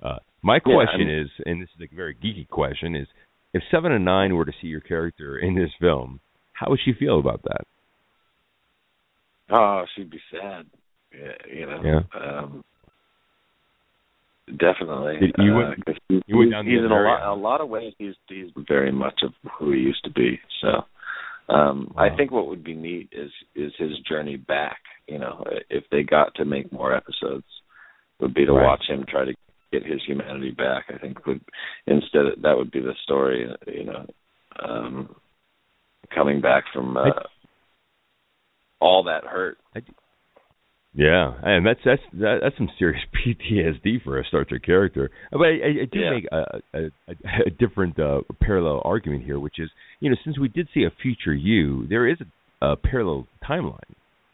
Uh, 0.02 0.18
my 0.42 0.56
Yeah, 0.66 0.74
question 0.74 1.08
mean- 1.08 1.10
is, 1.18 1.30
and 1.46 1.62
this 1.62 1.70
is 1.80 1.88
a 1.90 1.96
very 1.96 2.14
geeky 2.16 2.46
question, 2.50 2.94
is 2.94 3.08
if 3.54 3.64
Seven 3.72 3.94
of 3.94 4.02
Nine 4.02 4.36
were 4.36 4.44
to 4.44 4.52
see 4.62 4.68
your 4.68 4.82
character 4.82 5.38
in 5.40 5.56
this 5.56 5.72
film, 5.80 6.20
how 6.54 6.70
would 6.70 6.80
she 6.84 6.94
feel 6.94 7.20
about 7.20 7.42
that? 7.44 7.62
Oh, 9.50 9.86
she'd 9.96 10.10
be 10.10 10.20
sad. 10.32 10.66
Yeah, 11.14 11.54
you 11.54 11.66
know. 11.66 11.82
Yeah. 11.84 12.20
Um, 12.20 12.64
definitely. 14.58 15.32
You 15.38 15.56
went- 15.56 15.88
Uh, 15.88 15.94
he- 16.10 16.24
you 16.28 16.38
went 16.38 16.48
he's- 16.48 16.52
down 16.52 16.66
he's 16.66 16.80
in 16.80 16.92
a 16.92 17.02
lot, 17.04 17.24
a 17.24 17.34
lot 17.34 17.62
of 17.62 17.70
ways. 17.70 17.94
He's 17.98 18.16
he's 18.28 18.52
very 18.56 18.92
much 18.92 19.22
of 19.24 19.34
who 19.54 19.72
he 19.72 19.82
used 19.82 20.04
to 20.06 20.10
be. 20.10 20.40
So, 20.62 20.86
um, 21.50 21.94
I 21.98 22.10
think 22.10 22.32
what 22.32 22.48
would 22.48 22.64
be 22.64 22.74
neat 22.76 23.10
is 23.12 23.32
is 23.56 23.74
his 23.76 24.00
journey 24.00 24.38
back. 24.38 24.80
You 25.08 25.20
know, 25.20 25.44
if 25.70 25.88
they 25.90 26.04
got 26.04 26.34
to 26.36 26.46
make 26.46 26.72
more 26.72 26.94
episodes, 26.94 27.46
would 28.20 28.34
be 28.34 28.46
to 28.46 28.54
Right. 28.54 28.64
watch 28.66 28.88
him 28.88 29.06
try 29.06 29.26
to 29.26 29.36
get 29.72 29.84
his 29.86 30.02
humanity 30.04 30.52
back. 30.52 30.86
I 30.90 30.98
think 30.98 31.26
would 31.26 31.42
instead 31.88 32.26
that 32.42 32.58
would 32.58 32.72
be 32.72 32.80
the 32.80 32.96
story. 33.04 33.54
You 33.68 33.84
know, 33.84 34.06
um, 34.60 35.16
coming 36.16 36.42
back 36.42 36.64
from 36.74 36.98
uh, 36.98 37.04
all 38.80 39.04
that 39.04 39.24
hurt. 39.24 39.58
Yeah, 40.96 41.34
and 41.42 41.66
that's 41.66 41.80
that's 41.84 42.02
that, 42.14 42.40
that's 42.44 42.58
some 42.58 42.70
serious 42.78 43.02
PTSD 43.26 44.04
for 44.04 44.20
a 44.20 44.26
Star 44.26 44.46
Trek 44.46 44.62
character. 44.64 45.10
But 45.32 45.42
I, 45.42 45.46
I, 45.46 45.70
I 45.82 45.86
do 45.92 46.00
Yeah. 46.00 46.12
make 46.12 46.26
a, 46.32 46.62
a, 46.74 47.46
a, 47.48 47.50
different 47.50 47.98
uh, 47.98 48.22
parallel 48.42 48.82
argument 48.86 49.24
here, 49.24 49.40
which 49.40 49.60
is 49.60 49.70
you 50.00 50.10
know 50.10 50.16
since 50.24 50.38
we 50.38 50.50
did 50.50 50.68
see 50.74 50.84
a 50.84 50.92
future 51.02 51.34
you, 51.34 51.88
there 51.88 52.08
is 52.08 52.18
a, 52.62 52.66
a 52.74 52.76
parallel 52.76 53.28
timeline 53.44 53.80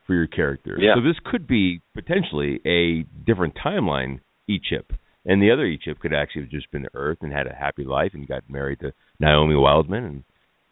for 0.06 0.16
your 0.16 0.28
character. 0.28 0.78
Yeah. 0.78 0.96
So 0.96 1.02
this 1.02 1.16
could 1.24 1.48
be 1.48 1.82
potentially 1.94 2.60
a 2.66 3.06
different 3.26 3.56
timeline 3.56 4.20
Icheb, 4.50 4.84
and 5.26 5.42
the 5.42 5.52
other 5.52 5.64
Icheb 5.66 6.00
could 6.00 6.14
actually 6.14 6.42
have 6.42 6.52
just 6.52 6.70
been 6.72 6.84
to 6.84 6.90
Earth 6.94 7.20
and 7.22 7.32
had 7.32 7.48
a 7.48 7.56
happy 7.56 7.86
life 7.86 8.12
and 8.14 8.28
got 8.28 8.44
married 8.50 8.82
to 8.82 8.92
Naomi 9.22 9.56
Wildman 9.56 10.04
and 10.04 10.24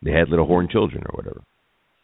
they 0.02 0.12
had 0.12 0.30
little 0.30 0.45
horn 0.45 0.68
children 0.72 1.04
or 1.06 1.12
whatever. 1.18 1.41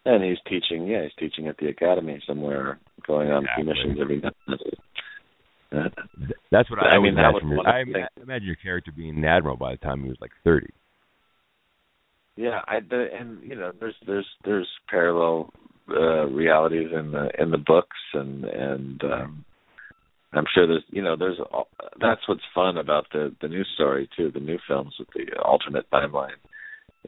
And 0.06 0.24
he's 0.24 0.38
teaching, 0.50 0.86
yeah, 0.88 1.04
he's 1.04 1.14
teaching 1.18 1.48
at 1.48 1.58
the 1.58 1.68
academy 1.70 2.22
somewhere, 2.28 2.80
going 3.08 3.32
on 3.32 3.44
Exactly. 3.44 3.64
missions 3.66 3.98
every 4.02 4.18
night. 4.22 4.34
Th- 5.72 6.32
That's 6.52 6.70
what 6.70 6.80
I, 6.84 6.98
I 6.98 7.00
mean, 7.00 7.16
that 7.16 7.30
imagine. 7.32 7.50
was 7.50 7.64
your- 7.66 7.68
I 7.68 7.84
the 7.84 7.89
ima- 7.89 7.94
things- 7.94 8.24
imagine 8.24 8.48
your 8.48 8.56
character 8.58 8.91
being 8.96 9.18
an 9.18 9.26
admiral 9.26 9.58
by 9.58 9.72
the 9.72 9.78
time 9.78 10.04
he 10.04 10.10
was 10.10 10.18
like 10.22 10.32
thirty. 10.44 10.70
yeah, 12.36 12.62
I 12.68 12.80
the, 12.82 13.08
and 13.18 13.41
you 13.44 13.56
know, 13.56 13.72
there's 13.80 13.96
there's 14.06 14.28
there's 14.46 14.68
parallel 14.89 15.50
uh 15.89 16.26
realities 16.28 16.89
in 16.94 17.12
the 17.12 17.30
in 17.41 17.50
the 17.52 17.58
books 17.58 17.98
and 18.14 18.46
and 18.46 19.04
um 19.04 19.46
I'm 20.32 20.46
sure 20.54 20.66
there's 20.68 20.84
you 20.89 21.02
know 21.02 21.16
there's 21.16 21.39
all- 21.52 21.68
that's 22.00 22.28
what's 22.28 22.44
fun 22.54 22.78
about 22.78 23.08
the 23.12 23.34
the 23.41 23.48
new 23.48 23.64
story 23.76 24.08
too 24.16 24.32
the 24.32 24.39
new 24.39 24.60
films 24.68 24.94
with 25.00 25.10
the 25.16 25.38
alternate 25.39 25.89
timeline 25.91 26.38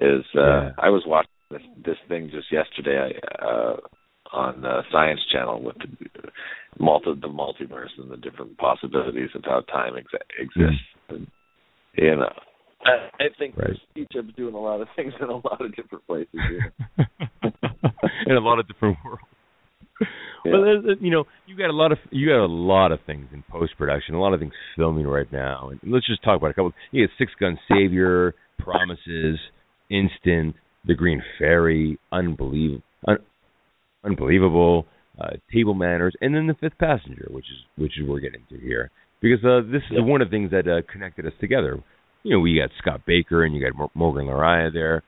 is 0.01 0.23
uh 0.35 0.39
Yeah. 0.41 0.71
I 0.77 0.89
was 0.89 1.03
watching 1.05 1.29
this 1.51 1.61
this 1.85 1.97
thing 2.07 2.29
just 2.31 2.51
yesterday 2.51 3.17
uh 3.39 3.75
on 4.33 4.61
the 4.61 4.81
Science 4.91 5.21
Channel 5.31 5.61
with 5.61 5.77
the 5.77 6.29
multi 6.79 7.13
the 7.21 7.27
multiverse 7.29 7.93
and 7.97 8.09
the 8.11 8.17
different 8.17 8.57
possibilities 8.57 9.29
of 9.35 9.43
how 9.45 9.61
time 9.61 9.93
ex- 9.97 10.25
exists 10.39 10.81
and 11.09 11.27
you 11.95 12.15
know 12.15 12.33
I, 12.85 13.23
I 13.23 13.27
think 13.39 13.55
Right. 13.57 13.77
Icheb's 13.95 14.35
doing 14.35 14.53
a 14.53 14.59
lot 14.61 14.81
of 14.81 14.87
things 14.95 15.13
in 15.19 15.27
a 15.29 15.35
lot 15.37 15.59
of 15.61 15.75
different 15.75 16.05
places. 16.05 16.27
Yeah. 16.33 17.05
in 18.27 18.33
a 18.35 18.39
lot 18.39 18.59
of 18.59 18.67
different 18.67 18.97
worlds. 19.03 19.21
Yeah. 20.45 20.51
Well, 20.51 20.61
there's- 20.63 20.83
there's- 20.83 20.97
you 21.01 21.09
know, 21.09 21.23
you 21.47 21.55
got 21.55 21.69
a 21.69 21.73
lot 21.73 21.91
of 21.91 21.97
you 22.11 22.27
got 22.27 22.43
a 22.43 22.45
lot 22.45 22.91
of 22.91 22.99
things 23.07 23.27
in 23.33 23.43
post 23.49 23.75
production, 23.77 24.13
a 24.13 24.19
lot 24.21 24.33
of 24.33 24.39
things 24.39 24.53
filming 24.75 25.07
right 25.07 25.31
now. 25.31 25.69
And 25.69 25.79
let's 25.91 26.05
just 26.05 26.21
talk 26.23 26.37
about 26.37 26.51
a 26.51 26.53
couple. 26.53 26.73
You 26.91 27.07
got 27.07 27.15
Six 27.17 27.31
Gun 27.39 27.57
Savior, 27.71 28.35
Promises, 28.59 29.39
Instant, 29.89 30.55
The 30.85 30.95
Green 30.95 31.21
Fairy, 31.39 31.99
Unbelievable, 32.11 32.83
un, 33.07 33.17
Unbelievable, 34.03 34.85
uh, 35.19 35.31
Table 35.53 35.73
Manners, 35.73 36.15
and 36.21 36.35
then 36.35 36.47
The 36.47 36.55
Fifth 36.55 36.77
Passenger, 36.77 37.27
which 37.31 37.45
is 37.45 37.57
which 37.77 37.93
is 37.99 38.07
we're 38.07 38.19
getting 38.19 38.43
to 38.49 38.57
here 38.57 38.91
because 39.21 39.43
uh, 39.43 39.61
this 39.71 39.81
is 39.91 39.97
one 39.99 40.21
of 40.21 40.29
the 40.29 40.35
things 40.35 40.51
that 40.51 40.67
uh, 40.67 40.81
connected 40.91 41.25
us 41.25 41.33
together. 41.39 41.81
You 42.23 42.35
know, 42.35 42.39
we 42.39 42.59
got 42.59 42.69
Scott 42.79 43.01
Baker 43.05 43.43
and 43.43 43.55
you 43.55 43.61
got 43.61 43.89
Morgan 43.95 44.25
Lariah 44.25 44.71
there. 44.71 45.03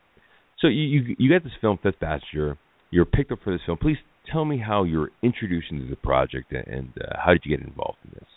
So 0.59 0.67
you, 0.67 0.83
you 0.83 1.15
you 1.19 1.29
got 1.29 1.43
this 1.43 1.53
film 1.61 1.77
Fifth 1.81 1.99
Passenger. 1.99 2.57
You're 2.89 3.05
picked 3.05 3.31
up 3.31 3.39
for 3.43 3.51
this 3.51 3.61
film. 3.65 3.77
Please 3.77 3.97
tell 4.31 4.45
me 4.45 4.57
how 4.57 4.83
you're 4.83 5.09
introduced 5.21 5.67
into 5.71 5.87
the 5.87 5.95
project 5.95 6.51
and 6.51 6.89
uh, 6.99 7.17
how 7.23 7.31
did 7.31 7.41
you 7.45 7.55
get 7.55 7.65
involved 7.65 7.97
in 8.05 8.11
this? 8.13 8.27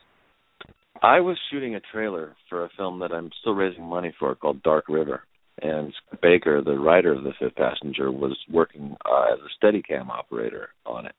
I 1.02 1.20
was 1.20 1.38
shooting 1.50 1.74
a 1.76 1.80
trailer 1.92 2.36
for 2.48 2.64
a 2.64 2.68
film 2.76 2.98
that 2.98 3.10
I'm 3.10 3.30
still 3.40 3.54
raising 3.54 3.84
money 3.84 4.14
for 4.18 4.34
called 4.34 4.62
Dark 4.62 4.84
River. 4.88 5.22
And 5.62 5.92
Scott 5.92 6.20
Baker, 6.20 6.62
the 6.62 6.78
writer 6.78 7.12
of 7.12 7.24
The 7.24 7.32
Fifth 7.38 7.56
Passenger, 7.56 8.10
was 8.10 8.36
working 8.50 8.96
uh, 9.04 9.32
as 9.32 9.38
a 9.40 9.64
Steadicam 9.64 10.08
operator 10.08 10.70
on 10.86 11.06
it. 11.06 11.14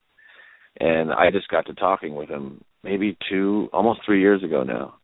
And 0.79 1.11
I 1.11 1.31
just 1.31 1.49
got 1.49 1.65
to 1.67 1.73
talking 1.73 2.15
with 2.15 2.29
him 2.29 2.63
maybe 2.83 3.17
two, 3.29 3.69
almost 3.73 4.01
three 4.05 4.21
years 4.21 4.43
ago 4.43 4.63
now. 4.63 4.95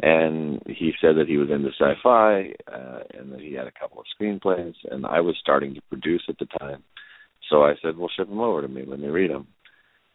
And 0.00 0.62
he 0.66 0.92
said 1.00 1.16
that 1.16 1.26
he 1.26 1.36
was 1.36 1.50
into 1.50 1.70
sci-fi 1.70 2.52
uh, 2.72 3.00
and 3.18 3.32
that 3.32 3.40
he 3.40 3.54
had 3.54 3.66
a 3.66 3.72
couple 3.72 4.00
of 4.00 4.06
screenplays. 4.18 4.74
And 4.90 5.04
I 5.04 5.20
was 5.20 5.36
starting 5.40 5.74
to 5.74 5.80
produce 5.88 6.22
at 6.28 6.38
the 6.38 6.46
time. 6.58 6.84
So 7.50 7.64
I 7.64 7.74
said, 7.82 7.96
well, 7.96 8.10
ship 8.16 8.28
them 8.28 8.40
over 8.40 8.62
to 8.62 8.68
me. 8.68 8.84
Let 8.86 9.00
me 9.00 9.08
read 9.08 9.30
them 9.30 9.48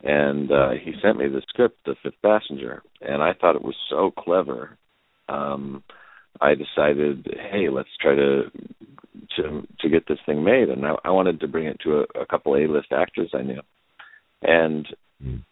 and 0.03 0.51
uh 0.51 0.71
he 0.71 0.93
sent 1.01 1.17
me 1.17 1.27
the 1.27 1.41
script 1.47 1.77
the 1.85 1.95
fifth 2.03 2.21
passenger 2.21 2.83
and 3.01 3.23
i 3.23 3.31
thought 3.33 3.55
it 3.55 3.63
was 3.63 3.75
so 3.89 4.11
clever 4.11 4.77
um 5.29 5.83
i 6.41 6.53
decided 6.55 7.27
hey 7.51 7.69
let's 7.69 7.89
try 8.01 8.15
to 8.15 8.43
to 9.35 9.67
to 9.79 9.89
get 9.89 10.07
this 10.07 10.19
thing 10.25 10.43
made. 10.43 10.69
And 10.69 10.85
i, 10.85 10.95
I 11.05 11.09
wanted 11.09 11.39
to 11.39 11.47
bring 11.47 11.67
it 11.67 11.79
to 11.83 11.99
a, 11.99 12.21
a 12.21 12.25
couple 12.25 12.55
a 12.55 12.67
list 12.67 12.91
actors 12.91 13.31
i 13.33 13.41
knew. 13.41 13.61
And 14.41 14.87
Mm. 15.23 15.43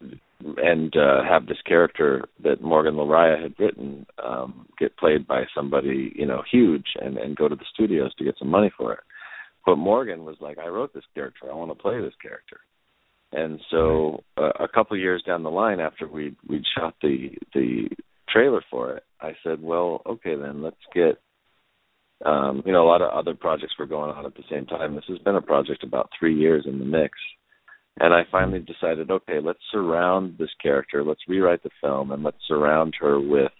and 0.58 0.96
uh 0.96 1.22
have 1.22 1.46
this 1.46 1.60
character 1.64 2.24
that 2.42 2.60
morgan 2.60 2.94
lariah 2.94 3.40
had 3.40 3.54
written 3.58 4.04
um 4.22 4.66
get 4.78 4.96
played 4.98 5.26
by 5.26 5.44
somebody 5.54 6.12
you 6.14 6.26
know 6.26 6.42
huge 6.50 6.84
and 7.00 7.16
and 7.16 7.36
go 7.36 7.48
to 7.48 7.54
the 7.54 7.64
studios 7.72 8.12
to 8.16 8.24
get 8.24 8.34
some 8.38 8.50
money 8.50 8.70
for 8.76 8.92
it. 8.92 8.98
But 9.64 9.76
morgan 9.76 10.24
was 10.24 10.36
like 10.40 10.58
i 10.58 10.66
wrote 10.66 10.92
this 10.92 11.04
character. 11.14 11.50
I 11.50 11.54
want 11.54 11.70
to 11.70 11.80
play 11.80 12.00
this 12.00 12.12
character. 12.20 12.58
And 13.32 13.60
so 13.70 14.24
uh, 14.36 14.50
a 14.60 14.68
couple 14.68 14.94
of 14.94 15.00
years 15.00 15.22
down 15.22 15.42
the 15.42 15.50
line 15.50 15.80
after 15.80 16.06
we 16.06 16.36
we'd 16.46 16.64
shot 16.76 16.94
the 17.00 17.30
the 17.54 17.88
trailer 18.32 18.62
for 18.70 18.96
it. 18.96 19.04
I 19.20 19.32
said 19.44 19.62
well 19.62 20.02
okay 20.06 20.34
then 20.34 20.62
let's 20.62 20.76
get 20.94 21.20
um 22.24 22.62
you 22.64 22.72
know 22.72 22.84
a 22.84 22.88
lot 22.88 23.02
of 23.02 23.10
other 23.10 23.34
projects 23.34 23.74
were 23.78 23.86
going 23.86 24.10
on 24.10 24.26
at 24.26 24.34
the 24.34 24.44
same 24.50 24.66
time. 24.66 24.94
This 24.94 25.04
has 25.08 25.18
been 25.18 25.36
a 25.36 25.42
project 25.42 25.84
about 25.84 26.10
3 26.18 26.34
years 26.34 26.64
in 26.66 26.78
the 26.78 26.84
mix. 26.84 27.18
And 28.00 28.14
i 28.14 28.22
finally 28.30 28.60
decided 28.60 29.10
okay 29.10 29.38
let's 29.40 29.58
surround 29.70 30.36
this 30.38 30.54
character. 30.62 31.04
Let's 31.04 31.28
rewrite 31.28 31.62
the 31.62 31.70
film 31.80 32.10
and 32.10 32.22
let's 32.22 32.38
surround 32.48 32.94
her 33.00 33.20
with 33.20 33.52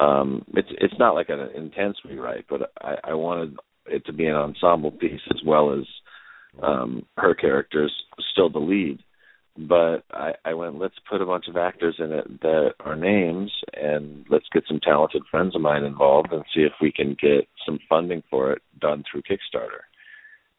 um 0.00 0.44
it's 0.54 0.68
it's 0.78 0.98
not 0.98 1.14
like 1.14 1.28
an 1.28 1.48
intense 1.54 1.96
rewrite 2.04 2.44
but 2.48 2.72
i 2.82 2.96
i 3.04 3.14
wanted 3.14 3.56
it 3.86 4.04
to 4.04 4.12
be 4.12 4.26
an 4.26 4.34
ensemble 4.34 4.90
piece 4.90 5.20
as 5.30 5.40
well 5.46 5.72
as 5.72 5.84
um 6.62 7.04
her 7.16 7.34
character's 7.34 7.92
still 8.32 8.50
the 8.50 8.58
lead 8.58 8.98
but 9.58 10.04
I, 10.10 10.32
I 10.44 10.54
went, 10.54 10.78
let's 10.78 10.94
put 11.08 11.22
a 11.22 11.26
bunch 11.26 11.46
of 11.48 11.56
actors 11.56 11.96
in 11.98 12.12
it 12.12 12.40
that 12.42 12.74
are 12.80 12.96
names, 12.96 13.50
and 13.74 14.26
let's 14.28 14.46
get 14.52 14.64
some 14.68 14.80
talented 14.80 15.22
friends 15.30 15.54
of 15.54 15.62
mine 15.62 15.84
involved, 15.84 16.32
and 16.32 16.44
see 16.54 16.62
if 16.62 16.72
we 16.80 16.92
can 16.92 17.16
get 17.20 17.48
some 17.64 17.78
funding 17.88 18.22
for 18.30 18.52
it 18.52 18.62
done 18.80 19.02
through 19.10 19.22
Kickstarter. 19.22 19.80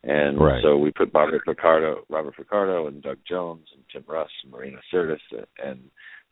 And 0.03 0.39
Right. 0.39 0.63
so 0.63 0.77
we 0.77 0.91
put 0.91 1.11
Robert 1.13 1.43
Picardo, 1.45 2.05
Robert 2.09 2.35
Picardo, 2.35 2.87
and 2.87 3.01
Doug 3.01 3.17
Jones, 3.27 3.67
and 3.73 3.83
Tim 3.91 4.03
Russ, 4.07 4.29
and 4.43 4.51
Marina 4.51 4.79
Sirtis, 4.91 5.19
and 5.63 5.79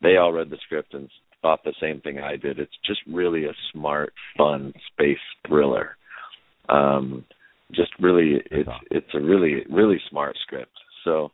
they 0.02 0.18
all 0.18 0.32
read 0.32 0.50
the 0.50 0.58
script 0.66 0.94
and 0.94 1.10
thought 1.42 1.64
the 1.64 1.74
same 1.80 2.02
thing 2.02 2.20
I 2.20 2.36
did. 2.38 2.60
It's 2.60 2.78
just 2.86 3.02
really 3.08 3.46
a 3.46 3.54
smart, 3.72 4.14
fun 4.38 4.74
space 4.92 5.18
thriller. 5.48 5.98
Um, 6.70 7.26
just 7.72 7.92
really, 8.00 8.42
it's 8.52 8.70
it's 8.92 9.14
a 9.14 9.20
really 9.20 9.64
really 9.70 10.00
smart 10.10 10.36
script. 10.42 10.78
So 11.04 11.32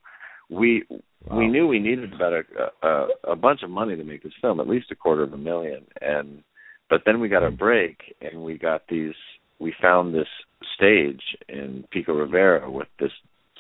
we 0.52 0.84
Wow. 1.30 1.38
we 1.38 1.48
knew 1.48 1.68
we 1.68 1.80
needed 1.80 2.14
about 2.14 2.34
a, 2.34 2.88
a 2.88 3.08
a 3.34 3.36
bunch 3.36 3.62
of 3.64 3.70
money 3.70 3.96
to 3.96 4.04
make 4.04 4.24
this 4.24 4.34
film, 4.42 4.60
at 4.60 4.68
least 4.68 4.92
a 4.92 4.96
quarter 4.96 5.22
of 5.22 5.34
a 5.34 5.38
million. 5.38 5.86
And 6.02 6.44
but 6.90 7.02
then 7.06 7.20
we 7.20 7.30
got 7.30 7.44
a 7.44 7.52
break, 7.52 8.16
and 8.22 8.44
we 8.44 8.58
got 8.58 8.84
these. 8.90 9.14
We 9.60 9.74
found 9.80 10.16
this 10.16 10.28
stage 10.76 11.22
in 11.48 11.86
Pico 11.92 12.14
Rivera 12.14 12.72
with 12.72 12.88
this 13.00 13.12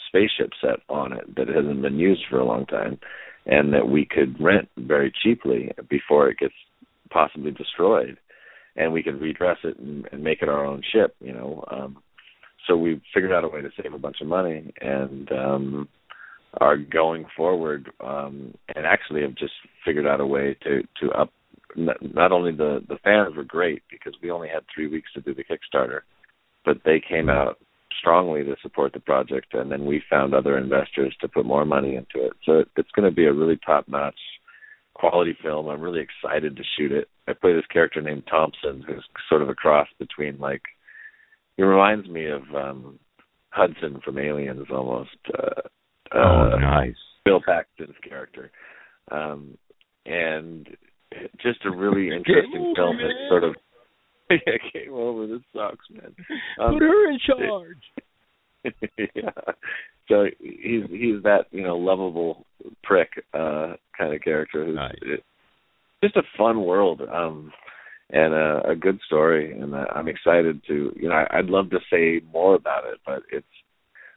spaceship 0.07 0.51
set 0.59 0.79
on 0.89 1.13
it 1.13 1.35
that 1.35 1.47
hasn't 1.47 1.83
been 1.83 1.99
used 1.99 2.23
for 2.29 2.39
a 2.39 2.45
long 2.45 2.65
time, 2.65 2.99
and 3.45 3.73
that 3.73 3.87
we 3.87 4.05
could 4.05 4.41
rent 4.41 4.67
very 4.77 5.13
cheaply 5.23 5.71
before 5.87 6.29
it 6.29 6.39
gets 6.39 6.55
possibly 7.11 7.51
destroyed, 7.51 8.17
and 8.75 8.91
we 8.91 9.03
could 9.03 9.21
redress 9.21 9.57
it 9.63 9.77
and, 9.77 10.07
and 10.11 10.23
make 10.23 10.41
it 10.41 10.49
our 10.49 10.65
own 10.65 10.81
ship. 10.91 11.15
You 11.21 11.33
know. 11.33 11.63
Um, 11.69 11.97
so 12.67 12.75
we 12.75 13.01
figured 13.13 13.31
out 13.31 13.43
a 13.43 13.47
way 13.47 13.61
to 13.61 13.69
save 13.81 13.93
a 13.93 13.99
bunch 13.99 14.17
of 14.21 14.27
money 14.27 14.71
and 14.81 15.31
um 15.31 15.89
are 16.59 16.77
going 16.77 17.25
forward 17.35 17.91
um 18.01 18.53
and 18.75 18.85
actually 18.85 19.21
have 19.21 19.35
just 19.35 19.53
figured 19.85 20.07
out 20.07 20.19
a 20.19 20.25
way 20.25 20.55
to 20.61 20.81
to 20.99 21.09
up 21.11 21.31
not, 21.75 22.33
only 22.33 22.51
the 22.51 22.83
the 22.89 22.97
fans 23.03 23.35
were 23.35 23.43
great 23.43 23.81
because 23.89 24.13
we 24.21 24.29
only 24.29 24.49
had 24.49 24.63
3 24.75 24.87
weeks 24.87 25.09
to 25.13 25.21
do 25.21 25.33
the 25.33 25.43
Kickstarter 25.43 26.01
but 26.65 26.77
they 26.83 26.99
came 26.99 27.29
out 27.29 27.57
strongly 27.99 28.43
to 28.43 28.55
support 28.61 28.93
the 28.93 28.99
project 28.99 29.53
and 29.53 29.71
then 29.71 29.85
we 29.85 30.01
found 30.09 30.33
other 30.33 30.57
investors 30.57 31.15
to 31.21 31.27
put 31.27 31.45
more 31.45 31.65
money 31.65 31.95
into 31.95 32.25
it. 32.25 32.33
So 32.45 32.63
it's 32.77 32.91
going 32.91 33.09
to 33.09 33.15
be 33.15 33.25
a 33.25 33.33
really 33.33 33.59
top 33.65 33.87
notch 33.87 34.19
quality 34.93 35.37
film. 35.41 35.67
I'm 35.67 35.81
really 35.81 36.01
excited 36.01 36.55
to 36.55 36.63
shoot 36.77 36.91
it. 36.91 37.07
I 37.27 37.33
play 37.33 37.53
this 37.53 37.65
character 37.71 38.01
named 38.01 38.23
thompson 38.29 38.83
who's 38.85 39.05
sort 39.29 39.41
of 39.41 39.49
a 39.49 39.55
cross 39.55 39.87
between 39.99 40.39
like 40.39 40.61
he 41.57 41.63
reminds 41.63 42.07
me 42.09 42.27
of 42.27 42.43
um 42.55 42.99
hudson 43.49 44.01
from 44.03 44.17
aliens 44.17 44.67
almost 44.71 45.17
uh 45.37 45.61
oh, 46.15 46.51
uh, 46.53 46.59
nice. 46.59 46.95
Bill 47.25 47.41
Paxton's 47.45 47.95
character, 48.07 48.51
um, 49.11 49.57
and 50.05 50.67
just 51.41 51.65
a 51.65 51.71
really 51.71 52.15
interesting 52.15 52.73
film 52.75 52.97
that 52.97 53.27
sort 53.29 53.43
of 53.43 53.55
yeah, 54.31 54.53
came 54.71 54.93
over. 54.93 55.27
This 55.27 55.41
sucks, 55.53 55.85
man. 55.89 56.15
Um, 56.59 56.73
Put 56.73 56.83
her 56.83 57.11
in 57.11 57.19
charge. 57.25 57.77
yeah. 59.15 59.53
So 60.07 60.25
he's 60.39 60.83
he's 60.89 61.23
that 61.23 61.45
you 61.51 61.63
know 61.63 61.77
lovable 61.77 62.45
prick 62.83 63.09
uh 63.33 63.73
kind 63.97 64.13
of 64.13 64.21
character 64.21 64.65
who's 64.65 64.75
Nice. 64.75 64.95
it, 65.01 65.23
just 66.03 66.15
a 66.15 66.23
fun 66.37 66.63
world 66.63 67.01
um 67.01 67.51
and 68.09 68.33
a, 68.33 68.71
a 68.71 68.75
good 68.75 68.99
story 69.05 69.57
and 69.57 69.73
uh, 69.73 69.85
I'm 69.95 70.07
excited 70.07 70.61
to 70.67 70.93
you 70.95 71.09
know 71.09 71.15
I, 71.15 71.37
I'd 71.37 71.45
love 71.45 71.69
to 71.71 71.79
say 71.91 72.21
more 72.31 72.55
about 72.55 72.83
it 72.85 72.99
but 73.05 73.23
it's 73.31 73.45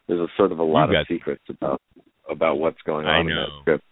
there's 0.09 0.20
a 0.20 0.28
sort 0.36 0.52
of 0.52 0.59
a 0.59 0.64
lot 0.64 0.90
of 0.94 1.06
secrets 1.09 1.43
about 1.48 1.81
about 2.31 2.59
what's 2.59 2.81
going 2.86 3.06
on 3.06 3.28
in 3.28 3.36
that 3.36 3.48
script. 3.62 3.85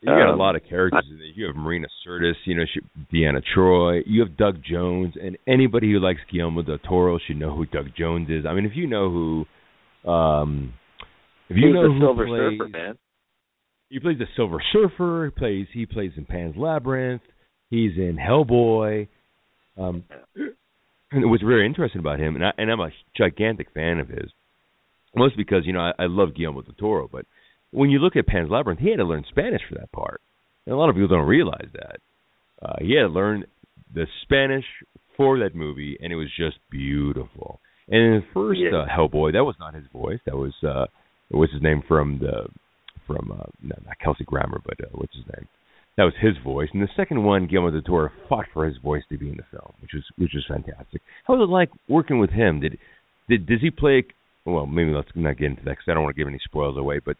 You 0.00 0.06
got 0.06 0.28
a 0.28 0.32
Um, 0.32 0.38
lot 0.38 0.54
of 0.54 0.62
characters 0.68 1.04
in 1.10 1.18
there. 1.18 1.26
You 1.26 1.46
have 1.46 1.56
Marina 1.56 1.88
Sirtis, 2.06 2.34
you 2.44 2.54
know, 2.54 2.62
she, 2.72 2.80
Deanna 3.12 3.42
Troi. 3.54 4.02
You 4.06 4.20
have 4.20 4.36
Doug 4.36 4.62
Jones, 4.64 5.14
and 5.20 5.36
anybody 5.48 5.90
who 5.90 5.98
likes 5.98 6.20
Guillermo 6.30 6.62
del 6.62 6.78
Toro 6.78 7.18
should 7.26 7.36
know 7.36 7.54
who 7.54 7.66
Doug 7.66 7.86
Jones 7.98 8.28
is. 8.30 8.46
I 8.46 8.54
mean, 8.54 8.64
if 8.64 8.76
you 8.76 8.86
know 8.86 9.10
who, 9.10 10.10
um, 10.10 10.72
if 11.48 11.56
you 11.56 11.72
know 11.72 11.82
the 11.88 11.94
who 11.94 12.00
Silver 12.00 12.26
plays, 12.26 12.58
Surfer 12.58 12.68
man? 12.68 12.98
he 13.90 13.98
plays 13.98 14.18
the 14.18 14.26
Silver 14.36 14.62
Surfer. 14.72 15.32
He 15.34 15.38
plays 15.38 15.66
he 15.72 15.84
plays 15.86 16.12
in 16.16 16.24
Pan's 16.26 16.56
Labyrinth. 16.56 17.22
He's 17.68 17.96
in 17.96 18.16
Hellboy. 18.16 19.08
Um, 19.76 20.04
and 21.10 21.28
what's 21.30 21.42
very 21.42 21.66
interesting 21.66 22.00
about 22.00 22.20
him, 22.20 22.36
and 22.36 22.44
I 22.46 22.52
and 22.56 22.70
I'm 22.70 22.80
a 22.80 22.90
gigantic 23.16 23.68
fan 23.74 23.98
of 23.98 24.08
his, 24.08 24.30
mostly 25.14 25.42
because 25.44 25.66
you 25.66 25.72
know 25.72 25.80
I, 25.80 25.92
I 25.98 26.06
love 26.06 26.34
Guillermo 26.34 26.62
del 26.62 26.74
Toro, 26.74 27.08
but 27.10 27.24
when 27.70 27.90
you 27.90 27.98
look 27.98 28.16
at 28.16 28.26
Pan's 28.26 28.50
Labyrinth, 28.50 28.80
he 28.80 28.90
had 28.90 28.96
to 28.98 29.04
learn 29.04 29.24
Spanish 29.28 29.62
for 29.68 29.74
that 29.76 29.92
part, 29.92 30.20
and 30.66 30.74
a 30.74 30.78
lot 30.78 30.88
of 30.88 30.94
people 30.94 31.08
don't 31.08 31.26
realize 31.26 31.68
that. 31.74 31.96
Uh, 32.62 32.74
he 32.80 32.94
had 32.96 33.02
to 33.02 33.08
learn 33.08 33.44
the 33.94 34.06
Spanish 34.22 34.64
for 35.16 35.38
that 35.38 35.54
movie, 35.54 35.96
and 36.00 36.12
it 36.12 36.16
was 36.16 36.28
just 36.36 36.56
beautiful. 36.70 37.60
And 37.88 38.00
in 38.02 38.12
the 38.20 38.26
first 38.34 38.60
Yeah. 38.60 38.80
uh, 38.80 38.86
Hellboy, 38.86 39.32
that 39.32 39.44
was 39.44 39.56
not 39.58 39.74
his 39.74 39.84
voice. 39.92 40.18
That 40.26 40.36
was 40.36 40.52
uh, 40.62 40.86
what's 41.30 41.52
his 41.52 41.62
name 41.62 41.82
from 41.86 42.18
the 42.20 42.46
from 43.06 43.30
uh, 43.32 43.44
no, 43.62 43.74
not 43.86 43.98
Kelsey 44.02 44.24
Grammer, 44.24 44.60
but 44.64 44.78
uh, 44.84 44.88
what's 44.92 45.14
his 45.16 45.24
name? 45.36 45.48
that 45.96 46.04
was 46.04 46.14
his 46.20 46.34
voice, 46.44 46.68
and 46.72 46.80
the 46.80 46.88
second 46.96 47.24
one, 47.24 47.48
Guillermo 47.48 47.72
del 47.72 47.82
Toro 47.82 48.10
fought 48.28 48.46
for 48.54 48.64
his 48.64 48.76
voice 48.78 49.02
to 49.10 49.18
be 49.18 49.28
in 49.28 49.36
the 49.36 49.42
film, 49.50 49.72
which 49.82 49.90
was 49.94 50.04
which 50.16 50.30
was 50.34 50.44
fantastic. 50.46 51.02
How 51.26 51.34
was 51.34 51.48
it 51.48 51.52
like 51.52 51.70
working 51.88 52.18
with 52.20 52.30
him? 52.30 52.60
Did 52.60 52.78
did 53.28 53.46
does 53.46 53.60
he 53.60 53.70
play? 53.70 54.04
Well, 54.52 54.66
maybe 54.66 54.90
let's 54.90 55.08
not 55.14 55.36
get 55.38 55.46
into 55.46 55.62
that 55.64 55.72
because 55.72 55.84
I 55.88 55.94
don't 55.94 56.02
want 56.04 56.16
to 56.16 56.20
give 56.20 56.28
any 56.28 56.40
spoils 56.44 56.76
away. 56.76 57.00
But 57.04 57.16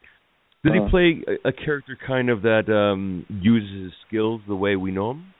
does 0.64 0.72
Uh. 0.76 0.84
he 0.84 0.90
play 0.90 1.24
a, 1.44 1.48
a 1.48 1.52
character 1.52 1.96
kind 2.06 2.30
of 2.30 2.42
that 2.42 2.68
um 2.72 3.26
uses 3.28 3.84
his 3.84 3.92
skills 4.06 4.40
the 4.48 4.56
way 4.56 4.76
we 4.76 4.90
know 4.90 5.12
him? 5.12 5.34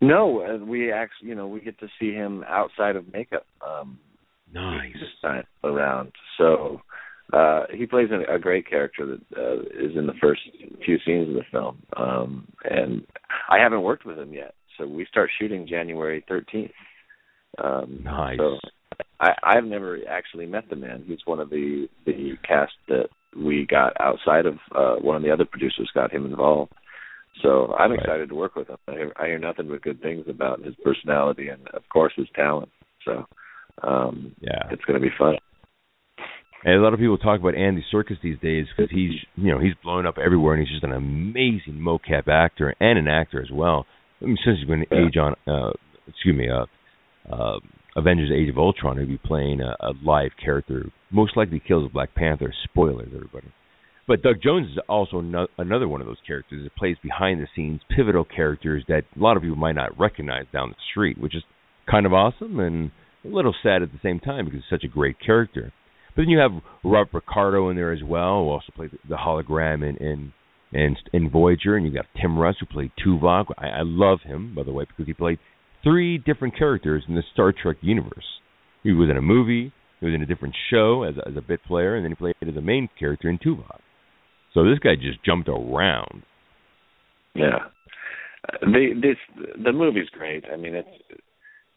No, 0.00 0.40
uh, 0.42 0.64
we 0.64 0.92
actually, 0.92 1.28
you 1.28 1.34
know, 1.34 1.48
we 1.48 1.60
get 1.60 1.78
to 1.80 1.88
see 1.98 2.12
him 2.12 2.44
outside 2.48 2.96
of 2.96 3.12
makeup. 3.12 3.46
Um, 3.66 3.98
Nice. 4.52 4.94
around. 5.64 6.12
So 6.38 6.80
uh, 7.32 7.64
he 7.74 7.86
plays 7.86 8.08
a, 8.10 8.34
a 8.34 8.38
great 8.38 8.68
character 8.68 9.04
that 9.06 9.36
uh, 9.36 9.60
is 9.62 9.96
in 9.96 10.06
the 10.06 10.14
first 10.20 10.40
few 10.84 10.98
scenes 11.04 11.28
of 11.28 11.34
the 11.34 11.42
film, 11.50 11.82
um, 11.96 12.48
and 12.64 13.04
I 13.50 13.58
haven't 13.58 13.82
worked 13.82 14.06
with 14.06 14.18
him 14.18 14.32
yet. 14.32 14.54
So 14.78 14.86
we 14.86 15.04
start 15.06 15.30
shooting 15.38 15.66
January 15.66 16.24
13th. 16.30 16.70
Um, 17.62 18.00
Nice. 18.04 18.38
So 18.38 18.58
I, 19.20 19.30
I've 19.42 19.64
never 19.64 19.98
actually 20.08 20.46
met 20.46 20.68
the 20.68 20.76
man. 20.76 21.04
He's 21.06 21.18
one 21.24 21.40
of 21.40 21.50
the 21.50 21.88
the 22.04 22.34
cast 22.46 22.72
that 22.88 23.08
we 23.36 23.66
got 23.68 23.92
outside 24.00 24.46
of 24.46 24.54
uh, 24.74 24.96
one 24.96 25.16
of 25.16 25.22
the 25.22 25.30
other 25.30 25.44
producers 25.44 25.90
got 25.94 26.12
him 26.12 26.26
involved. 26.26 26.72
So 27.42 27.74
I'm 27.78 27.90
Right. 27.90 28.00
excited 28.00 28.28
to 28.30 28.34
work 28.34 28.56
with 28.56 28.68
him. 28.68 28.76
I 28.88 28.92
hear, 28.92 29.12
I 29.16 29.26
hear 29.26 29.38
nothing 29.38 29.68
but 29.68 29.82
good 29.82 30.00
things 30.00 30.24
about 30.28 30.64
his 30.64 30.74
personality 30.82 31.48
and, 31.48 31.68
of 31.68 31.82
course, 31.92 32.12
his 32.16 32.28
talent. 32.34 32.70
So 33.04 33.26
um, 33.82 34.34
Yeah. 34.40 34.70
it's 34.70 34.84
going 34.86 35.00
to 35.00 35.06
be 35.06 35.14
fun. 35.18 35.36
And 36.64 36.74
a 36.74 36.80
lot 36.80 36.94
of 36.94 36.98
people 36.98 37.18
talk 37.18 37.38
about 37.38 37.54
Andy 37.54 37.84
Serkis 37.92 38.20
these 38.22 38.38
days 38.40 38.66
because 38.74 38.90
he's 38.90 39.12
you 39.36 39.52
know 39.52 39.58
he's 39.60 39.74
blown 39.82 40.06
up 40.06 40.16
everywhere 40.18 40.54
and 40.54 40.62
he's 40.66 40.72
just 40.72 40.84
an 40.84 40.92
amazing 40.92 41.74
mocap 41.74 42.28
actor 42.28 42.74
and 42.80 42.98
an 42.98 43.06
actor 43.06 43.40
as 43.40 43.50
well. 43.52 43.86
I 44.22 44.24
mean, 44.24 44.38
since 44.44 44.58
he's 44.58 44.66
been 44.66 44.86
Yeah. 44.90 45.06
Age 45.06 45.16
on, 45.18 45.34
uh, 45.46 45.72
excuse 46.08 46.34
me, 46.34 46.48
uh, 46.48 46.64
uh, 47.30 47.60
Avengers: 47.96 48.30
Age 48.30 48.50
of 48.50 48.58
Ultron, 48.58 48.98
he'll 48.98 49.06
be 49.06 49.18
playing 49.18 49.60
a, 49.60 49.74
a 49.80 49.92
live 50.04 50.32
character, 50.42 50.90
most 51.10 51.36
likely 51.36 51.60
kills 51.66 51.90
Black 51.92 52.14
Panther. 52.14 52.52
Spoilers, 52.64 53.08
everybody. 53.14 53.48
But 54.06 54.22
Doug 54.22 54.36
Jones 54.42 54.70
is 54.70 54.78
also 54.88 55.20
no, 55.20 55.48
another 55.58 55.88
one 55.88 56.00
of 56.00 56.06
those 56.06 56.20
characters 56.24 56.62
that 56.62 56.76
plays 56.76 56.96
behind 57.02 57.40
the 57.40 57.48
scenes, 57.56 57.80
pivotal 57.94 58.24
characters 58.24 58.84
that 58.86 59.02
a 59.16 59.18
lot 59.18 59.36
of 59.36 59.42
people 59.42 59.56
might 59.56 59.74
not 59.74 59.98
recognize 59.98 60.44
down 60.52 60.68
the 60.68 60.76
street, 60.92 61.18
which 61.18 61.34
is 61.34 61.42
kind 61.90 62.06
of 62.06 62.12
awesome 62.12 62.60
and 62.60 62.92
a 63.24 63.28
little 63.28 63.54
sad 63.62 63.82
at 63.82 63.90
the 63.90 63.98
same 64.02 64.20
time 64.20 64.44
because 64.44 64.60
he's 64.60 64.78
such 64.78 64.84
a 64.84 64.92
great 64.92 65.16
character. 65.18 65.72
But 66.14 66.22
then 66.22 66.28
you 66.28 66.38
have 66.38 66.52
Robert 66.84 67.24
Picardo 67.24 67.68
in 67.70 67.76
there 67.76 67.92
as 67.92 68.02
well, 68.04 68.42
who 68.44 68.50
also 68.50 68.72
played 68.74 68.90
the 69.08 69.16
hologram 69.16 69.88
in 69.88 69.96
in 69.96 70.32
in, 70.72 70.96
in 71.12 71.30
Voyager, 71.30 71.76
and 71.76 71.86
you 71.86 71.92
got 71.92 72.06
Tim 72.20 72.38
Russ 72.38 72.56
who 72.60 72.66
played 72.66 72.90
Tuvok. 73.04 73.46
I, 73.58 73.68
I 73.68 73.82
love 73.82 74.20
him, 74.24 74.54
by 74.54 74.62
the 74.62 74.72
way, 74.72 74.84
because 74.84 75.06
he 75.06 75.14
played 75.14 75.38
three 75.86 76.18
different 76.18 76.56
characters 76.58 77.04
in 77.08 77.14
the 77.14 77.22
Star 77.32 77.52
Trek 77.52 77.76
universe. 77.80 78.24
He 78.82 78.92
was 78.92 79.08
in 79.10 79.16
a 79.16 79.22
movie, 79.22 79.72
he 80.00 80.06
was 80.06 80.14
in 80.14 80.22
a 80.22 80.26
different 80.26 80.54
show 80.70 81.04
as 81.04 81.14
a, 81.16 81.28
as 81.28 81.36
a 81.36 81.40
bit 81.40 81.62
player, 81.64 81.96
and 81.96 82.04
then 82.04 82.12
he 82.12 82.16
played 82.16 82.34
as 82.42 82.56
a 82.56 82.60
main 82.60 82.88
character 82.98 83.28
in 83.28 83.38
Tuvok. 83.38 83.80
So 84.54 84.64
this 84.64 84.78
guy 84.78 84.94
just 84.96 85.24
jumped 85.24 85.48
around. 85.48 86.22
Yeah, 87.34 87.58
the 88.62 88.98
this 89.00 89.44
the 89.62 89.72
movie's 89.72 90.08
great. 90.10 90.44
I 90.52 90.56
mean, 90.56 90.74
it's 90.74 90.88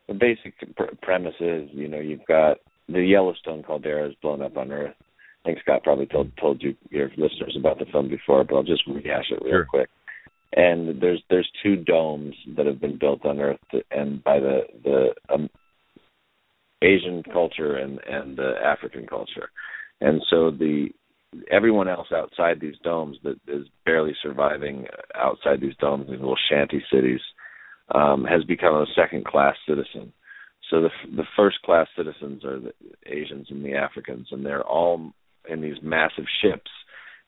the 0.07 0.14
basic 0.14 0.53
pr- 0.76 0.95
premise 1.02 1.36
is 1.40 1.69
you 1.73 1.88
know 1.90 1.99
you've 1.99 2.26
got 2.27 2.57
the 2.88 3.02
Yellowstone 3.02 3.64
caldera 3.64 4.07
is 4.07 4.15
blown 4.22 4.41
up 4.41 4.56
on 4.57 4.72
Earth. 4.72 4.95
I 5.44 5.49
think 5.49 5.60
Scott 5.61 5.84
probably 5.84 6.06
told 6.06 6.31
told 6.40 6.61
you 6.61 6.76
your 6.90 7.10
listeners 7.18 7.56
about 7.60 7.80
the 7.80 7.86
film 7.91 8.07
before, 8.10 8.44
but 8.44 8.56
I'll 8.56 8.64
just 8.64 8.88
rehash 8.88 9.26
it 9.31 9.41
real 9.41 9.52
Sure. 9.52 9.65
quick. 9.65 9.90
And 10.55 10.99
there's 11.01 11.21
there's 11.30 11.49
two 11.61 11.76
domes 11.76 12.34
that 12.57 12.65
have 12.65 12.81
been 12.81 12.97
built 12.97 13.23
on 13.26 13.39
Earth, 13.39 13.59
and 13.91 14.23
by 14.23 14.39
the 14.39 14.61
the 14.84 15.09
um, 15.31 15.49
Asian 16.81 17.21
culture 17.23 17.76
and 17.76 17.99
and 18.09 18.35
the 18.35 18.53
African 18.63 19.05
culture, 19.05 19.49
and 20.01 20.21
so 20.30 20.49
the 20.49 20.89
everyone 21.51 21.88
else 21.88 22.07
outside 22.11 22.59
these 22.59 22.77
domes 22.84 23.17
that 23.23 23.35
is 23.47 23.67
barely 23.85 24.15
surviving 24.23 24.88
outside 25.15 25.61
these 25.61 25.76
domes, 25.80 26.07
these 26.07 26.19
little 26.19 26.35
shanty 26.49 26.84
cities, 26.91 27.21
um, 27.93 28.23
has 28.23 28.43
become 28.43 28.73
a 28.76 28.85
second 28.95 29.26
class 29.26 29.55
citizen. 29.67 30.11
So 30.69 30.81
the 30.81 30.89
the 31.15 31.26
first 31.35 31.61
class 31.63 31.88
citizens 31.95 32.43
are 32.43 32.59
the 32.59 32.73
Asians 33.05 33.47
and 33.49 33.63
the 33.63 33.76
Africans, 33.76 34.27
and 34.31 34.45
they're 34.45 34.65
all 34.65 35.11
in 35.49 35.61
these 35.61 35.77
massive 35.81 36.26
ships, 36.41 36.69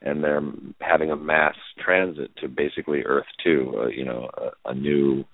and 0.04 0.22
they're 0.22 0.42
having 0.80 1.10
a 1.10 1.16
mass 1.16 1.54
transit 1.84 2.30
to 2.40 2.48
basically 2.48 3.02
Earth 3.04 3.26
Two, 3.42 3.72
uh, 3.78 3.86
you 3.88 4.04
know, 4.04 4.28
a, 4.36 4.70
a 4.70 4.74
new 4.74 5.24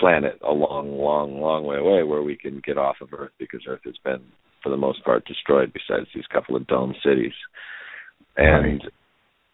planet 0.00 0.38
a 0.42 0.52
long, 0.52 0.98
long, 0.98 1.40
long 1.40 1.64
way 1.64 1.76
away 1.76 2.02
where 2.02 2.22
we 2.22 2.36
can 2.36 2.60
get 2.64 2.78
off 2.78 2.96
of 3.00 3.12
Earth 3.12 3.32
because 3.38 3.60
Earth 3.68 3.82
has 3.84 3.96
been, 4.04 4.22
for 4.62 4.70
the 4.70 4.76
most 4.76 5.04
part, 5.04 5.26
destroyed. 5.26 5.72
Besides 5.72 6.08
these 6.14 6.26
couple 6.32 6.56
of 6.56 6.66
dome 6.66 6.94
cities, 7.04 7.34
and 8.36 8.82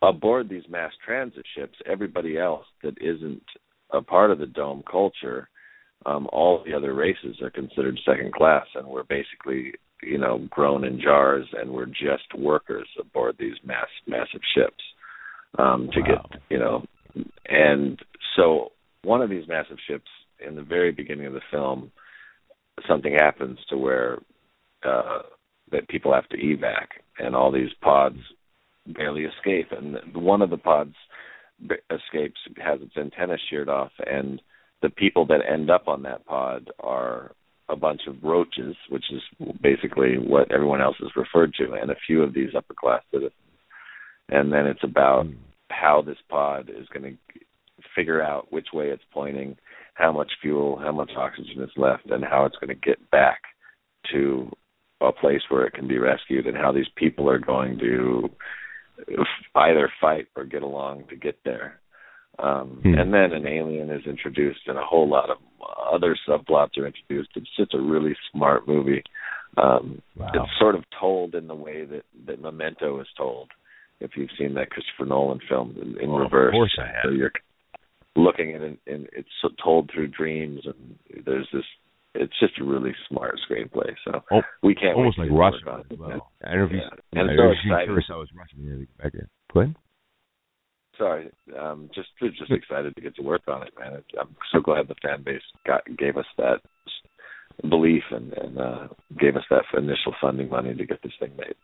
aboard 0.02 0.48
these 0.48 0.68
mass 0.68 0.92
transit 1.04 1.44
ships, 1.56 1.78
everybody 1.90 2.38
else 2.38 2.66
that 2.82 2.94
isn't 3.00 3.42
a 3.92 4.02
part 4.02 4.30
of 4.30 4.38
the 4.38 4.46
dome 4.46 4.82
culture, 4.90 5.48
um, 6.06 6.28
all 6.32 6.62
the 6.64 6.74
other 6.74 6.94
races 6.94 7.36
are 7.42 7.50
considered 7.50 7.98
second 8.04 8.32
class, 8.32 8.66
and 8.74 8.86
we're 8.86 9.04
basically, 9.04 9.72
you 10.02 10.18
know, 10.18 10.46
grown 10.50 10.84
in 10.84 11.00
jars, 11.00 11.46
and 11.52 11.70
we're 11.70 11.86
just 11.86 12.34
workers 12.36 12.88
aboard 13.00 13.36
these 13.38 13.56
mass 13.64 13.88
massive 14.06 14.40
ships 14.54 14.82
um, 15.58 15.88
to 15.92 16.00
Wow. 16.00 16.06
get, 16.32 16.40
you 16.50 16.58
know, 16.58 16.84
and 17.48 17.98
so 18.36 18.72
one 19.02 19.22
of 19.22 19.30
these 19.30 19.46
massive 19.48 19.78
ships 19.86 20.08
in 20.46 20.54
the 20.54 20.62
very 20.62 20.92
beginning 20.92 21.26
of 21.26 21.32
the 21.32 21.40
film, 21.50 21.92
something 22.88 23.12
happens 23.12 23.58
to 23.68 23.76
where 23.76 24.18
uh, 24.84 25.22
that 25.70 25.88
people 25.88 26.12
have 26.12 26.28
to 26.30 26.36
evac, 26.36 26.86
and 27.18 27.34
all 27.36 27.52
these 27.52 27.72
pods 27.80 28.18
barely 28.86 29.24
escape, 29.24 29.68
and 29.70 29.96
one 30.14 30.42
of 30.42 30.50
the 30.50 30.56
pods 30.56 30.94
b- 31.68 31.76
escapes 31.90 32.40
has 32.58 32.80
its 32.80 32.96
antenna 32.96 33.36
sheared 33.48 33.68
off, 33.68 33.92
and 34.06 34.40
the 34.82 34.90
people 34.90 35.24
that 35.26 35.40
end 35.48 35.70
up 35.70 35.86
on 35.86 36.02
that 36.02 36.26
pod 36.26 36.70
are 36.80 37.32
a 37.72 37.76
bunch 37.76 38.02
of 38.06 38.22
roaches, 38.22 38.76
which 38.90 39.04
is 39.10 39.22
basically 39.62 40.18
what 40.18 40.52
everyone 40.52 40.82
else 40.82 40.96
is 41.00 41.10
referred 41.16 41.54
to, 41.54 41.72
and 41.72 41.90
a 41.90 41.96
few 42.06 42.22
of 42.22 42.34
these 42.34 42.50
upper 42.56 42.74
class 42.74 43.02
citizens. 43.10 43.32
And 44.28 44.52
then 44.52 44.66
it's 44.66 44.84
about 44.84 45.26
how 45.70 46.02
this 46.02 46.18
pod 46.28 46.68
is 46.68 46.86
going 46.92 47.04
to 47.04 47.42
figure 47.96 48.22
out 48.22 48.52
which 48.52 48.68
way 48.72 48.88
it's 48.88 49.02
pointing, 49.12 49.56
how 49.94 50.12
much 50.12 50.30
fuel, 50.40 50.78
how 50.78 50.92
much 50.92 51.10
oxygen 51.16 51.62
is 51.62 51.70
left, 51.76 52.10
and 52.10 52.24
how 52.24 52.44
it's 52.44 52.56
going 52.56 52.68
to 52.68 52.86
get 52.86 53.10
back 53.10 53.40
to 54.12 54.50
a 55.00 55.12
place 55.12 55.40
where 55.48 55.66
it 55.66 55.74
can 55.74 55.88
be 55.88 55.98
rescued, 55.98 56.46
and 56.46 56.56
how 56.56 56.72
these 56.72 56.86
people 56.96 57.28
are 57.28 57.38
going 57.38 57.78
to 57.78 58.30
either 59.56 59.90
fight 60.00 60.26
or 60.36 60.44
get 60.44 60.62
along 60.62 61.04
to 61.08 61.16
get 61.16 61.36
there. 61.44 61.80
Um, 62.38 62.80
Hmm. 62.82 62.94
And 62.98 63.12
then 63.12 63.32
an 63.32 63.46
alien 63.46 63.90
is 63.90 64.06
introduced, 64.06 64.60
and 64.66 64.78
a 64.78 64.84
whole 64.84 65.08
lot 65.08 65.30
of 65.30 65.36
other 65.92 66.16
subplots 66.26 66.78
are 66.78 66.86
introduced. 66.86 67.30
It's 67.36 67.54
just 67.56 67.74
a 67.74 67.80
really 67.80 68.16
smart 68.32 68.66
movie. 68.66 69.02
Um, 69.58 70.00
Wow. 70.16 70.30
It's 70.34 70.58
sort 70.58 70.74
of 70.74 70.84
told 70.98 71.34
in 71.34 71.46
the 71.46 71.54
way 71.54 71.84
that 71.84 72.04
that 72.26 72.40
Memento 72.40 73.00
is 73.00 73.08
told. 73.16 73.50
If 74.00 74.16
you've 74.16 74.30
seen 74.38 74.54
that 74.54 74.70
Christopher 74.70 75.04
Nolan 75.06 75.40
film 75.48 75.76
in, 75.80 75.96
in 76.00 76.10
Oh, 76.10 76.16
of 76.16 76.32
reverse, 76.32 76.52
course 76.52 76.76
I 76.80 76.86
have. 76.86 77.04
So 77.04 77.10
you're 77.10 77.32
looking 78.16 78.54
at 78.54 78.62
it, 78.62 78.78
and 78.86 79.08
it's 79.12 79.28
told 79.62 79.90
through 79.92 80.08
dreams, 80.08 80.60
and 80.64 80.98
there's 81.26 81.48
this. 81.52 81.64
It's 82.14 82.38
just 82.40 82.58
a 82.60 82.64
really 82.64 82.94
smart 83.08 83.38
screenplay. 83.48 83.94
So 84.04 84.22
Oh, 84.32 84.42
we 84.62 84.74
can't 84.74 84.96
Almost 84.96 85.18
like 85.18 85.28
to 85.28 85.34
work 85.34 85.54
Rashomon 85.54 85.72
on 85.72 85.80
it. 85.90 85.98
well. 85.98 86.30
I 86.44 86.50
don't 86.54 86.58
know 86.60 86.64
if 86.66 86.72
you. 86.72 86.78
Yeah. 87.12 87.22
I 87.22 87.26
so 87.36 87.52
seen 87.62 87.72
excited. 87.72 87.88
Kurosawa's 87.90 88.30
Rashomon. 88.32 88.80
Yeah, 88.80 88.84
back 89.02 89.12
there. 89.12 89.28
Go 89.52 89.60
ahead. 89.60 89.74
Sorry, 90.98 91.30
um, 91.58 91.90
just 91.94 92.08
just 92.20 92.50
excited 92.50 92.94
to 92.94 93.00
get 93.00 93.16
to 93.16 93.22
work 93.22 93.42
on 93.48 93.62
it, 93.62 93.72
man. 93.78 94.02
I'm 94.20 94.36
so 94.52 94.60
glad 94.60 94.88
the 94.88 94.94
fan 95.02 95.22
base 95.24 95.42
got 95.66 95.82
gave 95.96 96.16
us 96.16 96.26
that 96.36 96.60
belief 97.68 98.02
and, 98.10 98.32
and 98.34 98.58
uh, 98.58 98.88
gave 99.18 99.36
us 99.36 99.44
that 99.50 99.62
initial 99.76 100.14
funding 100.20 100.48
money 100.48 100.74
to 100.74 100.86
get 100.86 101.02
this 101.02 101.12
thing 101.18 101.32
made. 101.36 101.54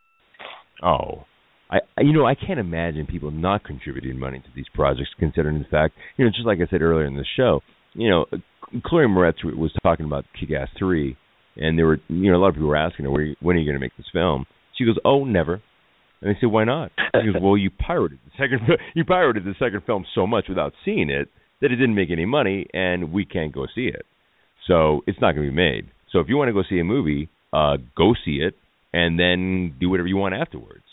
Oh, 0.82 1.24
I 1.70 1.78
you 2.00 2.12
know 2.12 2.26
I 2.26 2.34
can't 2.34 2.58
imagine 2.58 3.06
people 3.06 3.30
not 3.30 3.64
contributing 3.64 4.18
money 4.18 4.38
to 4.38 4.48
these 4.56 4.66
projects, 4.74 5.10
considering 5.18 5.58
the 5.58 5.66
fact 5.70 5.94
you 6.16 6.24
know 6.24 6.30
just 6.30 6.46
like 6.46 6.58
I 6.58 6.70
said 6.70 6.82
earlier 6.82 7.06
in 7.06 7.16
the 7.16 7.26
show, 7.36 7.60
you 7.94 8.08
know, 8.08 8.26
Chloe 8.84 9.06
Moretz 9.06 9.44
was 9.44 9.72
talking 9.82 10.06
about 10.06 10.24
Kick-Ass 10.38 10.68
three, 10.78 11.16
and 11.56 11.78
there 11.78 11.86
were 11.86 11.98
you 12.08 12.30
know 12.30 12.38
a 12.38 12.40
lot 12.40 12.48
of 12.48 12.54
people 12.54 12.68
were 12.68 12.76
asking 12.76 13.04
her 13.04 13.10
when 13.10 13.20
are 13.20 13.24
you, 13.24 13.36
when 13.40 13.56
are 13.56 13.58
you 13.58 13.66
going 13.66 13.78
to 13.78 13.84
make 13.84 13.96
this 13.96 14.06
film? 14.12 14.46
She 14.78 14.84
goes, 14.84 14.96
oh, 15.04 15.24
never. 15.24 15.60
And 16.20 16.34
they 16.34 16.38
said, 16.40 16.50
why 16.50 16.64
not? 16.64 16.90
She 17.14 17.32
goes, 17.32 17.36
well, 17.42 17.56
you 17.56 17.70
pirated 17.70 18.18
the 18.24 18.32
second 18.36 18.60
you 18.94 19.04
pirated 19.04 19.44
the 19.44 19.54
second 19.58 19.82
film 19.86 20.04
so 20.14 20.26
much 20.26 20.46
without 20.48 20.72
seeing 20.84 21.10
it 21.10 21.28
that 21.60 21.72
it 21.72 21.76
didn't 21.76 21.94
make 21.94 22.10
any 22.10 22.24
money, 22.24 22.66
and 22.72 23.12
we 23.12 23.24
can't 23.24 23.52
go 23.52 23.66
see 23.74 23.86
it. 23.86 24.06
So 24.66 25.02
it's 25.06 25.20
not 25.20 25.32
going 25.32 25.46
to 25.46 25.50
be 25.50 25.56
made. 25.56 25.88
So 26.12 26.20
if 26.20 26.28
you 26.28 26.36
want 26.36 26.48
to 26.48 26.52
go 26.52 26.62
see 26.68 26.78
a 26.78 26.84
movie, 26.84 27.28
uh, 27.52 27.78
go 27.96 28.14
see 28.24 28.36
it, 28.42 28.54
and 28.92 29.18
then 29.18 29.74
do 29.80 29.90
whatever 29.90 30.08
you 30.08 30.16
want 30.16 30.34
afterwards. 30.34 30.84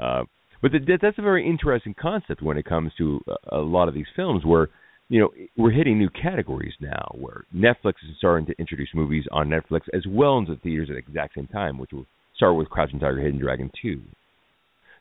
Uh, 0.00 0.24
But 0.62 0.72
the, 0.72 0.98
that's 1.00 1.18
a 1.18 1.22
very 1.22 1.48
interesting 1.48 1.94
concept 2.00 2.42
when 2.42 2.56
it 2.58 2.64
comes 2.64 2.92
to 2.98 3.20
a, 3.50 3.56
a 3.56 3.60
lot 3.60 3.88
of 3.88 3.94
these 3.94 4.06
films 4.16 4.44
where 4.44 4.68
you 5.08 5.20
know 5.20 5.30
we're 5.56 5.70
hitting 5.70 5.98
new 5.98 6.08
categories 6.10 6.72
now 6.80 7.14
where 7.14 7.44
Netflix 7.54 7.94
is 8.08 8.16
starting 8.18 8.46
to 8.46 8.54
introduce 8.58 8.88
movies 8.94 9.24
on 9.30 9.48
Netflix 9.48 9.82
as 9.92 10.04
well 10.08 10.40
as 10.40 10.48
the 10.48 10.56
theaters 10.56 10.88
at 10.90 10.94
the 10.94 10.98
exact 10.98 11.34
same 11.34 11.46
time, 11.48 11.78
which 11.78 11.92
will 11.92 12.06
start 12.36 12.56
with 12.56 12.70
Crouching 12.70 12.98
Tiger, 13.00 13.20
Hidden 13.20 13.40
Dragon 13.40 13.70
two. 13.80 14.00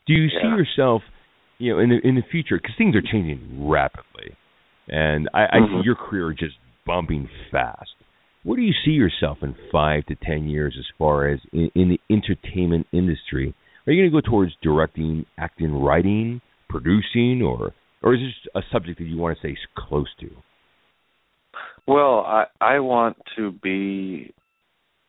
Do 0.05 0.13
you 0.13 0.29
Yeah. 0.29 0.41
see 0.41 0.47
yourself, 0.47 1.03
you 1.59 1.73
know, 1.73 1.79
in 1.79 1.89
the 1.89 2.07
in 2.07 2.15
the 2.15 2.23
future 2.23 2.57
because 2.57 2.75
things 2.75 2.95
are 2.95 3.01
changing 3.01 3.67
rapidly, 3.69 4.35
and 4.89 5.29
I, 5.33 5.45
I 5.45 5.59
see 5.59 5.75
Mhm. 5.75 5.85
your 5.85 5.95
career 5.95 6.33
just 6.33 6.57
bumping 6.85 7.29
fast. 7.51 7.95
Where 8.43 8.57
do 8.57 8.63
you 8.63 8.73
see 8.83 8.91
yourself 8.91 9.41
in 9.41 9.55
five 9.71 10.05
to 10.07 10.15
ten 10.15 10.49
years 10.49 10.75
as 10.77 10.85
far 10.97 11.27
as 11.29 11.39
in, 11.53 11.71
in 11.75 11.89
the 11.89 12.01
entertainment 12.09 12.87
industry? 12.91 13.53
Are 13.87 13.93
you 13.93 14.01
going 14.01 14.11
to 14.11 14.21
go 14.21 14.29
towards 14.29 14.55
directing, 14.61 15.25
acting, 15.37 15.73
writing, 15.73 16.41
producing, 16.69 17.41
or 17.41 17.73
or 18.01 18.13
is 18.15 18.19
this 18.19 18.51
a 18.55 18.61
subject 18.71 18.99
that 18.99 19.05
you 19.05 19.17
want 19.17 19.37
to 19.37 19.39
stay 19.39 19.57
close 19.77 20.13
to? 20.19 20.29
Well, 21.87 22.19
I 22.21 22.45
I 22.59 22.79
want 22.79 23.17
to 23.37 23.51
be, 23.51 24.33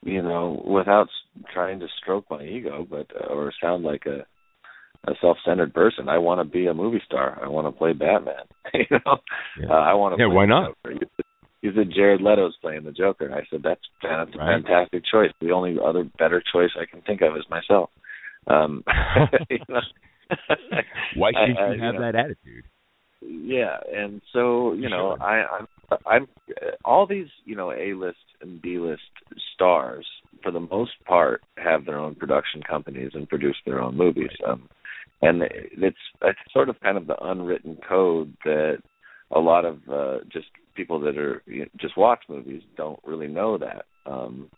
you 0.05 0.23
know, 0.23 0.63
without 0.67 1.09
trying 1.53 1.81
to 1.81 1.89
stroke 2.01 2.27
my 2.31 2.45
ego, 2.45 2.87
but 2.89 3.07
or 3.29 3.53
sound 3.61 3.83
like 3.85 4.07
a 4.07 4.25
a 5.07 5.13
self-centered 5.21 5.75
person. 5.75 6.09
I 6.09 6.19
want 6.19 6.41
to 6.41 6.45
be 6.51 6.67
a 6.67 6.75
movie 6.75 7.03
star. 7.07 7.39
I 7.43 7.49
want 7.49 7.67
to 7.67 7.73
play 7.79 7.93
Batman. 7.93 8.45
you 8.75 8.87
know, 8.91 9.19
Yeah. 9.61 9.67
uh, 9.71 9.73
I 9.73 9.95
want 9.95 10.17
to. 10.17 10.23
Yeah, 10.23 10.29
play 10.29 10.37
why 10.37 10.47
not? 10.47 10.75
Joker. 10.85 10.93
You 11.63 11.73
said- 11.75 11.93
Jared 11.95 12.21
Leto's 12.21 12.57
playing 12.61 12.85
the 12.85 12.93
Joker. 12.93 13.33
I 13.33 13.47
said 13.51 13.63
that's 13.63 13.81
that's 14.03 14.35
a 14.35 14.39
Right. 14.39 14.63
fantastic 14.63 15.03
choice. 15.11 15.31
The 15.41 15.53
only 15.53 15.77
other 15.83 16.05
better 16.19 16.43
choice 16.53 16.71
I 16.79 16.85
can 16.85 17.01
think 17.03 17.23
of 17.23 17.37
is 17.37 17.45
myself. 17.49 17.91
Um, 18.47 18.85
you 19.51 19.59
know? 19.69 19.81
Why 21.17 21.31
should 21.33 21.57
you 21.77 21.83
have 21.83 21.95
know, 21.95 22.01
that 22.01 22.15
attitude? 22.15 22.65
yeah, 23.23 23.79
and 23.95 24.21
so 24.33 24.73
you 24.75 24.89
know, 24.91 25.17
Sure. 25.19 25.23
I, 25.27 25.45
I'm, 25.59 25.67
I'm, 26.07 26.29
all 26.85 27.07
these 27.07 27.29
you 27.45 27.57
know 27.57 27.73
A 27.73 27.95
list 27.95 28.19
and 28.43 28.61
B 28.61 28.79
list 28.79 29.01
stars, 29.55 30.07
for 30.43 30.51
the 30.51 30.61
most 30.61 30.93
part, 31.07 31.41
have 31.57 31.87
their 31.87 31.99
own 31.99 32.15
production 32.15 32.63
companies 32.63 33.13
and 33.15 33.29
produce 33.29 33.57
their 33.65 33.81
own 33.81 33.97
movies. 33.97 34.31
Um, 34.47 34.69
and 35.23 35.43
it's 35.43 35.97
it's 36.23 36.39
sort 36.53 36.69
of 36.69 36.81
kind 36.81 36.99
of 36.99 37.07
the 37.07 37.17
unwritten 37.23 37.79
code 37.89 38.37
that 38.45 38.79
a 39.31 39.41
lot 39.41 39.65
of 39.65 39.79
uh, 39.91 40.19
just 40.31 40.47
people 40.75 41.01
that 41.01 41.19
are 41.19 41.43
you 41.47 41.61
know, 41.61 41.69
just 41.81 41.97
watch 41.97 42.21
movies 42.29 42.63
don't 42.77 43.01
really 43.05 43.29
know 43.29 43.59
that. 43.59 43.85
Um, 44.07 44.51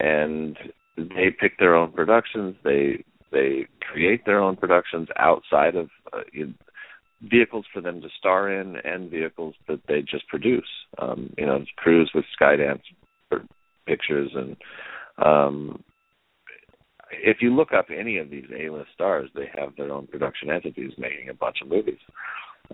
and 0.00 0.56
they 0.96 1.30
pick 1.38 1.58
their 1.58 1.74
own 1.74 1.92
productions. 1.92 2.56
They 2.64 3.04
they 3.30 3.66
create 3.92 4.24
their 4.26 4.40
own 4.40 4.56
productions 4.56 5.08
outside 5.16 5.76
of 5.76 5.88
uh, 6.12 6.22
vehicles 7.22 7.66
for 7.72 7.80
them 7.80 8.00
to 8.00 8.08
star 8.18 8.50
in 8.52 8.76
and 8.76 9.10
vehicles 9.10 9.54
that 9.68 9.80
they 9.86 10.00
just 10.00 10.26
produce. 10.28 10.68
Um, 10.98 11.32
you 11.38 11.46
know, 11.46 11.64
Cruise 11.76 12.10
with 12.14 12.24
Skydance 12.40 12.82
Pictures 13.86 14.30
and 14.34 14.56
um 15.24 15.82
if 17.12 17.38
you 17.40 17.54
look 17.54 17.72
up 17.72 17.86
any 17.90 18.18
of 18.18 18.30
these 18.30 18.44
A-list 18.56 18.90
stars, 18.94 19.30
they 19.34 19.48
have 19.58 19.74
their 19.76 19.90
own 19.92 20.06
production 20.06 20.50
entities 20.50 20.92
making 20.98 21.28
a 21.28 21.34
bunch 21.34 21.58
of 21.62 21.68
movies. 21.68 21.98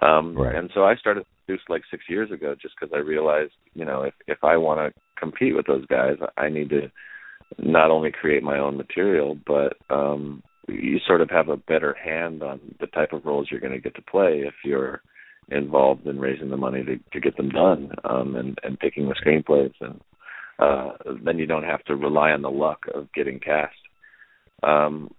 Um 0.03 0.37
Right. 0.37 0.55
and 0.55 0.71
so 0.75 0.85
I 0.85 0.97
started 0.97 1.21
to 1.21 1.27
produce 1.47 1.65
like 1.69 1.83
6 1.91 2.05
years 2.09 2.31
ago 2.31 2.55
just 2.61 2.77
cuz 2.79 2.91
I 2.93 2.99
realized, 2.99 3.55
you 3.75 3.85
know, 3.85 4.03
if 4.03 4.15
if 4.27 4.45
I 4.45 4.57
want 4.57 4.81
to 4.81 5.01
compete 5.19 5.55
with 5.57 5.67
those 5.67 5.87
guys, 5.87 6.17
I 6.37 6.49
need 6.49 6.71
to 6.71 6.91
not 7.59 7.91
only 7.91 8.11
create 8.13 8.43
my 8.43 8.59
own 8.59 8.77
material, 8.77 9.39
but 9.47 9.77
um 9.91 10.43
you 10.69 10.99
sort 11.07 11.21
of 11.21 11.31
have 11.31 11.49
a 11.49 11.57
better 11.57 11.95
hand 11.95 12.43
on 12.43 12.61
the 12.81 12.89
type 12.89 13.13
of 13.13 13.25
roles 13.25 13.49
you're 13.51 13.61
going 13.61 13.73
to 13.73 13.81
get 13.81 13.95
to 13.95 14.03
play 14.03 14.41
if 14.41 14.55
you're 14.65 15.01
involved 15.51 16.07
in 16.09 16.19
raising 16.19 16.51
the 16.51 16.57
money 16.57 16.83
to 16.85 16.99
to 17.13 17.21
get 17.21 17.37
them 17.37 17.49
done 17.51 17.93
um 18.05 18.35
and 18.35 18.59
and 18.65 18.79
picking 18.81 19.09
the 19.09 19.15
screenplays 19.15 19.73
and 19.81 20.01
uh 20.59 20.91
then 21.25 21.39
you 21.39 21.47
don't 21.47 21.63
have 21.63 21.85
to 21.85 21.95
rely 21.95 22.33
on 22.33 22.43
the 22.43 22.51
luck 22.51 22.81
of 22.95 23.07
getting 23.13 23.39
cast 23.39 23.77
um 24.67 25.11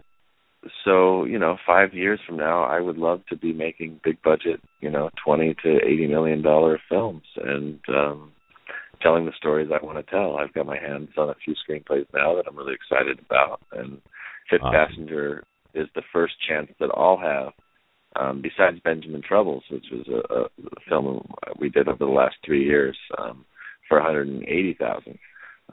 so 0.84 1.24
you 1.24 1.40
know 1.40 1.58
5 1.66 1.94
years 1.94 2.20
from 2.26 2.38
now 2.38 2.64
I 2.64 2.82
would 2.82 2.98
love 2.98 3.22
to 3.30 3.38
be 3.38 3.54
making 3.54 4.02
big 4.04 4.22
budget 4.22 4.62
you 4.82 4.90
know 4.90 5.10
20 5.26 5.56
to 5.64 5.78
80 5.86 6.08
million 6.08 6.42
dollar 6.42 6.80
films 6.90 7.24
and 7.38 7.80
um 7.90 8.32
telling 9.02 9.26
the 9.26 9.32
stories 9.38 9.70
I 9.72 9.84
want 9.86 10.04
to 10.04 10.12
tell 10.12 10.38
I've 10.38 10.54
got 10.54 10.66
my 10.66 10.78
hands 10.78 11.10
on 11.18 11.30
a 11.30 11.36
few 11.44 11.54
screenplays 11.54 12.08
now 12.14 12.36
that 12.36 12.46
I'm 12.48 12.58
really 12.58 12.74
excited 12.74 13.20
about 13.20 13.62
and 13.72 14.02
Fifth 14.50 14.62
Awesome. 14.62 14.74
Passenger 14.74 15.44
is 15.74 15.88
the 15.96 16.02
first 16.14 16.34
chance 16.48 16.70
that 16.80 16.90
I'll 16.96 17.18
have, 17.18 17.54
um, 18.16 18.42
besides 18.42 18.80
Benjamin 18.84 19.22
Troubles, 19.22 19.64
which 19.70 19.86
was 19.92 20.08
a, 20.08 20.64
a 20.64 20.82
film 20.90 21.28
we 21.60 21.70
did 21.70 21.88
over 21.88 21.98
the 22.00 22.06
last 22.06 22.36
three 22.46 22.66
years 22.66 22.98
um, 23.18 23.46
for 23.88 23.98
180,000. 24.00 25.20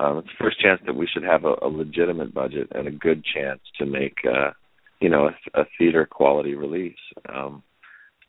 Um, 0.00 0.18
it's 0.18 0.28
the 0.28 0.44
first 0.44 0.60
chance 0.60 0.80
that 0.86 0.96
we 0.96 1.06
should 1.06 1.22
have 1.22 1.44
a, 1.44 1.54
a 1.62 1.68
legitimate 1.68 2.34
budget 2.34 2.68
and 2.72 2.88
a 2.88 2.90
good 2.90 3.24
chance 3.24 3.60
to 3.78 3.86
make, 3.86 4.16
uh, 4.28 4.50
you 5.00 5.08
know, 5.08 5.28
a, 5.28 5.60
a 5.60 5.64
theater 5.78 6.06
quality 6.10 6.54
release. 6.54 6.96
Um, 7.32 7.62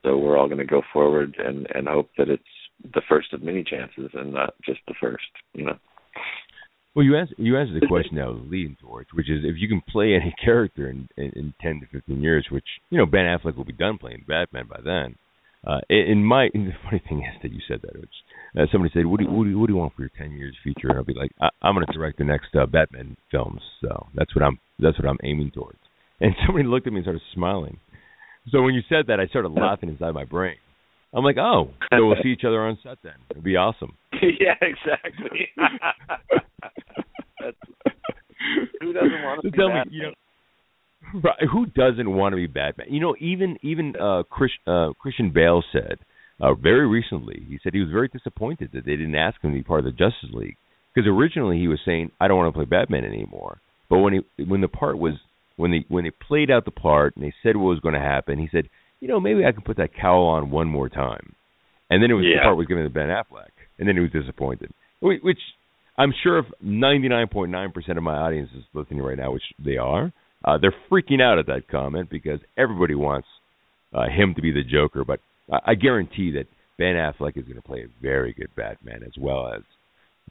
so 0.03 0.17
we're 0.17 0.37
all 0.37 0.47
going 0.47 0.59
to 0.59 0.65
go 0.65 0.83
forward 0.93 1.35
and 1.39 1.67
and 1.73 1.87
hope 1.87 2.09
that 2.17 2.29
it's 2.29 2.43
the 2.93 3.01
first 3.09 3.33
of 3.33 3.41
many 3.41 3.63
chances 3.63 4.11
and 4.13 4.33
not 4.33 4.53
just 4.63 4.79
the 4.87 4.93
first. 5.01 5.23
You 5.53 5.65
know. 5.65 5.77
Well, 6.93 7.03
you 7.03 7.17
answered 7.17 7.37
you 7.39 7.57
answered 7.57 7.81
the 7.81 7.87
question 7.87 8.19
I 8.19 8.27
was 8.27 8.45
leading 8.47 8.77
towards, 8.79 9.09
which 9.13 9.29
is 9.29 9.43
if 9.43 9.55
you 9.57 9.67
can 9.67 9.81
play 9.89 10.13
any 10.13 10.33
character 10.43 10.89
in, 10.89 11.09
in, 11.17 11.31
in 11.35 11.53
ten 11.59 11.79
to 11.81 11.87
fifteen 11.87 12.21
years, 12.21 12.45
which 12.51 12.65
you 12.89 12.97
know 12.97 13.05
Ben 13.05 13.25
Affleck 13.25 13.57
will 13.57 13.65
be 13.65 13.73
done 13.73 13.97
playing 13.97 14.25
Batman 14.27 14.67
by 14.67 14.79
then. 14.83 15.15
Uh, 15.65 15.79
in 15.89 16.23
my 16.23 16.47
the 16.53 16.71
funny 16.83 17.01
thing 17.09 17.19
is 17.19 17.41
that 17.41 17.51
you 17.51 17.59
said 17.67 17.79
that. 17.81 17.99
Which, 17.99 18.09
uh, 18.57 18.65
somebody 18.71 18.91
said, 18.93 19.05
"What 19.05 19.19
do 19.19 19.25
you, 19.25 19.31
what 19.31 19.43
do 19.45 19.49
you 19.49 19.59
what 19.59 19.67
do 19.67 19.73
you 19.73 19.79
want 19.79 19.95
for 19.95 20.03
your 20.03 20.11
ten 20.17 20.31
years 20.31 20.55
future?" 20.61 20.89
And 20.89 20.97
I'll 20.97 21.03
be 21.03 21.15
like, 21.15 21.31
I, 21.41 21.49
"I'm 21.61 21.73
going 21.73 21.85
to 21.87 21.93
direct 21.93 22.19
the 22.19 22.23
next 22.23 22.55
uh, 22.55 22.65
Batman 22.67 23.17
films." 23.31 23.61
So 23.81 24.07
that's 24.13 24.35
what 24.35 24.43
I'm 24.43 24.59
that's 24.79 24.97
what 24.99 25.07
I'm 25.07 25.17
aiming 25.23 25.51
towards. 25.51 25.79
And 26.21 26.33
somebody 26.45 26.65
looked 26.65 26.87
at 26.87 26.93
me 26.93 26.99
and 26.99 27.03
started 27.03 27.21
smiling. 27.33 27.77
So 28.49 28.61
when 28.61 28.73
you 28.73 28.81
said 28.87 29.07
that, 29.07 29.19
I 29.19 29.27
started 29.27 29.49
laughing 29.49 29.89
inside 29.89 30.11
my 30.13 30.23
brain. 30.23 30.55
I'm 31.13 31.25
like, 31.25 31.37
"Oh, 31.37 31.71
so 31.91 32.05
we'll 32.05 32.15
see 32.23 32.29
each 32.29 32.45
other 32.45 32.61
on 32.61 32.77
set 32.83 32.99
then. 33.03 33.13
It'll 33.31 33.43
be 33.43 33.57
awesome." 33.57 33.97
yeah, 34.13 34.55
exactly. 34.61 35.49
That's, 37.41 37.57
who 38.79 38.93
doesn't 38.93 39.23
want 39.23 39.41
to 39.41 39.49
So 39.49 39.55
tell 39.57 39.69
me, 39.69 39.81
you 39.91 40.03
know, 40.03 40.13
Right. 41.13 41.37
Who 41.51 41.65
doesn't 41.67 42.09
want 42.11 42.33
to 42.33 42.37
be 42.37 42.47
Batman? 42.47 42.87
You 42.89 42.99
know, 42.99 43.15
even 43.19 43.57
even 43.61 43.95
uh, 43.95 44.23
Chris, 44.29 44.51
uh, 44.67 44.89
Christian 44.99 45.31
Bale 45.31 45.63
said 45.71 45.99
uh, 46.39 46.53
very 46.55 46.87
recently. 46.87 47.45
He 47.47 47.59
said 47.63 47.73
he 47.73 47.79
was 47.79 47.89
very 47.91 48.07
disappointed 48.07 48.71
that 48.73 48.85
they 48.85 48.95
didn't 48.95 49.15
ask 49.15 49.41
him 49.41 49.51
to 49.51 49.57
be 49.57 49.63
part 49.63 49.79
of 49.79 49.85
the 49.85 49.91
Justice 49.91 50.31
League 50.33 50.57
because 50.93 51.07
originally 51.07 51.57
he 51.59 51.67
was 51.67 51.79
saying 51.85 52.11
I 52.19 52.27
don't 52.27 52.37
want 52.37 52.53
to 52.53 52.57
play 52.57 52.65
Batman 52.65 53.05
anymore. 53.05 53.59
But 53.89 53.99
when 53.99 54.13
he 54.13 54.43
when 54.43 54.61
the 54.61 54.67
part 54.67 54.97
was 54.97 55.13
when 55.57 55.71
they 55.71 55.85
when 55.87 56.03
they 56.03 56.11
played 56.11 56.51
out 56.51 56.65
the 56.65 56.71
part 56.71 57.15
and 57.15 57.23
they 57.23 57.33
said 57.43 57.55
what 57.55 57.69
was 57.69 57.79
going 57.79 57.93
to 57.95 57.99
happen, 58.01 58.39
he 58.39 58.49
said, 58.51 58.67
you 58.99 59.07
know, 59.07 59.19
maybe 59.19 59.45
I 59.45 59.51
can 59.51 59.61
put 59.61 59.77
that 59.77 59.95
cowl 59.99 60.25
on 60.25 60.49
one 60.49 60.67
more 60.67 60.89
time. 60.89 61.35
And 61.89 62.01
then 62.01 62.09
it 62.09 62.15
was 62.15 62.23
the 62.39 62.43
part 62.43 62.57
was 62.57 62.65
given 62.67 62.83
to 62.83 62.89
Ben 62.89 63.09
Affleck, 63.09 63.51
and 63.77 63.87
then 63.87 63.95
he 63.95 64.01
was 64.01 64.11
disappointed. 64.11 64.71
Wh- 65.01 65.23
Which 65.23 65.37
I'm 65.97 66.11
sure 66.23 66.39
if 66.39 66.45
99.9% 66.63 67.97
of 67.97 68.03
my 68.03 68.15
audience 68.15 68.49
is 68.57 68.63
listening 68.73 69.01
right 69.01 69.17
now, 69.17 69.31
which 69.31 69.43
they 69.63 69.77
are, 69.77 70.11
uh, 70.45 70.57
they're 70.59 70.75
freaking 70.91 71.21
out 71.21 71.39
at 71.39 71.47
that 71.47 71.67
comment 71.69 72.09
because 72.09 72.39
everybody 72.57 72.95
wants 72.95 73.27
uh, 73.93 74.05
him 74.07 74.33
to 74.35 74.41
be 74.41 74.51
the 74.51 74.63
Joker. 74.63 75.03
But 75.03 75.19
I, 75.51 75.71
I 75.71 75.75
guarantee 75.75 76.31
that 76.31 76.45
Ben 76.77 76.95
Affleck 76.95 77.37
is 77.37 77.45
going 77.45 77.55
to 77.55 77.61
play 77.61 77.81
a 77.81 78.01
very 78.01 78.33
good 78.33 78.49
Batman 78.55 79.03
as 79.03 79.13
well 79.19 79.51
as 79.53 79.61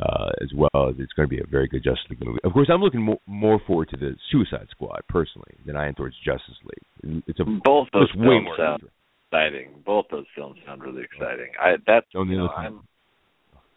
uh, 0.01 0.31
as 0.43 0.49
well 0.55 0.89
as 0.89 0.97
it's 0.99 1.13
going 1.13 1.29
to 1.29 1.35
be 1.35 1.41
a 1.41 1.47
very 1.47 1.69
good 1.69 1.85
Justice 1.85 2.07
League 2.11 2.25
movie. 2.25 2.41
Of 2.43 2.53
course, 2.53 2.69
I'm 2.73 2.81
looking 2.81 3.03
mo- 3.03 3.21
more 3.27 3.61
forward 3.65 3.91
to 3.91 3.97
the 3.97 4.17
Suicide 4.31 4.67
Squad 4.71 5.03
personally 5.09 5.55
than 5.67 5.77
I 5.77 5.87
am 5.87 5.95
towards 5.95 6.17
Justice 6.25 6.57
League. 6.65 7.23
It's 7.29 7.39
a 7.39 7.45
Both 7.45 7.89
those 7.93 8.11
films 8.13 8.45
more 8.45 8.57
sound 8.57 8.83
exciting. 9.27 9.71
Both 9.87 10.07
those 10.11 10.27
films 10.35 10.57
sound 10.67 10.83
really 10.83 11.03
exciting. 11.03 11.51
I 11.61 11.77
that's 11.87 12.07
you 12.13 12.25
know, 12.25 12.49
I'm 12.49 12.81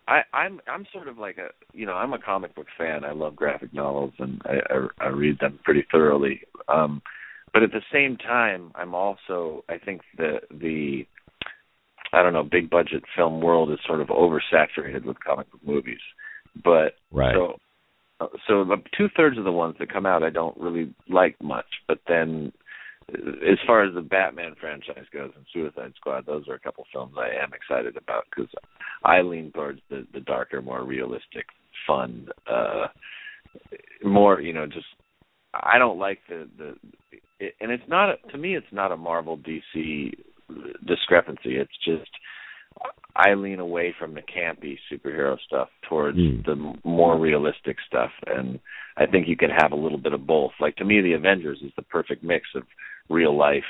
I, 0.08 0.22
I'm 0.34 0.62
I'm 0.68 0.86
sort 0.94 1.08
of 1.08 1.18
like 1.18 1.38
a 1.38 1.50
you 1.74 1.86
know 1.86 1.94
I'm 1.94 2.14
a 2.14 2.20
comic 2.20 2.56
book 2.56 2.68
fan. 2.78 3.04
I 3.04 3.12
love 3.12 3.36
graphic 3.36 3.74
novels 3.74 4.14
and 4.20 4.42
I, 4.46 4.74
I, 4.74 5.06
I 5.06 5.08
read 5.10 5.40
them 5.40 5.60
pretty 5.64 5.86
thoroughly. 5.92 6.42
Um, 6.70 7.02
but 7.54 7.64
at 7.64 7.72
the 7.72 7.82
same 7.92 8.18
time, 8.18 8.72
I'm 8.76 8.96
also 8.96 9.66
I 9.70 9.78
think 9.78 10.02
the 10.18 10.40
the 10.50 11.06
I 12.14 12.24
don't 12.24 12.34
know 12.34 12.44
big 12.44 12.70
budget 12.70 13.04
film 13.16 13.42
world 13.42 13.72
is 13.72 13.80
sort 13.86 14.02
of 14.02 14.08
oversaturated 14.08 15.04
with 15.04 15.18
comic 15.26 15.52
book 15.52 15.62
movies. 15.66 16.00
But 16.64 16.94
right. 17.12 17.36
so 17.36 17.58
uh, 18.22 18.28
so 18.48 18.66
two 18.98 19.10
thirds 19.16 19.38
of 19.38 19.44
the 19.44 19.52
ones 19.52 19.76
that 19.80 19.92
come 19.92 20.06
out 20.06 20.24
I 20.24 20.30
don't 20.30 20.58
really 20.58 20.94
like 21.10 21.36
much. 21.42 21.66
But 21.88 22.00
then 22.08 22.54
as 23.14 23.58
far 23.66 23.84
as 23.84 23.94
the 23.94 24.02
Batman 24.02 24.56
franchise 24.60 25.06
goes 25.14 25.32
and 25.36 25.46
Suicide 25.54 25.94
Squad, 25.96 26.26
those 26.26 26.48
are 26.50 26.56
a 26.56 26.60
couple 26.60 26.86
films 26.92 27.14
I 27.18 27.30
am 27.42 27.54
excited 27.54 27.96
about 27.96 28.26
because 28.30 28.52
I 29.06 29.22
lean 29.22 29.52
towards 29.52 29.80
the 29.90 30.06
the 30.14 30.20
darker, 30.20 30.62
more 30.62 30.84
realistic, 30.84 31.46
fun, 31.86 32.28
uh 32.52 32.88
more 34.04 34.42
you 34.42 34.54
know 34.54 34.66
just 34.66 34.86
I 35.54 35.78
don't 35.78 35.98
like 35.98 36.20
the 36.28 36.50
the 36.58 36.76
and 37.62 37.72
it's 37.72 37.88
not 37.88 38.18
to 38.32 38.38
me 38.38 38.56
it's 38.56 38.66
not 38.72 38.92
a 38.92 38.98
Marvel 38.98 39.38
DC 39.38 40.12
discrepancy. 40.86 41.56
It's 41.58 41.72
just 41.86 42.10
I 43.16 43.34
lean 43.34 43.60
away 43.60 43.96
from 43.98 44.14
the 44.14 44.22
campy 44.22 44.78
superhero 44.92 45.38
stuff 45.48 45.70
towards 45.90 46.18
Mm. 46.18 46.46
the 46.46 46.74
more 46.84 47.18
realistic 47.18 47.78
stuff, 47.88 48.12
and 48.28 48.60
I 48.98 49.06
think 49.06 49.28
you 49.28 49.38
can 49.38 49.50
have 49.50 49.72
a 49.72 49.76
little 49.76 49.98
bit 49.98 50.14
of 50.14 50.28
both. 50.28 50.52
Like 50.60 50.76
to 50.78 50.86
me, 50.86 51.02
the 51.02 51.14
Avengers 51.14 51.60
is 51.64 51.72
the 51.76 51.82
perfect 51.84 52.24
mix 52.24 52.48
of 52.56 52.64
real 53.10 53.36
life 53.36 53.64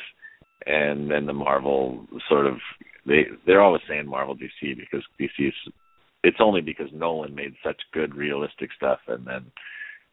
and 0.68 1.10
then 1.10 1.26
the 1.26 1.34
Marvel 1.34 2.06
sort 2.28 2.46
of 2.46 2.58
they 3.06 3.28
they're 3.46 3.62
always 3.62 3.82
saying 3.88 4.08
Marvel 4.08 4.36
DC 4.36 4.78
because 4.78 5.04
DC 5.20 5.48
is 5.48 5.54
it's 6.24 6.38
only 6.40 6.62
because 6.62 6.88
Nolan 6.94 7.34
made 7.34 7.54
such 7.64 7.80
good 7.94 8.16
realistic 8.16 8.70
stuff, 8.76 9.00
and 9.08 9.26
then 9.26 9.46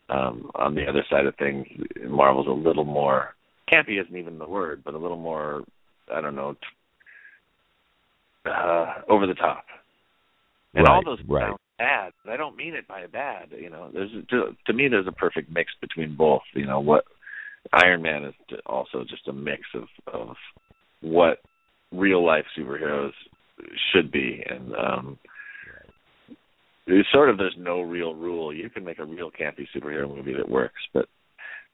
um 0.08 0.50
on 0.54 0.74
the 0.74 0.86
other 0.86 1.04
side 1.10 1.26
of 1.26 1.34
things, 1.36 1.66
Marvel's 2.06 2.46
a 2.46 2.50
little 2.50 2.84
more 2.84 3.34
campy 3.72 4.00
isn't 4.00 4.16
even 4.16 4.38
the 4.38 4.48
word, 4.48 4.82
but 4.84 4.94
a 4.94 4.98
little 4.98 5.18
more 5.18 5.64
I 6.12 6.20
don't 6.20 6.36
know 6.36 6.52
t- 6.52 8.50
uh 8.50 8.94
over 9.08 9.26
the 9.26 9.34
top. 9.34 9.64
And 10.76 10.88
all 10.88 11.04
those 11.04 11.20
right. 11.28 11.48
sound 11.48 11.58
bad, 11.78 12.12
but 12.24 12.32
I 12.32 12.36
don't 12.36 12.56
mean 12.56 12.74
it 12.74 12.86
by 12.88 13.06
bad. 13.06 13.48
You 13.56 13.70
know, 13.70 13.90
there's 13.92 14.10
to, 14.30 14.56
to 14.66 14.72
me 14.72 14.88
there's 14.88 15.06
a 15.06 15.12
perfect 15.12 15.50
mix 15.50 15.72
between 15.80 16.16
both. 16.16 16.42
You 16.54 16.66
know 16.66 16.80
what 16.80 17.04
Iron 17.72 18.02
Man 18.02 18.24
is 18.24 18.34
also 18.66 19.04
just 19.08 19.28
a 19.28 19.32
mix 19.32 19.62
of 19.74 19.84
of 20.12 20.36
what 21.00 21.38
real 21.92 22.24
life 22.24 22.44
superheroes 22.58 23.12
should 23.92 24.10
be, 24.10 24.44
and 24.48 24.74
um 24.74 25.18
it's 26.86 27.08
sort 27.12 27.30
of 27.30 27.38
there's 27.38 27.56
no 27.58 27.80
real 27.80 28.14
rule. 28.14 28.52
You 28.52 28.68
can 28.68 28.84
make 28.84 28.98
a 28.98 29.04
real 29.04 29.30
campy 29.30 29.66
superhero 29.74 30.14
movie 30.14 30.34
that 30.34 30.48
works, 30.48 30.80
but 30.92 31.06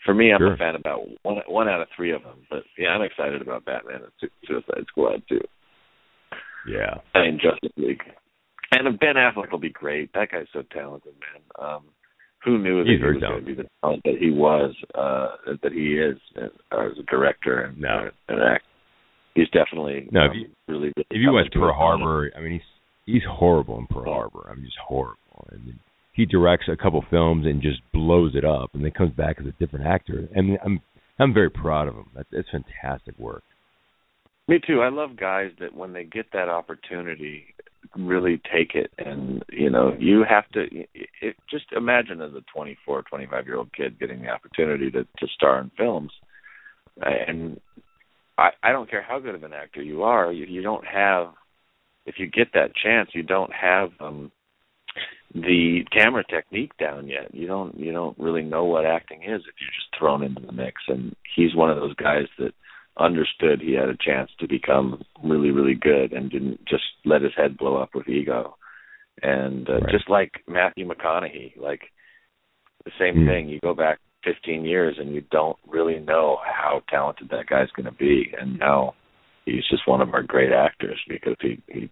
for 0.04 0.14
me, 0.14 0.32
I'm 0.32 0.38
Sure. 0.40 0.54
a 0.54 0.56
fan 0.56 0.76
about 0.76 1.02
one 1.22 1.38
one 1.46 1.68
out 1.68 1.82
of 1.82 1.88
three 1.96 2.12
of 2.12 2.22
them. 2.22 2.46
But 2.48 2.62
yeah, 2.78 2.90
I'm 2.90 3.02
excited 3.02 3.42
about 3.42 3.64
Batman 3.64 4.02
and 4.02 4.12
Su- 4.20 4.28
Suicide 4.46 4.84
Squad 4.88 5.22
too. 5.28 5.40
Yeah. 6.68 6.98
and 7.14 7.40
Justice 7.40 7.72
League. 7.76 8.02
And 8.72 8.98
Ben 9.00 9.16
Affleck 9.16 9.50
will 9.50 9.58
be 9.58 9.70
great. 9.70 10.12
That 10.12 10.30
guy's 10.30 10.46
so 10.52 10.62
talented, 10.62 11.14
man. 11.20 11.42
Um 11.58 11.82
who 12.44 12.58
knew 12.58 12.82
that 12.82 12.90
he 12.90 12.96
was 13.04 13.20
going 13.20 13.40
to 13.40 13.46
be 13.46 13.54
the 13.54 13.66
talent 13.82 14.02
that 14.04 14.16
he 14.18 14.30
was, 14.30 14.74
uh 14.94 15.28
that 15.62 15.72
he 15.72 15.98
is 15.98 16.16
uh, 16.40 16.46
as 16.86 16.92
a 16.98 17.02
director 17.10 17.62
and 17.62 17.78
No. 17.80 17.88
uh, 17.88 18.32
an 18.34 18.38
actor. 18.40 18.64
He's 19.34 19.48
definitely 19.50 20.08
No, 20.10 20.24
if 20.26 20.30
um, 20.32 20.36
you- 20.38 20.50
really 20.68 20.88
If 20.96 21.04
you 21.10 21.32
watch 21.32 21.50
Pearl. 21.52 21.72
Harbor, 21.72 22.30
I 22.36 22.40
mean 22.40 22.52
he's 22.52 23.14
he's 23.14 23.22
horrible 23.28 23.78
in 23.78 23.86
Pearl 23.86 24.12
Harbor. 24.12 24.48
I 24.50 24.54
mean 24.54 24.64
just 24.64 24.78
horrible. 24.86 25.16
And 25.52 25.74
he 26.12 26.26
directs 26.26 26.66
a 26.68 26.76
couple 26.76 27.02
films 27.10 27.46
and 27.46 27.62
just 27.62 27.80
blows 27.92 28.34
it 28.34 28.44
up, 28.44 28.70
and 28.74 28.84
then 28.84 28.90
comes 28.90 29.12
back 29.14 29.36
as 29.40 29.46
a 29.46 29.52
different 29.52 29.86
actor. 29.86 30.28
And 30.34 30.58
I'm 30.64 30.80
I'm 31.18 31.32
very 31.34 31.50
proud 31.50 31.88
of 31.88 31.94
him. 31.94 32.06
That's 32.14 32.28
it's 32.32 32.48
fantastic 32.50 33.18
work. 33.18 33.42
Me 34.48 34.58
too. 34.66 34.80
I 34.82 34.88
love 34.88 35.16
guys 35.16 35.50
that 35.60 35.74
when 35.74 35.92
they 35.92 36.02
get 36.04 36.26
that 36.32 36.48
opportunity, 36.48 37.44
really 37.96 38.40
take 38.52 38.74
it. 38.74 38.90
And 38.98 39.44
you 39.50 39.70
know, 39.70 39.94
you 39.98 40.24
have 40.28 40.48
to 40.50 40.66
it, 40.70 41.36
just 41.50 41.66
imagine 41.76 42.20
as 42.20 42.32
a 42.32 42.42
24, 42.54 43.02
25 43.02 43.46
year 43.46 43.56
old 43.56 43.72
kid 43.72 43.98
getting 43.98 44.22
the 44.22 44.28
opportunity 44.28 44.90
to 44.90 45.04
to 45.04 45.26
star 45.34 45.60
in 45.60 45.70
films. 45.76 46.12
And 47.00 47.60
I 48.38 48.50
I 48.62 48.72
don't 48.72 48.90
care 48.90 49.02
how 49.02 49.18
good 49.18 49.34
of 49.34 49.44
an 49.44 49.52
actor 49.52 49.82
you 49.82 50.02
are, 50.02 50.32
you, 50.32 50.46
you 50.46 50.62
don't 50.62 50.86
have. 50.86 51.28
If 52.06 52.14
you 52.18 52.26
get 52.26 52.54
that 52.54 52.74
chance, 52.74 53.10
you 53.12 53.22
don't 53.22 53.52
have 53.52 53.90
um 54.00 54.32
the 55.34 55.84
camera 55.92 56.24
technique 56.28 56.76
down 56.78 57.08
yet. 57.08 57.32
You 57.34 57.46
don't 57.46 57.78
you 57.78 57.92
don't 57.92 58.18
really 58.18 58.42
know 58.42 58.64
what 58.64 58.84
acting 58.86 59.22
is 59.22 59.42
if 59.42 59.54
you're 59.60 59.74
just 59.74 59.98
thrown 59.98 60.22
into 60.22 60.40
the 60.40 60.52
mix. 60.52 60.82
And 60.88 61.14
he's 61.36 61.54
one 61.54 61.70
of 61.70 61.76
those 61.76 61.94
guys 61.94 62.26
that 62.38 62.52
understood 63.00 63.60
he 63.60 63.72
had 63.72 63.88
a 63.88 63.96
chance 63.96 64.30
to 64.38 64.46
become 64.46 65.02
really 65.24 65.50
really 65.50 65.74
good 65.74 66.12
and 66.12 66.30
didn't 66.30 66.60
just 66.66 66.84
let 67.04 67.22
his 67.22 67.32
head 67.36 67.56
blow 67.56 67.76
up 67.76 67.90
with 67.94 68.08
ego. 68.08 68.56
And 69.22 69.68
uh, 69.68 69.80
Right. 69.80 69.90
just 69.90 70.08
like 70.08 70.30
Matthew 70.46 70.86
McConaughey, 70.86 71.56
like 71.58 71.82
the 72.84 72.92
same 72.98 73.14
Mm. 73.16 73.26
thing. 73.26 73.48
You 73.48 73.58
go 73.60 73.74
back 73.74 73.98
15 74.24 74.64
years 74.64 74.96
and 74.98 75.14
you 75.14 75.22
don't 75.30 75.58
really 75.66 75.98
know 75.98 76.38
how 76.44 76.82
talented 76.88 77.28
that 77.30 77.46
guy's 77.46 77.70
going 77.72 77.86
to 77.86 77.92
be. 77.92 78.32
And 78.38 78.58
now 78.58 78.94
he's 79.46 79.66
just 79.70 79.86
one 79.86 80.00
of 80.00 80.14
our 80.14 80.22
great 80.22 80.52
actors 80.52 81.00
because 81.08 81.36
he 81.40 81.60
he 81.68 81.90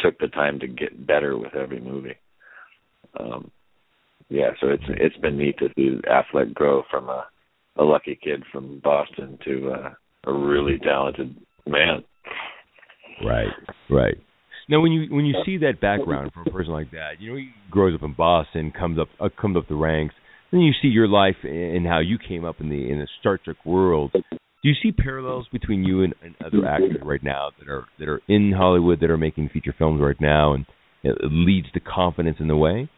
took 0.00 0.18
the 0.18 0.28
time 0.28 0.58
to 0.60 0.66
get 0.66 1.06
better 1.06 1.36
with 1.36 1.54
every 1.54 1.80
movie. 1.80 2.16
Um, 3.18 3.50
yeah, 4.28 4.50
so 4.60 4.68
it's 4.68 4.84
it's 4.88 5.16
been 5.18 5.38
neat 5.38 5.58
to 5.58 5.68
see 5.74 6.00
Affleck 6.08 6.54
grow 6.54 6.82
from 6.90 7.08
a 7.08 7.26
a 7.76 7.84
lucky 7.84 8.18
kid 8.22 8.44
from 8.52 8.80
Boston 8.80 9.38
to 9.44 9.72
uh, 9.72 9.90
a 10.26 10.32
really 10.32 10.78
talented 10.78 11.36
man. 11.66 12.04
Right, 13.24 13.48
right. 13.90 14.16
Now, 14.68 14.80
when 14.80 14.92
you 14.92 15.14
when 15.14 15.26
you 15.26 15.34
see 15.44 15.58
that 15.58 15.80
background 15.80 16.32
from 16.32 16.46
a 16.46 16.50
person 16.50 16.72
like 16.72 16.92
that, 16.92 17.14
you 17.18 17.30
know, 17.30 17.36
he 17.36 17.50
grows 17.70 17.94
up 17.94 18.04
in 18.04 18.14
Boston, 18.14 18.72
comes 18.76 18.98
up 18.98 19.08
uh, 19.18 19.28
comes 19.40 19.56
up 19.56 19.66
the 19.68 19.74
ranks, 19.74 20.14
then 20.52 20.60
you 20.60 20.72
see 20.80 20.88
your 20.88 21.08
life 21.08 21.36
and 21.42 21.86
how 21.86 21.98
you 21.98 22.18
came 22.18 22.44
up 22.44 22.60
in 22.60 22.68
the 22.68 22.90
in 22.90 23.00
the 23.00 23.08
Star 23.18 23.38
Trek 23.38 23.56
world. 23.64 24.12
Do 24.12 24.68
you 24.68 24.74
see 24.80 24.92
parallels 24.92 25.48
between 25.50 25.84
you 25.84 26.02
and, 26.02 26.14
and 26.22 26.34
other 26.44 26.66
actors 26.66 26.98
right 27.02 27.22
now 27.22 27.50
that 27.58 27.68
are 27.68 27.84
that 27.98 28.08
are 28.08 28.20
in 28.28 28.52
Hollywood 28.56 29.00
that 29.00 29.10
are 29.10 29.18
making 29.18 29.48
feature 29.48 29.74
films 29.76 30.00
right 30.00 30.20
now, 30.20 30.52
and 30.52 30.66
it 31.02 31.16
leads 31.22 31.70
to 31.72 31.80
confidence 31.80 32.36
in 32.40 32.46
the 32.46 32.56
way? 32.56 32.88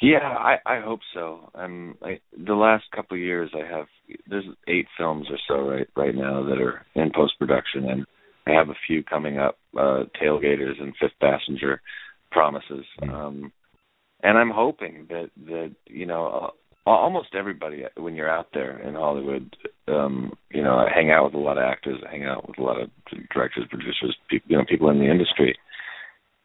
Yeah, 0.00 0.18
I 0.22 0.58
I 0.64 0.80
hope 0.80 1.00
so. 1.12 1.50
I'm 1.54 1.96
I, 2.02 2.20
the 2.36 2.54
last 2.54 2.84
couple 2.94 3.16
of 3.16 3.20
years 3.20 3.50
I 3.54 3.66
have 3.66 3.86
there's 4.28 4.44
eight 4.68 4.86
films 4.96 5.26
or 5.30 5.38
so 5.48 5.68
right 5.68 5.88
right 5.96 6.14
now 6.14 6.44
that 6.44 6.60
are 6.60 6.86
in 6.94 7.10
post 7.14 7.38
production 7.38 7.88
and 7.88 8.06
I 8.46 8.52
have 8.52 8.68
a 8.68 8.78
few 8.86 9.02
coming 9.02 9.38
up 9.38 9.58
uh 9.76 10.04
Tailgaters 10.22 10.80
and 10.80 10.94
Fifth 11.00 11.18
Passenger 11.20 11.80
promises. 12.30 12.84
Um 13.02 13.52
and 14.22 14.38
I'm 14.38 14.50
hoping 14.50 15.06
that 15.10 15.30
that 15.46 15.74
you 15.86 16.06
know 16.06 16.52
uh, 16.86 16.90
almost 16.90 17.34
everybody 17.34 17.84
when 17.96 18.14
you're 18.14 18.30
out 18.30 18.48
there 18.54 18.78
in 18.78 18.94
Hollywood 18.94 19.56
um 19.88 20.32
you 20.52 20.62
know 20.62 20.76
I 20.76 20.90
hang 20.94 21.10
out 21.10 21.24
with 21.24 21.34
a 21.34 21.38
lot 21.38 21.58
of 21.58 21.64
actors, 21.64 22.00
I 22.06 22.10
hang 22.12 22.24
out 22.24 22.46
with 22.48 22.58
a 22.58 22.62
lot 22.62 22.80
of 22.80 22.90
directors, 23.34 23.66
producers, 23.68 24.16
people, 24.30 24.48
you 24.48 24.58
know 24.58 24.64
people 24.68 24.90
in 24.90 25.00
the 25.00 25.10
industry 25.10 25.58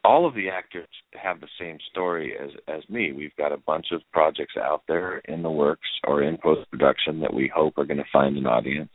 all 0.03 0.27
of 0.27 0.35
the 0.35 0.49
actors 0.49 0.87
have 1.13 1.39
the 1.39 1.47
same 1.59 1.77
story 1.89 2.33
as 2.37 2.51
as 2.67 2.87
me. 2.89 3.11
We've 3.11 3.35
got 3.37 3.51
a 3.51 3.57
bunch 3.57 3.87
of 3.91 4.01
projects 4.11 4.55
out 4.57 4.83
there 4.87 5.19
in 5.19 5.43
the 5.43 5.51
works 5.51 5.87
or 6.05 6.23
in 6.23 6.37
post 6.37 6.69
production 6.69 7.19
that 7.21 7.33
we 7.33 7.51
hope 7.53 7.77
are 7.77 7.85
going 7.85 7.97
to 7.97 8.03
find 8.11 8.37
an 8.37 8.45
audience. 8.45 8.91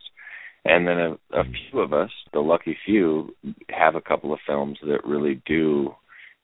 And 0.65 0.87
then 0.87 0.97
a, 0.97 1.11
a 1.39 1.43
few 1.43 1.79
of 1.79 1.93
us, 1.93 2.11
the 2.33 2.41
lucky 2.41 2.77
few, 2.85 3.33
have 3.69 3.95
a 3.95 4.01
couple 4.01 4.33
of 4.33 4.39
films 4.45 4.77
that 4.83 5.05
really 5.05 5.41
do 5.45 5.95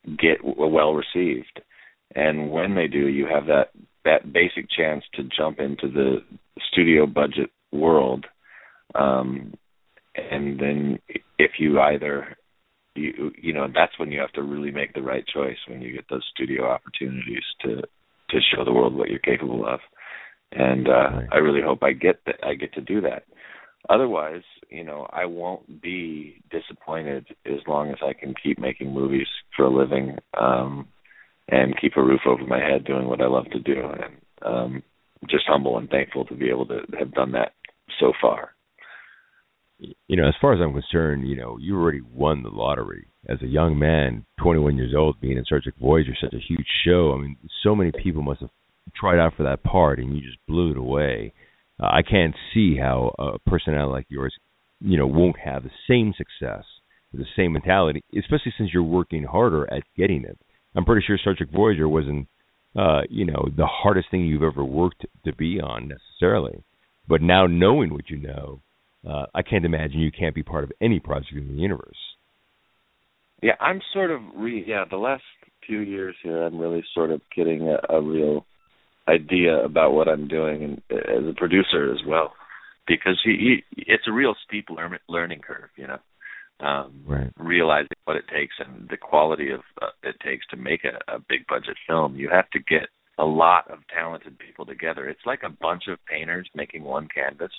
get 0.06 0.38
w- 0.38 0.74
well 0.74 0.94
received. 0.94 1.62
And 2.16 2.50
when 2.50 2.76
they 2.76 2.88
do, 2.88 3.08
you 3.08 3.28
have 3.28 3.46
that 3.48 3.72
that 4.04 4.32
basic 4.32 4.70
chance 4.70 5.04
to 5.16 5.24
jump 5.36 5.60
into 5.60 5.90
the 5.90 6.18
studio 6.72 7.06
budget 7.06 7.50
world. 7.72 8.26
Um, 8.94 9.54
and 10.16 10.60
then 10.60 11.00
if 11.38 11.52
you 11.60 11.80
either 11.80 12.38
you 12.96 13.32
you 13.38 13.54
know 13.54 13.68
that's 13.74 13.98
when 14.00 14.12
you 14.12 14.20
have 14.20 14.32
to 14.34 14.44
really 14.44 14.72
make 14.72 14.94
the 14.94 15.02
right 15.02 15.26
choice 15.28 15.58
when 15.68 15.82
you 15.82 15.94
get 15.94 16.06
those 16.10 16.26
studio 16.34 16.66
opportunities 16.66 17.44
to 17.62 17.82
to 18.30 18.40
show 18.54 18.64
the 18.64 18.74
world 18.74 18.96
what 18.96 19.10
you're 19.10 19.20
capable 19.20 19.66
of. 19.66 19.80
And 20.52 20.88
uh 20.88 21.22
i 21.32 21.38
really 21.38 21.62
hope 21.62 21.84
i 21.84 21.92
get 21.92 22.22
that 22.26 22.36
i 22.44 22.56
get 22.56 22.74
to 22.74 22.82
do 22.82 23.02
that. 23.02 23.24
Otherwise 23.90 24.44
you 24.70 24.84
know 24.84 25.08
i 25.12 25.26
won't 25.26 25.82
be 25.82 26.42
disappointed 26.52 27.28
as 27.46 27.60
long 27.68 27.90
as 27.90 27.98
i 28.02 28.14
can 28.14 28.34
keep 28.42 28.58
making 28.60 28.94
movies 28.94 29.28
for 29.56 29.66
a 29.66 29.70
living 29.70 30.18
um 30.40 30.88
and 31.48 31.80
keep 31.80 31.96
a 31.96 32.04
roof 32.04 32.22
over 32.26 32.44
my 32.46 32.60
head 32.60 32.84
doing 32.86 33.08
what 33.08 33.22
i 33.22 33.28
love 33.28 33.46
to 33.52 33.60
do. 33.60 33.82
And 33.82 34.16
um 34.42 34.84
just 35.30 35.46
humble 35.48 35.78
and 35.78 35.90
thankful 35.90 36.26
to 36.26 36.36
be 36.36 36.50
able 36.50 36.68
to 36.68 36.82
have 37.00 37.14
done 37.14 37.32
that 37.32 37.54
so 38.00 38.14
far 38.22 38.55
you 39.80 40.16
know, 40.16 40.28
as 40.28 40.36
far 40.40 40.54
as 40.54 40.62
I'm 40.62 40.74
concerned, 40.74 41.28
you 41.28 41.36
know, 41.36 41.58
you 41.60 41.78
already 41.78 42.02
won 42.02 42.44
the 42.44 42.50
lottery 42.50 43.08
as 43.28 43.42
a 43.42 43.48
young 43.48 43.78
man, 43.78 44.26
21 44.42 44.78
years 44.78 44.94
old, 44.96 45.20
being 45.20 45.38
in 45.38 45.46
Star 45.46 45.60
Trek 45.62 45.76
Voyager, 45.80 46.16
such 46.20 46.34
a 46.34 46.40
huge 46.40 46.68
show. 46.86 47.14
I 47.14 47.22
mean, 47.22 47.38
so 47.64 47.76
many 47.76 47.92
people 47.92 48.22
must 48.22 48.42
have 48.42 48.52
tried 48.96 49.20
out 49.20 49.34
for 49.36 49.44
that 49.44 49.64
part, 49.64 50.00
and 50.00 50.16
you 50.16 50.22
just 50.22 50.38
blew 50.48 50.72
it 50.72 50.78
away. 50.78 51.34
Uh, 51.82 51.88
I 51.88 52.02
can't 52.04 52.36
see 52.54 52.78
how 52.78 53.14
a 53.20 53.40
personality 53.50 53.92
like 53.92 54.06
yours, 54.10 54.34
you 54.80 54.98
know, 54.98 55.08
won't 55.08 55.40
have 55.40 55.64
the 55.64 55.72
same 55.88 56.14
success, 56.18 56.64
the 57.14 57.26
same 57.36 57.54
mentality, 57.54 58.04
especially 58.18 58.54
since 58.58 58.72
you're 58.74 58.84
working 58.84 59.24
harder 59.24 59.72
at 59.74 59.84
getting 59.98 60.24
it. 60.24 60.38
I'm 60.76 60.86
pretty 60.86 61.06
sure 61.06 61.18
Star 61.18 61.36
Trek 61.36 61.50
Voyager 61.54 61.88
wasn't, 61.90 62.28
uh, 62.76 63.02
you 63.10 63.26
know, 63.26 63.50
the 63.56 63.66
hardest 63.66 64.12
thing 64.12 64.26
you've 64.26 64.44
ever 64.44 64.64
worked 64.64 65.06
to 65.26 65.34
be 65.34 65.60
on 65.60 65.90
necessarily. 65.90 66.64
But 67.08 67.22
now 67.22 67.48
knowing 67.48 67.94
what 67.94 68.10
you 68.10 68.18
know, 68.18 68.62
uh, 69.08 69.26
I 69.34 69.42
can't 69.42 69.66
imagine 69.66 70.00
you 70.00 70.12
can't 70.12 70.36
be 70.36 70.44
part 70.44 70.64
of 70.64 70.72
any 70.82 71.00
project 71.00 71.34
in 71.34 71.48
the 71.48 71.62
universe. 71.62 71.98
Yeah, 73.42 73.54
I'm 73.60 73.82
sort 73.94 74.12
of 74.12 74.22
re 74.36 74.64
yeah, 74.66 74.86
the 74.90 74.98
last 74.98 75.24
few 75.68 75.80
years 75.80 76.16
here 76.24 76.44
I'm 76.44 76.58
really 76.58 76.84
sort 76.94 77.12
of 77.12 77.22
getting 77.36 77.68
a, 77.70 77.94
a 77.94 78.02
real 78.02 78.46
idea 79.08 79.64
about 79.64 79.94
what 79.94 80.08
I'm 80.08 80.28
doing 80.28 80.64
and 80.64 81.00
as 81.00 81.30
a 81.30 81.34
producer 81.36 81.92
as 81.92 82.00
well. 82.08 82.34
because 82.88 83.20
you, 83.26 83.34
you, 83.34 83.56
it's 83.78 84.08
a 84.08 84.12
real 84.12 84.36
steep 84.48 84.70
learn, 84.70 84.98
learning 85.10 85.42
curve, 85.42 85.70
you 85.76 85.88
know. 85.88 86.00
Um, 86.66 87.04
right. 87.06 87.32
Realizing 87.38 87.98
what 88.06 88.16
it 88.16 88.26
takes 88.34 88.56
and 88.60 88.88
the 88.90 88.98
quality 88.98 89.52
of 89.52 89.60
uh, 89.82 89.88
it 90.04 90.16
takes 90.26 90.48
to 90.48 90.58
make 90.58 90.82
a, 90.86 91.14
a 91.14 91.20
big 91.20 91.46
budget 91.50 91.76
film, 91.86 92.16
you 92.16 92.30
have 92.32 92.50
to 92.52 92.60
get 92.60 92.88
a 93.18 93.26
lot 93.26 93.70
of 93.70 93.80
talented 93.94 94.40
people 94.40 94.66
together. 94.66 95.10
It's 95.10 95.26
like 95.26 95.42
a 95.44 95.50
bunch 95.50 95.84
of 95.90 96.00
painters 96.10 96.50
making 96.56 96.84
one 96.84 97.08
canvas. 97.14 97.52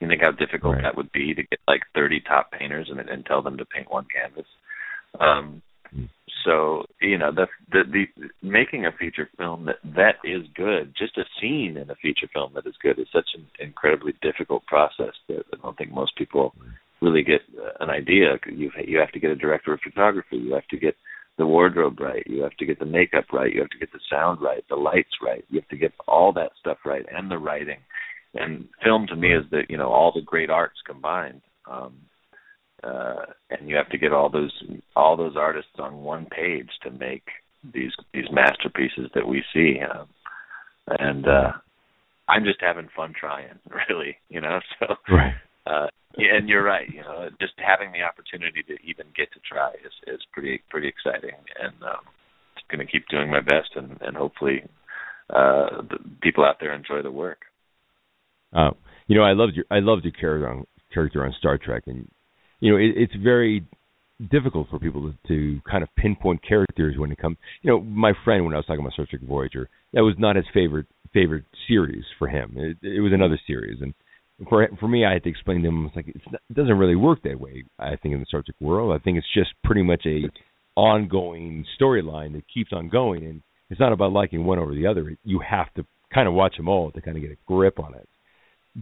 You 0.00 0.08
think 0.08 0.22
how 0.22 0.32
difficult 0.32 0.76
Right. 0.76 0.82
that 0.82 0.96
would 0.96 1.12
be 1.12 1.34
to 1.34 1.42
get 1.42 1.60
like 1.68 1.82
30 1.94 2.20
top 2.20 2.50
painters 2.52 2.88
and, 2.90 2.98
and 3.00 3.24
tell 3.26 3.42
them 3.42 3.58
to 3.58 3.64
paint 3.64 3.90
one 3.90 4.06
canvas. 4.12 4.46
Um, 5.18 5.62
Mm. 5.94 6.08
so 6.44 6.84
you 7.00 7.18
know 7.18 7.32
the, 7.32 7.46
the 7.72 7.82
the 7.90 8.28
making 8.42 8.86
a 8.86 8.92
feature 8.92 9.28
film 9.36 9.64
that 9.64 9.76
that 9.82 10.16
is 10.24 10.46
good, 10.54 10.94
just 10.96 11.18
a 11.18 11.24
scene 11.40 11.76
in 11.76 11.90
a 11.90 11.96
feature 11.96 12.28
film 12.32 12.52
that 12.54 12.66
is 12.66 12.74
good, 12.80 12.98
is 12.98 13.08
such 13.12 13.28
an 13.34 13.44
incredibly 13.58 14.12
difficult 14.22 14.64
process 14.66 15.14
that 15.28 15.42
I 15.52 15.56
don't 15.62 15.76
think 15.76 15.92
most 15.92 16.16
people 16.16 16.54
really 17.00 17.22
get 17.22 17.40
uh, 17.58 17.72
an 17.82 17.90
idea. 17.90 18.38
You 18.46 18.70
you 18.86 18.98
have 18.98 19.10
to 19.12 19.18
get 19.20 19.30
a 19.30 19.36
director 19.36 19.72
of 19.72 19.80
photography, 19.80 20.36
you 20.36 20.54
have 20.54 20.68
to 20.68 20.78
get 20.78 20.94
the 21.38 21.46
wardrobe 21.46 21.98
right, 21.98 22.22
you 22.26 22.42
have 22.42 22.56
to 22.58 22.66
get 22.66 22.78
the 22.78 22.84
makeup 22.86 23.24
right, 23.32 23.52
you 23.52 23.60
have 23.60 23.70
to 23.70 23.78
get 23.78 23.90
the 23.92 24.00
sound 24.10 24.40
right, 24.40 24.62
the 24.68 24.76
lights 24.76 25.16
right, 25.22 25.44
you 25.48 25.58
have 25.58 25.68
to 25.70 25.76
get 25.76 25.92
all 26.06 26.32
that 26.34 26.52
stuff 26.60 26.78
right, 26.84 27.06
and 27.10 27.30
the 27.30 27.38
writing. 27.38 27.78
And 28.34 28.68
film 28.82 29.06
to 29.08 29.16
me 29.16 29.34
is 29.34 29.44
the 29.50 29.62
you 29.68 29.76
know 29.76 29.88
all 29.88 30.12
the 30.14 30.22
great 30.22 30.50
arts 30.50 30.78
combined. 30.86 31.42
Um, 31.70 31.94
uh, 32.82 33.26
and 33.50 33.68
you 33.68 33.76
have 33.76 33.90
to 33.90 33.98
get 33.98 34.12
all 34.12 34.30
those 34.30 34.52
all 34.96 35.16
those 35.16 35.36
artists 35.36 35.72
on 35.78 36.02
one 36.02 36.26
page 36.26 36.70
to 36.82 36.90
make 36.90 37.24
these 37.74 37.92
these 38.14 38.30
masterpieces 38.32 39.10
that 39.14 39.26
we 39.26 39.42
see. 39.52 39.78
Um, 39.80 40.08
and 40.98 41.26
uh, 41.26 41.52
I'm 42.28 42.44
just 42.44 42.60
having 42.60 42.88
fun 42.96 43.12
trying, 43.18 43.58
really, 43.88 44.16
you 44.28 44.40
know. 44.40 44.60
So, 44.78 44.94
Right. 45.10 45.34
uh, 45.66 45.86
and 46.16 46.48
you're 46.48 46.62
right. 46.64 46.88
You 46.88 47.02
know, 47.02 47.28
just 47.40 47.52
having 47.58 47.92
the 47.92 48.02
opportunity 48.02 48.62
to 48.62 48.74
even 48.84 49.06
get 49.16 49.32
to 49.32 49.40
try 49.40 49.72
is 49.84 49.92
is 50.14 50.20
pretty 50.32 50.62
pretty 50.70 50.88
exciting, 50.88 51.36
and 51.60 51.74
um, 51.82 52.04
going 52.70 52.84
to 52.84 52.90
keep 52.90 53.08
doing 53.08 53.30
my 53.30 53.40
best, 53.40 53.70
and 53.76 53.98
and 54.00 54.16
hopefully, 54.16 54.62
uh, 55.30 55.82
the 55.82 55.98
people 56.22 56.44
out 56.44 56.56
there 56.60 56.72
enjoy 56.72 57.02
the 57.02 57.10
work. 57.10 57.40
Uh, 58.52 58.70
you 59.06 59.16
know, 59.16 59.22
I 59.22 59.32
loved 59.32 59.54
your 59.54 59.64
I 59.70 59.80
loved 59.80 60.04
your 60.04 60.12
character 60.12 60.48
on 60.48 60.66
character 60.92 61.24
on 61.24 61.34
Star 61.38 61.58
Trek, 61.58 61.84
and 61.86 62.08
you 62.60 62.72
know, 62.72 62.78
it, 62.78 62.92
it's 62.96 63.14
very 63.22 63.64
difficult 64.30 64.68
for 64.68 64.78
people 64.78 65.10
to, 65.10 65.28
to 65.28 65.60
kind 65.68 65.82
of 65.82 65.88
pinpoint 65.96 66.46
characters 66.46 66.96
when 66.98 67.10
it 67.10 67.18
comes. 67.18 67.36
You 67.62 67.70
know, 67.70 67.80
my 67.80 68.12
friend 68.24 68.44
when 68.44 68.54
I 68.54 68.58
was 68.58 68.66
talking 68.66 68.80
about 68.80 68.92
Star 68.92 69.06
Trek 69.08 69.22
Voyager, 69.22 69.68
that 69.92 70.02
was 70.02 70.14
not 70.18 70.36
his 70.36 70.44
favorite 70.52 70.86
favorite 71.12 71.44
series 71.66 72.04
for 72.18 72.28
him. 72.28 72.54
It, 72.56 72.78
it 72.82 73.00
was 73.00 73.12
another 73.12 73.40
series, 73.46 73.80
and 73.80 73.94
for 74.48 74.68
for 74.78 74.88
me, 74.88 75.04
I 75.04 75.12
had 75.12 75.24
to 75.24 75.30
explain 75.30 75.62
to 75.62 75.68
him 75.68 75.86
it's 75.86 75.96
like 75.96 76.08
it's 76.08 76.24
not, 76.30 76.40
it 76.50 76.56
doesn't 76.56 76.78
really 76.78 76.96
work 76.96 77.22
that 77.24 77.40
way. 77.40 77.64
I 77.78 77.96
think 77.96 78.14
in 78.14 78.20
the 78.20 78.26
Star 78.26 78.42
Trek 78.42 78.56
world, 78.60 78.98
I 78.98 79.02
think 79.02 79.18
it's 79.18 79.34
just 79.34 79.50
pretty 79.64 79.82
much 79.82 80.04
a 80.06 80.22
ongoing 80.76 81.64
storyline 81.80 82.32
that 82.34 82.44
keeps 82.52 82.72
on 82.72 82.88
going, 82.88 83.24
and 83.24 83.42
it's 83.70 83.80
not 83.80 83.92
about 83.92 84.12
liking 84.12 84.44
one 84.44 84.58
over 84.58 84.74
the 84.74 84.86
other. 84.86 85.16
You 85.24 85.40
have 85.40 85.72
to 85.74 85.84
kind 86.12 86.28
of 86.28 86.34
watch 86.34 86.56
them 86.56 86.68
all 86.68 86.90
to 86.90 87.00
kind 87.00 87.16
of 87.16 87.22
get 87.22 87.32
a 87.32 87.36
grip 87.46 87.78
on 87.78 87.94
it. 87.94 88.08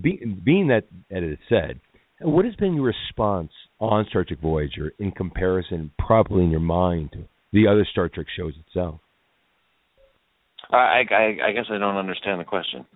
Be, 0.00 0.20
being 0.44 0.68
that 0.68 0.84
that 1.10 1.22
it 1.22 1.32
is 1.32 1.38
said, 1.48 1.80
what 2.20 2.44
has 2.44 2.54
been 2.56 2.74
your 2.74 2.84
response 2.84 3.50
on 3.80 4.06
Star 4.10 4.24
Trek 4.24 4.40
Voyager 4.40 4.92
in 4.98 5.10
comparison, 5.12 5.90
probably 5.98 6.44
in 6.44 6.50
your 6.50 6.60
mind, 6.60 7.12
to 7.12 7.24
the 7.52 7.66
other 7.66 7.86
Star 7.90 8.08
Trek 8.08 8.26
shows 8.36 8.54
itself? 8.66 9.00
I 10.70 11.02
I, 11.10 11.36
I 11.48 11.52
guess 11.52 11.66
I 11.70 11.78
don't 11.78 11.96
understand 11.96 12.40
the 12.40 12.44
question. 12.44 12.86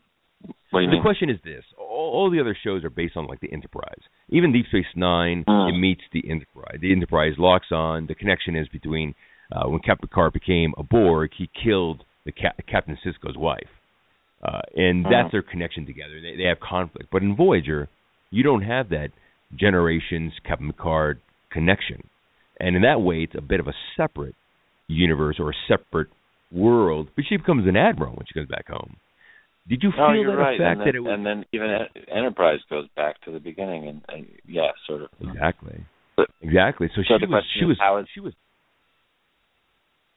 What 0.71 0.81
do 0.81 0.85
you 0.85 0.91
the 0.91 0.95
mean? 0.97 1.03
question 1.03 1.31
is 1.31 1.39
this: 1.45 1.65
all, 1.79 2.11
all 2.15 2.31
the 2.31 2.41
other 2.41 2.57
shows 2.63 2.85
are 2.85 2.91
based 2.91 3.17
on 3.17 3.27
like 3.27 3.41
the 3.41 3.53
Enterprise. 3.53 4.01
Even 4.29 4.53
Deep 4.53 4.67
Space 4.67 4.87
Nine, 4.97 5.45
Mm. 5.49 5.71
it 5.71 5.79
meets 5.79 6.03
the 6.13 6.29
Enterprise. 6.29 6.79
The 6.81 6.93
Enterprise 6.93 7.35
locks 7.39 7.69
on. 7.71 8.07
The 8.07 8.15
connection 8.15 8.57
is 8.57 8.69
between 8.69 9.15
uh, 9.51 9.69
when 9.69 9.81
Captain 9.81 10.09
Picard 10.09 10.33
became 10.33 10.73
a 10.79 10.83
Borg, 10.83 11.31
he 11.37 11.49
killed 11.63 12.05
the 12.25 12.33
Cap- 12.33 12.59
Captain 12.67 12.97
Sisko's 13.05 13.37
wife, 13.37 13.69
uh, 14.43 14.61
and 14.77 15.05
that's 15.05 15.29
Mhm. 15.29 15.33
their 15.33 15.43
connection 15.43 15.87
together. 15.87 16.21
They, 16.21 16.37
they 16.37 16.45
have 16.45 16.61
conflict, 16.61 17.09
but 17.13 17.23
in 17.23 17.35
Voyager, 17.37 17.89
you 18.31 18.43
don't 18.43 18.63
have 18.63 18.89
that 18.91 19.11
generations 19.55 20.33
Captain 20.45 20.73
Picard 20.73 21.21
connection, 21.51 22.09
and 22.59 22.77
in 22.77 22.83
that 22.83 23.01
way, 23.03 23.23
it's 23.23 23.35
a 23.35 23.41
bit 23.43 23.61
of 23.61 23.69
a 23.69 23.75
separate 23.97 24.35
universe 24.89 25.37
or 25.39 25.51
a 25.51 25.55
separate 25.69 26.09
world. 26.51 27.09
But 27.15 27.25
she 27.29 27.37
becomes 27.37 27.67
an 27.67 27.77
admiral 27.77 28.15
when 28.15 28.27
she 28.27 28.35
comes 28.35 28.49
back 28.49 28.69
home. 28.69 28.97
Did 29.69 29.83
you 29.85 29.91
No, 29.91 30.09
feel 30.09 30.17
you're 30.23 30.37
that 30.37 30.43
right. 30.43 30.55
effect 30.61 30.71
and, 30.71 30.81
then, 30.81 30.87
that 30.87 30.95
it 30.97 31.01
was 31.01 31.13
and 31.13 31.25
then 31.27 31.45
even 31.53 31.71
Enterprise 32.11 32.59
goes 32.69 32.89
back 32.97 33.21
to 33.23 33.31
the 33.31 33.39
beginning, 33.39 33.87
and, 33.89 34.03
and 34.09 34.27
yeah, 34.47 34.73
sort 34.87 35.03
of. 35.03 35.09
Exactly. 35.21 35.85
But- 36.17 36.31
exactly. 36.41 36.89
So, 36.97 37.03
so 37.03 37.15
she 37.21 37.27
the 37.27 37.31
was. 37.31 37.43
question 37.43 37.61
She 37.61 37.65
was. 37.67 37.77
how 37.79 37.97
is- 37.99 38.07
She 38.13 38.21
was. 38.21 38.35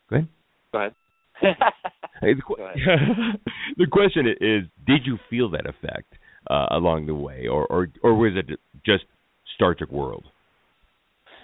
Go 0.10 0.16
ahead. 0.18 0.28
Go 0.72 0.80
ahead. 0.80 0.94
The, 1.42 2.42
qu- 2.46 2.56
Go 2.58 2.64
ahead. 2.64 2.78
the 3.78 3.88
question 3.92 4.28
is: 4.28 4.64
Did 4.88 5.06
you 5.06 5.18
feel 5.30 5.50
that 5.52 5.66
effect 5.66 6.14
uh, 6.50 6.68
along 6.72 7.08
the 7.08 7.16
way, 7.16 7.48
or, 7.48 7.66
or 7.68 7.90
or 8.04 8.16
was 8.16 8.34
it 8.36 8.58
just 8.86 9.04
Star 9.56 9.76
Trek 9.76 9.92
World? 9.92 10.26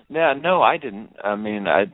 Yeah, 0.10 0.34
no, 0.34 0.62
I 0.62 0.78
didn't. 0.78 1.12
I 1.24 1.36
mean, 1.36 1.68
I 1.68 1.86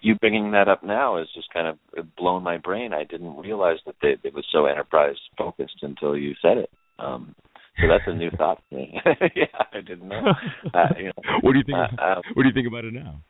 you 0.00 0.14
bringing 0.16 0.50
that 0.52 0.68
up 0.68 0.82
now 0.82 1.18
has 1.18 1.28
just 1.34 1.52
kind 1.52 1.68
of 1.68 2.16
blown 2.16 2.42
my 2.42 2.58
brain. 2.58 2.92
I 2.92 3.04
didn't 3.04 3.36
realize 3.36 3.78
that 3.86 3.94
they, 4.02 4.16
it 4.24 4.34
was 4.34 4.44
so 4.50 4.66
enterprise 4.66 5.14
focused 5.38 5.78
until 5.82 6.16
you 6.16 6.34
said 6.42 6.58
it. 6.58 6.70
Um, 6.98 7.34
so 7.80 7.86
that's 7.88 8.02
a 8.06 8.14
new 8.14 8.30
thought 8.36 8.60
for 8.68 8.74
me. 8.74 9.00
yeah, 9.36 9.44
I 9.72 9.80
didn't 9.80 10.08
know. 10.08 10.22
Uh, 10.74 10.86
you 10.98 11.04
know, 11.06 11.12
what 11.42 11.52
do 11.52 11.58
you 11.58 11.64
think? 11.64 11.78
uh, 11.78 12.02
uh, 12.02 12.22
what 12.34 12.42
do 12.42 12.48
you 12.48 12.54
think 12.54 12.66
about 12.66 12.84
it 12.84 12.94
now? 12.94 13.22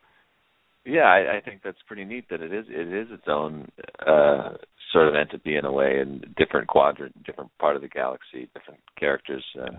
Yeah, 0.87 1.03
I, 1.03 1.37
I 1.37 1.41
think 1.45 1.61
that's 1.65 1.77
pretty 1.87 2.05
neat 2.05 2.27
that 2.31 2.41
it 2.41 2.53
is 2.53 2.67
it 2.69 2.89
is 2.93 3.09
its 3.11 3.29
own 3.29 3.69
uh 4.07 4.51
sort 4.93 5.09
of 5.09 5.15
entity 5.15 5.57
in 5.57 5.65
a 5.65 5.73
way, 5.73 5.99
and 5.99 6.25
different 6.37 6.69
quadrant, 6.69 7.23
different 7.25 7.51
part 7.59 7.77
of 7.77 7.83
the 7.83 7.89
galaxy, 7.89 8.49
different 8.55 8.81
characters. 8.99 9.45
And 9.55 9.79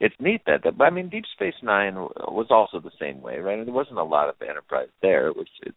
it's 0.00 0.14
neat 0.18 0.42
that, 0.46 0.64
that. 0.64 0.82
I 0.82 0.90
mean, 0.90 1.08
Deep 1.08 1.24
Space 1.34 1.54
Nine 1.62 1.94
was 1.94 2.48
also 2.50 2.80
the 2.80 2.90
same 3.00 3.22
way, 3.22 3.38
right? 3.38 3.64
There 3.64 3.72
wasn't 3.74 3.98
a 3.98 4.04
lot 4.04 4.28
of 4.28 4.34
Enterprise 4.42 4.88
there. 5.02 5.28
It 5.28 5.36
was 5.36 5.46
it, 5.62 5.74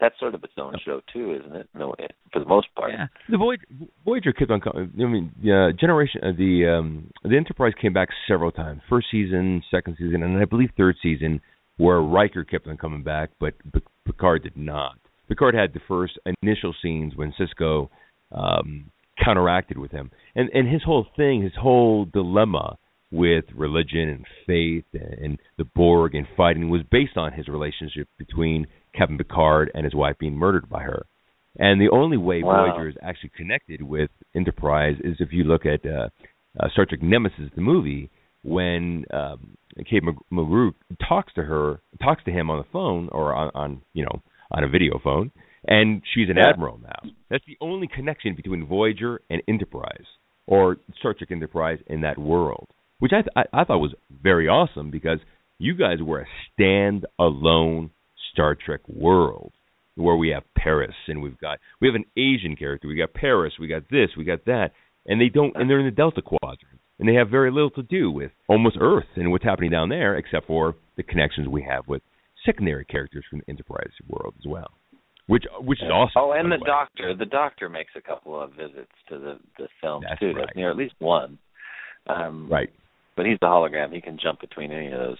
that's 0.00 0.18
sort 0.18 0.34
of 0.34 0.42
its 0.42 0.54
own 0.58 0.74
show 0.84 1.00
too, 1.12 1.38
isn't 1.40 1.54
it? 1.56 1.68
No, 1.74 1.94
for 2.32 2.38
the 2.40 2.44
most 2.44 2.68
part. 2.74 2.92
Yeah, 2.92 3.06
the 3.30 3.38
Voyager, 3.38 3.64
Voyager 4.04 4.32
kept 4.32 4.50
on. 4.50 4.60
co- 4.60 4.72
I 4.76 5.04
mean, 5.04 5.32
uh, 5.42 5.72
generation 5.78 6.20
uh, 6.22 6.32
the 6.36 6.78
um, 6.78 7.10
the 7.24 7.36
Enterprise 7.36 7.72
came 7.80 7.92
back 7.92 8.08
several 8.28 8.50
times. 8.52 8.82
First 8.88 9.06
season, 9.10 9.62
second 9.70 9.96
season, 9.98 10.22
and 10.22 10.38
I 10.38 10.44
believe 10.44 10.70
third 10.76 10.96
season, 11.02 11.40
where 11.76 12.00
Riker 12.00 12.44
kept 12.44 12.66
on 12.66 12.76
coming 12.76 13.02
back, 13.02 13.30
but 13.40 13.54
Picard 14.04 14.42
did 14.42 14.56
not. 14.56 14.98
Picard 15.28 15.54
had 15.54 15.72
the 15.72 15.80
first 15.88 16.18
initial 16.42 16.74
scenes 16.82 17.14
when 17.16 17.32
Sisko 17.32 17.88
um, 18.32 18.90
counteracted 19.22 19.78
with 19.78 19.90
him, 19.90 20.10
and 20.34 20.50
and 20.52 20.68
his 20.68 20.82
whole 20.82 21.06
thing, 21.16 21.42
his 21.42 21.52
whole 21.58 22.04
dilemma 22.06 22.78
with 23.12 23.44
religion 23.54 24.08
and 24.08 24.24
faith 24.46 24.84
and 24.94 25.38
the 25.58 25.64
Borg 25.76 26.14
and 26.14 26.26
fighting 26.34 26.70
was 26.70 26.80
based 26.90 27.16
on 27.16 27.32
his 27.32 27.46
relationship 27.46 28.08
between 28.18 28.66
Captain 28.94 29.18
Picard 29.18 29.70
and 29.74 29.84
his 29.84 29.94
wife 29.94 30.16
being 30.18 30.34
murdered 30.34 30.68
by 30.68 30.82
her. 30.82 31.04
And 31.58 31.78
the 31.78 31.90
only 31.90 32.16
way 32.16 32.42
Wow. 32.42 32.66
Voyager 32.66 32.88
is 32.88 32.96
actually 33.02 33.32
connected 33.36 33.82
with 33.82 34.10
Enterprise 34.34 34.96
is 35.04 35.16
if 35.20 35.28
you 35.30 35.44
look 35.44 35.66
at 35.66 35.84
uh, 35.84 36.08
uh, 36.58 36.68
Star 36.70 36.86
Trek 36.86 37.02
Nemesis, 37.02 37.50
the 37.54 37.60
movie, 37.60 38.10
when 38.42 39.04
um, 39.12 39.56
Kate 39.88 40.02
Mulgrew 40.32 40.72
talks 41.08 41.32
to 41.34 41.42
her, 41.42 41.80
talks 42.02 42.22
to 42.24 42.30
him 42.30 42.50
on 42.50 42.58
the 42.58 42.66
phone 42.72 43.08
or 43.12 43.34
on, 43.34 43.50
on 43.54 43.82
you 43.92 44.04
know 44.04 44.20
on 44.50 44.64
a 44.64 44.68
video 44.68 44.98
phone, 45.02 45.30
and 45.66 46.02
she's 46.14 46.28
an 46.28 46.36
Yeah. 46.36 46.50
admiral 46.50 46.78
now. 46.82 47.10
That's 47.30 47.44
the 47.46 47.56
only 47.60 47.88
connection 47.88 48.34
between 48.34 48.66
Voyager 48.66 49.20
and 49.30 49.40
Enterprise, 49.48 50.04
or 50.46 50.76
Star 50.98 51.14
Trek 51.14 51.30
Enterprise 51.30 51.78
in 51.86 52.02
that 52.02 52.18
world, 52.18 52.68
which 52.98 53.12
I, 53.12 53.22
th- 53.22 53.32
I 53.36 53.60
I 53.60 53.64
thought 53.64 53.78
was 53.78 53.94
very 54.22 54.48
awesome 54.48 54.90
because 54.90 55.18
you 55.58 55.74
guys 55.74 55.98
were 56.02 56.20
a 56.20 56.26
stand-alone 56.52 57.90
Star 58.32 58.54
Trek 58.54 58.80
world 58.88 59.52
where 59.94 60.16
we 60.16 60.30
have 60.30 60.42
Paris 60.56 60.94
and 61.06 61.22
we've 61.22 61.38
got 61.38 61.58
we 61.80 61.86
have 61.88 61.94
an 61.94 62.04
Asian 62.16 62.56
character, 62.56 62.88
we 62.88 62.96
got 62.96 63.12
Paris, 63.14 63.54
we 63.60 63.68
got 63.68 63.82
this, 63.90 64.10
we 64.16 64.24
got 64.24 64.44
that, 64.46 64.70
and 65.06 65.20
they 65.20 65.28
don't 65.28 65.54
and 65.56 65.68
they're 65.68 65.78
in 65.80 65.84
the 65.86 65.90
Delta 65.90 66.22
Quadrant 66.22 66.80
and 67.02 67.08
they 67.08 67.14
have 67.18 67.28
very 67.28 67.50
little 67.50 67.70
to 67.70 67.82
do 67.82 68.12
with 68.12 68.30
almost 68.46 68.76
Earth 68.80 69.06
and 69.16 69.32
what's 69.32 69.42
happening 69.42 69.72
down 69.72 69.88
there, 69.88 70.16
except 70.16 70.46
for 70.46 70.76
the 70.96 71.02
connections 71.02 71.48
we 71.48 71.60
have 71.68 71.88
with 71.88 72.00
secondary 72.46 72.84
characters 72.84 73.24
from 73.28 73.40
the 73.40 73.50
Enterprise 73.50 73.90
world 74.08 74.34
as 74.38 74.46
well, 74.46 74.70
which 75.26 75.42
which 75.58 75.80
is 75.82 75.90
awesome. 75.90 76.12
Oh, 76.16 76.30
and 76.30 76.48
by 76.48 76.56
the 76.58 76.62
way. 76.62 76.66
Doctor. 76.68 77.14
The 77.18 77.26
Doctor 77.26 77.68
makes 77.68 77.90
a 77.96 78.00
couple 78.00 78.40
of 78.40 78.52
visits 78.52 78.92
to 79.08 79.18
the 79.18 79.38
the 79.58 79.66
films 79.80 80.06
That's 80.08 80.20
too, 80.20 80.26
right. 80.28 80.46
doesn't 80.46 80.56
he? 80.56 80.62
Or 80.62 80.70
at 80.70 80.76
least 80.76 80.94
one. 81.00 81.38
Um, 82.06 82.48
right, 82.48 82.68
But 83.16 83.26
he's 83.26 83.38
the 83.40 83.46
hologram. 83.46 83.92
He 83.92 84.00
can 84.00 84.16
jump 84.22 84.40
between 84.40 84.70
any 84.70 84.86
of 84.86 84.98
those 84.98 85.18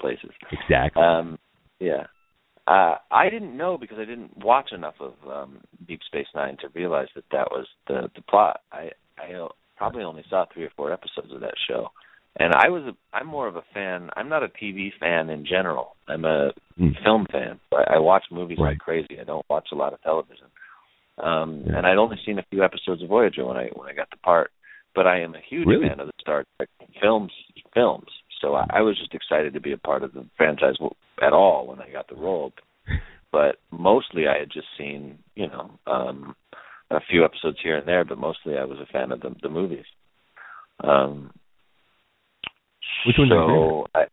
places. 0.00 0.30
exactly. 0.52 1.02
Um, 1.02 1.36
yeah. 1.80 2.06
Uh, 2.68 2.94
I 3.10 3.28
didn't 3.28 3.56
know 3.56 3.76
because 3.76 3.98
I 3.98 4.04
didn't 4.04 4.36
watch 4.38 4.70
enough 4.72 4.94
of 5.00 5.14
um, 5.30 5.58
Deep 5.88 6.00
Space 6.06 6.26
Nine 6.34 6.56
to 6.60 6.68
realize 6.74 7.08
that 7.16 7.24
that 7.32 7.48
was 7.50 7.66
the 7.88 8.08
the 8.14 8.22
plot. 8.22 8.60
I 8.72 8.90
I 9.18 9.32
probably 9.76 10.02
only 10.04 10.24
saw 10.30 10.44
three 10.52 10.64
or 10.64 10.70
four 10.76 10.92
episodes 10.92 11.32
of 11.32 11.40
that 11.40 11.54
show, 11.68 11.88
And 12.36 12.52
I 12.52 12.68
was 12.68 12.82
a, 12.82 13.16
I'm 13.16 13.28
more 13.28 13.46
of 13.46 13.54
a 13.56 13.62
fan. 13.72 14.10
I'm 14.16 14.28
not 14.28 14.42
a 14.42 14.48
TV 14.48 14.90
fan 14.98 15.30
in 15.30 15.46
general. 15.46 15.96
I'm 16.08 16.24
a 16.24 16.52
Mm. 16.80 16.92
film 17.04 17.26
fan. 17.30 17.60
I, 17.72 17.94
I 17.94 17.98
watch 18.00 18.24
movies 18.32 18.58
Right. 18.58 18.70
like 18.70 18.78
crazy. 18.78 19.20
I 19.20 19.24
don't 19.24 19.46
watch 19.48 19.68
a 19.70 19.76
lot 19.76 19.92
of 19.92 20.02
television. 20.02 20.46
Um 21.18 21.62
Yeah. 21.66 21.76
and 21.78 21.86
I'd 21.86 21.98
only 21.98 22.18
seen 22.26 22.40
a 22.40 22.46
few 22.50 22.64
episodes 22.64 23.00
of 23.02 23.08
Voyager 23.08 23.44
when 23.44 23.56
I 23.56 23.66
when 23.76 23.88
I 23.88 23.92
got 23.94 24.10
the 24.10 24.16
part. 24.16 24.50
But 24.96 25.06
I 25.06 25.20
am 25.20 25.34
a 25.36 25.40
huge 25.48 25.68
Really? 25.68 25.88
fan 25.88 26.00
of 26.00 26.08
the 26.08 26.12
Star 26.20 26.44
Trek 26.56 26.68
films 27.00 27.32
films. 27.72 28.08
So 28.40 28.54
I, 28.56 28.64
I 28.70 28.80
was 28.80 28.98
just 28.98 29.14
excited 29.14 29.52
to 29.54 29.60
be 29.60 29.70
a 29.72 29.78
part 29.78 30.02
of 30.02 30.12
the 30.12 30.26
franchise 30.36 30.74
at 31.22 31.32
all 31.32 31.66
when 31.68 31.80
I 31.80 31.88
got 31.90 32.08
the 32.08 32.16
role. 32.16 32.52
But 33.30 33.56
mostly 33.70 34.26
I 34.26 34.38
had 34.38 34.50
just 34.50 34.68
seen, 34.76 35.18
you 35.36 35.46
know, 35.46 35.70
um 35.86 36.34
a 36.94 37.00
few 37.10 37.24
episodes 37.24 37.58
here 37.62 37.76
and 37.76 37.86
there, 37.86 38.04
but 38.04 38.18
mostly 38.18 38.56
I 38.56 38.64
was 38.64 38.78
a 38.78 38.92
fan 38.92 39.12
of 39.12 39.20
the 39.20 39.34
the 39.42 39.48
movies. 39.48 39.86
Um 40.82 41.30
Which 43.06 43.16
one's 43.18 43.30
so 43.30 43.86
I 43.94 44.04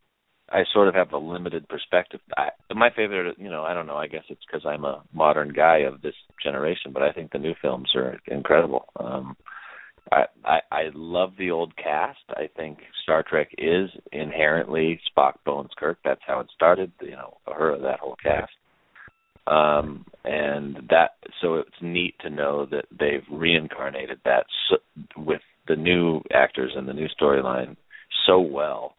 I 0.52 0.64
sort 0.72 0.88
of 0.88 0.94
have 0.94 1.12
a 1.12 1.18
limited 1.18 1.66
perspective. 1.68 2.20
I, 2.36 2.50
my 2.74 2.90
favorite, 2.94 3.36
you 3.38 3.48
know, 3.48 3.62
I 3.62 3.72
don't 3.72 3.86
know. 3.86 3.96
I 3.96 4.06
guess 4.06 4.24
it's 4.28 4.44
because 4.46 4.66
I'm 4.66 4.84
a 4.84 5.02
modern 5.12 5.50
guy 5.52 5.78
of 5.78 6.02
this 6.02 6.14
generation, 6.42 6.92
but 6.92 7.02
I 7.02 7.10
think 7.10 7.32
the 7.32 7.38
new 7.38 7.54
films 7.62 7.90
are 7.94 8.18
incredible. 8.26 8.84
Um, 8.96 9.34
I, 10.10 10.24
I 10.44 10.58
I 10.70 10.82
love 10.94 11.32
the 11.38 11.50
old 11.50 11.74
cast. 11.76 12.18
I 12.30 12.48
think 12.54 12.78
Star 13.02 13.24
Trek 13.26 13.48
is 13.56 13.88
inherently 14.10 15.00
Spock, 15.10 15.34
Bones, 15.46 15.70
Kirk. 15.78 15.98
That's 16.04 16.20
how 16.26 16.40
it 16.40 16.48
started. 16.54 16.92
You 17.00 17.12
know, 17.12 17.38
her 17.46 17.78
that 17.78 18.00
whole 18.00 18.16
cast. 18.22 18.52
Um, 19.46 20.06
and 20.24 20.76
that 20.90 21.12
so 21.40 21.56
it's 21.56 21.70
neat 21.80 22.14
to 22.20 22.30
know 22.30 22.66
that 22.66 22.84
they've 22.90 23.24
reincarnated 23.30 24.20
that 24.24 24.46
so, 24.70 24.76
with 25.16 25.40
the 25.66 25.76
new 25.76 26.20
actors 26.32 26.72
and 26.76 26.88
the 26.88 26.92
new 26.92 27.08
storyline 27.20 27.76
so 28.26 28.38
well 28.40 28.94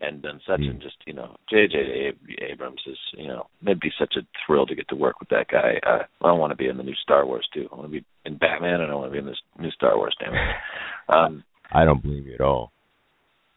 and 0.00 0.20
done 0.20 0.40
such 0.46 0.60
Hmm. 0.60 0.70
and 0.70 0.82
just 0.82 0.96
you 1.06 1.14
know 1.14 1.36
J.J. 1.48 2.12
Abrams 2.50 2.82
is 2.86 2.98
you 3.16 3.26
know 3.26 3.46
it'd 3.62 3.80
be 3.80 3.92
such 3.98 4.16
a 4.16 4.26
thrill 4.46 4.66
to 4.66 4.74
get 4.74 4.88
to 4.88 4.96
work 4.96 5.18
with 5.18 5.30
that 5.30 5.48
guy. 5.48 5.80
Uh, 5.86 6.02
I 6.22 6.28
don't 6.28 6.38
want 6.38 6.50
to 6.50 6.56
be 6.56 6.68
in 6.68 6.76
the 6.76 6.82
new 6.82 6.94
Star 7.02 7.24
Wars 7.24 7.48
too. 7.54 7.66
I 7.72 7.76
want 7.76 7.86
to 7.90 8.00
be 8.00 8.04
in 8.26 8.36
Batman 8.36 8.82
and 8.82 8.92
I 8.92 8.94
want 8.94 9.08
to 9.08 9.12
be 9.12 9.18
in 9.18 9.26
this 9.26 9.40
new 9.58 9.70
Star 9.70 9.96
Wars. 9.96 10.14
Damn 10.20 10.34
it. 10.34 10.40
Um, 11.08 11.44
I 11.70 11.84
don't 11.84 12.02
blame 12.02 12.24
you 12.26 12.34
at 12.34 12.40
all. 12.40 12.72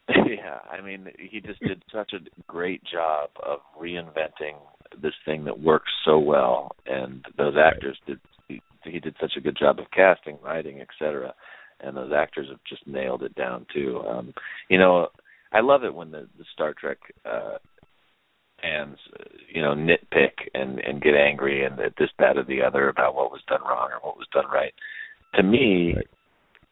yeah, 0.27 0.59
I 0.71 0.81
mean, 0.81 1.07
he 1.19 1.39
just 1.39 1.59
did 1.61 1.83
such 1.93 2.13
a 2.13 2.41
great 2.47 2.81
job 2.83 3.29
of 3.43 3.59
reinventing 3.79 4.55
this 5.01 5.13
thing 5.25 5.45
that 5.45 5.59
works 5.59 5.91
so 6.03 6.17
well, 6.17 6.71
and 6.87 7.23
those 7.37 7.55
actors 7.57 7.97
did. 8.07 8.19
He, 8.47 8.61
he 8.83 8.99
did 8.99 9.15
such 9.21 9.33
a 9.37 9.41
good 9.41 9.57
job 9.59 9.77
of 9.77 9.91
casting, 9.91 10.37
writing, 10.43 10.81
etc. 10.81 11.33
And 11.81 11.95
those 11.95 12.11
actors 12.15 12.47
have 12.49 12.59
just 12.67 12.87
nailed 12.87 13.23
it 13.23 13.35
down 13.35 13.67
too. 13.73 14.01
Um, 14.07 14.33
you 14.69 14.79
know, 14.79 15.09
I 15.53 15.59
love 15.61 15.83
it 15.83 15.93
when 15.93 16.11
the, 16.11 16.27
the 16.37 16.45
Star 16.53 16.73
Trek 16.73 16.97
uh, 17.25 17.57
fans, 18.61 18.97
uh, 19.19 19.23
you 19.53 19.61
know, 19.61 19.75
nitpick 19.75 20.31
and 20.55 20.79
and 20.79 21.01
get 21.01 21.13
angry 21.13 21.65
and 21.65 21.77
that 21.77 21.93
this, 21.99 22.09
that, 22.17 22.37
or 22.37 22.43
the 22.45 22.63
other 22.63 22.89
about 22.89 23.15
what 23.15 23.31
was 23.31 23.41
done 23.47 23.61
wrong 23.61 23.89
or 23.91 23.99
what 24.01 24.17
was 24.17 24.27
done 24.33 24.45
right. 24.51 24.73
To 25.35 25.43
me, 25.43 25.93
Right. 25.95 26.07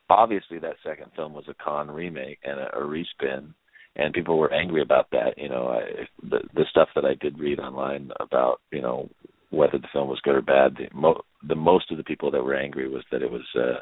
Obviously 0.10 0.60
that 0.60 0.76
second 0.84 1.12
film 1.16 1.34
was 1.34 1.46
a 1.50 1.54
Khan 1.54 1.90
remake 1.90 2.40
and 2.44 2.60
a, 2.60 2.78
a 2.78 2.82
respin 2.82 3.54
and 3.98 4.14
people 4.14 4.38
were 4.38 4.54
angry 4.54 4.82
about 4.82 5.10
that 5.12 5.38
you 5.38 5.50
know 5.50 5.68
I, 5.68 6.06
the 6.22 6.40
the 6.54 6.66
stuff 6.70 6.90
that 6.96 7.04
i 7.04 7.16
did 7.16 7.40
read 7.40 7.60
online 7.60 8.12
about 8.20 8.62
you 8.72 8.82
know 8.82 9.10
whether 9.50 9.78
the 9.78 9.88
film 9.92 10.08
was 10.08 10.22
good 10.24 10.36
or 10.36 10.42
bad 10.42 10.78
the 10.78 10.88
mo- 10.96 11.24
the 11.48 11.56
most 11.56 11.92
of 11.92 11.98
the 11.98 12.04
people 12.04 12.32
that 12.32 12.44
were 12.44 12.56
angry 12.56 12.88
was 12.88 13.04
that 13.12 13.22
it 13.22 13.32
was 13.32 13.46
uh 13.56 13.80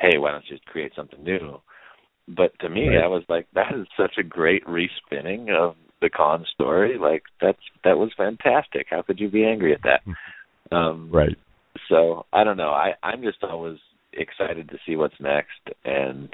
hey 0.00 0.18
why 0.18 0.32
don't 0.32 0.44
you 0.48 0.56
create 0.66 0.92
something 0.96 1.22
new 1.22 1.60
but 2.26 2.58
to 2.60 2.68
me 2.68 2.88
Right. 2.88 3.04
i 3.04 3.06
was 3.06 3.22
like 3.28 3.46
that 3.54 3.74
is 3.74 3.86
such 3.96 4.14
a 4.18 4.22
great 4.22 4.64
respinning 4.66 5.50
of 5.50 5.76
the 6.00 6.10
Khan 6.10 6.44
story 6.54 6.96
like 6.98 7.24
that's 7.40 7.58
that 7.84 7.98
was 7.98 8.10
fantastic 8.16 8.86
how 8.90 9.02
could 9.02 9.20
you 9.20 9.28
be 9.28 9.44
angry 9.44 9.74
at 9.74 9.82
that 9.82 10.02
um 10.76 11.10
Right. 11.12 11.36
so 11.88 12.26
I 12.32 12.44
don't 12.44 12.56
know. 12.56 12.70
I 12.70 12.92
I'm 13.02 13.22
just 13.22 13.42
always 13.42 13.78
excited 14.20 14.68
to 14.70 14.78
see 14.86 14.96
what's 14.96 15.18
next 15.20 15.60
and 15.84 16.28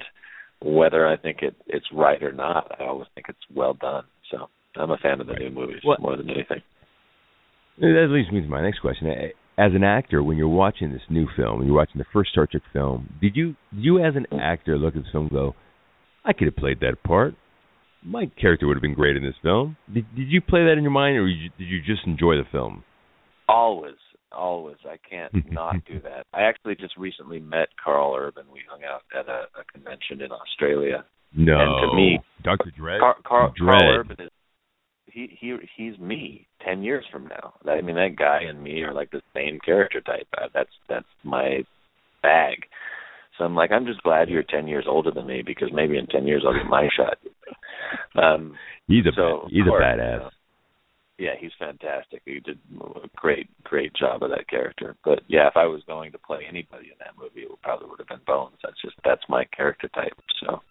whether 0.61 1.05
I 1.07 1.17
think 1.17 1.41
it 1.41 1.55
it's 1.67 1.85
right 1.93 2.21
or 2.23 2.31
not. 2.31 2.71
I 2.79 2.85
always 2.85 3.07
think 3.15 3.27
it's 3.29 3.39
well 3.53 3.73
done. 3.73 4.03
So 4.31 4.49
I'm 4.75 4.91
a 4.91 4.97
fan 4.97 5.21
of 5.21 5.27
the 5.27 5.33
Right. 5.33 5.41
new 5.43 5.49
movies 5.51 5.83
What- 5.83 5.99
more 5.99 6.15
than 6.15 6.29
anything. 6.29 6.61
That 7.77 8.07
leads 8.09 8.31
me 8.31 8.41
to 8.41 8.47
my 8.47 8.61
next 8.61 8.79
question. 8.79 9.07
As 9.57 9.73
an 9.73 9.83
actor, 9.83 10.23
when 10.23 10.37
you're 10.37 10.47
watching 10.47 10.91
this 10.91 11.09
new 11.09 11.27
film, 11.35 11.63
you're 11.65 11.75
watching 11.75 11.97
the 11.99 12.05
first 12.05 12.31
Star 12.31 12.45
Trek 12.47 12.63
film, 12.73 13.09
did 13.21 13.35
you 13.35 13.55
you 13.71 13.99
as 13.99 14.15
an 14.15 14.25
actor 14.39 14.77
look 14.77 14.95
at 14.95 15.03
this 15.03 15.11
film 15.11 15.25
and 15.25 15.31
go, 15.31 15.55
I 16.23 16.33
could 16.33 16.47
have 16.47 16.55
played 16.55 16.79
that 16.79 17.03
part. 17.03 17.35
My 18.03 18.27
character 18.27 18.67
would 18.67 18.75
have 18.77 18.81
been 18.81 18.93
great 18.93 19.15
in 19.17 19.23
this 19.23 19.37
film. 19.41 19.77
Did 19.91 20.05
did 20.15 20.27
you 20.29 20.41
play 20.41 20.63
that 20.65 20.77
in 20.77 20.83
your 20.83 20.91
mind, 20.91 21.17
or 21.17 21.27
did 21.27 21.51
you 21.57 21.81
just 21.81 22.05
enjoy 22.07 22.37
the 22.37 22.43
film? 22.45 22.83
Always, 23.47 23.95
always. 24.35 24.77
I 24.85 24.97
can't 25.09 25.51
not 25.51 25.75
do 25.87 25.99
that. 26.01 26.25
I 26.33 26.43
actually 26.43 26.75
just 26.75 26.97
recently 26.97 27.39
met 27.39 27.69
Karl 27.83 28.15
Urban. 28.17 28.45
We 28.51 28.61
hung 28.69 28.81
out 28.83 29.01
at 29.17 29.27
a, 29.29 29.45
a 29.59 29.63
convention 29.71 30.21
in 30.21 30.31
Australia. 30.31 31.05
No. 31.35 31.57
And 31.59 31.89
to 31.91 31.95
me- 31.95 32.19
Dr. 32.43 32.71
Dredd. 32.79 32.99
Car, 32.99 33.15
Karl, 33.25 33.49
Dredd. 33.59 33.79
Karl 33.79 33.99
Urban 33.99 34.17
is 34.19 34.29
he 35.07 35.37
he 35.39 35.55
he's 35.77 35.97
me 35.97 36.45
ten 36.65 36.83
years 36.83 37.05
from 37.11 37.27
now. 37.27 37.53
I 37.71 37.79
mean 37.81 37.95
that 37.95 38.15
guy 38.17 38.41
and 38.49 38.61
me 38.61 38.81
are 38.83 38.93
like 38.93 39.11
the 39.11 39.21
same 39.33 39.59
character 39.63 40.01
type. 40.01 40.27
That's 40.53 40.69
that's 40.89 41.05
my 41.23 41.63
bag. 42.21 42.57
So 43.37 43.45
I'm 43.45 43.55
like 43.55 43.71
I'm 43.71 43.85
just 43.85 44.03
glad 44.03 44.27
you're 44.29 44.43
ten 44.43 44.67
years 44.67 44.85
older 44.89 45.11
than 45.11 45.25
me 45.27 45.41
because 45.45 45.69
maybe 45.73 45.97
in 45.97 46.07
ten 46.07 46.27
years 46.27 46.43
I'll 46.45 46.53
get 46.53 46.69
my 46.69 46.89
shot. 46.95 47.17
Um, 48.15 48.55
he's 48.87 49.05
a 49.05 49.11
so, 49.15 49.41
bad- 49.43 49.51
he's 49.51 49.65
a 49.65 49.69
badass. 49.69 50.13
you 50.13 50.19
know, 50.19 50.29
yeah, 51.17 51.31
he's 51.39 51.51
fantastic. 51.57 52.21
He 52.25 52.39
did 52.41 52.59
a 52.81 53.07
great, 53.15 53.47
great 53.63 53.93
job 53.93 54.21
of 54.23 54.29
that 54.31 54.47
character. 54.49 54.95
But 55.05 55.21
yeah, 55.27 55.47
if 55.47 55.53
I 55.55 55.65
was 55.65 55.81
going 55.87 56.11
to 56.11 56.17
play 56.17 56.39
anybody 56.47 56.87
in 56.87 56.97
that 56.99 57.15
movie, 57.17 57.41
it 57.41 57.49
would 57.49 57.61
probably 57.61 57.87
would 57.89 57.99
have 57.99 58.07
been 58.07 58.19
Bones. 58.27 58.57
That's 58.63 58.81
just 58.81 58.95
that's 59.05 59.21
my 59.29 59.45
character 59.55 59.87
type. 59.95 60.13
So, 60.41 60.61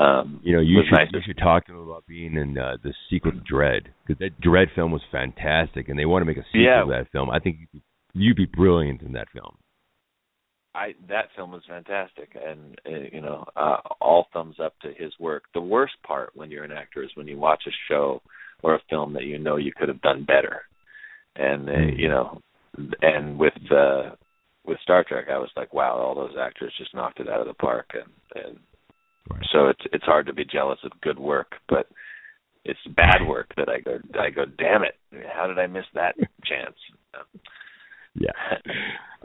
um, 0.00 0.40
You 0.42 0.56
know, 0.56 0.60
you 0.60 0.82
should 0.84 0.92
nice 0.96 1.08
you 1.12 1.20
to- 1.20 1.26
should 1.26 1.38
talk 1.38 1.66
to 1.66 1.72
him 1.72 1.78
about 1.78 2.04
being 2.06 2.36
in 2.36 2.58
uh, 2.58 2.76
the 2.82 2.92
sequel 3.08 3.32
to 3.32 3.38
Dredd 3.38 3.86
because 4.06 4.18
that 4.18 4.40
Dredd 4.40 4.74
film 4.74 4.90
was 4.90 5.02
fantastic, 5.12 5.88
and 5.88 5.98
they 5.98 6.06
want 6.06 6.22
to 6.22 6.26
make 6.26 6.38
a 6.38 6.44
sequel 6.46 6.62
Yeah. 6.62 6.80
to 6.84 6.90
that 6.90 7.10
film. 7.12 7.30
I 7.30 7.38
think 7.38 7.58
you'd 7.60 7.72
be, 7.72 7.82
you'd 8.14 8.36
be 8.36 8.46
brilliant 8.46 9.02
in 9.02 9.12
that 9.12 9.28
film. 9.30 9.56
I 10.74 10.94
that 11.08 11.26
film 11.36 11.52
was 11.52 11.62
fantastic, 11.68 12.34
and 12.34 12.80
uh, 12.84 13.08
you 13.12 13.20
know, 13.20 13.44
uh, 13.54 13.76
all 14.00 14.26
thumbs 14.32 14.56
up 14.60 14.74
to 14.80 14.92
his 14.92 15.12
work. 15.20 15.44
The 15.54 15.60
worst 15.60 15.94
part 16.04 16.30
when 16.34 16.50
you're 16.50 16.64
an 16.64 16.72
actor 16.72 17.04
is 17.04 17.10
when 17.14 17.28
you 17.28 17.38
watch 17.38 17.62
a 17.68 17.70
show 17.88 18.20
or 18.64 18.74
a 18.74 18.80
film 18.90 19.12
that 19.12 19.24
you 19.24 19.38
know 19.38 19.56
you 19.56 19.72
could 19.76 19.88
have 19.88 20.00
done 20.02 20.24
better, 20.24 20.62
and 21.36 21.68
uh, 21.68 21.72
Mm. 21.72 21.98
you 21.98 22.08
know, 22.08 22.40
and 23.02 23.38
with 23.38 23.54
uh, 23.70 24.10
with 24.66 24.78
Star 24.82 25.04
Trek, 25.04 25.26
I 25.30 25.38
was 25.38 25.50
like, 25.56 25.72
wow, 25.74 25.92
all 25.96 26.14
those 26.14 26.36
actors 26.40 26.72
just 26.78 26.94
knocked 26.94 27.20
it 27.20 27.28
out 27.28 27.40
of 27.40 27.46
the 27.46 27.54
park, 27.54 27.90
and 27.94 28.44
and 28.44 28.58
Right. 29.30 29.46
so 29.52 29.68
it's 29.68 29.80
it's 29.92 30.04
hard 30.04 30.26
to 30.26 30.32
be 30.34 30.44
jealous 30.44 30.78
of 30.84 31.00
good 31.00 31.18
work, 31.18 31.52
but 31.68 31.88
it's 32.64 32.80
bad 32.96 33.26
work 33.26 33.52
that 33.56 33.68
I 33.68 33.80
go 33.80 33.98
I 34.18 34.30
go, 34.30 34.44
damn 34.44 34.82
it, 34.82 34.96
how 35.34 35.46
did 35.46 35.58
I 35.58 35.66
miss 35.66 35.86
that 35.94 36.14
chance? 36.44 36.76
Yeah. 38.14 38.30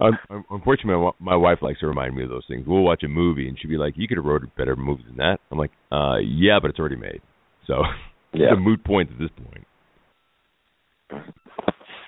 Um, 0.01 0.17
unfortunately, 0.49 0.95
my, 1.19 1.33
my 1.33 1.35
wife 1.35 1.57
likes 1.61 1.81
to 1.81 1.87
remind 1.87 2.15
me 2.15 2.23
of 2.23 2.29
those 2.29 2.45
things. 2.47 2.63
We'll 2.65 2.83
watch 2.83 3.03
a 3.03 3.09
movie, 3.09 3.49
and 3.49 3.59
she'll 3.59 3.69
be 3.69 3.75
like, 3.75 3.95
"You 3.97 4.07
could 4.07 4.15
have 4.15 4.23
wrote 4.25 4.45
a 4.45 4.47
better 4.57 4.77
movie 4.77 5.03
than 5.05 5.17
that." 5.17 5.39
I'm 5.51 5.57
like, 5.57 5.71
"Uh, 5.91 6.19
yeah, 6.23 6.57
but 6.61 6.69
it's 6.69 6.79
already 6.79 6.95
made." 6.95 7.21
So 7.67 7.83
Yeah. 8.33 8.47
it's 8.51 8.57
a 8.57 8.59
moot 8.59 8.83
point 8.83 9.09
at 9.11 9.19
this 9.19 9.29
point. 9.37 9.65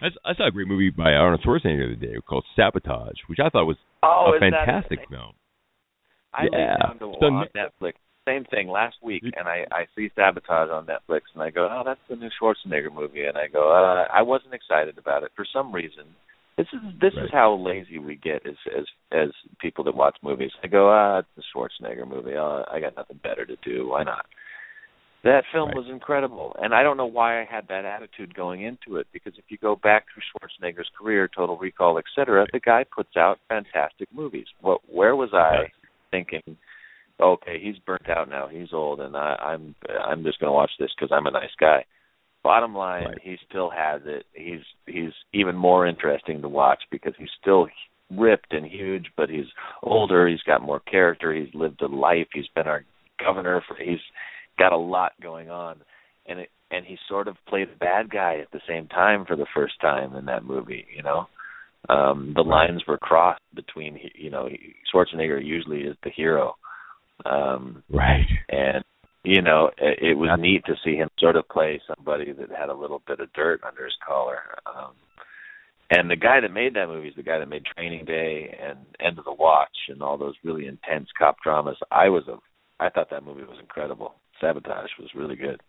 I, 0.01 0.33
saw 0.35 0.47
a 0.47 0.51
great 0.51 0.67
movie 0.67 0.89
by 0.89 1.13
Arnold 1.13 1.41
Schwarzenegger 1.43 1.97
the 1.99 2.07
other 2.07 2.13
day 2.13 2.19
called 2.27 2.45
Sabotage, 2.55 3.17
which 3.27 3.39
I 3.39 3.49
thought 3.49 3.65
was 3.65 3.77
Oh, 4.03 4.31
a 4.31 4.35
is 4.35 4.41
that- 4.41 4.65
fantastic 4.65 5.07
film. 5.09 5.33
I 6.33 6.43
laid 6.43 6.53
Yeah. 6.53 6.77
down 6.77 6.99
to 6.99 7.13
So 7.19 7.25
on 7.27 7.47
Netflix. 7.55 7.93
Same 8.27 8.45
thing 8.45 8.67
last 8.69 8.97
week, 9.01 9.23
and 9.23 9.47
I 9.47 9.65
I 9.71 9.87
see 9.95 10.09
Sabotage 10.15 10.69
on 10.69 10.85
Netflix, 10.85 11.21
and 11.33 11.41
I 11.41 11.49
go, 11.49 11.67
oh, 11.69 11.83
that's 11.83 11.99
the 12.07 12.15
new 12.15 12.29
Schwarzenegger 12.39 12.93
movie, 12.93 13.25
and 13.25 13.35
I 13.37 13.47
go, 13.47 13.71
uh, 13.71 14.07
I 14.13 14.21
wasn't 14.21 14.53
excited 14.53 14.97
about 14.99 15.23
it 15.23 15.31
for 15.35 15.43
some 15.43 15.71
reason. 15.71 16.05
This 16.55 16.67
is 16.73 16.79
this 16.99 17.15
Right. 17.15 17.25
is 17.25 17.31
how 17.31 17.53
lazy 17.55 17.97
we 17.97 18.15
get 18.15 18.45
as 18.45 18.55
as 18.77 18.85
as 19.11 19.29
people 19.59 19.83
that 19.85 19.95
watch 19.95 20.17
movies. 20.21 20.51
I 20.63 20.67
go, 20.67 20.89
ah, 20.89 21.17
it's 21.19 21.29
the 21.35 21.41
Schwarzenegger 21.53 22.07
movie. 22.07 22.35
Uh, 22.37 22.63
I 22.71 22.79
got 22.79 22.95
nothing 22.95 23.17
better 23.23 23.45
to 23.45 23.55
do. 23.57 23.87
Why 23.89 24.03
not? 24.03 24.25
That 25.23 25.43
film 25.51 25.67
Right. 25.69 25.77
was 25.77 25.87
incredible, 25.87 26.55
and 26.59 26.73
I 26.73 26.81
don't 26.81 26.97
know 26.97 27.05
why 27.05 27.39
I 27.39 27.43
had 27.45 27.67
that 27.67 27.85
attitude 27.85 28.33
going 28.33 28.61
into 28.61 28.97
it. 28.97 29.05
Because 29.13 29.37
if 29.37 29.45
you 29.49 29.57
go 29.57 29.75
back 29.75 30.05
through 30.11 30.23
Schwarzenegger's 30.23 30.89
career, 30.97 31.27
Total 31.27 31.55
Recall, 31.57 31.99
etc., 31.99 32.45
the 32.51 32.59
guy 32.59 32.83
puts 32.85 33.15
out 33.15 33.39
fantastic 33.47 34.07
movies. 34.11 34.47
What? 34.61 34.81
Where 34.91 35.15
was 35.15 35.29
I 35.33 35.71
thinking? 36.09 36.57
Okay, 37.19 37.59
he's 37.61 37.77
burnt 37.85 38.09
out 38.09 38.29
now. 38.29 38.47
He's 38.47 38.73
old, 38.73 38.99
and 38.99 39.15
I, 39.15 39.35
I'm 39.39 39.75
I'm 40.07 40.23
just 40.23 40.39
going 40.39 40.47
to 40.47 40.53
watch 40.53 40.71
this 40.79 40.89
because 40.95 41.11
I'm 41.11 41.27
a 41.27 41.31
nice 41.31 41.53
guy. 41.59 41.85
Bottom 42.43 42.73
line, 42.75 43.05
Right. 43.05 43.19
he 43.21 43.37
still 43.47 43.69
has 43.69 44.01
it. 44.05 44.25
He's 44.33 44.61
he's 44.87 45.13
even 45.33 45.55
more 45.55 45.85
interesting 45.85 46.41
to 46.41 46.49
watch 46.49 46.81
because 46.89 47.13
he's 47.19 47.29
still 47.39 47.67
ripped 48.09 48.53
and 48.53 48.65
huge, 48.65 49.11
but 49.15 49.29
he's 49.29 49.45
older. 49.83 50.27
He's 50.27 50.41
got 50.41 50.63
more 50.63 50.79
character. 50.79 51.31
He's 51.31 51.53
lived 51.53 51.83
a 51.83 51.87
life. 51.87 52.27
He's 52.33 52.47
been 52.55 52.65
our 52.67 52.83
governor 53.23 53.61
for. 53.67 53.75
He's 53.75 53.99
got 54.61 54.73
a 54.73 54.77
lot 54.77 55.13
going 55.21 55.49
on, 55.49 55.81
and 56.27 56.39
it 56.39 56.49
and 56.69 56.85
he 56.85 56.97
sort 57.09 57.27
of 57.27 57.35
played 57.49 57.67
a 57.67 57.77
bad 57.77 58.09
guy 58.09 58.37
at 58.41 58.51
the 58.51 58.61
same 58.67 58.87
time 58.87 59.25
for 59.25 59.35
the 59.35 59.47
first 59.53 59.73
time 59.81 60.15
in 60.15 60.25
that 60.25 60.45
movie. 60.45 60.85
You 60.95 61.03
know, 61.03 61.27
um, 61.89 62.33
the 62.35 62.43
lines 62.43 62.83
were 62.87 62.97
crossed 62.97 63.41
between 63.55 63.99
you 64.15 64.29
know 64.29 64.47
Schwarzenegger 64.93 65.43
usually 65.43 65.81
is 65.81 65.97
the 66.03 66.11
hero, 66.11 66.55
um, 67.25 67.83
right, 67.89 68.27
and 68.49 68.83
you 69.23 69.41
know 69.41 69.71
it, 69.77 69.99
it 70.11 70.17
was 70.17 70.29
neat 70.39 70.63
to 70.65 70.75
see 70.83 70.95
him 70.95 71.09
sort 71.19 71.35
of 71.35 71.49
play 71.49 71.81
somebody 71.87 72.31
that 72.31 72.49
had 72.51 72.69
a 72.69 72.73
little 72.73 73.01
bit 73.07 73.19
of 73.19 73.33
dirt 73.33 73.61
under 73.67 73.85
his 73.85 73.97
collar. 74.07 74.39
Um, 74.65 74.93
and 75.93 76.09
the 76.09 76.15
guy 76.15 76.39
that 76.39 76.53
made 76.53 76.75
that 76.75 76.87
movie 76.87 77.09
is 77.09 77.15
the 77.17 77.23
guy 77.23 77.37
that 77.37 77.49
made 77.49 77.65
Training 77.65 78.05
Day 78.05 78.57
and 78.63 78.79
End 79.05 79.19
of 79.19 79.25
the 79.25 79.33
Watch 79.33 79.75
and 79.89 80.01
all 80.01 80.17
those 80.17 80.35
really 80.41 80.65
intense 80.65 81.09
cop 81.17 81.35
dramas. 81.43 81.75
I 81.91 82.07
was 82.07 82.23
a 82.29 82.37
I 82.81 82.89
thought 82.89 83.09
that 83.11 83.23
movie 83.23 83.43
was 83.43 83.59
incredible. 83.59 84.15
Sabotage 84.41 84.89
was 84.99 85.09
really 85.15 85.35
good. 85.35 85.61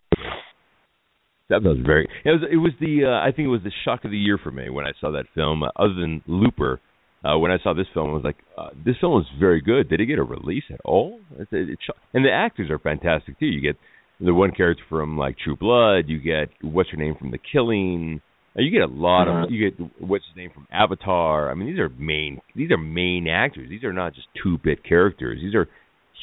That 1.49 1.61
was 1.61 1.77
very. 1.85 2.07
It 2.25 2.29
was. 2.29 2.41
It 2.51 2.57
was 2.57 2.71
the. 2.79 3.05
Uh, 3.05 3.25
I 3.25 3.31
think 3.31 3.45
it 3.45 3.49
was 3.49 3.61
the 3.63 3.71
shock 3.85 4.05
of 4.05 4.11
the 4.11 4.17
year 4.17 4.39
for 4.41 4.51
me 4.51 4.69
when 4.69 4.85
I 4.85 4.91
saw 4.99 5.11
that 5.11 5.25
film. 5.35 5.63
Uh, 5.63 5.69
other 5.75 5.93
than 5.93 6.23
Looper, 6.25 6.79
uh, 7.23 7.37
when 7.37 7.51
I 7.51 7.57
saw 7.61 7.73
this 7.73 7.85
film, 7.93 8.09
I 8.09 8.13
was 8.13 8.23
like, 8.23 8.37
uh, 8.57 8.69
"This 8.85 8.95
film 8.99 9.13
was 9.13 9.25
very 9.39 9.61
good." 9.61 9.89
Did 9.89 10.01
it 10.01 10.05
get 10.05 10.19
a 10.19 10.23
release 10.23 10.63
at 10.71 10.79
all? 10.83 11.19
It, 11.37 11.47
it, 11.51 11.69
it, 11.69 11.79
and 12.13 12.25
the 12.25 12.31
actors 12.31 12.71
are 12.71 12.79
fantastic 12.79 13.39
too. 13.39 13.45
You 13.45 13.61
get 13.61 13.77
the 14.19 14.33
one 14.33 14.51
character 14.51 14.83
from 14.89 15.17
like 15.17 15.37
True 15.37 15.57
Blood. 15.57 16.05
You 16.07 16.19
get 16.19 16.49
what's 16.61 16.89
her 16.89 16.97
name 16.97 17.15
from 17.19 17.31
The 17.31 17.39
Killing. 17.51 18.21
Uh, 18.57 18.61
you 18.61 18.71
get 18.71 18.81
a 18.81 18.91
lot 18.91 19.27
of. 19.27 19.51
You 19.51 19.69
get 19.69 19.91
what's 19.99 20.25
his 20.27 20.37
name 20.37 20.51
from 20.53 20.67
Avatar. 20.71 21.51
I 21.51 21.55
mean, 21.55 21.67
these 21.67 21.79
are 21.79 21.89
main. 21.89 22.39
These 22.55 22.71
are 22.71 22.77
main 22.77 23.27
actors. 23.27 23.69
These 23.69 23.83
are 23.83 23.93
not 23.93 24.15
just 24.15 24.27
two 24.41 24.57
bit 24.63 24.83
characters. 24.83 25.39
These 25.41 25.55
are 25.55 25.67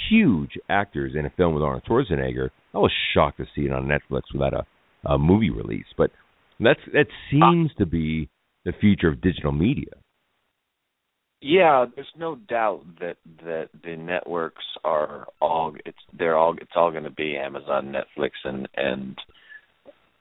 huge 0.09 0.53
actors 0.69 1.13
in 1.17 1.27
a 1.27 1.31
film 1.31 1.55
with 1.55 1.63
Arnold 1.63 1.85
Schwarzenegger. 1.89 2.51
I 2.75 2.79
was 2.79 2.93
shocked 3.15 3.39
to 3.39 3.47
see 3.55 3.63
it 3.63 3.73
on 3.73 3.89
Netflix 3.89 4.23
without 4.33 4.55
a, 4.55 4.67
a 5.09 5.19
movie 5.19 5.51
release, 5.51 5.87
but 5.97 6.11
that's 6.59 6.81
that 6.93 7.07
seems 7.31 7.71
to 7.79 7.87
be 7.87 8.29
the 8.65 8.73
future 8.81 9.09
of 9.09 9.21
digital 9.21 9.53
media. 9.53 9.93
Yeah, 11.43 11.87
there's 11.95 12.07
no 12.19 12.37
doubt 12.37 12.83
that 13.01 13.17
that 13.45 13.71
the 13.83 13.97
networks 13.97 14.65
are 14.85 15.27
all 15.41 15.75
it's 15.87 15.99
they're 16.17 16.37
all 16.37 16.55
it's 16.61 16.73
all 16.77 16.91
going 16.91 17.05
to 17.05 17.11
be 17.11 17.37
Amazon, 17.37 17.95
Netflix, 17.95 18.33
and 18.45 18.69
and 18.77 19.17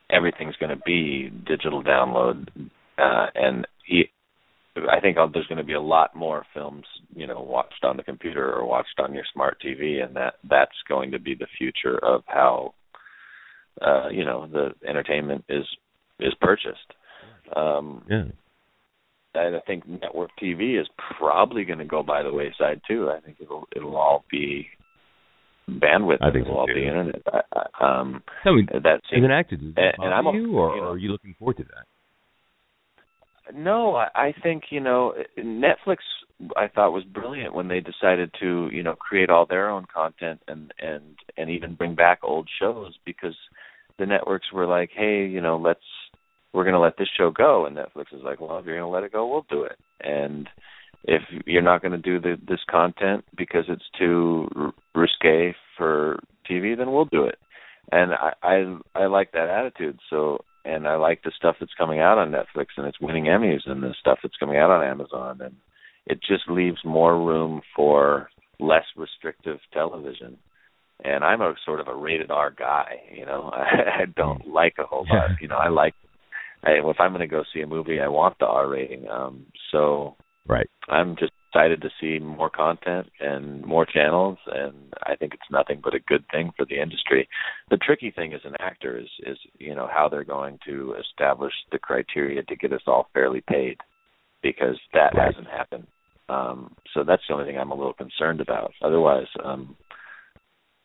everything's 0.10 0.56
going 0.56 0.76
to 0.76 0.82
be 0.86 1.30
digital 1.46 1.84
download, 1.84 2.48
uh, 2.98 3.26
and 3.36 3.68
I 4.90 5.00
think 5.00 5.18
there's 5.34 5.48
going 5.48 5.58
to 5.58 5.64
be 5.64 5.74
a 5.74 5.82
lot 5.82 6.16
more 6.16 6.46
films, 6.54 6.86
you 7.16 7.28
know, 7.28 7.42
watched 7.42 7.84
on 7.84 7.98
the 7.98 8.04
computer 8.04 8.54
or 8.54 8.66
watched 8.66 9.00
on 9.00 9.14
your 9.14 9.24
smart 9.34 9.58
TV, 9.66 10.04
and 10.04 10.16
that 10.16 10.36
that's 10.50 10.72
going 10.88 11.12
to 11.12 11.20
be 11.20 11.36
the 11.36 11.48
future 11.58 11.98
of 12.04 12.24
how, 12.28 12.74
uh, 13.82 14.10
you 14.10 14.26
know, 14.26 14.48
the 14.48 14.70
entertainment 14.88 15.46
is 15.50 15.66
is 16.20 16.34
purchased. 16.42 16.94
Um, 17.56 18.04
yeah. 18.10 18.24
And 19.36 19.56
I 19.56 19.60
think 19.60 19.88
network 19.88 20.32
TV 20.42 20.80
is 20.80 20.88
probably 21.20 21.64
going 21.64 21.80
to 21.80 21.86
go 21.86 22.02
by 22.02 22.24
the 22.24 22.34
wayside 22.34 22.82
too. 22.88 23.10
I 23.10 23.20
think 23.20 23.38
it'll 23.40 23.68
it'll 23.76 23.96
all 23.96 24.26
be 24.30 24.68
bandwidth. 25.70 26.18
I 26.22 26.32
think 26.32 26.46
it'll 26.46 26.58
all 26.58 26.68
too. 26.68 26.74
be 26.74 26.86
internet. 26.86 27.22
Um, 27.80 28.24
I 28.44 28.52
mean, 28.52 28.68
that 28.72 29.02
seems, 29.10 29.24
as 29.24 29.26
an 29.26 29.32
actor, 29.32 29.56
does 29.56 29.74
and, 29.78 29.94
and 30.00 30.14
I'm 30.14 30.26
you, 30.36 30.58
or, 30.58 30.76
you 30.76 30.82
know, 30.82 30.88
or 30.88 30.92
are 30.94 30.98
you 30.98 31.12
looking 31.12 31.36
forward 31.38 31.58
to 31.58 31.64
that? 31.64 31.86
No, 33.54 33.96
I, 33.96 34.08
I 34.16 34.34
think 34.44 34.64
you 34.70 34.80
know 34.80 35.14
Netflix. 35.38 35.98
I 36.56 36.68
thought 36.68 36.94
was 36.94 37.04
brilliant 37.04 37.54
when 37.54 37.68
they 37.68 37.82
decided 37.82 38.32
to 38.40 38.70
you 38.72 38.84
know 38.84 38.96
create 38.96 39.30
all 39.30 39.46
their 39.46 39.70
own 39.70 39.86
content 39.94 40.42
and 40.48 40.74
and 40.80 41.04
and 41.38 41.50
even 41.50 41.76
bring 41.76 41.96
back 41.96 42.20
old 42.24 42.50
shows 42.60 42.94
because 43.06 43.36
the 43.98 44.06
networks 44.06 44.52
were 44.52 44.66
like, 44.66 44.90
hey, 44.96 45.26
you 45.26 45.42
know, 45.42 45.58
let's 45.58 45.80
we're 46.54 46.64
going 46.64 46.74
to 46.74 46.80
let 46.80 46.98
this 46.98 47.10
show 47.16 47.30
go, 47.30 47.66
and 47.66 47.78
Netflix 47.78 48.14
is 48.14 48.24
like, 48.24 48.40
well, 48.42 48.58
if 48.58 48.66
you're 48.66 48.78
going 48.80 48.90
to 48.90 48.94
let 48.94 49.04
it 49.04 49.12
go, 49.12 49.28
we'll 49.28 49.46
do 49.50 49.64
it. 49.64 49.78
And 50.02 50.48
if 51.04 51.22
you're 51.46 51.62
not 51.62 51.82
going 51.82 51.92
to 51.92 51.98
do 51.98 52.20
the, 52.20 52.38
this 52.48 52.60
content 52.70 53.24
because 53.38 53.66
it's 53.68 53.84
too 54.00 54.48
r- 54.56 54.74
risque 54.96 55.56
for 55.78 56.20
TV, 56.50 56.76
then 56.76 56.92
we'll 56.92 57.06
do 57.06 57.26
it. 57.26 57.38
And 57.92 58.14
I 58.14 58.34
I, 58.42 58.78
I 58.96 59.06
like 59.08 59.32
that 59.34 59.50
attitude. 59.50 60.00
So 60.10 60.40
and 60.70 60.88
I 60.88 60.96
like 60.96 61.24
the 61.24 61.32
stuff 61.36 61.56
that's 61.60 61.74
coming 61.78 62.00
out 62.00 62.18
on 62.18 62.32
Netflix 62.32 62.68
and 62.78 62.88
it's 62.88 63.00
winning 63.02 63.26
Emmys 63.26 63.62
and 63.66 63.82
the 63.82 63.94
stuff 64.00 64.20
that's 64.22 64.38
coming 64.40 64.58
out 64.58 64.72
on 64.72 64.86
Amazon 64.86 65.42
and 65.42 65.56
it 66.06 66.20
just 66.22 66.50
leaves 66.50 66.80
more 66.84 67.18
room 67.18 67.62
for 67.76 68.30
less 68.60 68.84
restrictive 68.96 69.60
television. 69.74 70.38
And 71.04 71.24
I'm 71.24 71.42
a 71.42 71.54
sort 71.66 71.80
of 71.80 71.88
a 71.88 71.96
rated 71.96 72.30
R 72.30 72.52
guy, 72.52 73.02
you 73.16 73.26
know. 73.26 73.52
I, 73.54 74.02
I 74.02 74.06
don't 74.16 74.48
like 74.48 74.76
a 74.80 74.86
whole 74.86 75.06
lot, 75.10 75.30
you 75.42 75.48
know. 75.48 75.58
I 75.58 75.70
like 75.70 75.94
I, 76.64 76.72
if 76.72 77.00
I'm 77.00 77.12
going 77.12 77.22
to 77.22 77.28
go 77.28 77.44
see 77.54 77.62
a 77.62 77.68
movie, 77.68 78.00
I 78.02 78.08
want 78.08 78.38
the 78.40 78.48
R 78.48 78.68
rating. 78.68 79.08
Um 79.08 79.46
so 79.72 80.16
right. 80.48 80.70
I'm 80.88 81.16
just 81.16 81.32
excited 81.50 81.82
to 81.82 81.90
see 82.00 82.24
more 82.24 82.50
content 82.50 83.08
and 83.20 83.66
more 83.66 83.86
channels 83.86 84.38
and 84.48 84.76
I 85.04 85.16
think 85.16 85.34
it's 85.34 85.52
nothing 85.52 85.82
but 85.84 85.96
a 85.96 86.00
good 86.00 86.24
thing 86.32 86.52
for 86.56 86.66
the 86.66 86.82
industry. 86.82 87.28
The 87.70 87.78
tricky 87.78 88.12
thing 88.12 88.34
as 88.34 88.42
an 88.44 88.56
actor 88.60 88.98
is 88.98 89.08
is 89.26 89.38
you 89.58 89.76
know 89.76 89.88
how 89.92 90.10
they're 90.10 90.24
going 90.24 90.60
to 90.68 90.96
establish 91.00 91.54
the 91.72 91.80
criteria 91.80 92.44
to 92.44 92.56
get 92.56 92.74
us 92.74 92.82
all 92.88 93.10
fairly 93.14 93.42
paid 93.42 93.78
because 94.44 94.80
that 94.94 95.14
right. 95.16 95.34
hasn't 95.34 95.48
happened. 95.48 95.88
Um 96.28 96.76
so 96.94 97.04
that's 97.04 97.24
the 97.28 97.34
only 97.34 97.46
thing 97.46 97.58
I'm 97.58 97.72
a 97.72 97.76
little 97.76 97.94
concerned 97.94 98.42
about. 98.42 98.72
Otherwise 98.82 99.28
um 99.44 99.76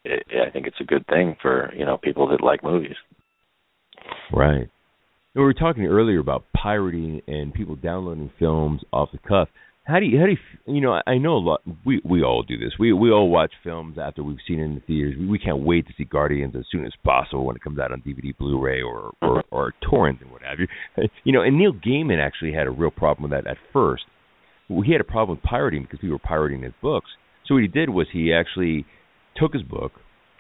it, 0.04 0.24
I 0.46 0.50
think 0.50 0.66
it's 0.66 0.80
a 0.80 0.84
good 0.84 1.06
thing 1.06 1.36
for, 1.40 1.72
you 1.76 1.84
know, 1.84 1.98
people 1.98 2.28
that 2.28 2.42
like 2.42 2.62
movies. 2.62 2.96
Right. 4.32 4.68
We 5.34 5.42
were 5.42 5.54
talking 5.54 5.86
earlier 5.86 6.20
about 6.20 6.44
pirating 6.54 7.20
and 7.26 7.52
people 7.52 7.74
downloading 7.74 8.30
films 8.38 8.82
off 8.92 9.10
the 9.12 9.18
cuff. 9.18 9.48
How 9.84 10.00
do 10.00 10.06
you 10.06 10.18
how 10.18 10.26
do 10.26 10.32
you 10.32 10.74
you 10.74 10.80
know 10.80 11.00
I 11.06 11.18
know 11.18 11.34
a 11.34 11.38
lot 11.38 11.60
we 11.84 12.00
we 12.04 12.22
all 12.22 12.42
do 12.42 12.56
this. 12.56 12.72
We 12.78 12.92
we 12.92 13.10
all 13.10 13.28
watch 13.28 13.52
films 13.62 13.98
after 13.98 14.22
we've 14.22 14.38
seen 14.46 14.60
it 14.60 14.64
in 14.64 14.74
the 14.76 14.80
theaters. 14.80 15.14
We, 15.18 15.26
we 15.26 15.38
can't 15.38 15.60
wait 15.60 15.86
to 15.86 15.92
see 15.96 16.04
Guardians 16.04 16.54
as 16.56 16.64
soon 16.70 16.86
as 16.86 16.92
possible 17.04 17.44
when 17.44 17.56
it 17.56 17.62
comes 17.62 17.78
out 17.78 17.92
on 17.92 18.00
DVD 18.00 18.36
Blu-ray 18.36 18.80
or 18.80 19.12
or 19.20 19.42
mm-hmm. 19.42 19.54
or 19.54 19.74
torrent 19.88 20.20
and 20.22 20.30
what 20.30 20.42
have 20.42 20.58
you. 20.58 20.68
You 21.24 21.32
know 21.32 21.42
and 21.42 21.58
Neil 21.58 21.72
Gaiman 21.72 22.24
actually 22.24 22.52
had 22.52 22.66
a 22.66 22.70
real 22.70 22.90
problem 22.90 23.30
with 23.30 23.32
that 23.32 23.50
at 23.50 23.58
first. 23.72 24.04
He 24.68 24.92
had 24.92 25.00
a 25.00 25.04
problem 25.04 25.36
with 25.36 25.44
pirating 25.44 25.82
because 25.82 26.00
people 26.00 26.14
were 26.14 26.18
pirating 26.18 26.62
his 26.62 26.72
books. 26.80 27.10
So 27.46 27.54
what 27.54 27.62
he 27.62 27.68
did 27.68 27.90
was 27.90 28.06
he 28.10 28.32
actually 28.32 28.86
took 29.36 29.52
his 29.52 29.62
book 29.62 29.92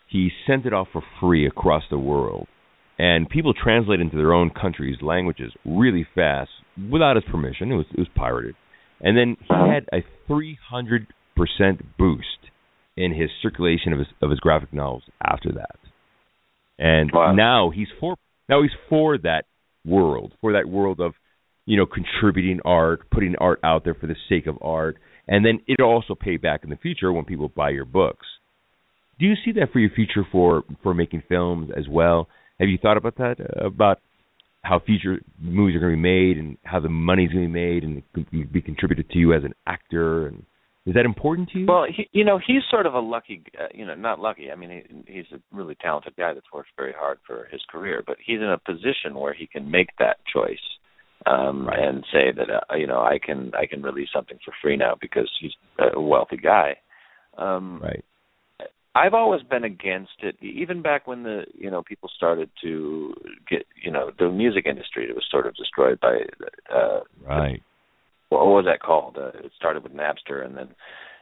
he 0.08 0.30
sent 0.46 0.64
it 0.64 0.72
off 0.72 0.88
for 0.92 1.02
free 1.20 1.46
across 1.46 1.82
the 1.90 1.98
world 1.98 2.46
and 2.98 3.28
people 3.28 3.52
translated 3.52 4.04
into 4.04 4.16
their 4.16 4.32
own 4.32 4.48
countries 4.48 4.96
languages 5.02 5.52
really 5.64 6.06
fast 6.14 6.50
without 6.90 7.16
his 7.16 7.24
permission. 7.30 7.72
It 7.72 7.76
was 7.76 7.86
it 7.92 7.98
was 7.98 8.08
pirated 8.14 8.54
and 9.00 9.16
then 9.16 9.36
he 9.40 9.54
had 9.54 9.88
a 9.92 10.04
300% 10.30 11.06
boost 11.98 12.26
in 12.96 13.12
his 13.12 13.30
circulation 13.42 13.92
of 13.92 13.98
his 13.98 14.08
of 14.22 14.30
his 14.30 14.40
graphic 14.40 14.72
novels 14.72 15.02
after 15.22 15.52
that. 15.52 15.78
And 16.78 17.10
wow. 17.12 17.32
now 17.32 17.70
he's 17.70 17.88
for 18.00 18.16
now 18.48 18.62
he's 18.62 18.72
for 18.88 19.18
that 19.18 19.44
world, 19.84 20.32
for 20.40 20.52
that 20.52 20.68
world 20.68 21.00
of 21.00 21.14
you 21.66 21.76
know 21.76 21.86
contributing 21.86 22.60
art, 22.64 23.08
putting 23.10 23.34
art 23.40 23.60
out 23.62 23.84
there 23.84 23.94
for 23.94 24.06
the 24.06 24.16
sake 24.28 24.46
of 24.46 24.58
art, 24.60 24.96
and 25.26 25.44
then 25.44 25.60
it'll 25.68 25.90
also 25.90 26.14
pay 26.14 26.36
back 26.36 26.64
in 26.64 26.70
the 26.70 26.76
future 26.76 27.12
when 27.12 27.24
people 27.24 27.48
buy 27.48 27.70
your 27.70 27.84
books. 27.84 28.26
Do 29.18 29.26
you 29.26 29.34
see 29.44 29.52
that 29.52 29.72
for 29.72 29.78
your 29.78 29.90
future 29.90 30.26
for 30.30 30.62
for 30.82 30.94
making 30.94 31.22
films 31.28 31.70
as 31.76 31.84
well? 31.88 32.28
Have 32.58 32.68
you 32.68 32.78
thought 32.78 32.96
about 32.96 33.16
that 33.16 33.36
about 33.64 34.00
how 34.64 34.80
future 34.80 35.20
movies 35.38 35.76
are 35.76 35.80
going 35.80 35.92
to 35.92 35.96
be 35.96 36.02
made 36.02 36.38
and 36.38 36.56
how 36.64 36.80
the 36.80 36.88
money's 36.88 37.30
going 37.30 37.46
to 37.46 37.48
be 37.48 37.52
made 37.52 37.84
and 37.84 38.52
be 38.52 38.62
contributed 38.62 39.08
to 39.10 39.18
you 39.18 39.34
as 39.34 39.44
an 39.44 39.54
actor 39.66 40.26
and 40.26 40.44
is 40.86 40.92
that 40.94 41.06
important 41.06 41.48
to 41.50 41.60
you? 41.60 41.66
Well, 41.66 41.86
he, 41.88 42.08
you 42.12 42.24
know, 42.24 42.38
he's 42.46 42.60
sort 42.70 42.84
of 42.84 42.92
a 42.92 43.00
lucky, 43.00 43.42
uh, 43.58 43.68
you 43.72 43.86
know, 43.86 43.94
not 43.94 44.20
lucky. 44.20 44.50
I 44.50 44.54
mean, 44.54 44.82
he, 45.06 45.14
he's 45.14 45.24
a 45.32 45.40
really 45.50 45.76
talented 45.76 46.14
guy 46.16 46.34
that's 46.34 46.52
worked 46.52 46.68
very 46.76 46.92
hard 46.92 47.18
for 47.26 47.48
his 47.50 47.62
career, 47.70 48.02
but 48.06 48.18
he's 48.24 48.40
in 48.40 48.50
a 48.50 48.58
position 48.58 49.14
where 49.14 49.32
he 49.32 49.46
can 49.46 49.70
make 49.70 49.88
that 49.98 50.18
choice 50.32 50.58
um 51.26 51.66
right. 51.66 51.78
and 51.78 52.04
say 52.12 52.32
that 52.36 52.50
uh, 52.50 52.76
you 52.76 52.86
know, 52.86 53.00
I 53.00 53.18
can 53.24 53.50
I 53.54 53.64
can 53.64 53.82
release 53.82 54.08
something 54.12 54.36
for 54.44 54.52
free 54.60 54.76
now 54.76 54.94
because 55.00 55.30
he's 55.40 55.52
a 55.94 55.98
wealthy 55.98 56.36
guy. 56.36 56.76
Um 57.38 57.80
Right. 57.82 58.04
I've 58.94 59.14
always 59.14 59.42
been 59.42 59.64
against 59.64 60.22
it, 60.22 60.36
even 60.40 60.80
back 60.80 61.06
when 61.06 61.24
the 61.24 61.44
you 61.54 61.70
know 61.70 61.82
people 61.82 62.08
started 62.16 62.48
to 62.62 63.14
get 63.48 63.66
you 63.82 63.90
know 63.90 64.10
the 64.18 64.30
music 64.30 64.66
industry. 64.66 65.06
It 65.08 65.14
was 65.14 65.26
sort 65.30 65.46
of 65.46 65.56
destroyed 65.56 65.98
by 66.00 66.18
uh, 66.72 67.00
right. 67.26 67.60
The, 68.30 68.36
what 68.36 68.46
was 68.46 68.66
that 68.66 68.80
called? 68.80 69.16
Uh, 69.18 69.28
it 69.28 69.52
started 69.56 69.82
with 69.82 69.92
Napster, 69.92 70.44
and 70.44 70.56
then 70.56 70.68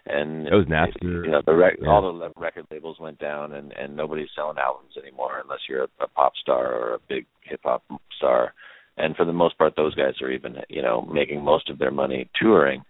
and 0.05 0.49
it 0.49 0.55
was 0.55 0.67
Napster. 0.67 1.25
You 1.25 1.31
know, 1.31 1.43
the 1.45 1.55
rec- 1.55 1.79
yeah. 1.81 1.89
all 1.89 2.19
the 2.19 2.41
record 2.41 2.67
labels 2.71 2.99
went 3.01 3.19
down, 3.19 3.53
and 3.55 3.73
and 3.73 3.97
nobody's 3.97 4.29
selling 4.37 4.59
albums 4.59 4.95
anymore 5.03 5.41
unless 5.43 5.61
you're 5.69 5.85
a, 5.85 6.05
a 6.05 6.09
pop 6.09 6.33
star 6.41 6.75
or 6.75 6.95
a 6.95 6.99
big 7.09 7.27
hip 7.43 7.61
hop 7.65 7.83
star. 8.17 8.53
And 8.99 9.17
for 9.17 9.25
the 9.25 9.33
most 9.33 9.57
part, 9.57 9.75
those 9.77 9.95
guys 9.95 10.21
are 10.21 10.31
even 10.31 10.57
you 10.69 10.83
know 10.83 11.01
making 11.03 11.43
most 11.43 11.71
of 11.71 11.79
their 11.79 11.91
money 11.91 12.29
touring. 12.39 12.83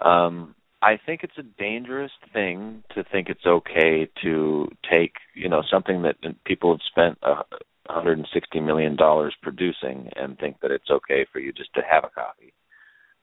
Um, 0.00 0.54
I 0.82 0.98
think 1.04 1.22
it's 1.22 1.36
a 1.38 1.42
dangerous 1.42 2.12
thing 2.32 2.82
to 2.94 3.04
think 3.04 3.28
it's 3.28 3.44
okay 3.46 4.08
to 4.22 4.68
take, 4.90 5.14
you 5.34 5.48
know, 5.48 5.62
something 5.70 6.02
that 6.02 6.16
people 6.44 6.72
have 6.72 6.80
spent 6.90 7.18
a 7.22 7.44
160 7.86 8.60
million 8.60 8.96
dollars 8.96 9.34
producing 9.42 10.10
and 10.16 10.38
think 10.38 10.60
that 10.62 10.70
it's 10.70 10.90
okay 10.90 11.26
for 11.32 11.38
you 11.38 11.52
just 11.52 11.74
to 11.74 11.82
have 11.88 12.04
a 12.04 12.08
copy. 12.08 12.54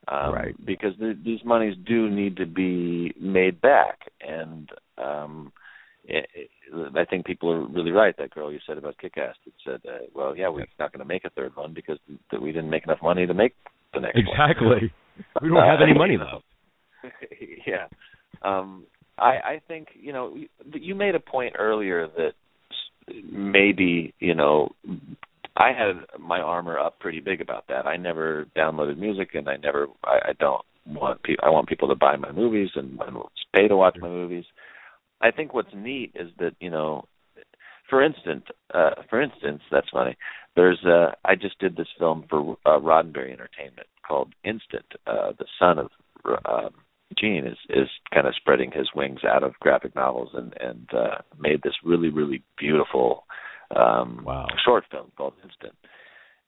Um, 0.08 0.34
right. 0.34 0.66
Because 0.66 0.94
the, 1.00 1.18
these 1.24 1.40
monies 1.44 1.76
do 1.86 2.10
need 2.10 2.38
to 2.38 2.46
be 2.46 3.14
made 3.20 3.60
back, 3.60 4.12
and 4.22 4.70
um, 4.98 5.52
it, 6.06 6.28
it, 6.34 6.50
I 6.96 7.04
think 7.04 7.26
people 7.26 7.52
are 7.52 7.66
really 7.66 7.92
right. 7.92 8.16
That 8.18 8.34
girl 8.34 8.52
you 8.52 8.60
said 8.66 8.78
about 8.78 8.98
Kick-Ass 9.00 9.36
that 9.44 9.54
said, 9.66 9.90
uh, 9.90 10.06
"Well, 10.14 10.38
yeah, 10.38 10.48
we're 10.48 10.66
not 10.80 10.94
going 10.94 11.00
to 11.00 11.06
make 11.06 11.26
a 11.26 11.30
third 11.32 11.56
one 11.58 11.74
because 11.74 11.98
th- 12.08 12.42
we 12.42 12.54
didn't 12.54 12.70
make 12.70 12.86
enough 12.86 13.02
money 13.04 13.26
to 13.26 13.34
make 13.34 13.54
the 13.94 14.00
next 14.00 14.18
exactly. 14.18 14.68
one." 14.68 14.78
Exactly. 14.78 14.94
we 15.42 15.50
don't 15.50 15.66
have 15.66 15.82
any 15.82 15.98
money 15.98 16.18
left. 16.18 16.46
yeah. 17.68 17.88
Um, 18.42 18.86
I, 19.18 19.24
I 19.24 19.62
think 19.68 19.90
you 20.00 20.14
know 20.14 20.38
you 20.74 20.96
made 20.96 21.16
a 21.16 21.20
point 21.20 21.56
earlier 21.58 22.08
that 22.18 22.34
maybe 23.32 24.14
you 24.20 24.36
know 24.36 24.70
I 25.56 25.70
had 25.70 26.20
my 26.20 26.40
armor 26.40 26.78
up 26.78 27.00
pretty 27.00 27.20
big 27.20 27.42
about 27.42 27.68
that. 27.70 27.88
I 27.88 27.98
never 27.98 28.46
downloaded 28.56 28.98
music, 28.98 29.30
and 29.34 29.50
I 29.50 29.58
never 29.58 29.88
I, 30.04 30.30
I 30.30 30.34
don't 30.40 30.62
want 30.86 31.24
people. 31.24 31.44
I 31.46 31.50
want 31.50 31.68
people 31.68 31.88
to 31.88 31.96
buy 31.96 32.16
my 32.16 32.32
movies 32.32 32.70
and, 32.76 33.00
pay 33.56 33.68
to 33.68 33.76
watch 33.76 33.98
my 34.00 34.10
movies. 34.10 34.46
I 35.22 35.32
think 35.32 35.54
what's 35.54 35.74
neat 35.74 36.12
is 36.16 36.30
that 36.38 36.52
you 36.60 36.70
know, 36.70 37.06
for 37.90 38.04
instance, 38.04 38.46
uh, 38.74 38.92
for 39.10 39.22
instance, 39.22 39.62
that's 39.72 39.90
funny. 39.92 40.16
There's 40.56 40.84
uh, 40.86 41.12
I 41.26 41.36
just 41.36 41.58
did 41.60 41.76
this 41.76 41.88
film 41.98 42.26
for 42.30 42.58
uh, 42.66 42.80
Roddenberry 42.80 43.32
Entertainment 43.32 43.88
called 44.08 44.34
Instant. 44.44 44.86
Uh, 45.08 45.32
the 45.40 45.46
son 45.60 45.80
of 45.80 45.90
uh, 46.46 46.70
Gene 47.18 47.46
is 47.48 47.58
is 47.70 47.88
kind 48.14 48.28
of 48.28 48.36
spreading 48.36 48.72
his 48.72 48.90
wings 48.96 49.22
out 49.24 49.44
of 49.44 49.60
graphic 49.60 49.96
novels 49.96 50.30
and 50.34 50.54
and 50.60 50.90
uh, 50.94 51.18
made 51.40 51.62
this 51.64 51.76
really 51.84 52.10
really 52.10 52.44
beautiful 52.58 53.26
um, 53.76 54.24
wow. 54.26 54.48
short 54.64 54.86
film 54.92 55.12
called 55.18 55.34
Instant. 55.44 55.76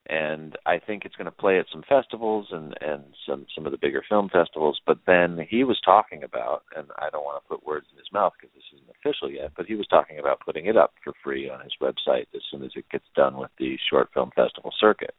And 0.08 0.56
I 0.66 0.78
think 0.78 1.04
it's 1.04 1.14
going 1.14 1.26
to 1.26 1.30
play 1.30 1.58
at 1.58 1.66
some 1.70 1.84
festivals 1.88 2.48
and 2.50 2.74
and 2.80 3.04
some 3.28 3.46
some 3.54 3.66
of 3.66 3.72
the 3.72 3.78
bigger 3.78 4.02
film 4.08 4.28
festivals. 4.28 4.80
But 4.86 4.98
then 5.06 5.38
he 5.48 5.62
was 5.62 5.80
talking 5.84 6.24
about, 6.24 6.64
and 6.74 6.88
I 6.98 7.10
don't 7.10 7.24
want 7.24 7.42
to 7.42 7.48
put 7.48 7.66
words 7.66 7.86
in 7.92 7.98
his 7.98 8.12
mouth 8.12 8.32
because 8.38 8.54
this 8.54 8.64
isn't 8.74 8.90
official 8.90 9.30
yet. 9.30 9.52
But 9.56 9.66
he 9.66 9.74
was 9.74 9.86
talking 9.86 10.18
about 10.18 10.40
putting 10.40 10.66
it 10.66 10.76
up 10.76 10.94
for 11.04 11.12
free 11.22 11.48
on 11.48 11.60
his 11.60 11.76
website 11.80 12.26
as 12.34 12.42
soon 12.50 12.64
as 12.64 12.72
it 12.76 12.90
gets 12.90 13.04
done 13.14 13.36
with 13.36 13.50
the 13.58 13.78
short 13.88 14.08
film 14.12 14.30
festival 14.34 14.72
circuit. 14.80 15.14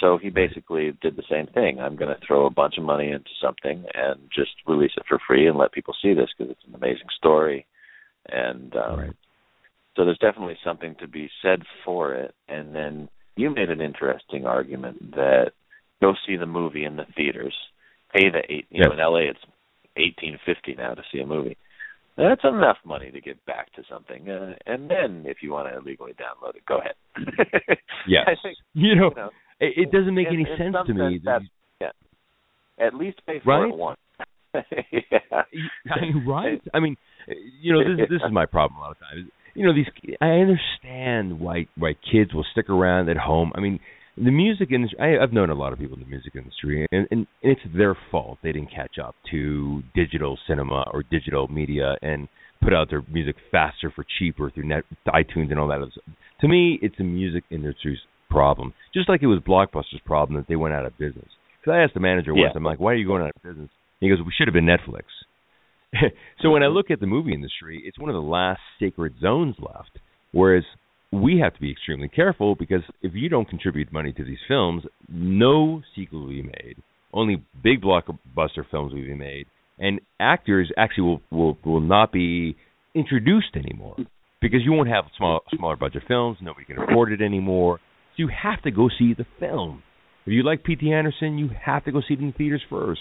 So 0.00 0.18
he 0.18 0.30
basically 0.30 0.92
did 1.00 1.16
the 1.16 1.22
same 1.30 1.46
thing. 1.46 1.80
I'm 1.80 1.96
going 1.96 2.14
to 2.14 2.26
throw 2.26 2.46
a 2.46 2.50
bunch 2.50 2.74
of 2.78 2.84
money 2.84 3.10
into 3.10 3.30
something 3.40 3.84
and 3.94 4.20
just 4.34 4.50
release 4.66 4.90
it 4.96 5.04
for 5.08 5.20
free 5.26 5.46
and 5.46 5.56
let 5.56 5.72
people 5.72 5.94
see 6.02 6.14
this 6.14 6.30
because 6.36 6.50
it's 6.50 6.66
an 6.68 6.74
amazing 6.74 7.06
story. 7.16 7.66
And 8.28 8.74
um, 8.74 8.98
right. 8.98 9.16
so 9.96 10.04
there's 10.04 10.18
definitely 10.18 10.56
something 10.64 10.96
to 11.00 11.06
be 11.06 11.30
said 11.42 11.62
for 11.84 12.12
it. 12.14 12.34
And 12.48 12.74
then 12.74 13.08
you 13.36 13.50
made 13.50 13.70
an 13.70 13.80
interesting 13.80 14.46
argument 14.46 15.12
that 15.12 15.52
go 16.00 16.14
see 16.26 16.36
the 16.36 16.46
movie 16.46 16.84
in 16.84 16.96
the 16.96 17.06
theaters, 17.16 17.54
pay 18.12 18.30
the 18.30 18.42
eight. 18.48 18.66
You 18.70 18.82
yes. 18.82 18.86
know, 18.88 18.92
in 18.92 18.98
LA 18.98 19.30
it's 19.30 19.40
eighteen 19.96 20.38
fifty 20.44 20.74
now 20.74 20.94
to 20.94 21.02
see 21.12 21.20
a 21.20 21.26
movie. 21.26 21.56
That's 22.16 22.44
enough 22.44 22.76
money 22.84 23.10
to 23.10 23.20
get 23.20 23.44
back 23.44 23.72
to 23.74 23.82
something, 23.90 24.30
uh, 24.30 24.54
and 24.66 24.88
then 24.88 25.24
if 25.26 25.38
you 25.42 25.50
want 25.50 25.68
to 25.68 25.76
illegally 25.76 26.12
download 26.12 26.54
it, 26.54 26.64
go 26.64 26.78
ahead. 26.78 26.94
yes, 28.06 28.22
I 28.28 28.34
think, 28.40 28.56
you 28.72 28.94
know, 28.94 29.10
you 29.10 29.16
know 29.16 29.30
it, 29.64 29.88
it 29.88 29.92
doesn't 29.92 30.14
make 30.14 30.28
in, 30.28 30.34
any 30.34 30.46
in 30.50 30.58
sense 30.58 30.76
to 30.86 30.94
me. 30.94 31.20
Sense 31.24 31.24
that, 31.24 31.40
yeah, 32.78 32.86
at 32.86 32.94
least 32.94 33.20
pay 33.26 33.40
for 33.42 33.60
right? 33.60 33.68
it 33.68 33.76
once. 33.76 33.98
yeah. 34.54 35.42
right. 36.26 36.60
I 36.72 36.80
mean, 36.80 36.96
you 37.60 37.72
know, 37.72 37.80
this 37.80 38.08
this 38.08 38.20
is 38.24 38.32
my 38.32 38.46
problem 38.46 38.78
a 38.78 38.82
lot 38.82 38.90
of 38.92 38.98
times. 38.98 39.30
You 39.54 39.66
know, 39.66 39.74
these 39.74 39.86
I 40.20 40.26
understand 40.26 41.40
why 41.40 41.66
why 41.76 41.94
kids 42.12 42.34
will 42.34 42.46
stick 42.52 42.68
around 42.68 43.08
at 43.08 43.16
home. 43.16 43.52
I 43.54 43.60
mean, 43.60 43.80
the 44.16 44.30
music 44.30 44.70
industry. 44.70 44.98
I, 45.00 45.22
I've 45.22 45.32
known 45.32 45.50
a 45.50 45.54
lot 45.54 45.72
of 45.72 45.78
people 45.78 45.96
in 45.96 46.02
the 46.02 46.08
music 46.08 46.34
industry, 46.36 46.86
and, 46.92 47.08
and 47.10 47.26
it's 47.42 47.60
their 47.76 47.96
fault 48.10 48.38
they 48.42 48.52
didn't 48.52 48.70
catch 48.70 48.98
up 49.02 49.14
to 49.30 49.82
digital 49.94 50.38
cinema 50.48 50.84
or 50.92 51.02
digital 51.10 51.48
media 51.48 51.96
and 52.02 52.28
put 52.62 52.72
out 52.72 52.88
their 52.90 53.02
music 53.12 53.36
faster 53.50 53.92
for 53.94 54.04
cheaper 54.18 54.50
through 54.50 54.66
net, 54.66 54.84
iTunes 55.08 55.50
and 55.50 55.58
all 55.58 55.68
that. 55.68 55.80
To 56.40 56.48
me, 56.48 56.78
it's 56.80 56.96
the 56.96 57.04
music 57.04 57.44
industry's 57.50 57.98
problem, 58.34 58.74
just 58.92 59.08
like 59.08 59.22
it 59.22 59.26
was 59.26 59.40
Blockbuster's 59.40 60.02
problem 60.04 60.36
that 60.36 60.46
they 60.48 60.56
went 60.56 60.74
out 60.74 60.84
of 60.84 60.98
business. 60.98 61.28
Because 61.60 61.72
I 61.72 61.82
asked 61.82 61.94
the 61.94 62.00
manager 62.00 62.34
once, 62.34 62.52
Yeah. 62.52 62.58
I'm 62.58 62.64
like, 62.64 62.80
"Why 62.80 62.92
are 62.92 62.96
you 62.96 63.06
going 63.06 63.22
out 63.22 63.32
of 63.34 63.42
business?" 63.42 63.70
He 64.00 64.08
goes, 64.08 64.20
"We 64.20 64.32
should 64.32 64.48
have 64.48 64.54
been 64.54 64.66
Netflix." 64.66 65.04
so 66.40 66.50
when 66.50 66.62
I 66.62 66.66
look 66.66 66.90
at 66.90 67.00
the 67.00 67.06
movie 67.06 67.32
industry, 67.32 67.82
it's 67.84 67.98
one 67.98 68.10
of 68.10 68.14
the 68.14 68.28
last 68.38 68.60
sacred 68.78 69.14
zones 69.20 69.56
left. 69.58 69.98
Whereas 70.32 70.64
we 71.12 71.38
have 71.38 71.54
to 71.54 71.60
be 71.60 71.70
extremely 71.70 72.08
careful 72.08 72.56
because 72.56 72.82
if 73.02 73.12
you 73.14 73.28
don't 73.28 73.48
contribute 73.48 73.92
money 73.92 74.12
to 74.12 74.24
these 74.24 74.38
films, 74.48 74.82
no 75.08 75.82
sequel 75.94 76.20
will 76.22 76.28
be 76.28 76.42
made. 76.42 76.76
Only 77.12 77.44
big 77.62 77.80
blockbuster 77.82 78.64
films 78.70 78.92
will 78.92 79.02
be 79.02 79.14
made, 79.14 79.46
and 79.78 80.00
actors 80.18 80.72
actually 80.76 81.04
will 81.04 81.22
will, 81.30 81.58
will 81.64 81.80
not 81.80 82.12
be 82.12 82.56
introduced 82.94 83.54
anymore 83.54 83.96
because 84.40 84.60
you 84.64 84.72
won't 84.72 84.88
have 84.88 85.04
small 85.16 85.40
smaller 85.56 85.76
budget 85.76 86.02
films. 86.08 86.38
Nobody 86.42 86.66
can 86.66 86.78
afford 86.78 87.12
it 87.12 87.22
anymore. 87.22 87.78
You 88.16 88.28
have 88.42 88.62
to 88.62 88.70
go 88.70 88.88
see 88.98 89.14
the 89.14 89.26
film. 89.40 89.82
If 90.26 90.32
you 90.32 90.42
like 90.42 90.64
P.T. 90.64 90.90
Anderson, 90.92 91.36
you 91.38 91.50
have 91.64 91.84
to 91.84 91.92
go 91.92 92.00
see 92.00 92.14
it 92.14 92.20
in 92.20 92.32
theaters 92.32 92.62
first. 92.70 93.00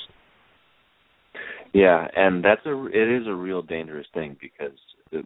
Yeah, 1.73 2.07
and 2.15 2.43
that's 2.43 2.65
a 2.65 2.85
it 2.87 3.21
is 3.21 3.27
a 3.27 3.33
real 3.33 3.61
dangerous 3.61 4.05
thing 4.13 4.37
because 4.39 4.77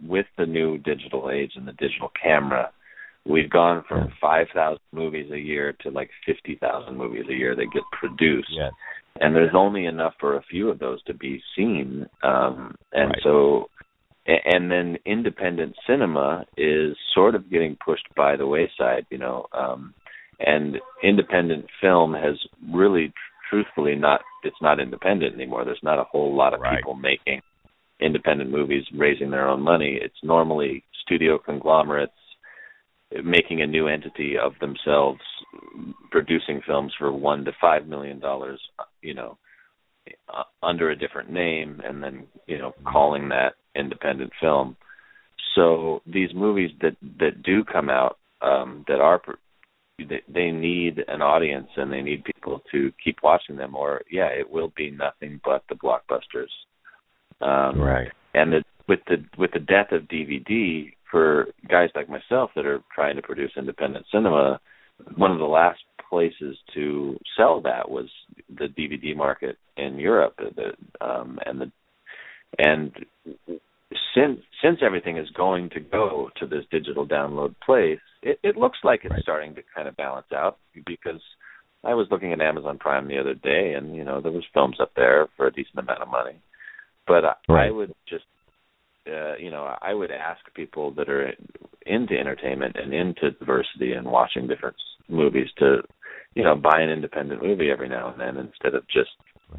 with 0.01 0.25
the 0.37 0.45
new 0.45 0.77
digital 0.77 1.29
age 1.33 1.51
and 1.55 1.67
the 1.67 1.73
digital 1.73 2.09
camera, 2.21 2.71
we've 3.25 3.49
gone 3.49 3.83
from 3.87 4.07
five 4.21 4.47
thousand 4.53 4.79
movies 4.93 5.29
a 5.31 5.37
year 5.37 5.73
to 5.81 5.89
like 5.89 6.09
fifty 6.25 6.55
thousand 6.55 6.95
movies 6.97 7.25
a 7.29 7.33
year 7.33 7.55
that 7.55 7.67
get 7.73 7.83
produced. 7.99 8.47
Yeah. 8.51 8.69
And 9.19 9.35
there's 9.35 9.55
only 9.55 9.85
enough 9.87 10.13
for 10.19 10.37
a 10.37 10.43
few 10.43 10.69
of 10.69 10.79
those 10.79 11.01
to 11.03 11.13
be 11.13 11.41
seen. 11.55 12.05
Um 12.23 12.75
and 12.93 13.09
Right. 13.09 13.19
so 13.23 13.69
and 14.27 14.69
then 14.69 14.97
independent 15.05 15.75
cinema 15.87 16.45
is 16.57 16.95
sort 17.13 17.35
of 17.35 17.49
getting 17.49 17.77
pushed 17.83 18.07
by 18.15 18.35
the 18.35 18.47
wayside, 18.47 19.05
you 19.09 19.17
know. 19.17 19.45
Um 19.53 19.93
and 20.39 20.77
independent 21.03 21.65
film 21.81 22.13
has 22.13 22.35
really 22.71 23.11
truthfully 23.49 23.95
not 23.95 24.21
it's 24.43 24.61
not 24.61 24.79
independent 24.79 25.33
anymore. 25.35 25.65
There's 25.65 25.79
not 25.83 25.99
a 25.99 26.03
whole 26.03 26.35
lot 26.35 26.53
of 26.53 26.59
Right. 26.59 26.77
people 26.77 26.95
making 26.95 27.41
independent 27.99 28.51
movies 28.51 28.85
raising 28.95 29.31
their 29.31 29.47
own 29.47 29.61
money. 29.61 29.97
It's 30.01 30.23
normally 30.23 30.83
studio 31.03 31.39
conglomerates 31.39 32.11
making 33.23 33.61
a 33.61 33.67
new 33.67 33.87
entity 33.87 34.37
of 34.37 34.53
themselves 34.59 35.21
producing 36.11 36.61
films 36.67 36.93
for 36.97 37.11
1 37.11 37.45
to 37.45 37.51
5 37.59 37.87
million 37.87 38.19
dollars, 38.19 38.59
you 39.01 39.13
know, 39.13 39.37
under 40.63 40.89
a 40.89 40.95
different 40.95 41.29
name 41.29 41.81
and 41.83 42.03
then, 42.03 42.27
you 42.45 42.57
know, 42.57 42.73
calling 42.85 43.29
that 43.29 43.53
independent 43.75 44.31
film. 44.39 44.75
So 45.55 46.01
these 46.05 46.29
movies 46.33 46.71
that 46.81 46.95
that 47.19 47.43
do 47.43 47.63
come 47.63 47.89
out 47.89 48.17
um 48.41 48.85
that 48.87 48.99
are 48.99 49.21
they, 49.97 50.21
they 50.27 50.51
need 50.51 51.03
an 51.07 51.21
audience 51.21 51.69
and 51.75 51.91
they 51.91 52.01
need 52.01 52.23
people 52.23 52.61
to 52.71 52.91
keep 53.03 53.17
watching 53.23 53.55
them 53.55 53.75
or 53.75 54.01
yeah 54.11 54.27
it 54.27 54.49
will 54.49 54.71
be 54.75 54.91
nothing 54.91 55.41
but 55.43 55.63
the 55.69 55.75
blockbusters 55.75 56.51
um 57.41 57.79
Right. 57.79 58.11
and 58.33 58.53
the, 58.53 58.63
with 58.87 58.99
the 59.07 59.25
with 59.37 59.51
the 59.53 59.59
death 59.59 59.91
of 59.91 60.03
dvd 60.03 60.93
for 61.09 61.47
guys 61.67 61.89
like 61.95 62.09
myself 62.09 62.51
that 62.55 62.65
are 62.65 62.83
trying 62.93 63.15
to 63.15 63.21
produce 63.21 63.51
independent 63.57 64.05
cinema 64.11 64.59
one 65.15 65.31
of 65.31 65.39
the 65.39 65.45
last 65.45 65.79
places 66.09 66.57
to 66.73 67.17
sell 67.35 67.61
that 67.61 67.89
was 67.89 68.07
the 68.57 68.67
dvd 68.77 69.15
market 69.15 69.57
in 69.77 69.97
europe 69.97 70.35
the 70.37 71.05
um 71.05 71.39
and 71.45 71.61
the 71.61 71.71
and 72.59 72.91
since 74.13 74.39
since 74.63 74.79
everything 74.81 75.17
is 75.17 75.29
going 75.31 75.69
to 75.69 75.79
go 75.79 76.29
to 76.37 76.45
this 76.45 76.63
digital 76.71 77.07
download 77.07 77.55
place, 77.65 77.99
it, 78.21 78.39
it 78.43 78.57
looks 78.57 78.79
like 78.83 79.01
it's 79.03 79.13
Right. 79.13 79.21
starting 79.23 79.55
to 79.55 79.61
kind 79.75 79.87
of 79.87 79.95
balance 79.95 80.27
out 80.33 80.57
because 80.85 81.21
I 81.83 81.93
was 81.93 82.07
looking 82.11 82.33
at 82.33 82.41
Amazon 82.41 82.77
Prime 82.79 83.07
the 83.07 83.19
other 83.19 83.33
day, 83.33 83.73
and 83.75 83.95
you 83.95 84.03
know 84.03 84.21
there 84.21 84.31
was 84.31 84.43
films 84.53 84.77
up 84.81 84.91
there 84.95 85.27
for 85.37 85.47
a 85.47 85.53
decent 85.53 85.79
amount 85.79 86.01
of 86.01 86.09
money, 86.09 86.39
but 87.05 87.23
I, 87.25 87.33
Right. 87.47 87.67
I 87.67 87.71
would 87.71 87.93
just 88.09 88.25
uh, 89.07 89.35
you 89.37 89.51
know 89.51 89.75
I 89.81 89.93
would 89.93 90.11
ask 90.11 90.41
people 90.53 90.91
that 90.91 91.09
are 91.09 91.31
into 91.85 92.19
entertainment 92.19 92.75
and 92.75 92.93
into 92.93 93.31
diversity 93.31 93.93
and 93.93 94.05
watching 94.05 94.47
different 94.47 94.75
movies 95.07 95.47
to 95.59 95.81
you 96.37 96.43
know 96.43 96.55
buy 96.55 96.79
an 96.81 96.91
independent 96.91 97.41
movie 97.41 97.71
every 97.71 97.89
now 97.89 98.11
and 98.11 98.21
then 98.21 98.37
instead 98.37 98.75
of 98.75 98.87
just 98.87 99.09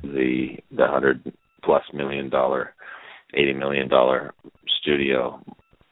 the 0.02 0.50
the 0.70 0.86
hundred 0.86 1.32
plus 1.64 1.82
million 1.92 2.30
dollar 2.30 2.72
eighty 3.34 3.52
million 3.52 3.88
dollar 3.88 4.32
studio 4.80 5.42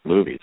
movies. 0.04 0.38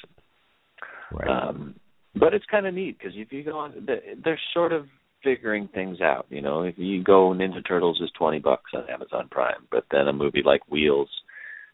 Right. 1.13 1.29
Um, 1.29 1.75
but 2.15 2.33
it's 2.33 2.45
kind 2.51 2.67
of 2.67 2.73
neat 2.73 2.97
because 2.97 3.13
if 3.15 3.31
you 3.31 3.43
go 3.43 3.57
on, 3.57 3.71
the- 3.85 4.17
they're 4.21 4.39
sort 4.53 4.73
of 4.73 4.87
figuring 5.23 5.69
things 5.73 6.01
out. 6.01 6.25
You 6.29 6.41
know, 6.41 6.63
if 6.63 6.77
you 6.77 7.01
go 7.01 7.29
Ninja 7.33 7.65
Turtles 7.65 8.01
is 8.01 8.11
twenty 8.17 8.39
bucks 8.39 8.71
on 8.73 8.89
Amazon 8.89 9.29
Prime, 9.31 9.65
but 9.71 9.85
then 9.91 10.09
a 10.09 10.13
movie 10.13 10.43
like 10.43 10.69
Wheels 10.69 11.09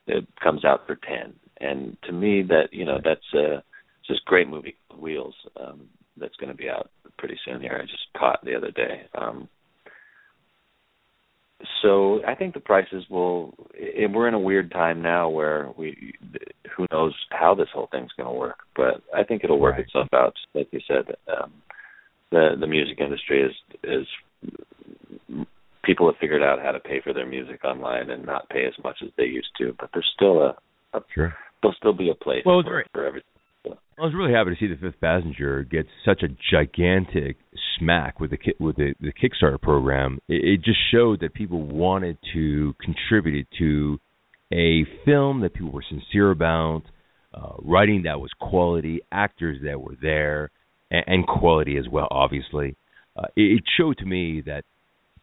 it 0.06 0.28
comes 0.44 0.64
out 0.64 0.86
for 0.86 0.96
ten. 0.96 1.34
And 1.60 1.98
to 2.04 2.12
me, 2.12 2.44
that 2.44 2.70
you 2.72 2.86
know, 2.86 3.00
that's 3.04 3.34
a 3.34 3.64
just 4.08 4.26
great 4.26 4.48
movie 4.48 4.76
Wheels. 4.96 5.36
Um, 5.60 5.88
that's 6.20 6.36
going 6.38 6.52
to 6.52 6.58
be 6.58 6.70
out 6.70 6.90
pretty 7.18 7.38
soon 7.46 7.62
here. 7.62 7.78
I 7.82 7.86
just 7.86 8.08
caught 8.18 8.44
the 8.44 8.56
other 8.56 8.72
day. 8.72 9.04
Um, 9.18 9.48
so 11.82 12.22
I 12.26 12.36
think 12.36 12.54
the 12.54 12.60
prices 12.62 13.04
will. 13.10 13.54
We're 14.14 14.28
in 14.30 14.34
a 14.34 14.40
weird 14.40 14.72
time 14.72 15.02
now 15.02 15.30
where 15.30 15.70
we, 15.78 16.14
who 16.76 16.86
knows 16.92 17.14
how 17.32 17.54
this 17.54 17.68
whole 17.74 17.90
thing's 17.92 18.12
going 18.16 18.28
to 18.34 18.38
work, 18.38 18.60
but 18.76 19.02
I 19.16 19.24
think 19.24 19.44
it'll 19.44 19.60
work 19.60 19.76
Right. 19.76 19.86
itself 19.86 20.08
out. 20.14 20.34
Like 20.54 20.70
you 20.72 20.80
said, 20.88 21.16
um, 21.28 21.52
the 22.32 22.52
the 22.60 22.68
music 22.68 23.00
industry 23.00 23.42
is 23.44 23.52
is 23.84 24.08
people 25.84 26.06
have 26.10 26.20
figured 26.20 26.44
out 26.44 26.62
how 26.62 26.72
to 26.72 26.80
pay 26.80 27.02
for 27.02 27.14
their 27.14 27.26
music 27.26 27.64
online 27.66 28.10
and 28.10 28.26
not 28.26 28.48
pay 28.50 28.66
as 28.66 28.74
much 28.84 28.98
as 29.04 29.10
they 29.18 29.24
used 29.26 29.50
to, 29.58 29.76
but 29.80 29.90
there's 29.94 30.10
still 30.16 30.42
a, 30.42 30.56
a 30.94 31.02
Sure. 31.14 31.34
there'll 31.62 31.76
still 31.76 31.94
be 31.94 32.10
a 32.10 32.16
place 32.16 32.44
Well, 32.46 32.62
for, 32.64 32.86
for 32.94 33.06
everything. 33.06 33.28
I 34.00 34.06
was 34.06 34.14
really 34.16 34.32
happy 34.32 34.52
to 34.52 34.56
see 34.58 34.68
the 34.68 34.80
Fifth 34.80 35.02
Passenger 35.02 35.66
get 35.70 35.86
such 36.06 36.24
a 36.24 36.30
gigantic 36.50 37.36
smack 37.78 38.22
with 38.22 38.32
the 38.32 38.38
with 38.58 38.78
the, 38.78 38.94
the 39.02 39.12
Kickstarter 39.12 39.62
program. 39.62 40.20
It, 40.30 40.46
it 40.46 40.64
just 40.64 40.80
showed 40.90 41.20
that 41.20 41.34
people 41.34 41.62
wanted 41.62 42.18
to 42.34 42.76
contribute 42.82 43.48
to 43.58 44.00
a 44.54 44.86
film 45.04 45.42
that 45.42 45.54
people 45.54 45.72
were 45.72 45.84
sincere 45.90 46.32
about, 46.32 46.84
uh, 47.34 47.56
writing 47.62 48.04
that 48.04 48.22
was 48.22 48.32
quality, 48.40 49.02
actors 49.12 49.58
that 49.66 49.82
were 49.82 49.96
there, 50.02 50.50
and, 50.90 51.04
and 51.08 51.28
quality 51.28 51.78
as 51.78 51.86
well. 51.92 52.08
Obviously, 52.10 52.78
uh, 53.18 53.26
it, 53.36 53.58
it 53.58 53.64
showed 53.78 53.98
to 53.98 54.06
me 54.06 54.42
that 54.46 54.64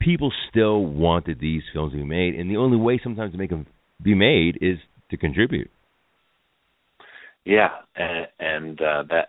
people 0.00 0.30
still 0.50 0.84
wanted 0.84 1.40
these 1.40 1.62
films 1.72 1.92
to 1.92 1.98
be 1.98 2.04
made, 2.04 2.34
and 2.34 2.50
the 2.50 2.58
only 2.58 2.76
way 2.76 3.00
sometimes 3.02 3.32
to 3.32 3.38
make 3.38 3.50
them 3.50 3.66
be 4.02 4.14
made 4.14 4.58
is 4.60 4.76
to 5.10 5.16
contribute. 5.16 5.70
Yeah, 7.46 7.68
and, 7.94 8.26
and 8.40 8.80
uh, 8.80 9.04
that 9.08 9.28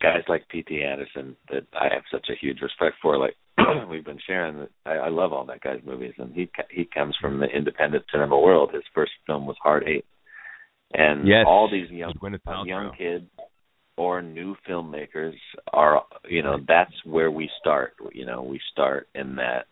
guys 0.00 0.22
like 0.28 0.48
P.T. 0.48 0.82
Anderson 0.82 1.36
that 1.52 1.62
I 1.72 1.84
have 1.94 2.02
such 2.10 2.26
a 2.28 2.34
huge 2.38 2.60
respect 2.60 2.96
for. 3.00 3.16
Like 3.16 3.36
we've 3.88 4.04
been 4.04 4.18
sharing, 4.26 4.66
I, 4.84 4.94
I 4.94 5.08
love 5.08 5.32
all 5.32 5.46
that 5.46 5.60
guy's 5.60 5.78
movies, 5.86 6.14
and 6.18 6.34
he 6.34 6.50
he 6.68 6.84
comes 6.92 7.14
from 7.20 7.38
the 7.38 7.46
independent 7.46 8.06
cinema 8.12 8.38
world. 8.38 8.70
His 8.74 8.82
first 8.92 9.12
film 9.24 9.46
was 9.46 9.56
Hard 9.62 9.84
Eight, 9.86 10.04
and 10.94 11.28
Yes, 11.28 11.44
all 11.46 11.70
these 11.70 11.88
young 11.90 12.10
It 12.10 12.20
was 12.20 12.32
Gwyneth 12.32 12.42
Paltrow. 12.44 12.66
young 12.66 12.90
kids 12.98 13.30
or 13.96 14.20
new 14.20 14.56
filmmakers 14.68 15.34
are 15.72 16.02
you 16.28 16.42
know 16.42 16.56
that's 16.66 16.90
where 17.04 17.30
we 17.30 17.48
start. 17.60 17.92
You 18.12 18.26
know, 18.26 18.42
we 18.42 18.60
start 18.72 19.06
in 19.14 19.36
that 19.36 19.66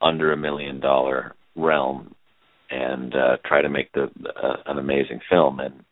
under 0.00 0.32
a 0.32 0.36
million 0.36 0.78
dollar 0.78 1.34
realm 1.56 2.14
and 2.70 3.12
uh, 3.16 3.36
try 3.44 3.62
to 3.62 3.68
make 3.68 3.90
the 3.94 4.04
uh, 4.04 4.56
an 4.66 4.78
amazing 4.78 5.18
film 5.28 5.58
and 5.58 5.82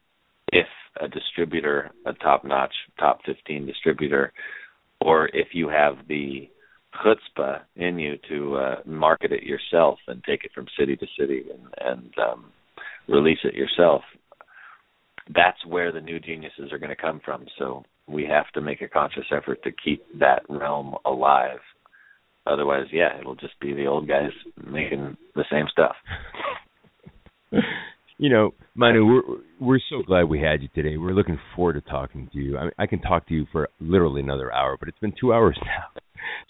if 0.52 0.66
a 1.00 1.08
distributor, 1.08 1.90
a 2.06 2.12
top-notch, 2.14 2.74
top 2.98 3.20
15 3.26 3.66
distributor, 3.66 4.32
or 5.00 5.28
if 5.32 5.48
you 5.52 5.68
have 5.68 5.94
the 6.08 6.48
chutzpah 7.04 7.60
in 7.76 7.98
you 7.98 8.16
to 8.28 8.56
uh, 8.56 8.76
market 8.84 9.32
it 9.32 9.42
yourself 9.42 9.98
and 10.08 10.22
take 10.24 10.44
it 10.44 10.50
from 10.54 10.66
city 10.78 10.96
to 10.96 11.06
city 11.18 11.44
and, 11.52 11.74
and 11.80 12.12
um, 12.18 12.46
release 13.08 13.38
it 13.44 13.54
yourself, 13.54 14.02
that's 15.34 15.64
where 15.66 15.92
the 15.92 16.00
new 16.00 16.18
geniuses 16.18 16.72
are 16.72 16.78
going 16.78 16.94
to 16.94 16.96
come 16.96 17.20
from. 17.24 17.46
So 17.58 17.84
we 18.06 18.24
have 18.24 18.50
to 18.54 18.60
make 18.60 18.80
a 18.80 18.88
conscious 18.88 19.26
effort 19.30 19.62
to 19.64 19.70
keep 19.72 20.02
that 20.18 20.42
realm 20.48 20.94
alive. 21.04 21.60
Otherwise, 22.46 22.86
yeah, 22.92 23.18
it'll 23.20 23.34
just 23.34 23.58
be 23.60 23.74
the 23.74 23.86
old 23.86 24.08
guys 24.08 24.30
making 24.66 25.16
the 25.34 25.44
same 25.50 25.66
stuff. 25.70 25.96
you 28.18 28.30
know, 28.30 28.52
Manu, 28.74 29.06
we're 29.06 29.22
we're 29.60 29.80
so 29.88 30.02
glad 30.02 30.24
we 30.24 30.40
had 30.40 30.62
you 30.62 30.68
today. 30.74 30.96
We're 30.96 31.12
looking 31.12 31.38
forward 31.54 31.74
to 31.74 31.80
talking 31.80 32.28
to 32.32 32.38
you. 32.38 32.58
I 32.58 32.62
mean, 32.64 32.72
I 32.78 32.86
can 32.86 33.00
talk 33.00 33.26
to 33.28 33.34
you 33.34 33.46
for 33.50 33.68
literally 33.80 34.20
another 34.20 34.52
hour, 34.52 34.76
but 34.78 34.88
it's 34.88 34.98
been 34.98 35.14
two 35.18 35.32
hours 35.32 35.58
now. 35.64 36.00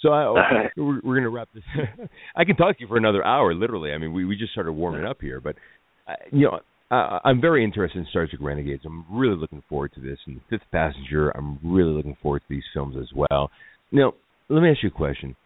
So 0.00 0.12
I, 0.12 0.70
we're, 0.76 1.00
we're 1.02 1.14
going 1.14 1.22
to 1.22 1.30
wrap 1.30 1.48
this. 1.54 1.62
I 2.36 2.44
can 2.44 2.56
talk 2.56 2.76
to 2.76 2.82
you 2.82 2.88
for 2.88 2.96
another 2.96 3.24
hour, 3.24 3.54
literally. 3.54 3.92
I 3.92 3.98
mean, 3.98 4.12
we 4.12 4.24
we 4.24 4.36
just 4.36 4.52
started 4.52 4.72
warming 4.72 5.04
up 5.04 5.20
here, 5.20 5.40
but 5.40 5.56
uh, 6.08 6.14
you 6.32 6.46
know, 6.46 6.60
I, 6.90 7.18
I'm 7.24 7.40
very 7.40 7.64
interested 7.64 7.98
in 7.98 8.06
Star 8.10 8.26
Trek 8.26 8.40
Renegades. 8.40 8.82
I'm 8.86 9.04
really 9.10 9.36
looking 9.36 9.62
forward 9.68 9.92
to 9.94 10.00
this, 10.00 10.18
and 10.26 10.36
the 10.36 10.40
Fifth 10.48 10.66
Passenger. 10.72 11.30
I'm 11.30 11.58
really 11.62 11.92
looking 11.92 12.16
forward 12.22 12.40
to 12.40 12.48
these 12.48 12.64
films 12.72 12.96
as 12.98 13.08
well. 13.14 13.50
Now, 13.92 14.14
let 14.48 14.62
me 14.62 14.70
ask 14.70 14.82
you 14.82 14.88
a 14.88 14.92
question. 14.92 15.36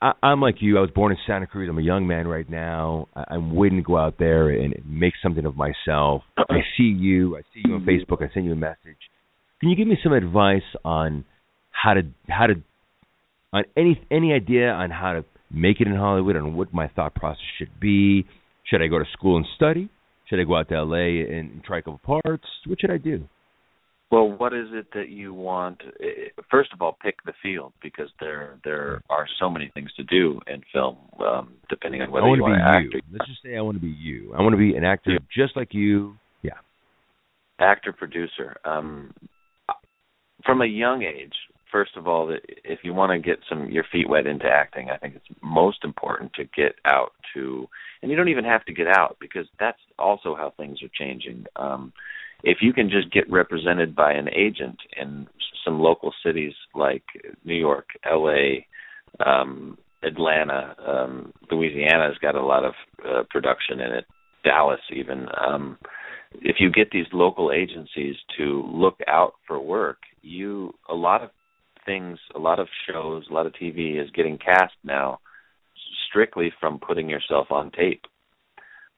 I, 0.00 0.12
I'm 0.22 0.40
like 0.40 0.56
you. 0.60 0.78
I 0.78 0.80
was 0.80 0.90
born 0.90 1.12
in 1.12 1.18
Santa 1.26 1.46
Cruz. 1.46 1.68
I'm 1.68 1.78
a 1.78 1.82
young 1.82 2.06
man 2.06 2.26
right 2.26 2.48
now. 2.48 3.08
I, 3.14 3.24
I'm 3.30 3.54
waiting 3.54 3.78
to 3.78 3.84
go 3.84 3.96
out 3.96 4.16
there 4.18 4.50
and 4.50 4.74
make 4.86 5.14
something 5.22 5.44
of 5.44 5.56
myself. 5.56 6.22
I 6.36 6.60
see 6.76 6.84
you. 6.84 7.36
I 7.36 7.40
see 7.54 7.62
you 7.64 7.74
on 7.74 7.84
Facebook. 7.84 8.22
I 8.22 8.32
send 8.32 8.46
you 8.46 8.52
a 8.52 8.56
message. 8.56 8.98
Can 9.60 9.68
you 9.68 9.76
give 9.76 9.86
me 9.86 9.98
some 10.02 10.12
advice 10.12 10.62
on 10.84 11.24
how 11.70 11.94
to 11.94 12.02
how 12.28 12.46
to 12.46 12.54
on 13.52 13.64
any 13.76 14.00
any 14.10 14.32
idea 14.32 14.70
on 14.70 14.90
how 14.90 15.12
to 15.12 15.24
make 15.50 15.80
it 15.80 15.86
in 15.86 15.94
Hollywood 15.94 16.36
and 16.36 16.56
what 16.56 16.72
my 16.72 16.88
thought 16.88 17.14
process 17.14 17.42
should 17.58 17.78
be? 17.78 18.24
Should 18.64 18.82
I 18.82 18.86
go 18.86 18.98
to 18.98 19.04
school 19.12 19.36
and 19.36 19.46
study? 19.56 19.90
Should 20.28 20.40
I 20.40 20.44
go 20.44 20.56
out 20.56 20.68
to 20.68 20.82
LA 20.82 21.24
and 21.28 21.62
try 21.64 21.78
a 21.78 21.82
couple 21.82 22.00
parts? 22.04 22.44
What 22.66 22.80
should 22.80 22.90
I 22.90 22.98
do? 22.98 23.28
Well, 24.10 24.28
what 24.28 24.52
is 24.52 24.66
it 24.72 24.88
that 24.94 25.08
you 25.08 25.32
want? 25.32 25.82
Eh, 26.02 26.30
First 26.50 26.72
of 26.72 26.82
all, 26.82 26.98
pick 27.00 27.22
the 27.24 27.32
field 27.42 27.72
because 27.80 28.08
there 28.20 28.58
there 28.64 29.02
are 29.08 29.26
so 29.38 29.48
many 29.48 29.70
things 29.72 29.92
to 29.94 30.02
do 30.02 30.40
in 30.48 30.62
film, 30.72 30.96
um, 31.24 31.52
depending 31.68 32.02
on 32.02 32.10
whether 32.10 32.26
I 32.26 32.28
want 32.28 32.38
you 32.38 32.44
to 32.44 32.48
be 32.48 32.60
want 32.60 32.92
to 32.92 32.96
you. 32.96 32.98
act 32.98 33.06
Let's 33.12 33.30
just 33.30 33.42
say 33.42 33.56
I 33.56 33.60
want 33.60 33.76
to 33.76 33.82
be 33.82 33.88
you. 33.88 34.34
I 34.36 34.42
want 34.42 34.52
to 34.52 34.58
be 34.58 34.74
an 34.74 34.84
actor 34.84 35.18
just 35.34 35.56
like 35.56 35.72
you. 35.72 36.16
Yeah. 36.42 36.54
actor 37.60 37.92
producer. 37.92 38.56
Um, 38.64 39.14
from 40.44 40.62
a 40.62 40.66
young 40.66 41.02
age, 41.02 41.34
first 41.70 41.96
of 41.96 42.08
all, 42.08 42.26
that 42.28 42.40
if 42.64 42.80
you 42.82 42.94
want 42.94 43.12
to 43.12 43.18
get 43.18 43.38
some 43.48 43.70
your 43.70 43.84
feet 43.92 44.08
wet 44.08 44.26
into 44.26 44.46
acting, 44.46 44.90
I 44.90 44.96
think 44.96 45.14
it's 45.14 45.38
most 45.42 45.84
important 45.84 46.32
to 46.34 46.44
get 46.44 46.74
out 46.84 47.12
to, 47.34 47.68
and 48.02 48.10
you 48.10 48.16
don't 48.16 48.28
even 48.28 48.44
have 48.44 48.64
to 48.64 48.72
get 48.72 48.88
out 48.88 49.18
because 49.20 49.46
that's 49.60 49.78
also 49.98 50.34
how 50.34 50.52
things 50.56 50.82
are 50.82 50.90
changing. 50.98 51.46
Um, 51.54 51.92
if 52.42 52.58
you 52.60 52.72
can 52.72 52.90
just 52.90 53.12
get 53.12 53.30
represented 53.30 53.94
by 53.94 54.12
an 54.12 54.28
agent 54.28 54.78
in 55.00 55.26
some 55.64 55.80
local 55.80 56.12
cities 56.24 56.54
like 56.74 57.04
New 57.44 57.54
York, 57.54 57.88
L.A., 58.10 58.66
um, 59.24 59.76
Atlanta, 60.02 60.74
um, 60.86 61.32
Louisiana's 61.50 62.16
got 62.22 62.34
a 62.34 62.44
lot 62.44 62.64
of 62.64 62.72
uh, 63.06 63.22
production 63.28 63.80
in 63.80 63.92
it. 63.92 64.06
Dallas, 64.42 64.80
even. 64.94 65.26
Um, 65.46 65.76
if 66.40 66.56
you 66.60 66.70
get 66.70 66.90
these 66.90 67.06
local 67.12 67.52
agencies 67.52 68.16
to 68.38 68.62
look 68.72 68.98
out 69.06 69.34
for 69.46 69.60
work, 69.60 69.98
you 70.22 70.72
a 70.88 70.94
lot 70.94 71.22
of 71.22 71.30
things, 71.84 72.18
a 72.34 72.38
lot 72.38 72.58
of 72.58 72.68
shows, 72.88 73.24
a 73.30 73.34
lot 73.34 73.46
of 73.46 73.52
TV 73.52 74.02
is 74.02 74.10
getting 74.12 74.38
cast 74.38 74.74
now 74.84 75.18
strictly 76.08 76.52
from 76.60 76.78
putting 76.78 77.08
yourself 77.08 77.48
on 77.50 77.70
tape. 77.70 78.02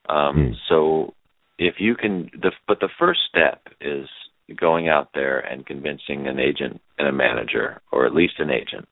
Um, 0.07 0.35
Hmm. 0.35 0.53
So 0.69 1.13
if 1.67 1.75
you 1.79 1.95
can, 1.95 2.29
the 2.41 2.51
but 2.67 2.79
the 2.79 2.89
first 2.99 3.21
step 3.29 3.61
is 3.81 4.07
going 4.59 4.89
out 4.89 5.09
there 5.13 5.39
and 5.39 5.65
convincing 5.65 6.27
an 6.27 6.39
agent 6.39 6.81
and 6.97 7.07
a 7.07 7.11
manager, 7.11 7.81
or 7.91 8.05
at 8.05 8.13
least 8.13 8.39
an 8.39 8.49
agent, 8.49 8.87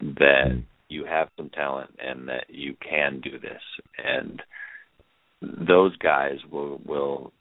that 0.00 0.62
you 0.88 1.04
have 1.04 1.28
some 1.36 1.50
talent 1.50 1.90
and 2.02 2.28
that 2.28 2.44
you 2.48 2.74
can 2.80 3.20
do 3.20 3.38
this. 3.38 3.60
And 4.02 4.42
those 5.42 5.96
guys 5.96 6.38
will 6.50 6.80
will 6.84 7.32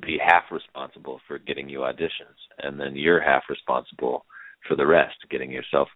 be 0.00 0.18
half 0.24 0.44
responsible 0.50 1.20
for 1.26 1.38
getting 1.38 1.68
you 1.68 1.80
auditions 1.80 2.36
and 2.58 2.78
then 2.78 2.94
you're 2.94 3.20
half 3.20 3.44
responsible 3.48 4.26
for 4.68 4.76
the 4.76 4.86
rest 4.86 5.16
getting 5.30 5.50
yourself 5.50 5.88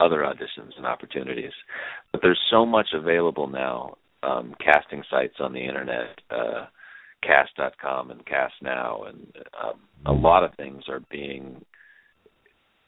other 0.00 0.18
auditions 0.18 0.76
and 0.76 0.84
opportunities. 0.84 1.52
But 2.12 2.20
there's 2.20 2.38
so 2.50 2.66
much 2.66 2.88
available 2.94 3.46
now 3.46 3.96
um 4.22 4.54
casting 4.62 5.02
sites 5.10 5.36
on 5.40 5.52
the 5.52 5.64
internet 5.64 6.18
uh 6.30 6.66
cast.com 7.22 8.10
and 8.10 8.24
cast 8.26 8.54
now 8.62 9.04
and 9.04 9.26
um, 9.62 9.80
a 10.06 10.12
lot 10.12 10.44
of 10.44 10.54
things 10.54 10.82
are 10.88 11.02
being 11.10 11.64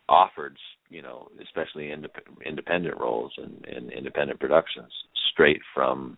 offered 0.08 0.56
you 0.88 1.02
know 1.02 1.28
especially 1.42 1.88
indep- 1.88 2.44
independent 2.46 2.98
roles 2.98 3.32
and, 3.38 3.64
and 3.66 3.92
independent 3.92 4.38
productions 4.38 4.92
straight 5.32 5.60
from 5.74 6.16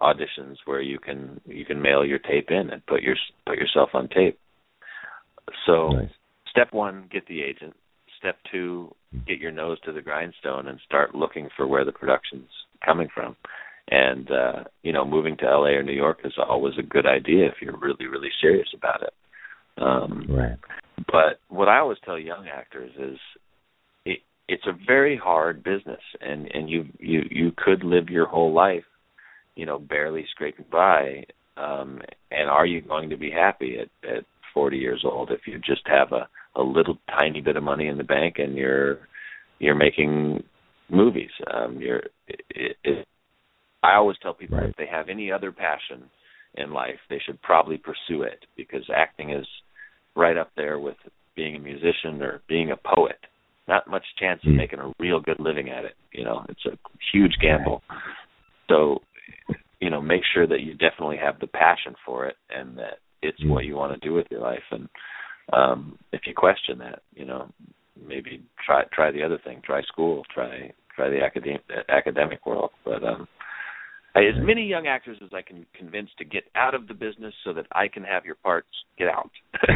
auditions 0.00 0.56
where 0.64 0.82
you 0.82 0.98
can 0.98 1.40
you 1.46 1.64
can 1.64 1.80
mail 1.80 2.04
your 2.04 2.18
tape 2.18 2.48
in 2.50 2.70
and 2.70 2.84
put 2.86 3.02
your 3.02 3.16
put 3.46 3.56
yourself 3.56 3.90
on 3.94 4.08
tape. 4.08 4.38
So 5.66 5.88
Nice. 5.90 6.10
step 6.50 6.72
one, 6.72 7.08
get 7.10 7.26
the 7.26 7.42
agent. 7.42 7.74
Step 8.18 8.36
two, 8.50 8.94
get 9.26 9.38
your 9.38 9.52
nose 9.52 9.78
to 9.84 9.92
the 9.92 10.00
grindstone 10.00 10.68
and 10.68 10.78
start 10.86 11.14
looking 11.14 11.48
for 11.56 11.66
where 11.66 11.84
the 11.84 11.92
production's 11.92 12.48
coming 12.84 13.08
from. 13.14 13.36
And 13.90 14.30
uh, 14.30 14.64
you 14.82 14.92
know, 14.92 15.04
moving 15.04 15.36
to 15.38 15.44
LA 15.44 15.76
or 15.76 15.82
New 15.82 15.92
York 15.92 16.20
is 16.24 16.32
always 16.38 16.74
a 16.78 16.82
good 16.82 17.06
idea 17.06 17.46
if 17.46 17.54
you're 17.60 17.76
really, 17.78 18.06
really 18.06 18.30
serious 18.40 18.68
about 18.74 19.02
it. 19.02 19.12
Um 19.82 20.26
Right. 20.28 20.58
but 21.06 21.40
what 21.48 21.68
I 21.68 21.78
always 21.80 21.98
tell 22.04 22.18
young 22.18 22.46
actors 22.48 22.92
is, 22.98 23.18
it, 24.06 24.20
it's 24.48 24.66
a 24.66 24.78
very 24.86 25.16
hard 25.16 25.62
business, 25.62 26.00
and 26.20 26.46
and 26.54 26.70
you 26.70 26.86
you 26.98 27.22
you 27.30 27.52
could 27.56 27.84
live 27.84 28.08
your 28.08 28.26
whole 28.26 28.52
life, 28.52 28.84
you 29.54 29.66
know, 29.66 29.78
barely 29.78 30.24
scraping 30.30 30.66
by. 30.70 31.24
Um, 31.56 32.00
and 32.30 32.50
are 32.50 32.66
you 32.66 32.80
going 32.80 33.10
to 33.10 33.16
be 33.16 33.30
happy 33.30 33.78
at 33.78 34.08
at 34.08 34.24
40 34.54 34.76
years 34.78 35.04
old 35.04 35.30
if 35.30 35.40
you 35.46 35.58
just 35.58 35.82
have 35.86 36.12
a 36.12 36.28
a 36.56 36.62
little 36.62 36.98
tiny 37.08 37.40
bit 37.40 37.56
of 37.56 37.62
money 37.62 37.88
in 37.88 37.98
the 37.98 38.04
bank 38.04 38.36
and 38.38 38.56
you're 38.56 38.98
you're 39.58 39.74
making 39.74 40.42
movies? 40.88 41.30
Um, 41.52 41.78
you're 41.80 42.02
it, 42.28 42.76
it, 42.84 43.06
I 43.84 43.96
always 43.96 44.16
tell 44.18 44.32
people 44.34 44.58
Right. 44.58 44.70
if 44.70 44.76
they 44.76 44.86
have 44.86 45.08
any 45.10 45.30
other 45.30 45.52
passion 45.52 46.08
in 46.54 46.72
life, 46.72 46.98
they 47.10 47.18
should 47.18 47.40
probably 47.42 47.76
pursue 47.76 48.22
it 48.22 48.46
because 48.56 48.88
acting 48.88 49.30
is 49.30 49.46
right 50.16 50.36
up 50.36 50.50
there 50.56 50.78
with 50.78 50.96
being 51.34 51.56
a 51.56 51.58
musician 51.58 52.22
or 52.22 52.40
being 52.48 52.70
a 52.70 52.76
poet. 52.76 53.18
Not 53.68 53.86
much 53.88 54.04
chance 54.16 54.42
of 54.44 54.52
Mm. 54.52 54.56
making 54.56 54.78
a 54.78 54.92
real 54.98 55.20
good 55.20 55.40
living 55.40 55.70
at 55.70 55.84
it. 55.84 55.96
You 56.12 56.24
know, 56.24 56.44
it's 56.48 56.64
a 56.66 56.78
huge 57.12 57.36
gamble. 57.40 57.82
So, 58.68 59.02
you 59.80 59.90
know, 59.90 60.00
make 60.00 60.24
sure 60.24 60.46
that 60.46 60.60
you 60.62 60.74
definitely 60.74 61.18
have 61.18 61.38
the 61.40 61.46
passion 61.48 61.94
for 62.04 62.26
it 62.26 62.36
and 62.50 62.78
that 62.78 63.00
it's 63.22 63.40
Mm. 63.42 63.50
what 63.50 63.64
you 63.64 63.76
want 63.76 63.92
to 63.92 64.06
do 64.08 64.14
with 64.14 64.30
your 64.30 64.40
life. 64.40 64.64
And 64.70 64.88
um 65.52 65.98
if 66.12 66.26
you 66.26 66.34
question 66.34 66.78
that, 66.78 67.02
you 67.14 67.26
know, 67.26 67.50
maybe 67.96 68.42
try 68.64 68.84
try 68.84 69.10
the 69.10 69.22
other 69.22 69.38
thing. 69.38 69.60
Try 69.60 69.82
school. 69.82 70.24
Try 70.32 70.72
try 70.94 71.08
the 71.10 71.22
academic 71.22 71.62
academic 71.88 72.46
world. 72.46 72.70
But 72.84 73.02
um 73.04 73.28
as 74.16 74.34
many 74.38 74.66
young 74.66 74.86
actors 74.86 75.18
as 75.22 75.30
I 75.32 75.42
can 75.42 75.66
convince 75.76 76.10
to 76.18 76.24
get 76.24 76.44
out 76.54 76.74
of 76.74 76.86
the 76.86 76.94
business 76.94 77.34
so 77.44 77.52
that 77.52 77.66
I 77.72 77.88
can 77.88 78.04
have 78.04 78.24
your 78.24 78.36
parts 78.36 78.68
get 78.96 79.08
out. 79.08 79.30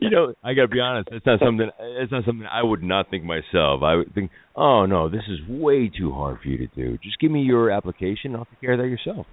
you 0.00 0.10
know, 0.10 0.34
I 0.42 0.54
gotta 0.54 0.68
be 0.68 0.80
honest. 0.80 1.08
It's 1.12 1.26
not 1.26 1.40
something. 1.40 1.68
It's 1.80 2.12
not 2.12 2.24
something 2.24 2.46
I 2.50 2.62
would 2.62 2.82
not 2.82 3.10
think 3.10 3.24
myself. 3.24 3.82
I 3.82 3.96
would 3.96 4.14
think, 4.14 4.30
oh 4.54 4.86
no, 4.86 5.08
this 5.08 5.22
is 5.28 5.38
way 5.48 5.90
too 5.96 6.12
hard 6.12 6.38
for 6.42 6.48
you 6.48 6.58
to 6.58 6.68
do. 6.74 6.98
Just 7.02 7.18
give 7.18 7.30
me 7.30 7.42
your 7.42 7.70
application. 7.70 8.36
I'll 8.36 8.44
take 8.44 8.60
care 8.60 8.72
of 8.74 8.78
that 8.78 8.88
yourself. 8.88 9.26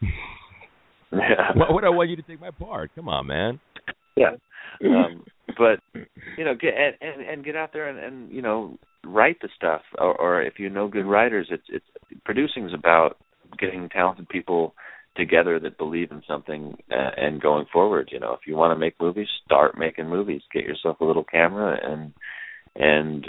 yeah. 0.00 0.08
Why 1.54 1.66
would 1.70 1.84
I 1.84 1.90
want 1.90 2.10
you 2.10 2.16
to 2.16 2.22
take 2.22 2.40
my 2.40 2.50
part? 2.50 2.90
Come 2.94 3.08
on, 3.08 3.26
man. 3.26 3.60
Yeah. 4.16 4.36
Um, 4.82 5.24
but 5.58 5.80
you 6.36 6.44
know, 6.44 6.54
get 6.54 6.74
and, 6.74 6.94
and 7.00 7.28
and 7.28 7.44
get 7.44 7.56
out 7.56 7.72
there 7.72 7.88
and, 7.88 7.98
and 7.98 8.32
you 8.32 8.42
know 8.42 8.78
write 9.04 9.40
the 9.40 9.48
stuff, 9.54 9.82
or, 9.98 10.14
or 10.14 10.42
if 10.42 10.58
you 10.58 10.70
know 10.70 10.88
good 10.88 11.06
writers, 11.06 11.48
it's 11.50 11.64
it's 11.68 11.84
producing 12.24 12.66
is 12.66 12.74
about 12.74 13.16
getting 13.58 13.88
talented 13.88 14.28
people 14.28 14.74
together 15.16 15.58
that 15.58 15.76
believe 15.76 16.10
in 16.10 16.22
something 16.26 16.76
uh, 16.90 17.10
and 17.16 17.42
going 17.42 17.66
forward. 17.72 18.10
You 18.12 18.20
know, 18.20 18.32
if 18.32 18.46
you 18.46 18.56
want 18.56 18.74
to 18.74 18.78
make 18.78 19.00
movies, 19.00 19.28
start 19.44 19.76
making 19.78 20.08
movies. 20.08 20.42
Get 20.52 20.64
yourself 20.64 21.00
a 21.00 21.04
little 21.04 21.24
camera 21.24 21.78
and 21.82 22.12
and 22.76 23.26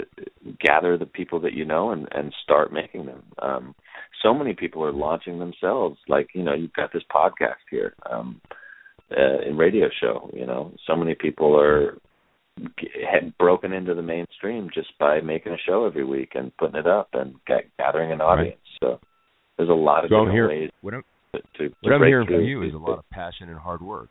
gather 0.60 0.96
the 0.96 1.06
people 1.06 1.40
that 1.40 1.52
you 1.52 1.64
know 1.64 1.90
and 1.90 2.08
and 2.12 2.32
start 2.42 2.72
making 2.72 3.06
them. 3.06 3.22
Um, 3.40 3.74
so 4.22 4.32
many 4.32 4.54
people 4.54 4.84
are 4.84 4.92
launching 4.92 5.38
themselves. 5.38 5.98
Like 6.08 6.28
you 6.34 6.42
know, 6.42 6.54
you've 6.54 6.72
got 6.72 6.92
this 6.92 7.02
podcast 7.14 7.62
here. 7.70 7.94
Um, 8.10 8.40
uh, 9.16 9.48
in 9.48 9.56
radio 9.56 9.88
show. 10.00 10.30
You 10.32 10.46
know, 10.46 10.72
so 10.86 10.96
many 10.96 11.14
people 11.14 11.58
are 11.58 11.98
g- 12.78 12.88
had 13.10 13.36
broken 13.38 13.72
into 13.72 13.94
the 13.94 14.02
mainstream 14.02 14.68
just 14.74 14.88
by 14.98 15.20
making 15.20 15.52
a 15.52 15.58
show 15.66 15.84
every 15.86 16.04
week 16.04 16.32
and 16.34 16.56
putting 16.56 16.76
it 16.76 16.86
up 16.86 17.08
and 17.12 17.34
ga- 17.46 17.68
gathering 17.78 18.12
an 18.12 18.20
audience. 18.20 18.60
So 18.80 18.98
there's 19.56 19.68
a 19.70 19.72
lot 19.72 20.04
of 20.04 20.10
So 20.10 20.16
different 20.24 20.32
here. 20.32 20.48
ways 20.48 20.70
What 20.80 20.94
I'm, 20.94 21.04
to, 21.34 21.40
to, 21.40 21.68
to 21.68 21.74
what 21.82 21.92
I'm 21.92 22.02
hearing 22.02 22.26
from 22.26 22.42
you 22.42 22.62
is 22.62 22.74
a 22.74 22.78
lot 22.78 22.98
of 22.98 23.08
passion 23.10 23.48
and 23.48 23.58
hard 23.58 23.82
work. 23.82 24.10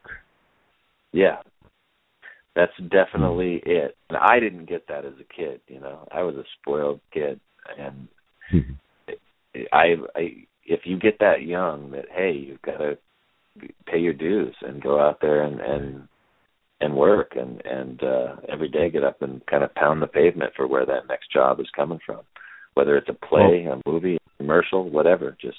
Yeah. 1.12 1.38
That's 2.56 2.72
definitely 2.90 3.62
it. 3.66 3.96
And 4.10 4.18
I 4.18 4.40
didn't 4.40 4.68
get 4.68 4.88
that 4.90 5.06
as 5.06 5.14
a 5.20 5.34
kid, 5.34 5.62
you 5.68 5.80
know. 5.80 6.08
I 6.12 6.24
was 6.24 6.36
a 6.36 6.44
spoiled 6.60 7.00
kid 7.14 7.40
and 7.78 8.08
I 9.72 9.96
I 10.16 10.46
if 10.66 10.82
you 10.86 10.98
get 11.00 11.20
that 11.20 11.44
young 11.44 11.92
that 11.92 12.06
hey, 12.14 12.32
you've 12.34 12.62
got 12.62 12.78
to 12.78 12.98
pay 13.86 14.00
your 14.00 14.14
dues 14.14 14.56
and 14.62 14.82
go 14.82 15.00
out 15.00 15.20
there 15.22 15.44
and 15.44 15.60
and 15.60 16.08
and 16.80 16.96
work 16.96 17.34
and 17.36 17.62
and 17.66 18.04
uh 18.04 18.36
every 18.52 18.70
day 18.70 18.90
get 18.90 19.04
up 19.04 19.22
and 19.22 19.46
kind 19.46 19.64
of 19.64 19.74
pound 19.76 20.02
the 20.02 20.08
pavement 20.08 20.54
for 20.56 20.68
where 20.68 20.86
that 20.86 21.08
next 21.08 21.32
job 21.32 21.60
is 21.60 21.68
coming 21.76 22.00
from. 22.06 22.22
Whether 22.74 22.96
it's 22.98 23.10
a 23.10 23.26
play, 23.28 23.68
a 23.70 23.82
movie, 23.90 24.16
a 24.16 24.38
commercial, 24.38 24.90
whatever, 24.90 25.36
just 25.42 25.58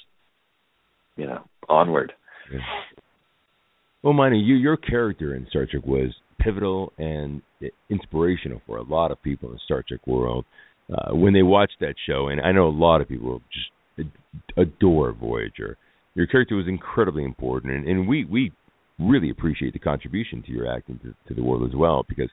you 1.15 1.27
know, 1.27 1.43
onward. 1.69 2.13
Yeah. 2.51 2.59
Well, 4.01 4.13
Manu, 4.13 4.35
you 4.35 4.55
your 4.55 4.77
character 4.77 5.35
in 5.35 5.47
Star 5.49 5.65
Trek 5.69 5.85
was 5.85 6.13
pivotal 6.39 6.91
and 6.97 7.41
i- 7.61 7.69
inspirational 7.89 8.61
for 8.65 8.77
a 8.77 8.83
lot 8.83 9.11
of 9.11 9.21
people 9.21 9.49
in 9.49 9.55
the 9.55 9.61
Star 9.63 9.83
Trek 9.87 10.05
world. 10.05 10.45
Uh, 10.93 11.15
when 11.15 11.33
they 11.33 11.43
watched 11.43 11.77
that 11.79 11.95
show, 12.05 12.27
and 12.27 12.41
I 12.41 12.51
know 12.51 12.67
a 12.67 12.69
lot 12.69 12.99
of 12.99 13.07
people 13.07 13.41
just 13.53 13.69
ad- 13.99 14.57
adore 14.57 15.13
Voyager. 15.13 15.77
Your 16.15 16.27
character 16.27 16.55
was 16.55 16.67
incredibly 16.67 17.23
important, 17.23 17.73
and, 17.73 17.87
and 17.87 18.07
we 18.07 18.25
we 18.25 18.51
really 18.99 19.31
appreciate 19.31 19.73
the 19.73 19.79
contribution 19.79 20.43
to 20.43 20.51
your 20.51 20.71
acting 20.71 20.99
to, 20.99 21.13
to 21.27 21.33
the 21.33 21.43
world 21.43 21.67
as 21.67 21.75
well, 21.75 22.05
because 22.07 22.29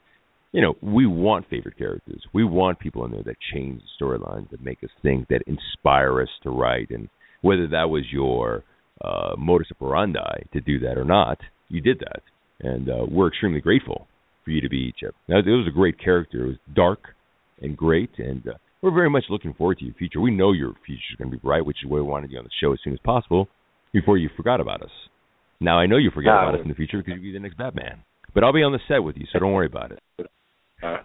you 0.53 0.61
know 0.61 0.75
we 0.83 1.07
want 1.07 1.49
favorite 1.49 1.79
characters. 1.79 2.23
We 2.35 2.45
want 2.45 2.79
people 2.79 3.05
in 3.07 3.13
there 3.13 3.23
that 3.23 3.37
change 3.55 3.81
the 3.81 4.05
storylines, 4.05 4.51
that 4.51 4.63
make 4.63 4.85
us 4.85 4.91
think, 5.03 5.29
that 5.29 5.43
inspire 5.47 6.21
us 6.21 6.29
to 6.43 6.51
write, 6.51 6.91
and 6.91 7.09
whether 7.41 7.67
that 7.69 7.89
was 7.89 8.05
your 8.13 8.65
uh, 9.03 9.35
modus 9.39 9.69
operandi 9.71 10.43
to 10.53 10.61
do 10.61 10.79
that 10.81 10.99
or 10.99 11.05
not, 11.05 11.39
you 11.71 11.81
did 11.81 12.01
that, 12.01 12.23
and 12.61 12.91
uh, 12.91 13.07
we're 13.11 13.29
extremely 13.29 13.61
grateful 13.61 14.07
for 14.45 14.51
you 14.51 14.61
to 14.61 14.69
be 14.69 14.93
Icheb. 14.93 15.13
Now, 15.27 15.39
it 15.39 15.47
was 15.47 15.67
a 15.67 15.75
great 15.75 15.99
character. 15.99 16.45
It 16.45 16.49
was 16.49 16.57
dark 16.75 17.01
and 17.63 17.75
great, 17.75 18.11
and 18.19 18.47
uh, 18.47 18.53
we're 18.83 18.95
very 18.95 19.09
much 19.09 19.25
looking 19.31 19.55
forward 19.55 19.79
to 19.79 19.87
your 19.87 19.95
future. 19.95 20.21
We 20.21 20.31
know 20.31 20.53
your 20.53 20.75
future 20.85 21.01
is 21.13 21.17
going 21.17 21.31
to 21.31 21.37
be 21.37 21.41
bright, 21.41 21.65
which 21.65 21.79
is 21.83 21.91
why 21.91 21.97
we 21.97 22.03
wanted 22.03 22.31
you 22.31 22.39
on 22.39 22.45
the 22.45 22.51
show 22.61 22.75
as 22.75 22.79
soon 22.85 22.93
as 22.93 22.99
possible 23.03 23.49
before 23.93 24.19
you 24.19 24.29
forgot 24.37 24.61
about 24.61 24.83
us. 24.83 24.91
Now 25.61 25.79
I 25.79 25.87
know 25.87 25.97
you 25.97 26.11
forget 26.11 26.33
about 26.33 26.55
us 26.55 26.61
in 26.63 26.69
the 26.69 26.75
future 26.75 26.99
because 26.99 27.15
you'll 27.15 27.23
be 27.23 27.33
the 27.33 27.41
next 27.41 27.59
Batman. 27.59 28.03
But 28.35 28.45
I'll 28.45 28.53
be 28.53 28.63
on 28.63 28.73
the 28.73 28.79
set 28.89 28.99
with 28.99 29.17
you, 29.17 29.27
so 29.33 29.39
don't 29.39 29.53
worry 29.53 29.67
about 29.67 29.93
it. 29.93 29.99
All 30.83 30.93
right. 30.93 31.05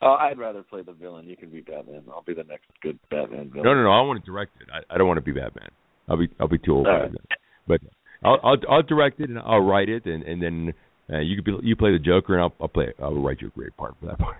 Oh, 0.00 0.16
I'd 0.20 0.38
rather 0.38 0.62
play 0.62 0.82
the 0.82 0.92
villain. 0.92 1.26
You 1.26 1.36
can 1.36 1.50
be 1.50 1.60
Batman. 1.60 2.02
I'll 2.10 2.22
be 2.22 2.34
the 2.34 2.44
next 2.44 2.66
good 2.82 2.98
Batman 3.10 3.50
villain. 3.50 3.64
No, 3.64 3.74
no, 3.74 3.82
no. 3.84 3.90
I 3.90 4.02
want 4.02 4.22
to 4.22 4.30
direct 4.30 4.52
it. 4.60 4.68
I, 4.72 4.94
I 4.94 4.98
don't 4.98 5.06
want 5.08 5.16
to 5.18 5.22
be 5.22 5.32
Batman. 5.32 5.68
I'll 6.08 6.18
be 6.18 6.28
I'll 6.38 6.48
be 6.48 6.58
too 6.58 6.72
old 6.74 6.86
All 6.86 6.94
for 6.94 7.02
right. 7.04 7.12
that. 7.12 7.38
But 7.66 7.80
I'll 8.22 8.38
I'll 8.42 8.56
I'll 8.70 8.82
direct 8.82 9.20
it 9.20 9.30
and 9.30 9.38
I'll 9.38 9.60
write 9.60 9.88
it 9.88 10.04
and 10.06 10.22
and 10.22 10.42
then 10.42 10.74
uh, 11.12 11.20
you 11.20 11.36
could 11.36 11.44
be 11.44 11.56
you 11.62 11.76
play 11.76 11.92
the 11.92 11.98
Joker 11.98 12.34
and 12.34 12.42
I'll 12.42 12.52
I'll 12.60 12.68
play 12.68 12.92
I'll 13.02 13.14
write 13.14 13.40
you 13.40 13.48
a 13.48 13.50
great 13.50 13.76
part 13.76 13.94
for 14.00 14.06
that 14.06 14.18
part. 14.18 14.36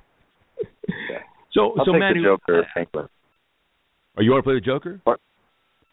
Yeah. 0.89 1.19
So 1.53 1.73
I'll 1.79 1.85
so 1.87 1.93
take 1.93 2.01
Manu, 2.01 2.21
the 2.21 2.29
Joker 2.29 2.59
or 2.59 2.67
Penguin. 2.75 3.09
oh, 4.19 4.23
you 4.23 4.31
want 4.31 4.45
to 4.45 4.47
play 4.49 4.55
the 4.55 4.61
Joker? 4.61 5.01
Or, 5.07 5.19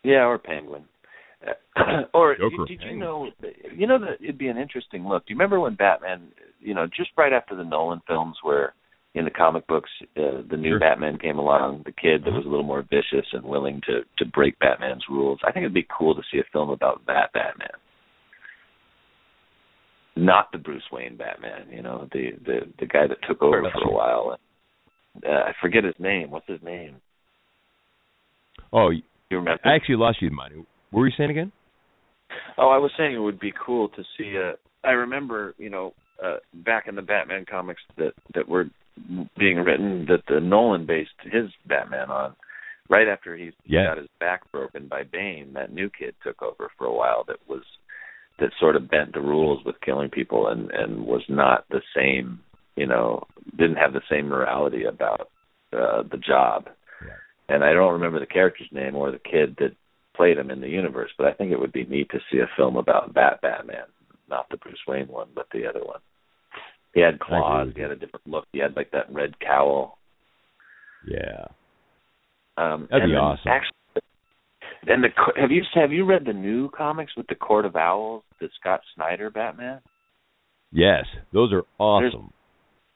Yeah, 0.03 0.25
or 0.25 0.37
Penguin. 0.37 0.83
Or 2.13 2.35
Joker, 2.35 2.65
did 2.67 2.81
you 2.83 2.97
know? 2.97 3.29
You 3.75 3.87
know 3.87 3.99
that 3.99 4.21
it'd 4.23 4.37
be 4.37 4.49
an 4.49 4.57
interesting 4.57 5.05
look. 5.07 5.25
Do 5.25 5.33
you 5.33 5.37
remember 5.37 5.59
when 5.59 5.75
Batman? 5.75 6.27
You 6.59 6.73
know, 6.75 6.85
just 6.87 7.09
right 7.17 7.33
after 7.33 7.55
the 7.55 7.63
Nolan 7.63 8.01
films, 8.07 8.35
where 8.43 8.73
in 9.15 9.25
the 9.25 9.31
comic 9.31 9.65
books, 9.67 9.89
uh, 10.17 10.41
the 10.49 10.57
new 10.57 10.71
Sure. 10.71 10.79
Batman 10.79 11.17
came 11.17 11.37
along, 11.39 11.81
the 11.85 11.91
kid 11.91 12.23
that 12.23 12.31
was 12.33 12.45
a 12.45 12.49
little 12.49 12.65
more 12.65 12.83
vicious 12.83 13.25
and 13.33 13.43
willing 13.43 13.81
to 13.87 14.01
to 14.19 14.25
break 14.25 14.57
Batman's 14.59 15.03
rules. 15.09 15.39
I 15.43 15.51
think 15.51 15.63
it'd 15.63 15.73
be 15.73 15.87
cool 15.97 16.13
to 16.15 16.21
see 16.31 16.39
a 16.39 16.43
film 16.53 16.69
about 16.69 17.01
that 17.07 17.33
Batman, 17.33 17.69
not 20.15 20.51
the 20.51 20.57
Bruce 20.57 20.83
Wayne 20.91 21.17
Batman. 21.17 21.67
You 21.71 21.81
know, 21.81 22.07
the 22.11 22.31
the 22.45 22.59
the 22.79 22.85
guy 22.85 23.07
that 23.07 23.17
took 23.27 23.41
over 23.41 23.61
for 23.73 23.89
a 23.89 23.93
while. 23.93 24.37
Uh, 25.27 25.29
I 25.29 25.51
forget 25.61 25.83
his 25.83 25.95
name. 25.99 26.31
What's 26.31 26.47
his 26.47 26.61
name? 26.63 26.95
Oh, 28.71 28.89
You 28.91 29.01
remember? 29.31 29.59
I 29.65 29.75
actually 29.75 29.97
lost 29.97 30.21
you, 30.21 30.29
Manu. 30.31 30.63
What 30.91 31.01
were 31.01 31.07
you 31.07 31.13
saying 31.17 31.31
again? 31.31 31.51
Oh, 32.57 32.69
I 32.69 32.77
was 32.77 32.91
saying 32.97 33.15
it 33.15 33.19
would 33.19 33.39
be 33.39 33.53
cool 33.65 33.89
to 33.89 34.03
see 34.17 34.35
a. 34.35 34.53
I 34.87 34.91
remember, 34.91 35.53
you 35.57 35.69
know, 35.69 35.93
uh, 36.23 36.37
back 36.65 36.87
in 36.87 36.95
the 36.95 37.01
Batman 37.01 37.45
comics 37.49 37.81
that 37.97 38.13
that 38.35 38.47
were 38.47 38.65
being 39.37 39.57
written 39.57 40.05
that 40.09 40.23
the 40.27 40.39
Nolan 40.39 40.85
based 40.85 41.11
his 41.23 41.49
Batman 41.67 42.09
on. 42.09 42.35
Right 42.89 43.07
after 43.07 43.37
he 43.37 43.51
Yeah. 43.63 43.85
got 43.85 43.97
his 43.97 44.09
back 44.19 44.51
broken 44.51 44.87
by 44.87 45.03
Bane, 45.03 45.53
that 45.53 45.71
new 45.71 45.89
kid 45.89 46.13
took 46.23 46.41
over 46.41 46.69
for 46.77 46.87
a 46.87 46.93
while. 46.93 47.23
That 47.23 47.37
was 47.47 47.63
that 48.39 48.51
sort 48.59 48.75
of 48.75 48.89
bent 48.89 49.13
the 49.13 49.21
rules 49.21 49.63
with 49.63 49.79
killing 49.79 50.09
people 50.09 50.47
and 50.47 50.69
and 50.71 51.05
was 51.05 51.23
not 51.29 51.63
the 51.69 51.81
same. 51.95 52.39
You 52.75 52.87
know, 52.87 53.23
didn't 53.57 53.77
have 53.77 53.93
the 53.93 54.01
same 54.09 54.27
morality 54.27 54.83
about 54.85 55.29
uh, 55.71 56.03
the 56.03 56.17
job. 56.17 56.67
And 57.49 57.65
I 57.65 57.73
don't 57.73 57.93
remember 57.93 58.19
the 58.19 58.25
character's 58.25 58.71
name 58.71 58.95
or 58.95 59.11
the 59.11 59.19
kid 59.19 59.57
that 59.59 59.75
played 60.21 60.37
him 60.37 60.51
in 60.51 60.61
the 60.61 60.69
universe, 60.69 61.09
but 61.17 61.25
I 61.25 61.33
think 61.33 61.51
it 61.51 61.59
would 61.59 61.73
be 61.73 61.85
neat 61.85 62.07
to 62.11 62.19
see 62.31 62.37
a 62.37 62.49
film 62.55 62.75
about 62.75 63.15
that 63.15 63.41
Batman, 63.41 63.85
not 64.29 64.45
the 64.51 64.57
Bruce 64.57 64.77
Wayne 64.87 65.07
one, 65.07 65.29
but 65.33 65.47
the 65.51 65.65
other 65.65 65.83
one. 65.83 65.99
He 66.93 67.01
had 67.01 67.19
claws. 67.19 67.69
He 67.75 67.81
had 67.81 67.89
a 67.89 67.95
different 67.95 68.27
look. 68.27 68.45
He 68.51 68.59
had 68.59 68.75
like 68.75 68.91
that 68.91 69.11
red 69.11 69.39
cowl. 69.39 69.97
Yeah. 71.07 71.45
Um, 72.55 72.87
That'd 72.91 73.09
be 73.09 73.15
awesome. 73.15 73.47
Actually, 73.47 74.03
and 74.85 75.03
the 75.03 75.09
have 75.37 75.49
you 75.49 75.63
have 75.73 75.91
you 75.91 76.05
read 76.05 76.25
the 76.25 76.33
new 76.33 76.69
comics 76.69 77.13
with 77.17 77.25
the 77.25 77.35
Court 77.35 77.65
of 77.65 77.75
Owls, 77.75 78.21
the 78.39 78.49
Scott 78.59 78.81
Snyder 78.93 79.31
Batman? 79.31 79.79
Yes, 80.71 81.05
those 81.33 81.51
are 81.51 81.63
awesome. 81.79 82.31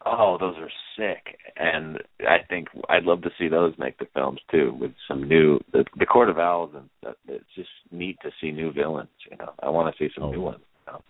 Oh, 0.08 0.38
those 0.40 0.54
are 0.58 0.70
sick, 0.96 1.36
and 1.58 1.98
I 2.22 2.38
think 2.48 2.68
I'd 2.90 3.06
love 3.06 3.24
to 3.24 3.32
see 3.40 3.48
those 3.48 3.74
make 3.80 3.98
the 3.98 4.06
films 4.14 4.40
too, 4.52 4.76
with 4.80 4.92
some 5.08 5.28
new 5.28 5.60
the, 5.74 5.84
the 5.98 6.06
Court 6.06 6.30
of 6.30 6.38
Owls, 6.38 6.72
and 6.76 6.90
uh, 7.08 7.14
it's 7.28 7.44
just 7.56 7.70
neat 7.92 8.18
to 8.22 8.30
see 8.40 8.52
new 8.52 8.72
villains. 8.72 9.10
You 9.32 9.38
know, 9.38 9.52
I 9.64 9.70
want 9.70 9.94
to 9.96 9.98
see 10.04 10.12
some 10.14 10.26
Oh. 10.26 10.32
new 10.32 10.42
ones. 10.42 10.60
You 10.88 10.94
know? 10.94 11.02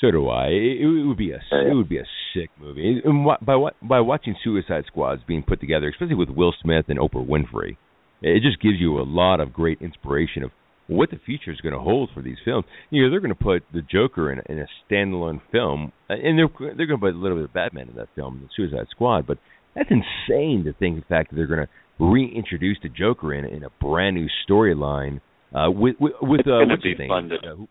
So 0.00 0.10
do 0.10 0.28
I. 0.28 0.46
It, 0.48 0.80
it 0.82 1.06
would 1.06 1.16
be 1.16 1.30
a 1.32 1.40
Yeah. 1.52 1.70
it 1.70 1.74
would 1.74 1.88
be 1.88 1.98
a 1.98 2.06
sick 2.34 2.50
movie. 2.60 3.00
And 3.04 3.24
wa- 3.24 3.38
by 3.40 3.56
what 3.56 3.74
by 3.82 4.00
watching 4.00 4.34
Suicide 4.42 4.84
Squads 4.86 5.22
being 5.26 5.42
put 5.42 5.60
together, 5.60 5.88
especially 5.88 6.14
with 6.16 6.30
Will 6.30 6.54
Smith 6.60 6.86
and 6.88 6.98
Oprah 6.98 7.24
Winfrey, 7.26 7.76
it 8.22 8.42
just 8.42 8.60
gives 8.60 8.80
you 8.80 8.98
a 8.98 9.02
lot 9.02 9.40
of 9.40 9.52
great 9.52 9.80
inspiration 9.80 10.42
of 10.42 10.50
what 10.88 11.10
the 11.10 11.18
future 11.24 11.52
is 11.52 11.60
going 11.60 11.74
to 11.74 11.78
hold 11.80 12.10
for 12.12 12.22
these 12.22 12.38
films. 12.44 12.64
You 12.90 13.04
know, 13.04 13.10
they're 13.10 13.20
going 13.20 13.34
to 13.34 13.34
put 13.42 13.62
the 13.72 13.82
Joker 13.82 14.32
in, 14.32 14.40
in 14.48 14.58
a 14.58 14.66
standalone 14.90 15.40
film, 15.52 15.92
uh, 16.10 16.14
and 16.14 16.36
they're 16.38 16.48
they're 16.76 16.86
going 16.86 16.98
to 17.00 17.06
put 17.06 17.14
a 17.14 17.18
little 17.18 17.36
bit 17.38 17.44
of 17.44 17.52
Batman 17.52 17.88
in 17.90 17.96
that 17.96 18.08
film, 18.16 18.40
the 18.42 18.48
Suicide 18.56 18.86
Squad. 18.90 19.26
But 19.26 19.38
that's 19.76 19.90
insane 19.90 20.64
to 20.64 20.72
think 20.72 20.96
the 20.98 21.04
fact 21.08 21.30
that 21.30 21.36
they're 21.36 21.46
going 21.46 21.66
to 21.66 22.04
reintroduce 22.04 22.78
the 22.82 22.88
Joker 22.88 23.32
in 23.34 23.44
in 23.44 23.62
a 23.64 23.70
brand 23.80 24.16
new 24.16 24.28
storyline 24.48 25.20
uh, 25.54 25.70
with 25.70 25.96
with, 26.00 26.14
with 26.22 26.40
uh, 26.48 26.64
what's 26.66 26.82
his 26.84 26.98
name? 26.98 27.08
to- 27.28 27.36
Uh, 27.36 27.54
who- 27.56 27.68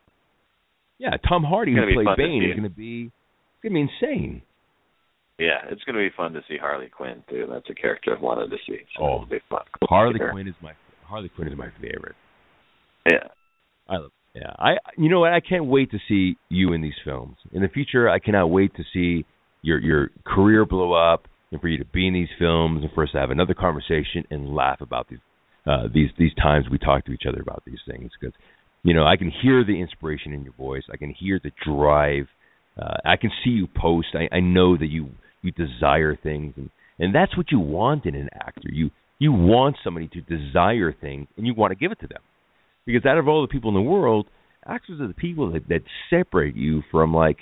yeah, 0.99 1.11
Tom 1.29 1.43
Hardy 1.43 1.73
who 1.73 1.81
played 1.93 2.17
Bane 2.17 2.43
is 2.43 2.51
going 2.55 2.63
to 2.63 2.75
be 2.75 3.11
it's 3.11 3.61
going 3.63 3.73
to 3.73 3.87
be 3.87 4.07
insane. 4.07 4.41
Yeah, 5.39 5.61
it's 5.69 5.83
going 5.83 5.95
to 5.95 6.01
be 6.01 6.09
fun 6.17 6.33
to 6.33 6.41
see 6.49 6.57
Harley 6.57 6.87
Quinn 6.89 7.23
too. 7.29 7.45
That's 7.51 7.69
a 7.69 7.75
character 7.75 8.15
I've 8.15 8.21
wanted 8.21 8.49
to 8.49 8.57
see. 8.67 8.79
So 8.97 9.03
Oh, 9.03 9.15
it'll 9.17 9.25
be 9.27 9.39
fun. 9.49 9.61
Harley 9.83 10.17
Quinn 10.31 10.47
is 10.47 10.55
my 10.61 10.73
Harley 11.05 11.29
Quinn 11.29 11.47
is 11.47 11.57
my 11.57 11.69
favorite. 11.79 12.15
Yeah. 13.07 13.27
I 13.87 13.97
love. 13.97 14.11
Yeah, 14.35 14.51
I. 14.59 14.73
You 14.97 15.09
know 15.09 15.21
what? 15.21 15.33
I 15.33 15.39
can't 15.39 15.65
wait 15.65 15.91
to 15.91 15.97
see 16.07 16.37
you 16.49 16.73
in 16.73 16.81
these 16.81 16.99
films 17.03 17.37
in 17.51 17.61
the 17.61 17.69
future. 17.69 18.09
I 18.09 18.19
cannot 18.19 18.47
wait 18.47 18.75
to 18.75 18.83
see 18.93 19.25
your 19.61 19.79
your 19.79 20.09
career 20.25 20.65
blow 20.65 20.93
up 20.93 21.27
and 21.51 21.59
for 21.59 21.67
you 21.67 21.77
to 21.77 21.85
be 21.85 22.07
in 22.07 22.13
these 22.13 22.29
films 22.37 22.83
and 22.83 22.91
for 22.93 23.03
us 23.03 23.09
to 23.13 23.19
have 23.19 23.31
another 23.31 23.53
conversation 23.53 24.25
and 24.29 24.53
laugh 24.53 24.81
about 24.81 25.07
these 25.09 25.19
uh, 25.65 25.87
these 25.93 26.09
these 26.19 26.33
times 26.35 26.65
we 26.69 26.77
talk 26.77 27.05
to 27.05 27.11
each 27.11 27.23
other 27.27 27.41
about 27.41 27.63
these 27.65 27.79
things 27.89 28.11
because 28.19 28.35
you 28.83 28.93
know 28.93 29.05
I 29.05 29.17
can 29.17 29.31
hear 29.41 29.63
the 29.63 29.81
inspiration 29.81 30.33
in 30.33 30.43
your 30.43 30.53
voice. 30.53 30.83
I 30.91 30.97
can 30.97 31.11
hear 31.11 31.39
the 31.43 31.51
drive. 31.65 32.27
Uh, 32.79 32.97
I 33.05 33.15
can 33.15 33.31
see 33.43 33.51
you 33.51 33.67
post. 33.75 34.09
I, 34.13 34.35
I 34.35 34.39
know 34.39 34.77
that 34.77 34.87
you 34.87 35.09
you 35.41 35.51
desire 35.51 36.15
things 36.15 36.53
and 36.57 36.69
and 36.99 37.13
that's 37.13 37.35
what 37.37 37.51
you 37.51 37.59
want 37.59 38.05
in 38.05 38.15
an 38.15 38.29
actor. 38.33 38.69
You 38.71 38.91
you 39.17 39.31
want 39.31 39.77
somebody 39.83 40.09
to 40.09 40.21
desire 40.21 40.93
things 40.93 41.27
and 41.37 41.47
you 41.47 41.55
want 41.55 41.71
to 41.71 41.75
give 41.75 41.91
it 41.91 41.99
to 42.01 42.07
them 42.07 42.21
because 42.87 43.05
out 43.05 43.19
of 43.19 43.27
all 43.27 43.43
the 43.43 43.47
people 43.47 43.69
in 43.69 43.75
the 43.75 43.81
world, 43.81 44.25
actors 44.65 44.99
are 44.99 45.07
the 45.07 45.13
people 45.13 45.51
that, 45.51 45.67
that 45.67 45.81
separate 46.09 46.55
you 46.55 46.81
from 46.89 47.13
like 47.13 47.37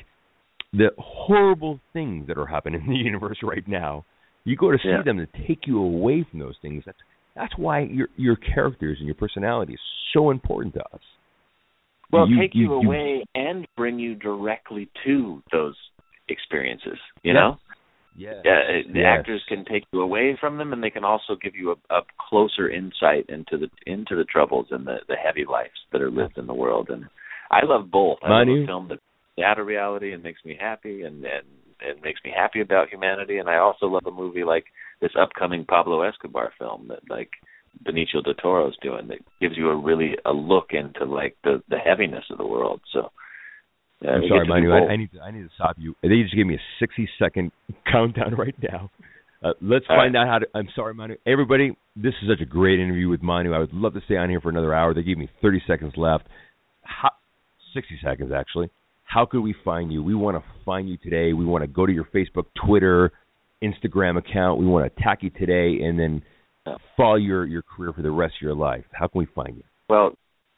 the 0.74 0.90
horrible 0.98 1.80
things 1.94 2.28
that 2.28 2.38
are 2.38 2.46
happening 2.46 2.82
in 2.86 2.90
the 2.92 2.96
universe 3.12 3.38
right 3.42 3.66
now. 3.66 4.04
You 4.44 4.58
go 4.58 4.72
to 4.72 4.78
see 4.78 4.90
Yeah. 4.90 5.02
them 5.04 5.18
to 5.18 5.28
take 5.48 5.66
you 5.66 5.80
away 5.82 6.26
from 6.30 6.40
those 6.40 6.56
things. 6.62 6.84
That's 6.86 6.98
that's 7.36 7.58
why 7.58 7.82
your 7.82 8.10
your 8.18 8.36
characters 8.36 8.98
and 9.00 9.06
your 9.08 9.16
personality 9.16 9.74
is 9.74 9.80
so 10.14 10.30
important 10.32 10.74
to 10.76 10.82
us. 10.94 11.02
Well, 12.12 12.30
You- 12.30 12.40
take 12.40 12.54
you, 12.54 12.64
you- 12.66 12.82
you- 12.82 12.88
away 12.88 13.24
and 13.34 13.66
bring 13.78 13.98
you 14.00 14.16
directly 14.16 14.90
to 15.06 15.42
those 15.52 15.76
experiences. 16.30 16.98
You 17.24 17.34
Yes. 17.34 17.36
know, 17.36 17.58
Yes. 18.18 18.42
yeah, 18.46 18.82
the 18.88 19.00
Yes. 19.00 19.20
actors 19.20 19.44
can 19.48 19.66
take 19.66 19.84
you 19.92 20.02
away 20.02 20.36
from 20.40 20.58
them, 20.58 20.72
and 20.72 20.82
they 20.82 20.90
can 20.90 21.04
also 21.04 21.36
give 21.36 21.56
you 21.56 21.72
a, 21.72 21.96
a 21.96 22.02
closer 22.18 22.70
insight 22.70 23.26
into 23.30 23.58
the 23.58 23.70
into 23.86 24.16
the 24.16 24.24
troubles 24.24 24.68
and 24.72 24.88
the 24.88 25.00
the 25.08 25.16
heavy 25.16 25.46
lives 25.46 25.86
that 25.92 26.02
are 26.02 26.10
lived 26.10 26.38
in 26.38 26.48
the 26.48 26.54
world. 26.54 26.90
And 26.90 27.06
I 27.52 27.66
love 27.66 27.92
both. 27.92 28.20
I 28.24 28.30
love 28.30 28.48
a 28.48 28.66
film 28.66 28.88
that's 28.88 29.02
out 29.44 29.60
of 29.60 29.68
reality 29.68 30.14
and 30.14 30.24
makes 30.24 30.44
me 30.46 30.56
happy, 30.60 31.04
and 31.04 31.26
and 31.26 31.46
it 31.82 32.02
makes 32.02 32.22
me 32.24 32.32
happy 32.36 32.62
about 32.62 32.90
humanity. 32.90 33.38
And 33.38 33.50
I 33.50 33.58
also 33.58 33.88
love 33.88 34.06
a 34.06 34.12
movie 34.12 34.46
like 34.46 34.66
this 35.02 35.16
upcoming 35.20 35.66
Pablo 35.66 36.02
Escobar 36.02 36.54
film 36.58 36.88
that 36.88 37.10
like 37.10 37.32
Benicio 37.84 38.24
del 38.24 38.34
Toro's 38.36 38.78
doing 38.82 39.08
that 39.10 39.20
gives 39.42 39.58
you 39.58 39.70
a 39.70 39.76
really 39.76 40.16
a 40.24 40.32
look 40.32 40.72
into 40.72 41.04
like 41.04 41.36
the 41.44 41.62
the 41.70 41.78
heaviness 41.78 42.26
of 42.30 42.38
the 42.38 42.48
world. 42.48 42.80
So. 42.94 43.12
Yeah, 44.02 44.12
I'm 44.12 44.24
sorry, 44.28 44.48
Manu. 44.48 44.72
I. 44.72 44.94
I 44.94 44.96
need 44.98 45.12
to 45.14 45.22
I 45.22 45.32
need 45.32 45.44
to 45.44 45.50
stop 45.56 45.76
you. 45.80 45.96
They 46.02 46.22
just 46.22 46.36
gave 46.36 46.46
me 46.46 46.56
a 46.56 46.62
60 46.80 47.10
second 47.18 47.52
countdown 47.92 48.36
right 48.36 48.56
now. 48.62 48.92
Uh, 49.44 49.54
let's 49.62 49.86
All 49.90 49.98
find 49.98 50.16
out 50.16 50.28
how 50.28 50.40
to. 50.40 50.48
I'm 50.54 50.70
sorry, 50.76 50.94
Manu. 50.94 51.16
Everybody, 51.26 51.76
this 51.96 52.14
is 52.22 52.30
such 52.30 52.42
a 52.42 52.46
great 52.46 52.80
interview 52.80 53.10
with 53.10 53.22
Manu. 53.22 53.54
I 53.54 53.60
would 53.60 53.74
love 53.74 53.94
to 53.94 54.02
stay 54.06 54.18
on 54.18 54.30
here 54.30 54.42
for 54.42 54.50
another 54.50 54.74
hour. 54.74 54.94
They 54.94 55.04
gave 55.04 55.18
me 55.18 55.30
30 55.42 55.64
seconds 55.68 55.94
left. 55.98 56.26
How, 56.82 57.12
60 57.74 58.00
seconds 58.04 58.32
actually. 58.36 58.70
How 59.04 59.26
could 59.26 59.42
we 59.42 59.56
find 59.64 59.94
you? 59.94 60.02
We 60.02 60.16
want 60.16 60.36
to 60.38 60.44
find 60.66 60.90
you 60.90 60.98
today. 60.98 61.34
We 61.34 61.46
want 61.46 61.64
to 61.64 61.68
go 61.68 61.86
to 61.86 61.94
your 61.94 62.06
Facebook, 62.06 62.46
Twitter, 62.66 63.12
Instagram 63.64 64.18
account. 64.18 64.60
We 64.60 64.66
want 64.66 64.92
to 64.92 65.00
attack 65.00 65.20
you 65.22 65.30
today 65.30 65.84
and 65.86 66.00
then 66.00 66.24
uh, 66.66 66.78
follow 66.98 67.16
your 67.16 67.46
your 67.46 67.62
career 67.62 67.94
for 67.94 68.02
the 68.02 68.12
rest 68.12 68.36
of 68.38 68.42
your 68.42 68.56
life. 68.56 68.84
How 68.92 69.08
can 69.08 69.20
we 69.20 69.28
find 69.36 69.56
you? 69.58 69.64
Well, 69.88 70.18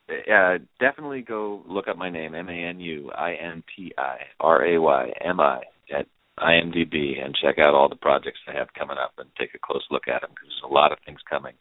uh, 0.09 0.57
definitely 0.79 1.21
go 1.21 1.63
look 1.67 1.87
up 1.87 1.97
my 1.97 2.09
name, 2.09 2.35
M 2.35 2.49
A 2.49 2.53
N 2.53 2.79
U 2.79 3.11
I 3.11 3.33
N 3.33 3.63
T 3.75 3.93
I 3.97 4.17
R 4.39 4.65
A 4.65 4.79
Y 4.79 5.11
M 5.21 5.39
I, 5.39 5.61
at 5.93 6.07
IMDb 6.39 7.23
and 7.23 7.35
check 7.35 7.57
out 7.57 7.73
all 7.73 7.89
the 7.89 7.95
projects 7.95 8.39
I 8.47 8.53
have 8.57 8.67
coming 8.77 8.97
up 8.97 9.13
and 9.17 9.29
take 9.39 9.55
a 9.55 9.59
close 9.59 9.83
look 9.89 10.07
at 10.07 10.21
them 10.21 10.29
because 10.31 10.49
there's 10.49 10.69
a 10.69 10.73
lot 10.73 10.91
of 10.91 10.99
things 11.05 11.19
coming. 11.29 11.53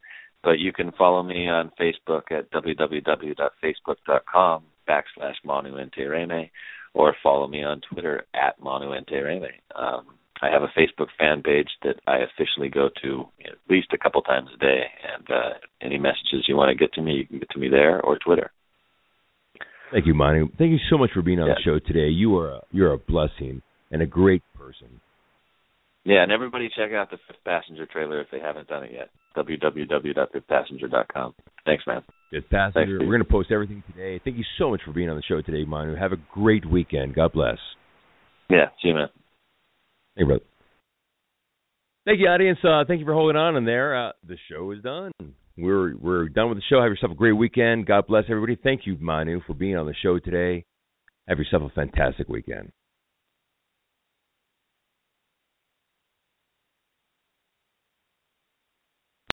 But 0.43 0.59
you 0.59 0.71
can 0.71 0.91
follow 0.91 1.23
me 1.23 1.49
on 1.49 1.71
Facebook 1.79 2.31
at 2.31 2.51
www.facebook.com 2.51 4.63
backslash 4.87 5.35
Manu 5.43 5.75
or 6.93 7.15
follow 7.21 7.47
me 7.47 7.63
on 7.63 7.81
Twitter 7.91 8.23
at 8.33 8.61
Manu 8.61 8.93
Um, 9.75 10.05
I 10.41 10.49
have 10.49 10.61
a 10.61 10.79
Facebook 10.79 11.07
fan 11.17 11.41
page 11.41 11.69
that 11.83 11.95
I 12.05 12.17
officially 12.17 12.69
go 12.69 12.89
to 13.03 13.25
at 13.45 13.57
least 13.69 13.87
a 13.93 13.97
couple 13.97 14.21
times 14.21 14.49
a 14.53 14.57
day, 14.57 14.83
and 15.15 15.27
uh, 15.29 15.53
any 15.81 15.97
messages 15.97 16.45
you 16.47 16.55
want 16.55 16.69
to 16.69 16.75
get 16.75 16.93
to 16.93 17.01
me, 17.01 17.13
you 17.13 17.25
can 17.25 17.39
get 17.39 17.49
to 17.51 17.59
me 17.59 17.69
there 17.69 18.01
or 18.01 18.17
Twitter. 18.19 18.51
Thank 19.91 20.05
you, 20.05 20.13
Manu. 20.13 20.49
Thank 20.57 20.71
you 20.71 20.79
so 20.89 20.97
much 20.97 21.11
for 21.13 21.21
being 21.21 21.39
on 21.39 21.47
the 21.47 21.55
show 21.63 21.79
today. 21.79 22.09
You 22.09 22.37
are 22.37 22.55
a, 22.55 22.61
you're 22.71 22.93
a 22.93 22.97
blessing 22.97 23.61
and 23.89 24.01
a 24.01 24.05
great 24.05 24.43
person. 24.53 24.99
Yeah, 26.03 26.23
and 26.23 26.31
everybody 26.31 26.69
check 26.69 26.91
out 26.93 27.11
the 27.11 27.17
Fifth 27.27 27.43
Passenger 27.45 27.85
trailer 27.85 28.21
if 28.21 28.27
they 28.31 28.39
haven't 28.39 28.67
done 28.69 28.83
it 28.83 28.91
yet. 28.93 29.09
www.fifthpassenger.com. 29.35 31.33
Thanks, 31.65 31.83
man. 31.85 32.01
Good 32.31 32.49
passenger. 32.49 32.97
Thanks, 32.97 32.99
We're 33.01 33.17
going 33.17 33.23
to 33.23 33.29
post 33.29 33.51
everything 33.51 33.83
today. 33.91 34.21
Thank 34.23 34.37
you 34.37 34.45
so 34.57 34.69
much 34.69 34.81
for 34.85 34.93
being 34.93 35.09
on 35.09 35.17
the 35.17 35.23
show 35.23 35.41
today, 35.41 35.65
Manu. 35.65 35.95
Have 35.95 36.13
a 36.13 36.17
great 36.33 36.65
weekend. 36.69 37.13
God 37.15 37.33
bless. 37.33 37.57
Yeah, 38.49 38.67
see 38.81 38.87
you, 38.89 38.93
man. 38.93 39.09
Hey, 40.17 40.23
brother. 40.23 40.43
Thank 42.05 42.19
you, 42.19 42.27
audience. 42.27 42.57
Uh, 42.63 42.83
thank 42.87 42.99
you 42.99 43.05
for 43.05 43.13
holding 43.13 43.37
on 43.37 43.55
in 43.55 43.65
there. 43.65 44.07
Uh, 44.07 44.11
the 44.27 44.37
show 44.49 44.71
is 44.71 44.81
done. 44.81 45.11
We're 45.57 45.95
we're 45.95 46.29
done 46.29 46.49
with 46.49 46.57
the 46.57 46.63
show. 46.69 46.81
Have 46.81 46.89
yourself 46.89 47.11
a 47.11 47.15
great 47.15 47.33
weekend. 47.33 47.85
God 47.85 48.07
bless 48.07 48.23
everybody. 48.29 48.55
Thank 48.55 48.87
you, 48.87 48.97
Manu, 48.99 49.41
for 49.45 49.53
being 49.53 49.75
on 49.75 49.85
the 49.85 49.93
show 50.01 50.17
today. 50.17 50.65
Have 51.27 51.37
yourself 51.37 51.63
a 51.63 51.69
fantastic 51.69 52.29
weekend. 52.29 52.71